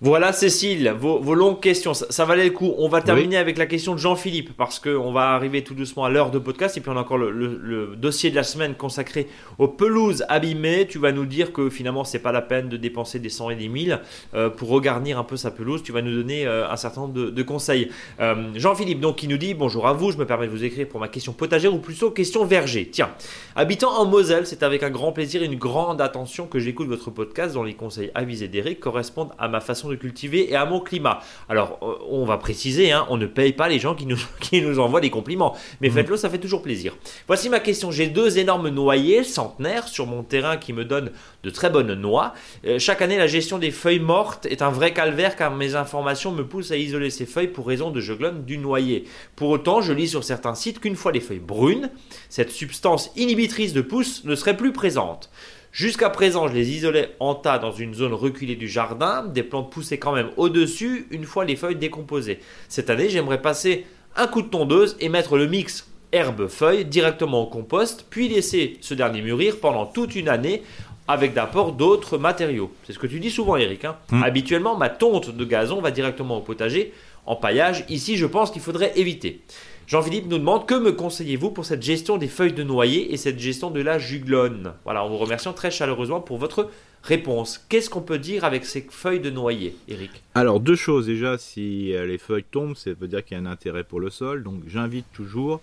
Voilà 0.00 0.32
Cécile, 0.32 0.94
vos, 0.96 1.34
longues 1.34 1.58
questions, 1.58 1.92
ça, 1.92 2.24
valait 2.24 2.44
le 2.44 2.52
coup. 2.52 2.72
On 2.78 2.88
va 2.88 3.02
terminer 3.02 3.36
avec 3.36 3.58
la 3.58 3.66
question 3.66 3.94
de 3.94 3.98
Jean-Philippe 3.98 4.56
parce 4.56 4.78
qu'on 4.78 5.10
va 5.10 5.30
arriver 5.30 5.64
tout 5.64 5.74
doucement 5.74 6.04
à 6.04 6.08
l'heure 6.08 6.30
de 6.30 6.38
podcast 6.38 6.76
et 6.76 6.80
puis 6.80 6.88
on 6.88 6.96
a 6.96 7.00
encore 7.00 7.18
le, 7.18 7.96
dossier 7.96 8.30
de 8.30 8.36
la 8.36 8.44
semaine 8.44 8.76
consacré 8.76 9.26
aux 9.58 9.66
pelouses 9.66 10.24
abîmées. 10.28 10.86
Tu 10.86 11.00
vas 11.00 11.10
nous 11.10 11.26
dire 11.26 11.52
que 11.52 11.68
finalement 11.68 12.04
c'est 12.04 12.20
pas 12.20 12.30
la 12.30 12.42
peine 12.42 12.68
de 12.68 12.76
dépenser 12.76 13.18
des 13.18 13.28
100 13.28 13.50
et 13.50 13.56
des 13.56 13.66
1000 13.66 14.00
euh, 14.34 14.50
pour 14.50 14.68
regarnir 14.68 15.18
un 15.18 15.24
peu 15.24 15.36
sa 15.36 15.50
pelouse. 15.50 15.82
Tu 15.82 15.90
vas 15.90 16.00
nous 16.00 16.14
donner 16.14 16.46
euh, 16.46 16.70
un 16.70 16.76
certain 16.76 17.00
nombre 17.00 17.14
de, 17.14 17.42
conseils. 17.42 17.90
Euh, 18.20 18.36
Jean-Philippe 18.54 19.00
donc 19.00 19.16
qui 19.16 19.26
nous 19.26 19.36
dit 19.36 19.52
bonjour 19.52 19.88
à 19.88 19.94
vous, 19.94 20.12
je 20.12 20.16
me 20.16 20.26
permets 20.26 20.46
de 20.46 20.52
vous 20.52 20.62
écrire 20.62 20.86
pour 20.86 21.00
ma 21.00 21.08
question 21.08 21.32
potagère 21.32 21.74
ou 21.74 21.78
plutôt 21.80 22.12
question 22.12 22.44
verger. 22.44 22.88
Tiens, 22.88 23.10
habitant 23.56 23.90
en 23.98 24.06
Moselle, 24.06 24.46
c'est 24.46 24.62
avec 24.62 24.84
un 24.84 24.90
grand 24.90 25.10
plaisir 25.10 25.42
et 25.42 25.46
une 25.46 25.58
grande 25.58 26.00
attention 26.00 26.46
que 26.46 26.60
j'écoute 26.60 26.86
votre 26.86 27.10
podcast 27.10 27.54
dont 27.54 27.64
les 27.64 27.74
conseils 27.74 28.12
avisés 28.14 28.46
d'Eric 28.46 28.78
correspondent 28.78 29.32
à 29.40 29.48
ma 29.48 29.58
façon 29.58 29.87
de 29.88 29.96
cultiver 29.96 30.50
et 30.50 30.56
à 30.56 30.64
mon 30.64 30.80
climat. 30.80 31.20
Alors, 31.48 31.78
euh, 31.82 31.94
on 32.08 32.24
va 32.24 32.38
préciser, 32.38 32.92
hein, 32.92 33.06
on 33.08 33.16
ne 33.16 33.26
paye 33.26 33.52
pas 33.52 33.68
les 33.68 33.78
gens 33.78 33.94
qui 33.94 34.06
nous, 34.06 34.18
qui 34.40 34.62
nous 34.62 34.78
envoient 34.78 35.00
des 35.00 35.10
compliments, 35.10 35.56
mais 35.80 35.88
mmh. 35.88 35.92
faites-le, 35.92 36.16
ça 36.16 36.30
fait 36.30 36.38
toujours 36.38 36.62
plaisir. 36.62 36.96
Voici 37.26 37.48
ma 37.48 37.60
question. 37.60 37.90
J'ai 37.90 38.08
deux 38.08 38.38
énormes 38.38 38.68
noyers 38.68 39.24
centenaires 39.24 39.88
sur 39.88 40.06
mon 40.06 40.22
terrain 40.22 40.56
qui 40.56 40.72
me 40.72 40.84
donnent 40.84 41.10
de 41.42 41.50
très 41.50 41.70
bonnes 41.70 41.94
noix. 41.94 42.34
Euh, 42.66 42.78
chaque 42.78 43.02
année, 43.02 43.16
la 43.16 43.26
gestion 43.26 43.58
des 43.58 43.70
feuilles 43.70 44.00
mortes 44.00 44.46
est 44.46 44.62
un 44.62 44.70
vrai 44.70 44.92
calvaire 44.92 45.36
car 45.36 45.54
mes 45.54 45.74
informations 45.74 46.32
me 46.32 46.46
poussent 46.46 46.70
à 46.70 46.76
isoler 46.76 47.10
ces 47.10 47.26
feuilles 47.26 47.48
pour 47.48 47.66
raison 47.66 47.90
de 47.90 48.00
jeuglone 48.00 48.44
du 48.44 48.58
noyer. 48.58 49.04
Pour 49.36 49.50
autant, 49.50 49.80
je 49.80 49.92
lis 49.92 50.08
sur 50.08 50.24
certains 50.24 50.54
sites 50.54 50.80
qu'une 50.80 50.96
fois 50.96 51.12
les 51.12 51.20
feuilles 51.20 51.38
brunes, 51.38 51.90
cette 52.28 52.50
substance 52.50 53.10
inhibitrice 53.16 53.72
de 53.72 53.80
pousse 53.80 54.24
ne 54.24 54.34
serait 54.34 54.56
plus 54.56 54.72
présente. 54.72 55.30
Jusqu'à 55.72 56.10
présent, 56.10 56.48
je 56.48 56.54
les 56.54 56.70
isolais 56.70 57.14
en 57.20 57.34
tas 57.34 57.58
dans 57.58 57.72
une 57.72 57.94
zone 57.94 58.14
reculée 58.14 58.56
du 58.56 58.68
jardin. 58.68 59.24
Des 59.24 59.42
plantes 59.42 59.70
poussaient 59.70 59.98
quand 59.98 60.12
même 60.12 60.30
au-dessus 60.36 61.06
une 61.10 61.24
fois 61.24 61.44
les 61.44 61.56
feuilles 61.56 61.76
décomposées. 61.76 62.40
Cette 62.68 62.90
année, 62.90 63.08
j'aimerais 63.08 63.42
passer 63.42 63.86
un 64.16 64.26
coup 64.26 64.42
de 64.42 64.48
tondeuse 64.48 64.96
et 65.00 65.08
mettre 65.08 65.36
le 65.36 65.46
mix 65.46 65.86
herbe-feuille 66.12 66.84
directement 66.84 67.42
au 67.42 67.46
compost, 67.46 68.06
puis 68.08 68.28
laisser 68.28 68.78
ce 68.80 68.94
dernier 68.94 69.20
mûrir 69.22 69.60
pendant 69.60 69.86
toute 69.86 70.16
une 70.16 70.28
année 70.28 70.62
avec 71.06 71.32
d'apport 71.32 71.72
d'autres 71.72 72.18
matériaux. 72.18 72.70
C'est 72.84 72.92
ce 72.92 72.98
que 72.98 73.06
tu 73.06 73.20
dis 73.20 73.30
souvent, 73.30 73.56
Eric. 73.56 73.84
Hein. 73.84 73.96
Hmm. 74.10 74.22
Habituellement, 74.22 74.76
ma 74.76 74.90
tonte 74.90 75.34
de 75.34 75.44
gazon 75.44 75.80
va 75.80 75.90
directement 75.90 76.38
au 76.38 76.40
potager 76.40 76.92
en 77.24 77.36
paillage. 77.36 77.84
Ici, 77.88 78.16
je 78.16 78.26
pense 78.26 78.50
qu'il 78.50 78.62
faudrait 78.62 78.92
éviter. 78.96 79.40
Jean-Philippe 79.88 80.26
nous 80.26 80.36
demande 80.36 80.66
que 80.66 80.74
me 80.74 80.92
conseillez-vous 80.92 81.50
pour 81.50 81.64
cette 81.64 81.82
gestion 81.82 82.18
des 82.18 82.28
feuilles 82.28 82.52
de 82.52 82.62
noyer 82.62 83.14
et 83.14 83.16
cette 83.16 83.38
gestion 83.38 83.70
de 83.70 83.80
la 83.80 83.98
juglone 83.98 84.74
Voilà, 84.84 85.02
en 85.02 85.08
vous 85.08 85.16
remerciant 85.16 85.54
très 85.54 85.70
chaleureusement 85.70 86.20
pour 86.20 86.36
votre 86.36 86.68
réponse. 87.02 87.56
Qu'est-ce 87.70 87.88
qu'on 87.88 88.02
peut 88.02 88.18
dire 88.18 88.44
avec 88.44 88.66
ces 88.66 88.86
feuilles 88.90 89.20
de 89.20 89.30
noyer, 89.30 89.74
Eric 89.88 90.10
Alors, 90.34 90.60
deux 90.60 90.76
choses 90.76 91.06
déjà, 91.06 91.38
si 91.38 91.94
euh, 91.94 92.04
les 92.04 92.18
feuilles 92.18 92.44
tombent, 92.44 92.76
ça 92.76 92.90
veut 92.92 93.08
dire 93.08 93.24
qu'il 93.24 93.38
y 93.38 93.40
a 93.40 93.42
un 93.42 93.46
intérêt 93.46 93.82
pour 93.82 93.98
le 93.98 94.10
sol. 94.10 94.42
Donc, 94.42 94.60
j'invite 94.66 95.06
toujours, 95.14 95.62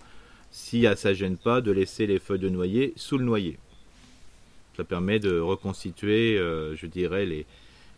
si 0.50 0.86
ça 0.96 1.10
ne 1.10 1.14
gêne 1.14 1.36
pas, 1.36 1.60
de 1.60 1.70
laisser 1.70 2.08
les 2.08 2.18
feuilles 2.18 2.40
de 2.40 2.48
noyer 2.48 2.94
sous 2.96 3.18
le 3.18 3.24
noyer. 3.24 3.58
Ça 4.76 4.82
permet 4.82 5.20
de 5.20 5.38
reconstituer, 5.38 6.36
euh, 6.36 6.74
je 6.74 6.86
dirais, 6.86 7.26
les, 7.26 7.46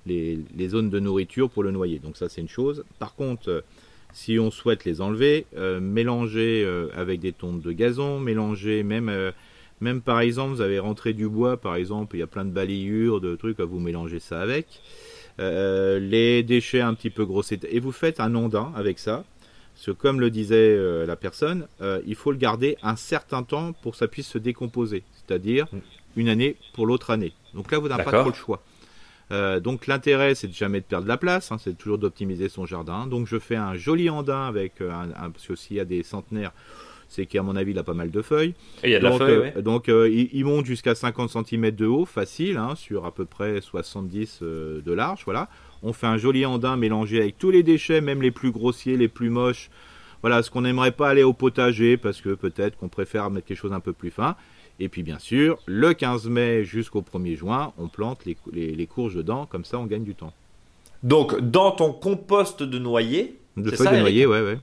les, 0.05 0.39
les, 0.55 0.68
zones 0.68 0.91
de 0.91 1.01
nourriture 1.01 1.49
pour 1.49 1.62
le 1.62 1.70
noyer. 1.70 1.99
Donc, 2.01 2.18
ça, 2.18 2.29
c'est 2.29 2.43
une 2.43 2.51
chose. 2.51 2.85
Par 2.99 3.14
contre, 3.14 3.64
si 4.13 4.39
on 4.39 4.51
souhaite 4.51 4.85
les 4.85 5.01
enlever, 5.01 5.47
euh, 5.57 5.81
mélanger 5.81 6.65
euh, 6.65 6.89
avec 6.95 7.21
des 7.21 7.33
tontes 7.33 7.61
de 7.61 7.73
gazon, 7.73 8.19
mélanger 8.19 8.83
même, 8.83 9.09
euh, 9.09 9.33
même 9.81 10.01
par 10.01 10.21
exemple, 10.21 10.55
vous 10.55 10.61
avez 10.61 10.79
rentré 10.79 11.13
du 11.13 11.29
bois, 11.29 11.57
par 11.57 11.77
exemple, 11.77 12.17
il 12.17 12.21
y 12.21 12.23
a 12.23 12.27
plein 12.27 12.45
de 12.45 12.51
balayures, 12.51 13.21
de 13.21 13.37
trucs, 13.37 13.61
à 13.61 13.65
vous 13.65 13.79
mélanger 13.79 14.19
ça 14.19 14.41
avec. 14.41 14.67
les 15.39 16.43
déchets 16.43 16.81
un 16.81 16.95
petit 16.95 17.11
peu 17.11 17.25
grossés, 17.25 17.61
et 17.71 17.81
vous 17.81 17.93
faites 17.93 18.21
un 18.21 18.35
ondin 18.35 18.73
avec 18.75 18.99
ça. 18.99 19.25
Parce 19.75 19.87
que 19.87 19.91
comme 19.93 20.19
le 20.19 20.31
disait 20.31 20.77
la 21.07 21.15
personne, 21.15 21.69
il 22.05 22.17
faut 22.17 22.33
le 22.33 22.39
garder 22.39 22.77
un 22.83 22.97
certain 22.97 23.45
temps 23.45 23.73
pour 23.73 23.93
que 23.93 23.99
ça 23.99 24.09
puisse 24.09 24.27
se 24.27 24.39
décomposer. 24.39 25.05
C'est-à-dire 25.15 25.69
une 26.17 26.29
année 26.29 26.57
pour 26.75 26.87
l'autre 26.87 27.11
année. 27.11 27.33
Donc 27.55 27.71
là, 27.71 27.79
vous 27.79 27.87
n'avez 27.87 28.03
pas 28.03 28.11
trop 28.11 28.31
le 28.31 28.35
choix. 28.35 28.61
Euh, 29.31 29.61
donc 29.61 29.87
l'intérêt, 29.87 30.35
c'est 30.35 30.49
de 30.49 30.55
jamais 30.55 30.81
de 30.81 30.85
perdre 30.85 31.05
de 31.05 31.09
la 31.09 31.16
place, 31.16 31.53
hein, 31.53 31.57
c'est 31.59 31.76
toujours 31.76 31.99
d'optimiser 31.99 32.49
son 32.49 32.66
jardin. 32.66 33.07
Donc 33.07 33.26
je 33.26 33.39
fais 33.39 33.57
un 33.57 33.74
joli 33.74 34.09
andin 34.09 34.47
avec 34.47 34.81
euh, 34.81 34.91
un, 34.91 35.31
parce 35.31 35.47
que 35.47 35.55
s'il 35.55 35.76
y 35.76 35.81
a 35.81 35.85
des 35.85 36.03
centenaires, 36.03 36.53
c'est 37.09 37.26
qu'à 37.26 37.43
mon 37.43 37.57
avis, 37.57 37.72
il 37.72 37.79
a 37.79 37.83
pas 37.83 37.95
mal 37.95 38.11
de 38.11 38.22
feuilles. 38.22 38.55
Et 38.83 38.89
il 38.89 38.91
y 38.91 38.95
a 38.95 38.99
de 38.99 39.05
donc, 39.05 39.20
la 39.20 39.26
feuille, 39.26 39.53
euh, 39.57 39.62
Donc 39.62 39.89
il, 39.89 40.45
monte 40.45 40.66
jusqu'à 40.66 40.95
50 40.95 41.31
cm 41.31 41.70
de 41.70 41.87
haut, 41.87 42.05
facile, 42.05 42.57
hein, 42.57 42.74
sur 42.74 43.07
à 43.07 43.14
peu 43.14 43.24
près 43.24 43.61
70 43.61 44.41
de 44.43 44.93
large, 44.93 45.22
voilà. 45.24 45.49
On 45.83 45.93
fait 45.93 46.07
un 46.07 46.18
joli 46.18 46.45
andin 46.45 46.76
mélangé 46.76 47.20
avec 47.20 47.39
tous 47.39 47.51
les 47.51 47.62
déchets, 47.62 48.01
même 48.01 48.20
les 48.20 48.31
plus 48.31 48.51
grossiers, 48.51 48.97
les 48.97 49.09
plus 49.09 49.31
moches. 49.31 49.70
Voilà, 50.22 50.43
ce 50.43 50.51
qu'on 50.51 50.62
n'aimerait 50.62 50.93
pas 50.93 51.09
aller 51.09 51.22
au 51.22 51.33
potager 51.33 51.97
parce 51.97 52.20
que 52.20 52.35
peut-être 52.35 52.76
qu'on 52.76 52.89
préfère 52.89 53.31
mettre 53.31 53.47
quelque 53.47 53.59
chose 53.59 53.72
un 53.72 53.81
peu 53.81 53.93
plus 53.93 54.11
fin. 54.11 54.37
Et 54.81 54.89
puis 54.89 55.03
bien 55.03 55.18
sûr, 55.18 55.59
le 55.66 55.93
15 55.93 56.29
mai 56.29 56.64
jusqu'au 56.64 57.03
1er 57.03 57.37
juin, 57.37 57.72
on 57.79 57.89
plante 57.89 58.24
les, 58.24 58.37
les, 58.53 58.87
courges 58.87 59.16
dedans, 59.16 59.47
comme 59.47 59.64
ça 59.64 59.79
on 59.79 59.87
gagne 59.87 60.05
du 60.05 60.14
temps. 60.14 60.33
Donc 61.03 61.39
dans 61.41 61.72
ton 61.72 61.93
compost 61.93 62.62
de 62.62 62.79
noyer, 62.79 63.39
de 63.57 63.70
feuilles 63.70 63.97
de 63.97 64.01
noyer, 64.01 64.26
ouais, 64.26 64.41
ouais. 64.41 64.59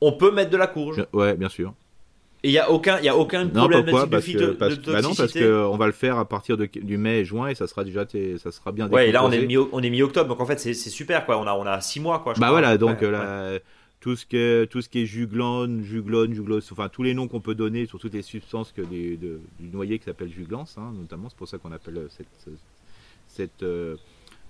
On 0.00 0.12
peut 0.12 0.30
mettre 0.30 0.50
de 0.50 0.56
la 0.56 0.66
courge. 0.66 1.04
Ouais, 1.12 1.34
bien 1.34 1.48
sûr. 1.48 1.72
Et 2.44 2.50
il 2.50 2.52
n'y 2.52 2.58
a 2.58 2.70
aucun, 2.70 3.00
y 3.00 3.08
a 3.08 3.16
aucun 3.16 3.48
problème 3.48 3.86
non, 3.86 4.06
parce 4.06 4.26
que, 4.26 4.52
parce, 4.52 4.78
bah 4.78 5.00
non, 5.00 5.14
parce 5.14 5.32
qu'on 5.32 5.76
va 5.76 5.86
le 5.86 5.92
faire 5.92 6.18
à 6.18 6.28
partir 6.28 6.56
de, 6.56 6.66
du 6.66 6.96
mai 6.96 7.20
et 7.20 7.24
juin 7.24 7.48
et 7.48 7.54
ça 7.54 7.66
sera 7.66 7.82
déjà 7.82 8.04
ça 8.38 8.52
sera 8.52 8.72
bien 8.72 8.88
Ouais, 8.88 9.08
et 9.08 9.12
là 9.12 9.24
on 9.24 9.32
est 9.32 9.90
mi-octobre, 9.90 10.28
donc 10.28 10.40
en 10.40 10.46
fait 10.46 10.60
c'est 10.60 10.74
super 10.74 11.26
quoi. 11.26 11.38
On 11.38 11.46
a, 11.46 11.54
on 11.54 11.66
a 11.66 11.80
six 11.80 11.98
mois 11.98 12.20
quoi. 12.20 12.34
bah 12.38 12.50
voilà, 12.50 12.78
donc 12.78 13.00
là, 13.00 13.58
tout 14.06 14.14
ce 14.14 14.24
qui 14.88 14.98
est, 15.00 15.06
juglone, 15.06 15.82
juglone, 15.82 16.32
juglose, 16.32 16.68
enfin 16.70 16.88
tous 16.88 17.02
les 17.02 17.12
noms 17.12 17.26
qu'on 17.26 17.40
peut 17.40 17.56
donner 17.56 17.86
sur 17.86 17.98
toutes 17.98 18.14
les 18.14 18.22
substances 18.22 18.72
du 18.72 19.40
noyer 19.58 19.98
qui 19.98 20.04
s'appelle 20.04 20.30
juglance, 20.30 20.78
hein, 20.78 20.92
notamment, 20.94 21.28
c'est 21.28 21.36
pour 21.36 21.48
ça 21.48 21.58
qu'on 21.58 21.72
appelle 21.72 21.98
euh, 21.98 23.48
euh, 23.62 23.96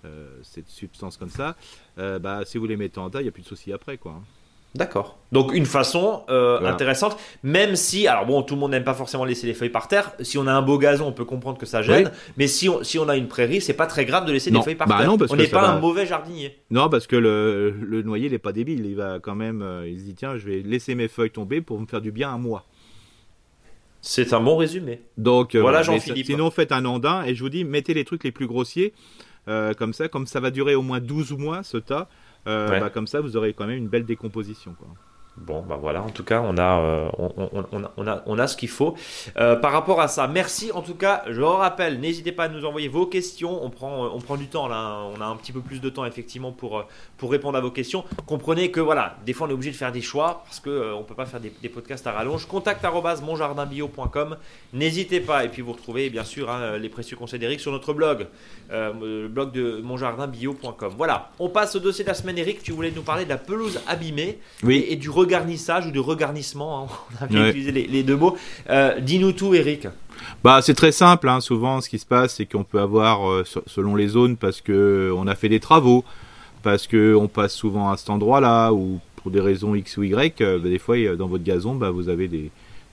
euh, 0.04 0.38
cette 0.42 0.68
substance 0.68 1.16
comme 1.16 1.30
ça. 1.30 1.56
bah, 1.96 2.42
si 2.44 2.58
vous 2.58 2.66
les 2.66 2.76
mettez 2.76 2.98
en 2.98 3.08
tas, 3.08 3.20
il 3.20 3.24
n'y 3.24 3.30
a 3.30 3.32
plus 3.32 3.44
de 3.44 3.48
souci 3.48 3.72
après, 3.72 3.96
quoi. 3.96 4.12
Hein. 4.12 4.24
D'accord. 4.76 5.18
Donc 5.32 5.52
une 5.52 5.66
façon 5.66 6.22
euh, 6.28 6.64
intéressante, 6.64 7.16
même 7.42 7.76
si, 7.76 8.06
alors 8.06 8.26
bon, 8.26 8.42
tout 8.42 8.54
le 8.54 8.60
monde 8.60 8.70
n'aime 8.70 8.84
pas 8.84 8.94
forcément 8.94 9.24
laisser 9.24 9.46
les 9.46 9.54
feuilles 9.54 9.70
par 9.70 9.88
terre. 9.88 10.12
Si 10.20 10.38
on 10.38 10.46
a 10.46 10.52
un 10.52 10.62
beau 10.62 10.78
gazon, 10.78 11.06
on 11.06 11.12
peut 11.12 11.24
comprendre 11.24 11.58
que 11.58 11.66
ça 11.66 11.82
gêne. 11.82 12.10
Mais 12.36 12.46
si 12.46 12.68
on, 12.68 12.84
si 12.84 12.98
on 12.98 13.08
a 13.08 13.16
une 13.16 13.26
prairie, 13.26 13.60
c'est 13.60 13.74
pas 13.74 13.86
très 13.86 14.04
grave 14.04 14.26
de 14.26 14.32
laisser 14.32 14.50
des 14.50 14.62
feuilles 14.62 14.76
par 14.76 14.86
bah 14.86 14.98
terre. 14.98 15.06
Non, 15.06 15.18
parce 15.18 15.32
on 15.32 15.36
n'est 15.36 15.48
pas 15.48 15.68
un 15.68 15.80
mauvais 15.80 16.06
jardinier. 16.06 16.58
Non, 16.70 16.88
parce 16.88 17.06
que 17.06 17.16
le, 17.16 17.70
le 17.70 18.02
noyer, 18.02 18.26
il 18.26 18.32
n'est 18.32 18.38
pas 18.38 18.52
débile. 18.52 18.84
Il 18.86 18.96
va 18.96 19.18
quand 19.18 19.34
même, 19.34 19.62
euh, 19.62 19.88
il 19.88 19.98
se 19.98 20.04
dit 20.04 20.14
tiens, 20.14 20.36
je 20.36 20.46
vais 20.46 20.60
laisser 20.60 20.94
mes 20.94 21.08
feuilles 21.08 21.30
tomber 21.30 21.60
pour 21.60 21.80
me 21.80 21.86
faire 21.86 22.00
du 22.00 22.12
bien 22.12 22.30
un 22.30 22.38
mois. 22.38 22.64
C'est 24.02 24.32
un 24.32 24.40
bon 24.40 24.56
résumé. 24.56 25.00
Donc 25.16 25.54
euh, 25.54 25.60
voilà, 25.60 25.82
Jean-Philippe. 25.82 26.26
Sinon, 26.26 26.50
faites 26.50 26.70
un 26.70 26.84
andin 26.84 27.24
et 27.24 27.34
je 27.34 27.42
vous 27.42 27.48
dis, 27.48 27.64
mettez 27.64 27.94
les 27.94 28.04
trucs 28.04 28.22
les 28.22 28.32
plus 28.32 28.46
grossiers 28.46 28.92
comme 29.78 29.92
ça, 29.92 30.08
comme 30.08 30.26
ça 30.26 30.40
va 30.40 30.50
durer 30.50 30.74
au 30.74 30.82
moins 30.82 30.98
12 30.98 31.32
mois 31.32 31.62
ce 31.62 31.76
tas. 31.76 32.08
Euh, 32.46 32.78
bah, 32.78 32.90
comme 32.90 33.06
ça, 33.06 33.20
vous 33.20 33.36
aurez 33.36 33.52
quand 33.54 33.66
même 33.66 33.78
une 33.78 33.88
belle 33.88 34.04
décomposition. 34.06 34.74
Quoi. 34.74 34.88
Bon, 35.38 35.62
bah 35.62 35.76
voilà, 35.78 36.02
en 36.02 36.08
tout 36.08 36.24
cas, 36.24 36.40
on 36.40 36.56
a, 36.56 36.80
euh, 36.80 37.10
on, 37.18 38.06
a, 38.06 38.22
on 38.24 38.38
a 38.38 38.46
ce 38.46 38.56
qu'il 38.56 38.70
faut. 38.70 38.94
Euh, 39.36 39.54
par 39.54 39.70
rapport 39.70 40.00
à 40.00 40.08
ça, 40.08 40.26
merci 40.28 40.72
en 40.72 40.80
tout 40.80 40.94
cas. 40.94 41.24
Je 41.28 41.38
vous 41.38 41.46
rappelle, 41.46 42.00
n'hésitez 42.00 42.32
pas 42.32 42.44
à 42.44 42.48
nous 42.48 42.64
envoyer 42.64 42.88
vos 42.88 43.04
questions. 43.04 43.62
On 43.62 43.68
prend, 43.68 44.06
on 44.06 44.18
prend 44.18 44.38
du 44.38 44.46
temps 44.46 44.66
là, 44.66 44.98
on 45.14 45.20
a 45.20 45.26
un 45.26 45.36
petit 45.36 45.52
peu 45.52 45.60
plus 45.60 45.82
de 45.82 45.90
temps 45.90 46.06
effectivement 46.06 46.52
pour, 46.52 46.84
pour 47.18 47.30
répondre 47.30 47.58
à 47.58 47.60
vos 47.60 47.70
questions. 47.70 48.04
Comprenez 48.24 48.70
que 48.70 48.80
voilà, 48.80 49.18
des 49.26 49.34
fois 49.34 49.46
on 49.46 49.50
est 49.50 49.52
obligé 49.52 49.72
de 49.72 49.76
faire 49.76 49.92
des 49.92 50.00
choix 50.00 50.42
parce 50.46 50.58
qu'on 50.58 50.70
on 50.70 51.00
ne 51.00 51.04
peut 51.04 51.14
pas 51.14 51.26
faire 51.26 51.40
des, 51.40 51.50
podcasts 51.68 52.06
à 52.06 52.12
rallonge. 52.12 52.46
Contact 52.46 52.82
monjardinbio.com. 53.22 54.38
N'hésitez 54.72 55.20
pas. 55.20 55.44
Et 55.44 55.48
puis 55.50 55.60
vous 55.60 55.72
retrouvez 55.72 56.08
bien 56.08 56.24
sûr 56.24 56.50
hein, 56.50 56.78
les 56.78 56.88
précieux 56.88 57.16
conseils 57.16 57.40
d'Eric 57.40 57.60
sur 57.60 57.72
notre 57.72 57.92
blog, 57.92 58.26
le 58.70 59.28
blog 59.28 59.52
de 59.52 59.82
monjardinbio.com. 59.82 60.94
Voilà, 60.96 61.30
on 61.38 61.50
passe 61.50 61.76
au 61.76 61.80
dossier 61.80 62.04
de 62.04 62.08
la 62.08 62.14
semaine. 62.14 62.38
Eric, 62.38 62.62
tu 62.62 62.72
voulais 62.72 62.90
nous 62.90 63.02
parler 63.02 63.24
de 63.24 63.30
la 63.30 63.36
pelouse 63.36 63.80
abîmée 63.86 64.38
et, 64.66 64.92
et 64.92 64.96
du 64.96 65.10
regarnissage 65.26 65.86
ou 65.86 65.90
de 65.90 66.00
regarnissement. 66.00 66.84
Hein. 66.84 66.94
On 67.20 67.24
a 67.24 67.26
bien 67.28 67.48
utilisé 67.48 67.72
les, 67.72 68.02
deux 68.02 68.16
mots. 68.16 68.36
Euh, 68.70 69.00
dis-nous 69.00 69.32
tout, 69.32 69.54
Eric. 69.54 69.88
Bah, 70.42 70.60
c'est 70.62 70.74
très 70.74 70.92
simple. 70.92 71.28
Hein. 71.28 71.40
Souvent, 71.40 71.80
ce 71.80 71.88
qui 71.88 71.98
se 71.98 72.06
passe, 72.06 72.36
c'est 72.36 72.46
qu'on 72.46 72.64
peut 72.64 72.80
avoir, 72.80 73.28
euh, 73.28 73.44
selon 73.66 73.94
les 73.94 74.08
zones, 74.08 74.36
parce 74.36 74.60
que 74.60 75.12
on 75.16 75.26
a 75.26 75.34
fait 75.34 75.48
des 75.48 75.60
travaux, 75.60 76.04
parce 76.62 76.86
que 76.86 77.14
on 77.14 77.28
passe 77.28 77.54
souvent 77.54 77.90
à 77.90 77.96
cet 77.96 78.10
endroit-là, 78.10 78.72
ou 78.72 79.00
pour 79.16 79.30
des 79.30 79.40
raisons 79.40 79.74
X 79.74 79.96
ou 79.98 80.04
Y. 80.04 80.40
Euh, 80.40 80.58
bah, 80.58 80.68
des 80.68 80.78
fois, 80.78 80.96
dans 81.16 81.28
votre 81.28 81.44
gazon, 81.44 81.74
bah, 81.74 81.90
vous 81.90 82.08
avez 82.08 82.28
des, 82.28 82.50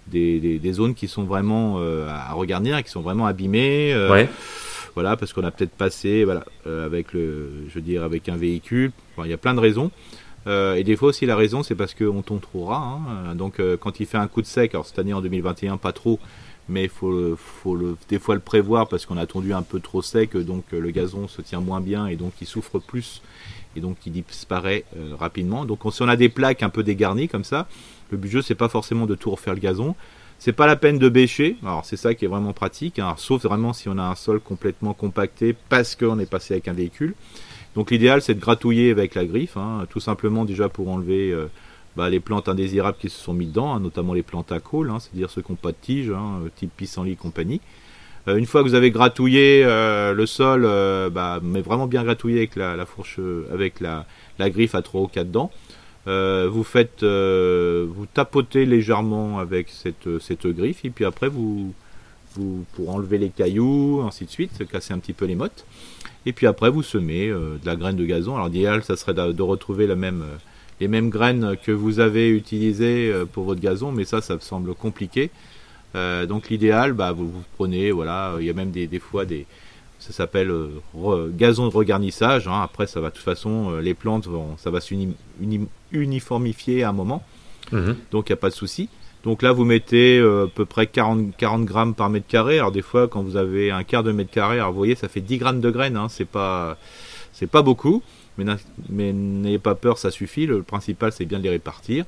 des, 0.08 0.74
zones 0.74 0.96
qui 0.96 1.08
sont 1.08 1.24
vraiment 1.24 1.80
à 1.80 2.34
regarder, 2.34 2.82
qui 2.84 2.92
sont 2.92 3.02
vraiment 3.02 3.26
abîmées. 3.26 3.96
Voilà, 4.96 5.18
parce 5.18 5.34
qu'on 5.34 5.44
a 5.44 5.50
peut-être 5.50 5.72
passé, 5.72 6.24
voilà, 6.24 6.46
avec 6.68 7.14
le, 7.14 7.50
je 7.68 7.74
veux 7.74 7.82
dire, 7.82 8.04
avec 8.04 8.30
un 8.30 8.36
véhicule. 8.36 8.92
il 9.24 9.30
y 9.30 9.34
a 9.34 9.38
plein 9.38 9.56
de 9.56 9.60
raisons. 9.60 9.90
Euh, 10.46 10.76
et 10.76 10.84
des 10.84 10.96
fois 10.96 11.10
aussi 11.10 11.26
la 11.26 11.36
raison 11.36 11.64
c'est 11.64 11.76
parce 11.76 11.94
qu'on 11.94 12.22
tombe 12.22 12.42
trop 12.42 12.66
ras. 12.66 13.00
Hein. 13.08 13.36
Donc 13.36 13.60
euh, 13.60 13.78
quand 13.78 14.00
il 14.00 14.06
fait 14.06 14.18
un 14.18 14.28
coup 14.28 14.42
de 14.42 14.48
sec, 14.48 14.74
alors 14.74 14.86
cette 14.86 15.00
année 15.00 15.14
en 15.14 15.22
2021 15.22 15.78
pas 15.78 15.94
trop, 15.94 16.20
mais 16.70 16.84
il 16.84 16.90
faut, 16.90 17.36
faut 17.36 17.76
le, 17.76 17.98
des 18.10 18.20
fois 18.20 18.36
le 18.36 18.42
prévoir 18.42 18.88
parce 18.88 19.06
qu'on 19.06 19.18
a 19.18 19.26
tondu 19.26 19.54
un 19.54 19.62
peu 19.62 19.80
trop 19.80 20.02
sec, 20.02 20.36
donc 20.38 20.66
euh, 20.74 20.80
le 20.80 20.92
gazon 20.92 21.28
se 21.28 21.42
tient 21.42 21.62
moins 21.62 21.82
bien 21.82 22.08
et 22.08 22.16
donc 22.16 22.34
il 22.42 22.48
souffre 22.48 22.80
plus 22.80 23.22
et 23.76 23.80
donc 23.80 23.98
il 24.06 24.12
disparaît 24.12 24.86
rapidement. 25.18 25.66
Donc 25.66 25.80
si 25.92 26.02
on 26.04 26.08
a 26.08 26.16
des 26.16 26.30
plaques 26.30 26.62
un 26.62 26.70
peu 26.70 26.84
dégarnies 26.84 27.28
comme 27.28 27.44
ça, 27.44 27.68
le 28.12 28.18
but 28.18 28.42
c'est 28.44 28.56
pas 28.56 28.70
forcément 28.70 29.08
de 29.08 29.16
tout 29.16 29.32
refaire 29.32 29.54
le 29.54 29.60
gazon. 29.60 29.96
C'est 30.38 30.52
pas 30.52 30.68
la 30.68 30.76
peine 30.76 31.00
de 31.00 31.08
bêcher, 31.08 31.56
alors 31.64 31.86
c'est 31.86 31.96
ça 31.96 32.14
qui 32.14 32.26
est 32.26 32.28
vraiment 32.28 32.52
pratique, 32.52 33.00
hein. 33.00 33.16
sauf 33.18 33.44
vraiment 33.44 33.72
si 33.72 33.88
on 33.88 33.98
a 33.98 34.04
un 34.04 34.16
sol 34.16 34.42
complètement 34.42 34.94
compacté 34.94 35.56
parce 35.70 35.96
qu'on 35.96 36.20
est 36.20 36.30
passé 36.30 36.56
avec 36.56 36.68
un 36.68 36.74
véhicule. 36.74 37.16
Donc 37.76 37.92
l'idéal 37.92 38.22
c'est 38.22 38.36
de 38.36 38.40
gratouiller 38.40 38.92
avec 38.92 39.16
la 39.16 39.26
griffe, 39.26 39.58
hein, 39.58 39.86
tout 39.90 40.00
simplement 40.00 40.46
déjà 40.46 40.70
pour 40.70 40.90
enlever 40.90 41.32
euh, 41.32 41.48
bah, 41.96 42.10
les 42.10 42.20
plantes 42.20 42.48
indésirables 42.48 42.98
qui 43.00 43.10
se 43.10 43.20
sont 43.20 43.34
mis 43.34 43.48
dedans, 43.48 43.74
hein, 43.74 43.80
notamment 43.80 44.14
les 44.14 44.24
plantes 44.24 44.52
à 44.52 44.60
col, 44.60 44.90
hein, 44.90 45.00
c'est-à-dire 45.00 45.30
ceux 45.30 45.42
qui 45.42 45.52
n'ont 45.52 45.58
pas 45.58 45.72
de 45.72 45.78
tige, 45.82 46.10
euh, 46.10 46.50
type 46.56 46.72
pissenlit 46.76 47.14
et 47.14 47.16
compagnie. 47.16 47.62
Euh, 48.28 48.38
une 48.38 48.46
fois 48.46 48.62
que 48.62 48.68
vous 48.68 48.76
avez 48.76 48.92
gratouillé 48.92 49.64
le 49.66 50.26
sol, 50.26 50.62
bah, 51.12 51.40
mais 51.42 51.62
vraiment 51.62 51.88
bien 51.88 52.04
gratouillé 52.04 52.38
avec 52.38 52.56
la, 52.56 52.86
fourche, 52.86 53.20
avec 53.52 53.80
la, 53.80 54.06
griffe 54.40 54.76
à 54.76 54.82
3 54.82 55.02
ou 55.02 55.08
4 55.08 55.32
dents, 55.32 55.52
vous 56.06 56.64
faites, 56.64 57.04
vous 57.04 58.06
tapotez 58.14 58.66
légèrement 58.66 59.40
avec 59.40 59.70
cette, 59.70 60.20
cette 60.22 60.48
griffe 60.48 60.86
et 60.86 60.90
puis 60.90 61.06
après 61.06 61.28
vous, 61.28 61.74
vous 62.36 62.66
pour 62.76 62.92
enlever 62.92 63.18
les 63.18 63.30
cailloux, 63.30 64.04
ainsi 64.08 64.26
de 64.26 64.30
suite, 64.30 64.66
casser 64.70 64.94
un 64.94 65.00
petit 65.00 65.14
peu 65.14 65.26
les 65.26 65.36
mottes. 65.36 65.66
Et 66.26 66.34
puis 66.34 66.48
après, 66.48 66.70
vous 66.70 66.84
semez 66.84 67.28
euh, 67.28 67.58
de 67.62 67.66
la 67.66 67.76
graine 67.76 67.96
de 67.96 68.06
gazon. 68.06 68.36
Alors 68.36 68.48
l'idéal, 68.48 68.84
ça 68.84 68.96
serait 68.96 69.14
de, 69.14 69.42
retrouver 69.42 69.88
la 69.88 69.96
même, 69.96 70.22
euh, 70.22 70.38
les 70.80 70.88
mêmes 70.88 71.10
graines 71.10 71.58
que 71.62 71.72
vous 71.72 72.00
avez 72.00 72.30
utilisées 72.30 73.12
euh, 73.12 73.26
pour 73.26 73.44
votre 73.44 73.62
gazon, 73.62 73.92
mais 73.92 74.06
ça, 74.06 74.22
ça 74.22 74.36
me 74.36 74.40
semble 74.40 74.74
compliqué. 74.74 75.32
donc 75.94 76.50
l'idéal, 76.50 76.94
bah, 76.94 77.12
vous, 77.12 77.30
vous, 77.30 77.44
prenez, 77.58 77.92
voilà, 77.92 78.36
il 78.40 78.46
y 78.46 78.50
a 78.50 78.54
même 78.54 78.72
des, 78.72 78.88
des 78.88 79.00
fois 79.00 79.26
des, 79.26 79.46
ça 80.00 80.12
s'appelle 80.12 80.52
gazon 81.38 81.68
de 81.68 81.74
regarnissage. 81.74 82.48
Hein. 82.48 82.62
Après, 82.64 82.88
ça 82.88 83.00
va 83.00 83.10
de 83.10 83.16
toute 83.16 83.24
façon, 83.24 83.78
les 83.78 83.94
plantes 83.94 84.28
vont, 84.28 84.58
ça 84.58 84.72
va 84.72 84.80
s'uniformifier 84.82 86.84
à 86.84 86.90
un 86.90 86.94
moment. 86.94 87.24
Mhm. 87.72 87.96
Donc 88.12 88.30
il 88.30 88.32
n'y 88.32 88.40
a 88.40 88.42
pas 88.42 88.50
de 88.50 88.56
souci. 88.56 88.90
Donc 89.24 89.42
là, 89.42 89.54
vous 89.54 89.64
mettez 89.64 90.20
euh, 90.20 90.46
à 90.46 90.48
peu 90.48 90.66
près 90.66 90.86
40, 90.88 91.36
40 91.38 91.66
grammes 91.66 91.96
par 91.96 92.10
mètre 92.10 92.28
carré. 92.28 92.60
Alors 92.60 92.72
des 92.72 92.82
fois, 92.82 93.08
quand 93.08 93.24
vous 93.24 93.38
avez 93.38 93.72
un 93.72 93.84
quart 93.84 94.04
de 94.04 94.12
mètre 94.12 94.32
carré, 94.32 94.60
alors 94.60 94.72
vous 94.72 94.78
voyez, 94.78 94.96
ça 94.96 95.08
fait 95.08 95.22
10 95.22 95.38
grammes 95.38 95.62
de 95.62 95.72
graines. 95.72 95.96
Hein. 95.96 96.08
C'est 96.10 96.28
pas, 96.28 96.78
c'est 97.32 97.50
pas 97.50 97.62
beaucoup, 97.62 98.04
mais, 98.38 98.46
mais 98.90 99.14
n'ayez 99.14 99.60
pas 99.60 99.76
peur, 99.76 99.98
ça 99.98 100.12
suffit. 100.12 100.46
Le 100.46 100.62
principal, 100.62 101.12
c'est 101.14 101.26
bien 101.26 101.40
de 101.40 101.44
les 101.44 101.50
répartir. 101.50 102.06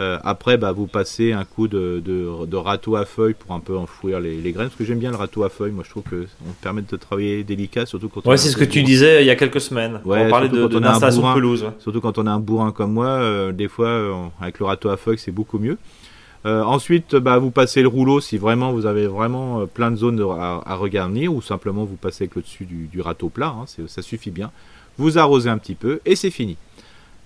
Euh, 0.00 0.18
après, 0.24 0.56
bah, 0.56 0.72
vous 0.72 0.86
passez 0.88 1.32
un 1.32 1.44
coup 1.44 1.68
de, 1.68 2.02
de, 2.04 2.56
râteau 2.56 2.96
à 2.96 3.04
feuilles 3.04 3.34
pour 3.34 3.54
un 3.54 3.60
peu 3.60 3.76
enfouir 3.76 4.18
les, 4.18 4.40
les, 4.40 4.52
graines, 4.52 4.66
parce 4.66 4.76
que 4.76 4.84
j'aime 4.84 4.98
bien 4.98 5.10
le 5.10 5.16
râteau 5.16 5.44
à 5.44 5.50
feuilles. 5.50 5.70
Moi, 5.70 5.84
je 5.84 5.90
trouve 5.90 6.02
que 6.02 6.26
on 6.48 6.52
permet 6.62 6.82
de 6.82 6.96
travailler 6.96 7.44
délicat, 7.44 7.86
surtout 7.86 8.08
quand. 8.08 8.26
Ouais, 8.26 8.36
c'est 8.36 8.48
ce 8.48 8.56
que 8.56 8.64
tu 8.64 8.82
disais 8.82 9.22
il 9.22 9.26
y 9.26 9.30
a 9.30 9.36
quelques 9.36 9.60
semaines. 9.60 10.00
Ouais, 10.04 10.24
on 10.26 10.30
parlait 10.30 10.48
de, 10.48 10.66
de 10.66 10.78
l'installation 10.78 11.28
de 11.28 11.34
pelouse. 11.34 11.66
Surtout 11.78 12.00
quand 12.00 12.18
on 12.18 12.26
a 12.26 12.30
un 12.30 12.40
bourrin 12.40 12.72
comme 12.72 12.92
moi, 12.92 13.06
euh, 13.06 13.52
des 13.52 13.68
fois, 13.68 14.32
avec 14.40 14.58
le 14.58 14.64
râteau 14.64 14.88
à 14.88 14.96
feuilles, 14.96 15.18
c'est 15.18 15.30
beaucoup 15.30 15.58
mieux. 15.58 15.78
Euh, 16.46 16.62
ensuite, 16.62 17.16
bah, 17.16 17.38
vous 17.38 17.50
passez 17.50 17.80
le 17.80 17.88
rouleau 17.88 18.20
si 18.20 18.36
vraiment 18.36 18.72
vous 18.72 18.84
avez 18.84 19.06
vraiment 19.06 19.60
euh, 19.60 19.66
plein 19.66 19.90
de 19.90 19.96
zones 19.96 20.20
à, 20.20 20.62
à, 20.66 20.74
regarnir 20.74 21.32
ou 21.32 21.40
simplement 21.40 21.84
vous 21.84 21.96
passez 21.96 22.24
avec 22.24 22.34
le 22.34 22.42
dessus 22.42 22.66
du, 22.66 23.00
râteau 23.00 23.30
plat, 23.30 23.54
hein, 23.58 23.64
ça 23.86 24.02
suffit 24.02 24.30
bien. 24.30 24.50
Vous 24.98 25.16
arrosez 25.16 25.48
un 25.48 25.56
petit 25.56 25.74
peu 25.74 26.00
et 26.04 26.16
c'est 26.16 26.30
fini. 26.30 26.56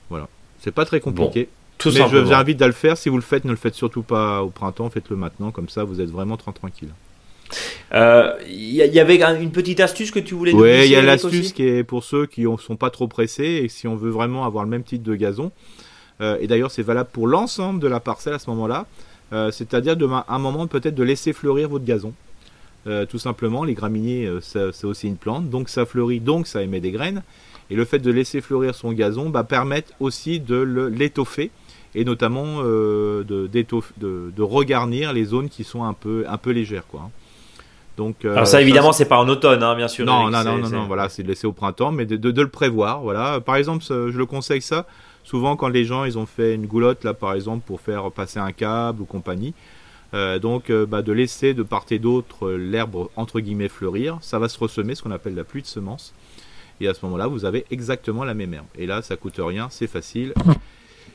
Voilà, 0.08 0.28
c'est 0.60 0.70
pas 0.70 0.84
très 0.84 1.00
compliqué. 1.00 1.48
tout 1.78 1.90
mais 1.92 2.08
je 2.08 2.16
vous 2.16 2.32
invite 2.32 2.62
à 2.62 2.68
le 2.68 2.72
faire. 2.72 2.96
Si 2.96 3.08
vous 3.08 3.16
le 3.16 3.22
faites, 3.22 3.44
ne 3.44 3.50
le 3.50 3.56
faites 3.56 3.74
surtout 3.74 4.02
pas 4.02 4.42
au 4.42 4.50
printemps, 4.50 4.88
faites-le 4.88 5.16
maintenant, 5.16 5.50
comme 5.50 5.68
ça 5.68 5.82
vous 5.82 6.00
êtes 6.00 6.10
vraiment 6.10 6.36
tranquille. 6.36 6.90
Il 7.90 7.96
euh, 7.96 8.34
y, 8.46 9.00
avait 9.00 9.20
une 9.40 9.50
petite 9.50 9.80
astuce 9.80 10.10
que 10.10 10.18
tu 10.20 10.34
voulais 10.34 10.52
nous 10.52 10.60
Oui, 10.60 10.82
il 10.84 10.90
y 10.90 10.96
a 10.96 11.02
l'astuce 11.02 11.52
qui 11.52 11.66
est 11.66 11.82
pour 11.82 12.04
ceux 12.04 12.26
qui 12.26 12.42
ne 12.46 12.56
sont 12.58 12.76
pas 12.76 12.90
trop 12.90 13.08
pressés 13.08 13.62
et 13.64 13.68
si 13.68 13.88
on 13.88 13.96
veut 13.96 14.10
vraiment 14.10 14.44
avoir 14.44 14.64
le 14.64 14.70
même 14.70 14.84
type 14.84 15.02
de 15.02 15.16
gazon. 15.16 15.50
et 16.20 16.46
d'ailleurs, 16.46 16.70
c'est 16.70 16.82
valable 16.82 17.10
pour 17.12 17.26
l'ensemble 17.26 17.80
de 17.80 17.88
la 17.88 17.98
parcelle 17.98 18.34
à 18.34 18.38
ce 18.38 18.48
moment-là. 18.50 18.86
Euh, 19.32 19.50
c'est-à-dire 19.50 19.96
de 19.96 20.08
un 20.28 20.38
moment 20.38 20.66
peut-être 20.66 20.94
de 20.94 21.02
laisser 21.02 21.32
fleurir 21.32 21.68
votre 21.68 21.84
gazon. 21.84 22.12
Euh, 22.86 23.04
tout 23.04 23.18
simplement, 23.18 23.64
les 23.64 23.74
graminées, 23.74 24.26
euh, 24.26 24.40
c'est 24.40 24.84
aussi 24.84 25.08
une 25.08 25.16
plante, 25.16 25.50
donc 25.50 25.68
ça 25.68 25.84
fleurit, 25.84 26.20
donc 26.20 26.46
ça 26.46 26.62
émet 26.62 26.80
des 26.80 26.92
graines. 26.92 27.22
Et 27.70 27.76
le 27.76 27.84
fait 27.84 27.98
de 27.98 28.10
laisser 28.10 28.40
fleurir 28.40 28.74
son 28.74 28.92
gazon 28.92 29.30
va 29.30 29.44
permettre 29.44 29.92
aussi 30.00 30.40
de 30.40 30.56
l'étoffer 30.90 31.50
et 31.94 32.04
notamment 32.04 32.62
euh, 32.62 33.24
de, 33.24 33.46
de, 33.48 34.42
regarnir 34.42 35.12
les 35.12 35.24
zones 35.24 35.50
qui 35.50 35.64
sont 35.64 35.84
un 35.84 35.92
peu, 35.92 36.24
un 36.28 36.38
peu 36.38 36.50
légères. 36.50 36.86
Quoi. 36.86 37.02
Hein. 37.04 37.10
Donc, 37.98 38.24
Alors 38.24 38.46
ça, 38.46 38.62
évidemment, 38.62 38.92
c'est 38.92 39.08
pas 39.08 39.18
en 39.18 39.28
automne, 39.28 39.62
hein, 39.62 39.74
bien 39.74 39.88
sûr. 39.88 40.06
Non, 40.06 40.30
non, 40.30 40.44
non, 40.44 40.68
non, 40.68 40.86
voilà, 40.86 41.10
c'est 41.10 41.22
de 41.22 41.28
laisser 41.28 41.46
au 41.46 41.52
printemps, 41.52 41.92
mais 41.92 42.06
de, 42.06 42.16
de, 42.16 42.42
le 42.42 42.48
prévoir. 42.48 43.00
Voilà. 43.00 43.40
Par 43.40 43.56
exemple, 43.56 43.84
je 43.84 44.16
le 44.16 44.26
conseille 44.26 44.62
ça, 44.62 44.86
souvent 45.24 45.56
quand 45.56 45.68
les 45.68 45.84
gens, 45.84 46.04
ils 46.04 46.18
ont 46.18 46.26
fait 46.26 46.54
une 46.54 46.66
goulotte, 46.66 47.04
là, 47.04 47.14
par 47.14 47.34
exemple, 47.34 47.64
pour 47.66 47.80
faire 47.80 48.10
passer 48.10 48.38
un 48.38 48.52
câble 48.52 49.02
ou 49.02 49.04
compagnie, 49.04 49.54
euh, 50.14 50.38
donc 50.38 50.70
euh, 50.70 50.86
bah, 50.86 51.02
de 51.02 51.12
laisser 51.12 51.52
de 51.52 51.62
part 51.62 51.84
et 51.90 51.98
d'autre 51.98 52.50
l'herbe 52.52 53.08
entre 53.16 53.40
guillemets 53.40 53.68
fleurir, 53.68 54.18
ça 54.22 54.38
va 54.38 54.48
se 54.48 54.58
ressemer, 54.58 54.94
ce 54.94 55.02
qu'on 55.02 55.10
appelle 55.10 55.34
la 55.34 55.44
pluie 55.44 55.62
de 55.62 55.66
semences. 55.66 56.14
Et 56.80 56.88
à 56.88 56.94
ce 56.94 57.04
moment-là, 57.04 57.26
vous 57.26 57.44
avez 57.44 57.66
exactement 57.70 58.24
la 58.24 58.34
même 58.34 58.54
herbe. 58.54 58.66
Et 58.76 58.86
là, 58.86 59.02
ça 59.02 59.16
coûte 59.16 59.38
rien, 59.38 59.68
c'est 59.70 59.88
facile. 59.88 60.32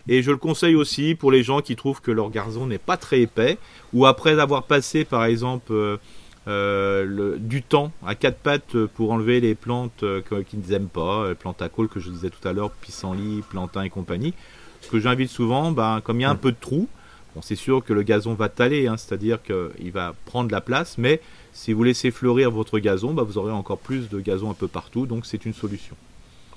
Et 0.08 0.22
je 0.22 0.32
le 0.32 0.38
conseille 0.38 0.76
aussi 0.76 1.16
pour 1.16 1.32
les 1.32 1.44
gens 1.44 1.62
qui 1.62 1.78
trouvent 1.78 2.02
que 2.02 2.12
leur 2.12 2.30
gazon 2.30 2.68
n'est 2.68 2.78
pas 2.78 2.98
très 2.98 3.22
épais, 3.22 3.58
ou 3.94 4.06
après 4.06 4.38
avoir 4.40 4.64
passé 4.64 5.06
par 5.06 5.24
exemple 5.24 6.00
euh, 6.48 7.38
du 7.38 7.64
temps 7.64 7.92
à 8.06 8.16
quatre 8.16 8.38
pattes 8.38 8.78
pour 8.96 9.12
enlever 9.12 9.40
les 9.40 9.56
plantes 9.56 10.04
qu'ils 10.50 10.60
n'aiment 10.70 10.88
pas, 10.88 11.30
les 11.30 11.36
plantes 11.36 11.62
à 11.62 11.70
col 11.70 11.88
que 11.88 12.00
je 12.00 12.10
disais 12.10 12.30
tout 12.30 12.48
à 12.48 12.54
l'heure, 12.54 12.72
pissenlit, 12.72 13.42
plantain 13.50 13.84
et 13.84 13.90
compagnie. 13.90 14.34
Ce 14.82 14.90
que 14.90 15.00
j'invite 15.00 15.30
souvent, 15.30 15.72
ben, 15.72 16.02
comme 16.04 16.20
il 16.20 16.24
y 16.24 16.26
a 16.26 16.30
un 16.30 16.36
peu 16.36 16.52
de 16.52 16.58
trous, 16.60 16.88
Bon, 17.36 17.42
c'est 17.42 17.56
sûr 17.56 17.84
que 17.84 17.94
le 17.94 18.04
gazon 18.04 18.36
va 18.36 18.48
taler, 18.50 18.88
hein, 18.88 18.96
c'est-à-dire 18.98 19.40
qu'il 19.42 19.92
va 19.92 20.14
prendre 20.26 20.52
la 20.52 20.62
place, 20.62 20.98
mais 20.98 21.20
si 21.52 21.74
vous 21.74 21.84
laissez 21.84 22.12
fleurir 22.12 22.52
votre 22.52 22.78
gazon, 22.78 23.14
bah, 23.14 23.24
vous 23.24 23.38
aurez 23.38 23.52
encore 23.52 23.80
plus 23.80 24.10
de 24.10 24.20
gazon 24.20 24.52
un 24.52 24.56
peu 24.56 24.68
partout, 24.68 25.08
donc 25.08 25.26
c'est 25.26 25.46
une 25.46 25.54
solution. 25.54 25.96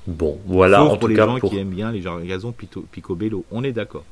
Bon, 0.07 0.39
voilà. 0.47 0.85
en 0.85 0.97
pour 0.99 1.09
les 1.09 1.17
gens 1.17 1.41
qui 1.41 1.57
aiment 1.57 1.71
bien 1.71 1.91
les 1.93 2.03
gazons 2.27 2.55
picobello, 2.93 3.45
on 3.51 3.65
est 3.65 3.73
d'accord. 3.73 4.05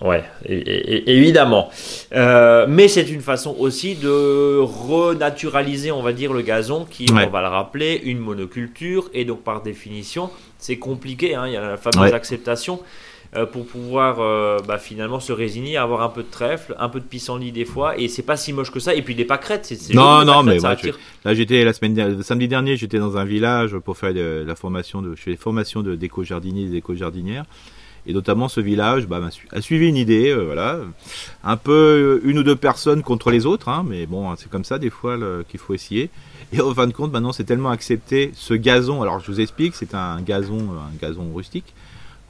Ouais, 0.00 0.24
évidemment. 0.46 1.68
Euh, 2.14 2.64
mais 2.68 2.88
c'est 2.88 3.08
une 3.10 3.20
façon 3.20 3.54
aussi 3.58 3.96
de 3.96 4.58
renaturaliser, 4.58 5.92
on 5.92 6.02
va 6.02 6.12
dire, 6.12 6.32
le 6.32 6.40
gazon, 6.40 6.86
qui, 6.88 7.06
on 7.10 7.14
va 7.14 7.42
le 7.42 7.48
rappeler, 7.48 8.00
une 8.04 8.18
monoculture, 8.18 9.10
et 9.12 9.24
donc 9.24 9.42
par 9.42 9.62
définition, 9.62 10.30
c'est 10.58 10.78
compliqué. 10.78 11.34
Hein, 11.34 11.46
il 11.46 11.52
y 11.52 11.56
a 11.56 11.60
la 11.60 11.76
fameuse 11.76 12.12
acceptation. 12.14 12.80
Euh, 13.36 13.46
pour 13.46 13.64
pouvoir 13.64 14.16
euh, 14.18 14.58
bah, 14.66 14.76
finalement 14.76 15.20
se 15.20 15.32
résigner, 15.32 15.76
avoir 15.76 16.02
un 16.02 16.08
peu 16.08 16.24
de 16.24 16.28
trèfle, 16.28 16.74
un 16.80 16.88
peu 16.88 16.98
de 16.98 17.04
pissenlit 17.04 17.52
des 17.52 17.64
fois, 17.64 17.96
et 17.96 18.08
c'est 18.08 18.24
pas 18.24 18.36
si 18.36 18.52
moche 18.52 18.72
que 18.72 18.80
ça. 18.80 18.92
Et 18.92 19.02
puis 19.02 19.14
il 19.14 19.18
n'est 19.18 19.24
pas 19.24 19.38
crête, 19.38 19.64
c'est 19.64 19.94
non 19.94 20.24
non 20.24 20.42
mais 20.42 20.58
là 20.58 21.32
j'étais 21.32 21.62
la 21.62 21.72
semaine 21.72 22.24
samedi 22.24 22.48
dernier, 22.48 22.76
j'étais 22.76 22.98
dans 22.98 23.18
un 23.18 23.24
village 23.24 23.78
pour 23.78 23.96
faire 23.96 24.12
la 24.12 24.56
formation 24.56 25.00
de, 25.00 25.14
je 25.14 25.22
fais 25.22 25.30
des 25.30 25.36
formations 25.36 25.82
de 25.82 25.94
d'éco 25.94 26.24
jardiniers 26.24 26.64
et 26.64 26.70
d'éco 26.70 26.96
jardinières. 26.96 27.44
Et 28.06 28.12
notamment 28.12 28.48
ce 28.48 28.60
village 28.60 29.06
bah, 29.06 29.20
a 29.52 29.60
suivi 29.60 29.88
une 29.88 29.96
idée, 29.96 30.30
euh, 30.30 30.44
voilà, 30.44 30.78
un 31.44 31.56
peu 31.56 32.20
une 32.24 32.38
ou 32.38 32.42
deux 32.42 32.56
personnes 32.56 33.02
contre 33.02 33.30
les 33.30 33.46
autres, 33.46 33.68
hein, 33.68 33.84
mais 33.86 34.06
bon, 34.06 34.34
c'est 34.36 34.48
comme 34.48 34.64
ça 34.64 34.78
des 34.78 34.90
fois 34.90 35.18
qu'il 35.48 35.60
faut 35.60 35.74
essayer. 35.74 36.10
Et 36.52 36.60
en 36.60 36.74
fin 36.74 36.86
de 36.86 36.92
compte, 36.92 37.12
maintenant 37.12 37.32
c'est 37.32 37.44
tellement 37.44 37.70
accepté 37.70 38.32
ce 38.34 38.54
gazon. 38.54 39.02
Alors 39.02 39.20
je 39.20 39.30
vous 39.30 39.40
explique, 39.40 39.74
c'est 39.74 39.94
un 39.94 40.20
gazon, 40.22 40.70
un 40.72 40.96
gazon 41.00 41.30
rustique 41.34 41.74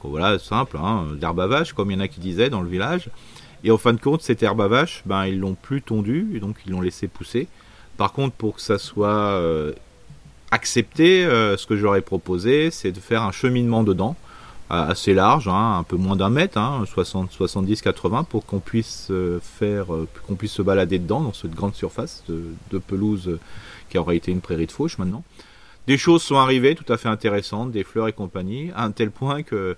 voilà, 0.09 0.39
simple, 0.39 0.77
hein, 0.77 1.07
l'herbe 1.19 1.39
à 1.39 1.47
vache, 1.47 1.73
comme 1.73 1.91
il 1.91 1.95
y 1.95 1.97
en 1.97 2.01
a 2.01 2.07
qui 2.07 2.19
disaient 2.19 2.49
dans 2.49 2.61
le 2.61 2.69
village. 2.69 3.09
Et 3.63 3.71
en 3.71 3.77
fin 3.77 3.93
de 3.93 3.99
compte, 3.99 4.21
cette 4.21 4.41
herbe 4.41 4.61
à 4.61 4.67
vache, 4.67 5.03
ben, 5.05 5.25
ils 5.25 5.39
l'ont 5.39 5.55
plus 5.55 5.81
tondue, 5.81 6.27
et 6.33 6.39
donc 6.39 6.57
ils 6.65 6.71
l'ont 6.71 6.81
laissé 6.81 7.07
pousser. 7.07 7.47
Par 7.97 8.13
contre, 8.13 8.33
pour 8.35 8.55
que 8.55 8.61
ça 8.61 8.79
soit 8.79 9.09
euh, 9.09 9.73
accepté, 10.49 11.23
euh, 11.23 11.57
ce 11.57 11.67
que 11.67 11.77
j'aurais 11.77 12.01
proposé, 12.01 12.71
c'est 12.71 12.91
de 12.91 12.99
faire 12.99 13.21
un 13.21 13.31
cheminement 13.31 13.83
dedans, 13.83 14.15
assez 14.71 15.13
large, 15.13 15.47
hein, 15.47 15.77
un 15.79 15.83
peu 15.83 15.97
moins 15.97 16.15
d'un 16.15 16.29
mètre, 16.29 16.57
70-80, 16.57 18.15
hein, 18.15 18.23
pour 18.23 18.45
qu'on 18.45 18.59
puisse 18.59 19.07
euh, 19.11 19.39
faire, 19.41 19.87
qu'on 20.27 20.35
puisse 20.35 20.53
se 20.53 20.61
balader 20.61 20.97
dedans, 20.97 21.21
dans 21.21 21.33
cette 21.33 21.53
grande 21.53 21.75
surface 21.75 22.23
de, 22.29 22.43
de 22.71 22.77
pelouse 22.77 23.37
qui 23.89 23.97
aurait 23.97 24.17
été 24.17 24.31
une 24.31 24.41
prairie 24.41 24.67
de 24.67 24.71
fauche 24.71 24.97
maintenant. 24.97 25.23
Des 25.87 25.97
choses 25.97 26.23
sont 26.23 26.37
arrivées 26.37 26.75
tout 26.75 26.91
à 26.91 26.97
fait 26.97 27.09
intéressantes, 27.09 27.71
des 27.71 27.83
fleurs 27.83 28.07
et 28.07 28.13
compagnie, 28.13 28.71
à 28.75 28.83
un 28.83 28.91
tel 28.91 29.11
point 29.11 29.43
que 29.43 29.75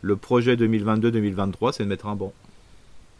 le 0.00 0.16
projet 0.16 0.56
2022-2023, 0.56 1.72
c'est 1.72 1.84
de 1.84 1.88
mettre 1.88 2.06
un 2.06 2.16
banc. 2.16 2.32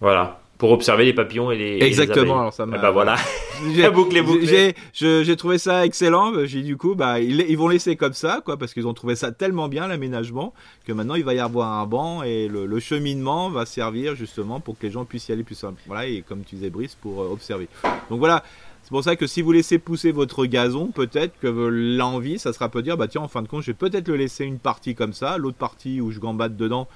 Voilà. 0.00 0.41
Pour 0.62 0.70
observer 0.70 1.04
les 1.04 1.12
papillons 1.12 1.50
et 1.50 1.58
les. 1.58 1.84
Exactement. 1.84 2.38
alors 2.38 2.52
ça 2.52 2.66
m'a. 2.66 2.78
bah 2.78 2.92
voilà. 2.92 3.16
j'ai 3.74 5.24
J'ai 5.24 5.36
trouvé 5.36 5.58
ça 5.58 5.84
excellent. 5.84 6.32
J'ai 6.44 6.62
du 6.62 6.76
coup, 6.76 6.94
bah 6.94 7.18
ils, 7.18 7.56
vont 7.56 7.66
laisser 7.66 7.96
comme 7.96 8.12
ça, 8.12 8.42
quoi, 8.44 8.56
parce 8.56 8.72
qu'ils 8.72 8.86
ont 8.86 8.94
trouvé 8.94 9.16
ça 9.16 9.32
tellement 9.32 9.66
bien 9.66 9.88
l'aménagement 9.88 10.54
que 10.86 10.92
maintenant 10.92 11.16
il 11.16 11.24
va 11.24 11.34
y 11.34 11.40
avoir 11.40 11.80
un 11.80 11.86
banc 11.86 12.22
et 12.22 12.46
le, 12.46 12.78
cheminement 12.78 13.50
va 13.50 13.66
servir 13.66 14.14
justement 14.14 14.60
pour 14.60 14.78
que 14.78 14.86
les 14.86 14.92
gens 14.92 15.04
puissent 15.04 15.28
y 15.30 15.32
aller 15.32 15.42
plus 15.42 15.56
simple. 15.56 15.82
Voilà 15.88 16.06
et 16.06 16.22
comme 16.22 16.44
tu 16.44 16.54
disais 16.54 16.70
Brice 16.70 16.94
pour 16.94 17.22
euh, 17.22 17.32
observer. 17.32 17.66
Donc 18.08 18.20
voilà, 18.20 18.44
c'est 18.84 18.90
pour 18.90 19.02
ça 19.02 19.16
que 19.16 19.26
si 19.26 19.42
vous 19.42 19.50
laissez 19.50 19.80
pousser 19.80 20.12
votre 20.12 20.46
gazon, 20.46 20.92
peut-être 20.92 21.36
que 21.40 21.48
l'envie, 21.48 22.38
ça 22.38 22.52
sera 22.52 22.68
peut 22.68 22.82
dire, 22.82 22.96
bah 22.96 23.08
tiens, 23.08 23.22
en 23.22 23.28
fin 23.28 23.42
de 23.42 23.48
compte, 23.48 23.62
je 23.62 23.72
vais 23.72 23.76
peut-être 23.76 24.06
le 24.06 24.14
laisser 24.14 24.44
une 24.44 24.60
partie 24.60 24.94
comme 24.94 25.12
ça, 25.12 25.38
l'autre 25.38 25.58
partie 25.58 26.00
où 26.00 26.12
je 26.12 26.20
gambade 26.20 26.56
dedans, 26.56 26.86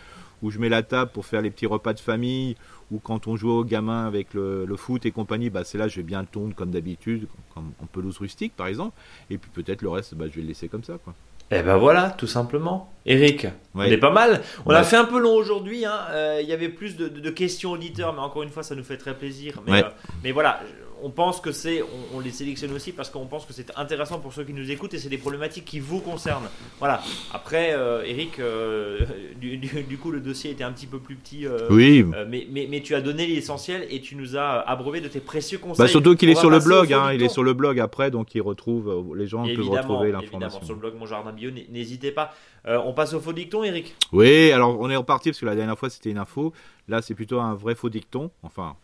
où 0.42 0.52
je 0.52 0.60
mets 0.60 0.68
la 0.68 0.84
table 0.84 1.10
pour 1.12 1.26
faire 1.26 1.42
les 1.42 1.50
petits 1.50 1.66
repas 1.66 1.94
de 1.94 2.00
famille, 2.00 2.56
ou 2.90 2.98
quand 2.98 3.26
on 3.26 3.36
joue 3.36 3.50
au 3.50 3.64
gamin 3.64 4.06
avec 4.06 4.34
le, 4.34 4.66
foot 4.76 5.06
et 5.06 5.10
compagnie, 5.10 5.50
bah 5.50 5.64
c'est 5.64 5.78
là 5.78 5.88
je 5.88 5.96
vais 5.96 6.02
bien 6.02 6.20
le 6.20 6.26
tondre 6.26 6.54
comme 6.54 6.70
d'habitude, 6.70 7.28
comme 7.54 7.72
en 7.82 7.86
pelouse 7.86 8.18
rustique 8.18 8.54
par 8.56 8.66
exemple, 8.66 8.96
et 9.30 9.38
puis 9.38 9.50
peut-être 9.52 9.82
le 9.82 9.88
reste, 9.88 10.14
bah, 10.14 10.26
je 10.28 10.36
vais 10.36 10.42
le 10.42 10.48
laisser 10.48 10.68
comme 10.68 10.84
ça, 10.84 10.98
quoi. 11.02 11.14
Eh 11.52 11.62
ben 11.62 11.76
voilà, 11.76 12.10
tout 12.10 12.26
simplement. 12.26 12.92
Eric, 13.04 13.46
on 13.76 13.82
est 13.82 13.98
pas 13.98 14.10
mal. 14.10 14.42
On 14.64 14.70
a 14.70 14.82
fait 14.82 14.96
un 14.96 15.04
peu 15.04 15.20
long 15.20 15.34
aujourd'hui. 15.34 15.84
Hein. 15.84 15.96
Euh, 16.10 16.40
il 16.42 16.48
y 16.48 16.52
avait 16.52 16.68
plus 16.68 16.96
de, 16.96 17.30
questions 17.30 17.70
auditeurs, 17.70 18.12
mais 18.14 18.18
encore 18.18 18.42
une 18.42 18.48
fois, 18.48 18.64
ça 18.64 18.74
nous 18.74 18.82
fait 18.82 18.96
très 18.96 19.14
plaisir. 19.14 19.62
Mais, 19.64 19.84
euh, 19.84 19.88
mais 20.24 20.32
voilà, 20.32 20.60
on 21.02 21.10
pense 21.10 21.40
que 21.40 21.52
c'est, 21.52 21.82
on, 22.14 22.20
les 22.20 22.30
sélectionne 22.30 22.72
aussi 22.72 22.92
parce 22.92 23.10
qu'on 23.10 23.26
pense 23.26 23.44
que 23.44 23.52
c'est 23.52 23.70
intéressant 23.76 24.18
pour 24.18 24.32
ceux 24.32 24.44
qui 24.44 24.52
nous 24.52 24.70
écoutent 24.70 24.94
et 24.94 24.98
c'est 24.98 25.08
des 25.08 25.18
problématiques 25.18 25.64
qui 25.64 25.80
vous 25.80 26.00
concernent. 26.00 26.48
Voilà. 26.78 27.02
Après, 27.32 27.72
euh, 27.72 28.02
Eric, 28.04 28.38
euh, 28.38 29.00
du, 29.40 29.98
coup, 29.98 30.10
le 30.10 30.20
dossier 30.20 30.50
était 30.50 30.64
un 30.64 30.72
petit 30.72 30.86
peu 30.86 30.98
plus 30.98 31.16
petit. 31.16 31.46
Euh, 31.46 31.68
oui. 31.70 32.04
Mais, 32.28 32.46
mais, 32.50 32.80
tu 32.80 32.94
as 32.94 33.00
donné 33.00 33.26
l'essentiel 33.26 33.86
et 33.90 34.00
tu 34.00 34.16
nous 34.16 34.36
as 34.36 34.60
abreuvé 34.60 35.00
de 35.00 35.08
tes 35.08 35.20
précieux 35.20 35.58
conseils. 35.58 35.78
Bah, 35.78 35.88
surtout 35.88 36.16
qu'il 36.16 36.28
est 36.28 36.34
sur 36.34 36.50
le 36.50 36.58
blog, 36.58 36.92
hein, 36.92 37.12
il 37.12 37.22
est 37.22 37.28
sur 37.28 37.42
le 37.42 37.54
blog 37.54 37.80
après, 37.80 38.10
donc 38.10 38.34
il 38.34 38.42
retrouve, 38.42 39.14
les 39.16 39.26
gens 39.26 39.44
peuvent 39.44 39.68
retrouver 39.68 40.12
l'information. 40.12 40.62
sur 40.62 40.74
le 40.74 40.80
blog 40.80 40.94
Mon 40.98 41.06
Jardin 41.06 41.32
Bio, 41.32 41.50
n'hésitez 41.70 42.10
pas. 42.10 42.34
on 42.66 42.92
passe 42.92 43.14
au 43.14 43.20
faux 43.20 43.32
dicton, 43.32 43.64
Eric 43.64 43.94
Oui, 44.12 44.50
alors 44.52 44.78
on 44.80 44.90
est 44.90 44.96
reparti 44.96 45.30
parce 45.30 45.40
que 45.40 45.46
la 45.46 45.54
dernière 45.54 45.78
fois 45.78 45.90
c'était 45.90 46.10
une 46.10 46.18
info. 46.18 46.52
Là, 46.88 47.02
c'est 47.02 47.14
plutôt 47.14 47.40
un 47.40 47.54
vrai 47.54 47.74
faux 47.74 47.88
dicton. 47.88 48.30
Enfin, 48.42 48.76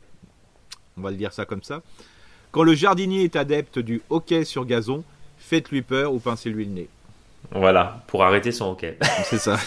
on 0.97 1.03
va 1.03 1.11
le 1.11 1.17
dire 1.17 1.33
ça 1.33 1.45
comme 1.45 1.63
ça. 1.63 1.83
Quand 2.51 2.63
le 2.63 2.75
jardinier 2.75 3.25
est 3.25 3.37
adepte 3.37 3.79
du 3.79 4.03
hockey 4.11 4.45
sur 4.45 4.67
gazon, 4.67 5.05
faites-lui 5.39 5.83
peur 5.83 6.13
ou 6.13 6.19
pincez-lui 6.19 6.67
le 6.67 6.73
nez. 6.73 6.89
Voilà, 7.51 8.03
pour 8.07 8.23
arrêter 8.23 8.53
son 8.53 8.71
hockey. 8.71 8.97
C'est 9.25 9.39
ça. 9.39 9.59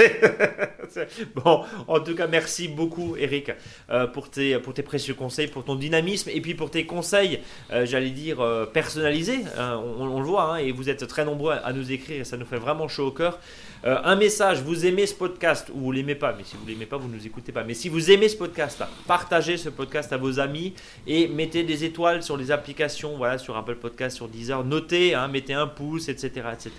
bon, 1.36 1.64
en 1.88 2.00
tout 2.00 2.16
cas, 2.16 2.28
merci 2.28 2.68
beaucoup, 2.68 3.16
Eric, 3.18 3.52
euh, 3.90 4.08
pour, 4.08 4.30
tes, 4.30 4.58
pour 4.60 4.74
tes 4.74 4.82
précieux 4.82 5.14
conseils, 5.14 5.48
pour 5.48 5.64
ton 5.64 5.76
dynamisme 5.76 6.30
et 6.34 6.42
puis 6.42 6.56
pour 6.56 6.72
tes 6.72 6.86
conseils, 6.86 7.40
euh, 7.72 7.86
j'allais 7.86 8.10
dire, 8.10 8.42
euh, 8.42 8.66
personnalisés. 8.66 9.42
Hein, 9.58 9.82
on, 10.00 10.20
le 10.20 10.26
voit, 10.26 10.54
hein, 10.54 10.58
et 10.58 10.72
vous 10.72 10.90
êtes 10.90 11.06
très 11.08 11.26
nombreux 11.26 11.54
à 11.64 11.74
nous 11.74 11.92
écrire 11.92 12.22
et 12.22 12.24
ça 12.24 12.38
nous 12.38 12.46
fait 12.46 12.58
vraiment 12.58 12.88
chaud 12.88 13.08
au 13.08 13.12
cœur. 13.12 13.40
Un 13.88 14.16
message, 14.16 14.64
vous 14.64 14.88
aimez 14.88 15.06
ce 15.06 15.14
podcast 15.14 15.70
ou 15.72 15.80
vous 15.80 15.92
l'aimez 15.92 16.16
pas, 16.16 16.34
mais 16.36 16.44
si 16.44 16.56
vous 16.56 16.66
l'aimez 16.66 16.88
pas, 16.88 16.98
vous 16.98 17.08
ne 17.08 17.18
nous 17.18 17.28
écoutez 17.28 17.52
pas. 17.52 17.64
Mais 17.64 17.76
si 17.76 17.88
vous 17.88 18.10
aimez 18.10 18.30
ce 18.30 18.36
podcast, 18.36 18.84
partagez 19.06 19.58
ce 19.58 19.70
podcast 19.70 20.12
à 20.12 20.18
vos 20.18 20.40
amis 20.40 20.74
et 21.06 21.28
mettez 21.28 21.62
des 21.62 21.84
étoiles 21.84 22.24
sur 22.24 22.36
les 22.36 22.50
applications, 22.50 23.16
voilà, 23.16 23.38
sur 23.38 23.56
Apple 23.56 23.76
Podcast, 23.76 24.16
sur 24.16 24.28
Deezer, 24.28 24.64
notez, 24.64 25.14
hein, 25.14 25.28
mettez 25.28 25.54
un 25.54 25.68
pouce, 25.68 26.10
etc., 26.10 26.48
etc. 26.52 26.72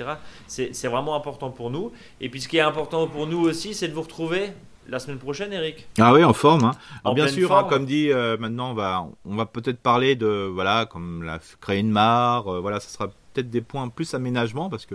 C'est 0.48 0.85
vraiment 0.88 1.14
important 1.14 1.50
pour 1.50 1.70
nous. 1.70 1.92
Et 2.20 2.28
puis 2.28 2.40
ce 2.40 2.48
qui 2.48 2.56
est 2.56 2.60
important 2.60 3.06
pour 3.06 3.26
nous 3.26 3.40
aussi, 3.40 3.74
c'est 3.74 3.88
de 3.88 3.94
vous 3.94 4.02
retrouver 4.02 4.52
la 4.88 4.98
semaine 4.98 5.18
prochaine, 5.18 5.52
Eric. 5.52 5.88
Ah 5.98 6.12
oui, 6.12 6.22
en 6.24 6.32
forme. 6.32 6.64
Hein. 6.64 6.72
Alors 7.04 7.14
bien 7.14 7.28
sûr, 7.28 7.54
hein, 7.54 7.66
comme 7.68 7.86
dit, 7.86 8.10
euh, 8.12 8.36
maintenant 8.38 8.70
on 8.70 8.74
va, 8.74 9.06
on 9.24 9.34
va 9.34 9.46
peut-être 9.46 9.78
parler 9.78 10.14
de, 10.14 10.50
voilà, 10.52 10.86
comme 10.86 11.22
la, 11.22 11.40
créer 11.60 11.80
une 11.80 11.90
mare, 11.90 12.48
euh, 12.48 12.60
voilà, 12.60 12.80
ça 12.80 12.88
sera 12.88 13.08
peut-être 13.32 13.50
des 13.50 13.60
points 13.60 13.88
plus 13.88 14.14
aménagement 14.14 14.68
parce 14.68 14.86
que 14.86 14.94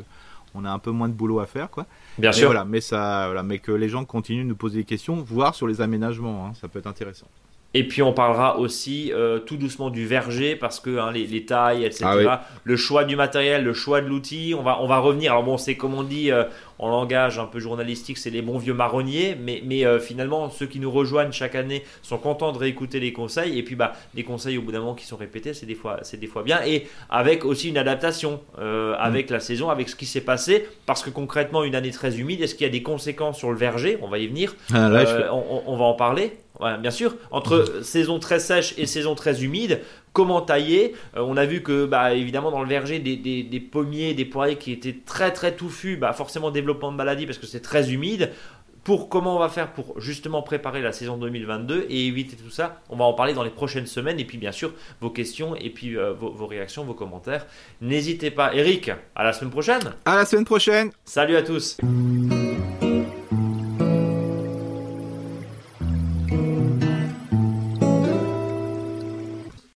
on 0.54 0.66
a 0.66 0.70
un 0.70 0.80
peu 0.80 0.92
moins 0.92 1.08
de 1.08 1.14
boulot 1.14 1.40
à 1.40 1.46
faire, 1.46 1.70
quoi. 1.70 1.86
Bien 2.18 2.34
sûr. 2.34 2.54
mais 2.66 2.82
ça, 2.82 3.32
mais 3.46 3.60
que 3.60 3.72
les 3.72 3.88
gens 3.88 4.04
continuent 4.04 4.44
de 4.44 4.50
nous 4.50 4.56
poser 4.56 4.80
des 4.80 4.86
questions, 4.86 5.16
voire 5.22 5.56
sur 5.56 5.66
les 5.66 5.80
aménagements, 5.80 6.48
hein, 6.48 6.54
ça 6.60 6.68
peut 6.68 6.80
être 6.80 6.88
intéressant. 6.88 7.28
Et 7.74 7.88
puis 7.88 8.02
on 8.02 8.12
parlera 8.12 8.58
aussi 8.60 9.14
euh, 9.14 9.40
tout 9.40 9.56
doucement 9.56 9.90
du 9.90 10.06
verger 10.06 10.58
parce 10.58 10.82
que 10.82 10.98
hein, 11.00 11.12
les, 11.14 11.26
les, 11.26 11.46
tailles, 11.46 11.86
etc. 11.86 12.04
Ah 12.06 12.18
oui. 12.18 12.26
Le 12.66 12.76
choix 12.76 13.06
du 13.06 13.16
matériel, 13.16 13.64
le 13.64 13.74
choix 13.74 14.02
de 14.02 14.08
l'outil. 14.08 14.54
On 14.58 14.62
va, 14.62 14.82
on 14.82 14.88
va 14.88 14.98
revenir. 15.00 15.32
Alors 15.32 15.44
bon, 15.44 15.58
c'est 15.58 15.76
comme 15.76 15.94
on 15.94 16.04
dit 16.04 16.32
euh, 16.32 16.44
en 16.80 16.90
langage 16.90 17.40
un 17.40 17.46
peu 17.46 17.60
journalistique, 17.60 18.18
c'est 18.18 18.30
les 18.30 18.42
bons 18.42 18.58
vieux 18.58 18.74
marronniers. 18.74 19.38
Mais, 19.42 19.62
mais 19.66 19.86
euh, 19.86 20.00
finalement, 20.02 20.50
ceux 20.50 20.66
qui 20.66 20.80
nous 20.82 20.92
rejoignent 20.92 21.32
chaque 21.32 21.56
année 21.56 21.84
sont 22.02 22.18
contents 22.18 22.52
de 22.52 22.58
réécouter 22.58 23.00
les 23.00 23.14
conseils. 23.14 23.58
Et 23.58 23.64
puis 23.64 23.76
bah, 23.76 23.94
les 24.16 24.24
conseils 24.24 24.58
au 24.58 24.64
bout 24.64 24.74
d'un 24.74 24.80
moment 24.80 24.94
qui 24.96 25.06
sont 25.06 25.16
répétés, 25.16 25.54
c'est 25.54 25.66
des 25.66 25.76
fois, 25.76 26.00
c'est 26.02 26.20
des 26.20 26.28
fois 26.28 26.44
bien. 26.44 26.60
Et 26.66 26.88
avec 27.10 27.46
aussi 27.46 27.70
une 27.70 27.78
adaptation 27.78 28.42
avec 29.00 29.30
la 29.30 29.40
saison, 29.40 29.70
avec 29.70 29.88
ce 29.88 29.96
qui 29.96 30.06
s'est 30.06 30.20
passé. 30.22 30.68
Parce 30.86 31.04
que 31.04 31.10
concrètement, 31.10 31.64
une 31.64 31.76
année 31.76 31.92
très 31.92 32.20
humide, 32.20 32.42
est-ce 32.42 32.54
qu'il 32.56 32.66
y 32.68 32.70
a 32.70 32.74
des 32.74 32.84
conséquences 32.84 33.38
sur 33.38 33.50
le 33.50 33.58
verger? 33.58 33.98
On 34.02 34.10
va 34.10 34.18
y 34.18 34.28
venir. 34.28 34.56
Ah, 34.74 34.90
là, 34.90 35.06
je 35.06 35.16
fais- 35.16 35.30
on, 35.32 35.56
on- 35.56 35.64
on 35.68 35.78
va 35.78 35.86
en 35.86 35.94
parler. 35.94 36.34
Ouais, 36.62 36.78
bien 36.78 36.92
sûr, 36.92 37.16
entre 37.32 37.80
saison 37.84 38.20
très 38.20 38.40
sèche 38.40 38.76
et 38.78 38.86
saison 38.86 39.16
très 39.16 39.44
humide, 39.44 39.82
comment 40.14 40.42
tailler? 40.42 40.94
Euh, 41.18 41.22
On 41.22 41.36
a 41.38 41.46
vu 41.46 41.64
que, 41.64 41.86
bah, 41.86 42.14
évidemment, 42.14 42.52
dans 42.52 42.62
le 42.62 42.70
verger, 42.70 43.00
des, 43.00 43.16
des- 43.18 43.42
des 43.44 43.60
pommiers, 43.60 44.14
des 44.14 44.26
poiriers 44.26 44.58
qui 44.58 44.72
étaient 44.72 44.98
très 45.06 45.32
très 45.34 45.56
touffus, 45.56 45.98
bah, 45.98 46.14
forcément 46.14 46.52
développement 46.52 46.92
de 46.92 46.98
maladie 46.98 47.26
parce 47.26 47.40
que 47.40 47.48
c'est 47.48 47.62
très 47.62 47.92
humide. 47.92 48.32
Pour 48.84 49.10
comment 49.10 49.36
on 49.36 49.40
va 49.40 49.48
faire 49.50 49.74
pour 49.74 50.00
justement 50.00 50.42
préparer 50.42 50.82
la 50.82 50.92
saison 50.92 51.16
2022 51.18 51.86
et 51.88 52.08
éviter 52.08 52.36
tout 52.36 52.50
ça, 52.50 52.82
on 52.90 52.96
va 52.96 53.06
en 53.06 53.14
parler 53.14 53.36
dans 53.36 53.44
les 53.44 53.52
prochaines 53.52 53.86
semaines. 53.86 54.20
Et 54.20 54.26
puis, 54.26 54.40
bien 54.40 54.52
sûr, 54.52 54.74
vos 55.02 55.12
questions 55.12 55.56
et 55.56 55.70
puis 55.70 55.96
euh, 55.98 56.14
vos, 56.14 56.32
vos 56.32 56.48
réactions, 56.48 56.84
vos 56.84 56.96
commentaires. 56.96 57.46
N'hésitez 57.82 58.32
pas. 58.32 58.56
Eric, 58.56 58.90
à 59.16 59.24
la 59.24 59.34
semaine 59.34 59.52
prochaine. 59.52 59.94
À 60.06 60.16
la 60.16 60.26
semaine 60.26 60.46
prochaine 60.46 60.90
Salut 61.06 61.36
à 61.36 61.44
tous. 61.44 61.78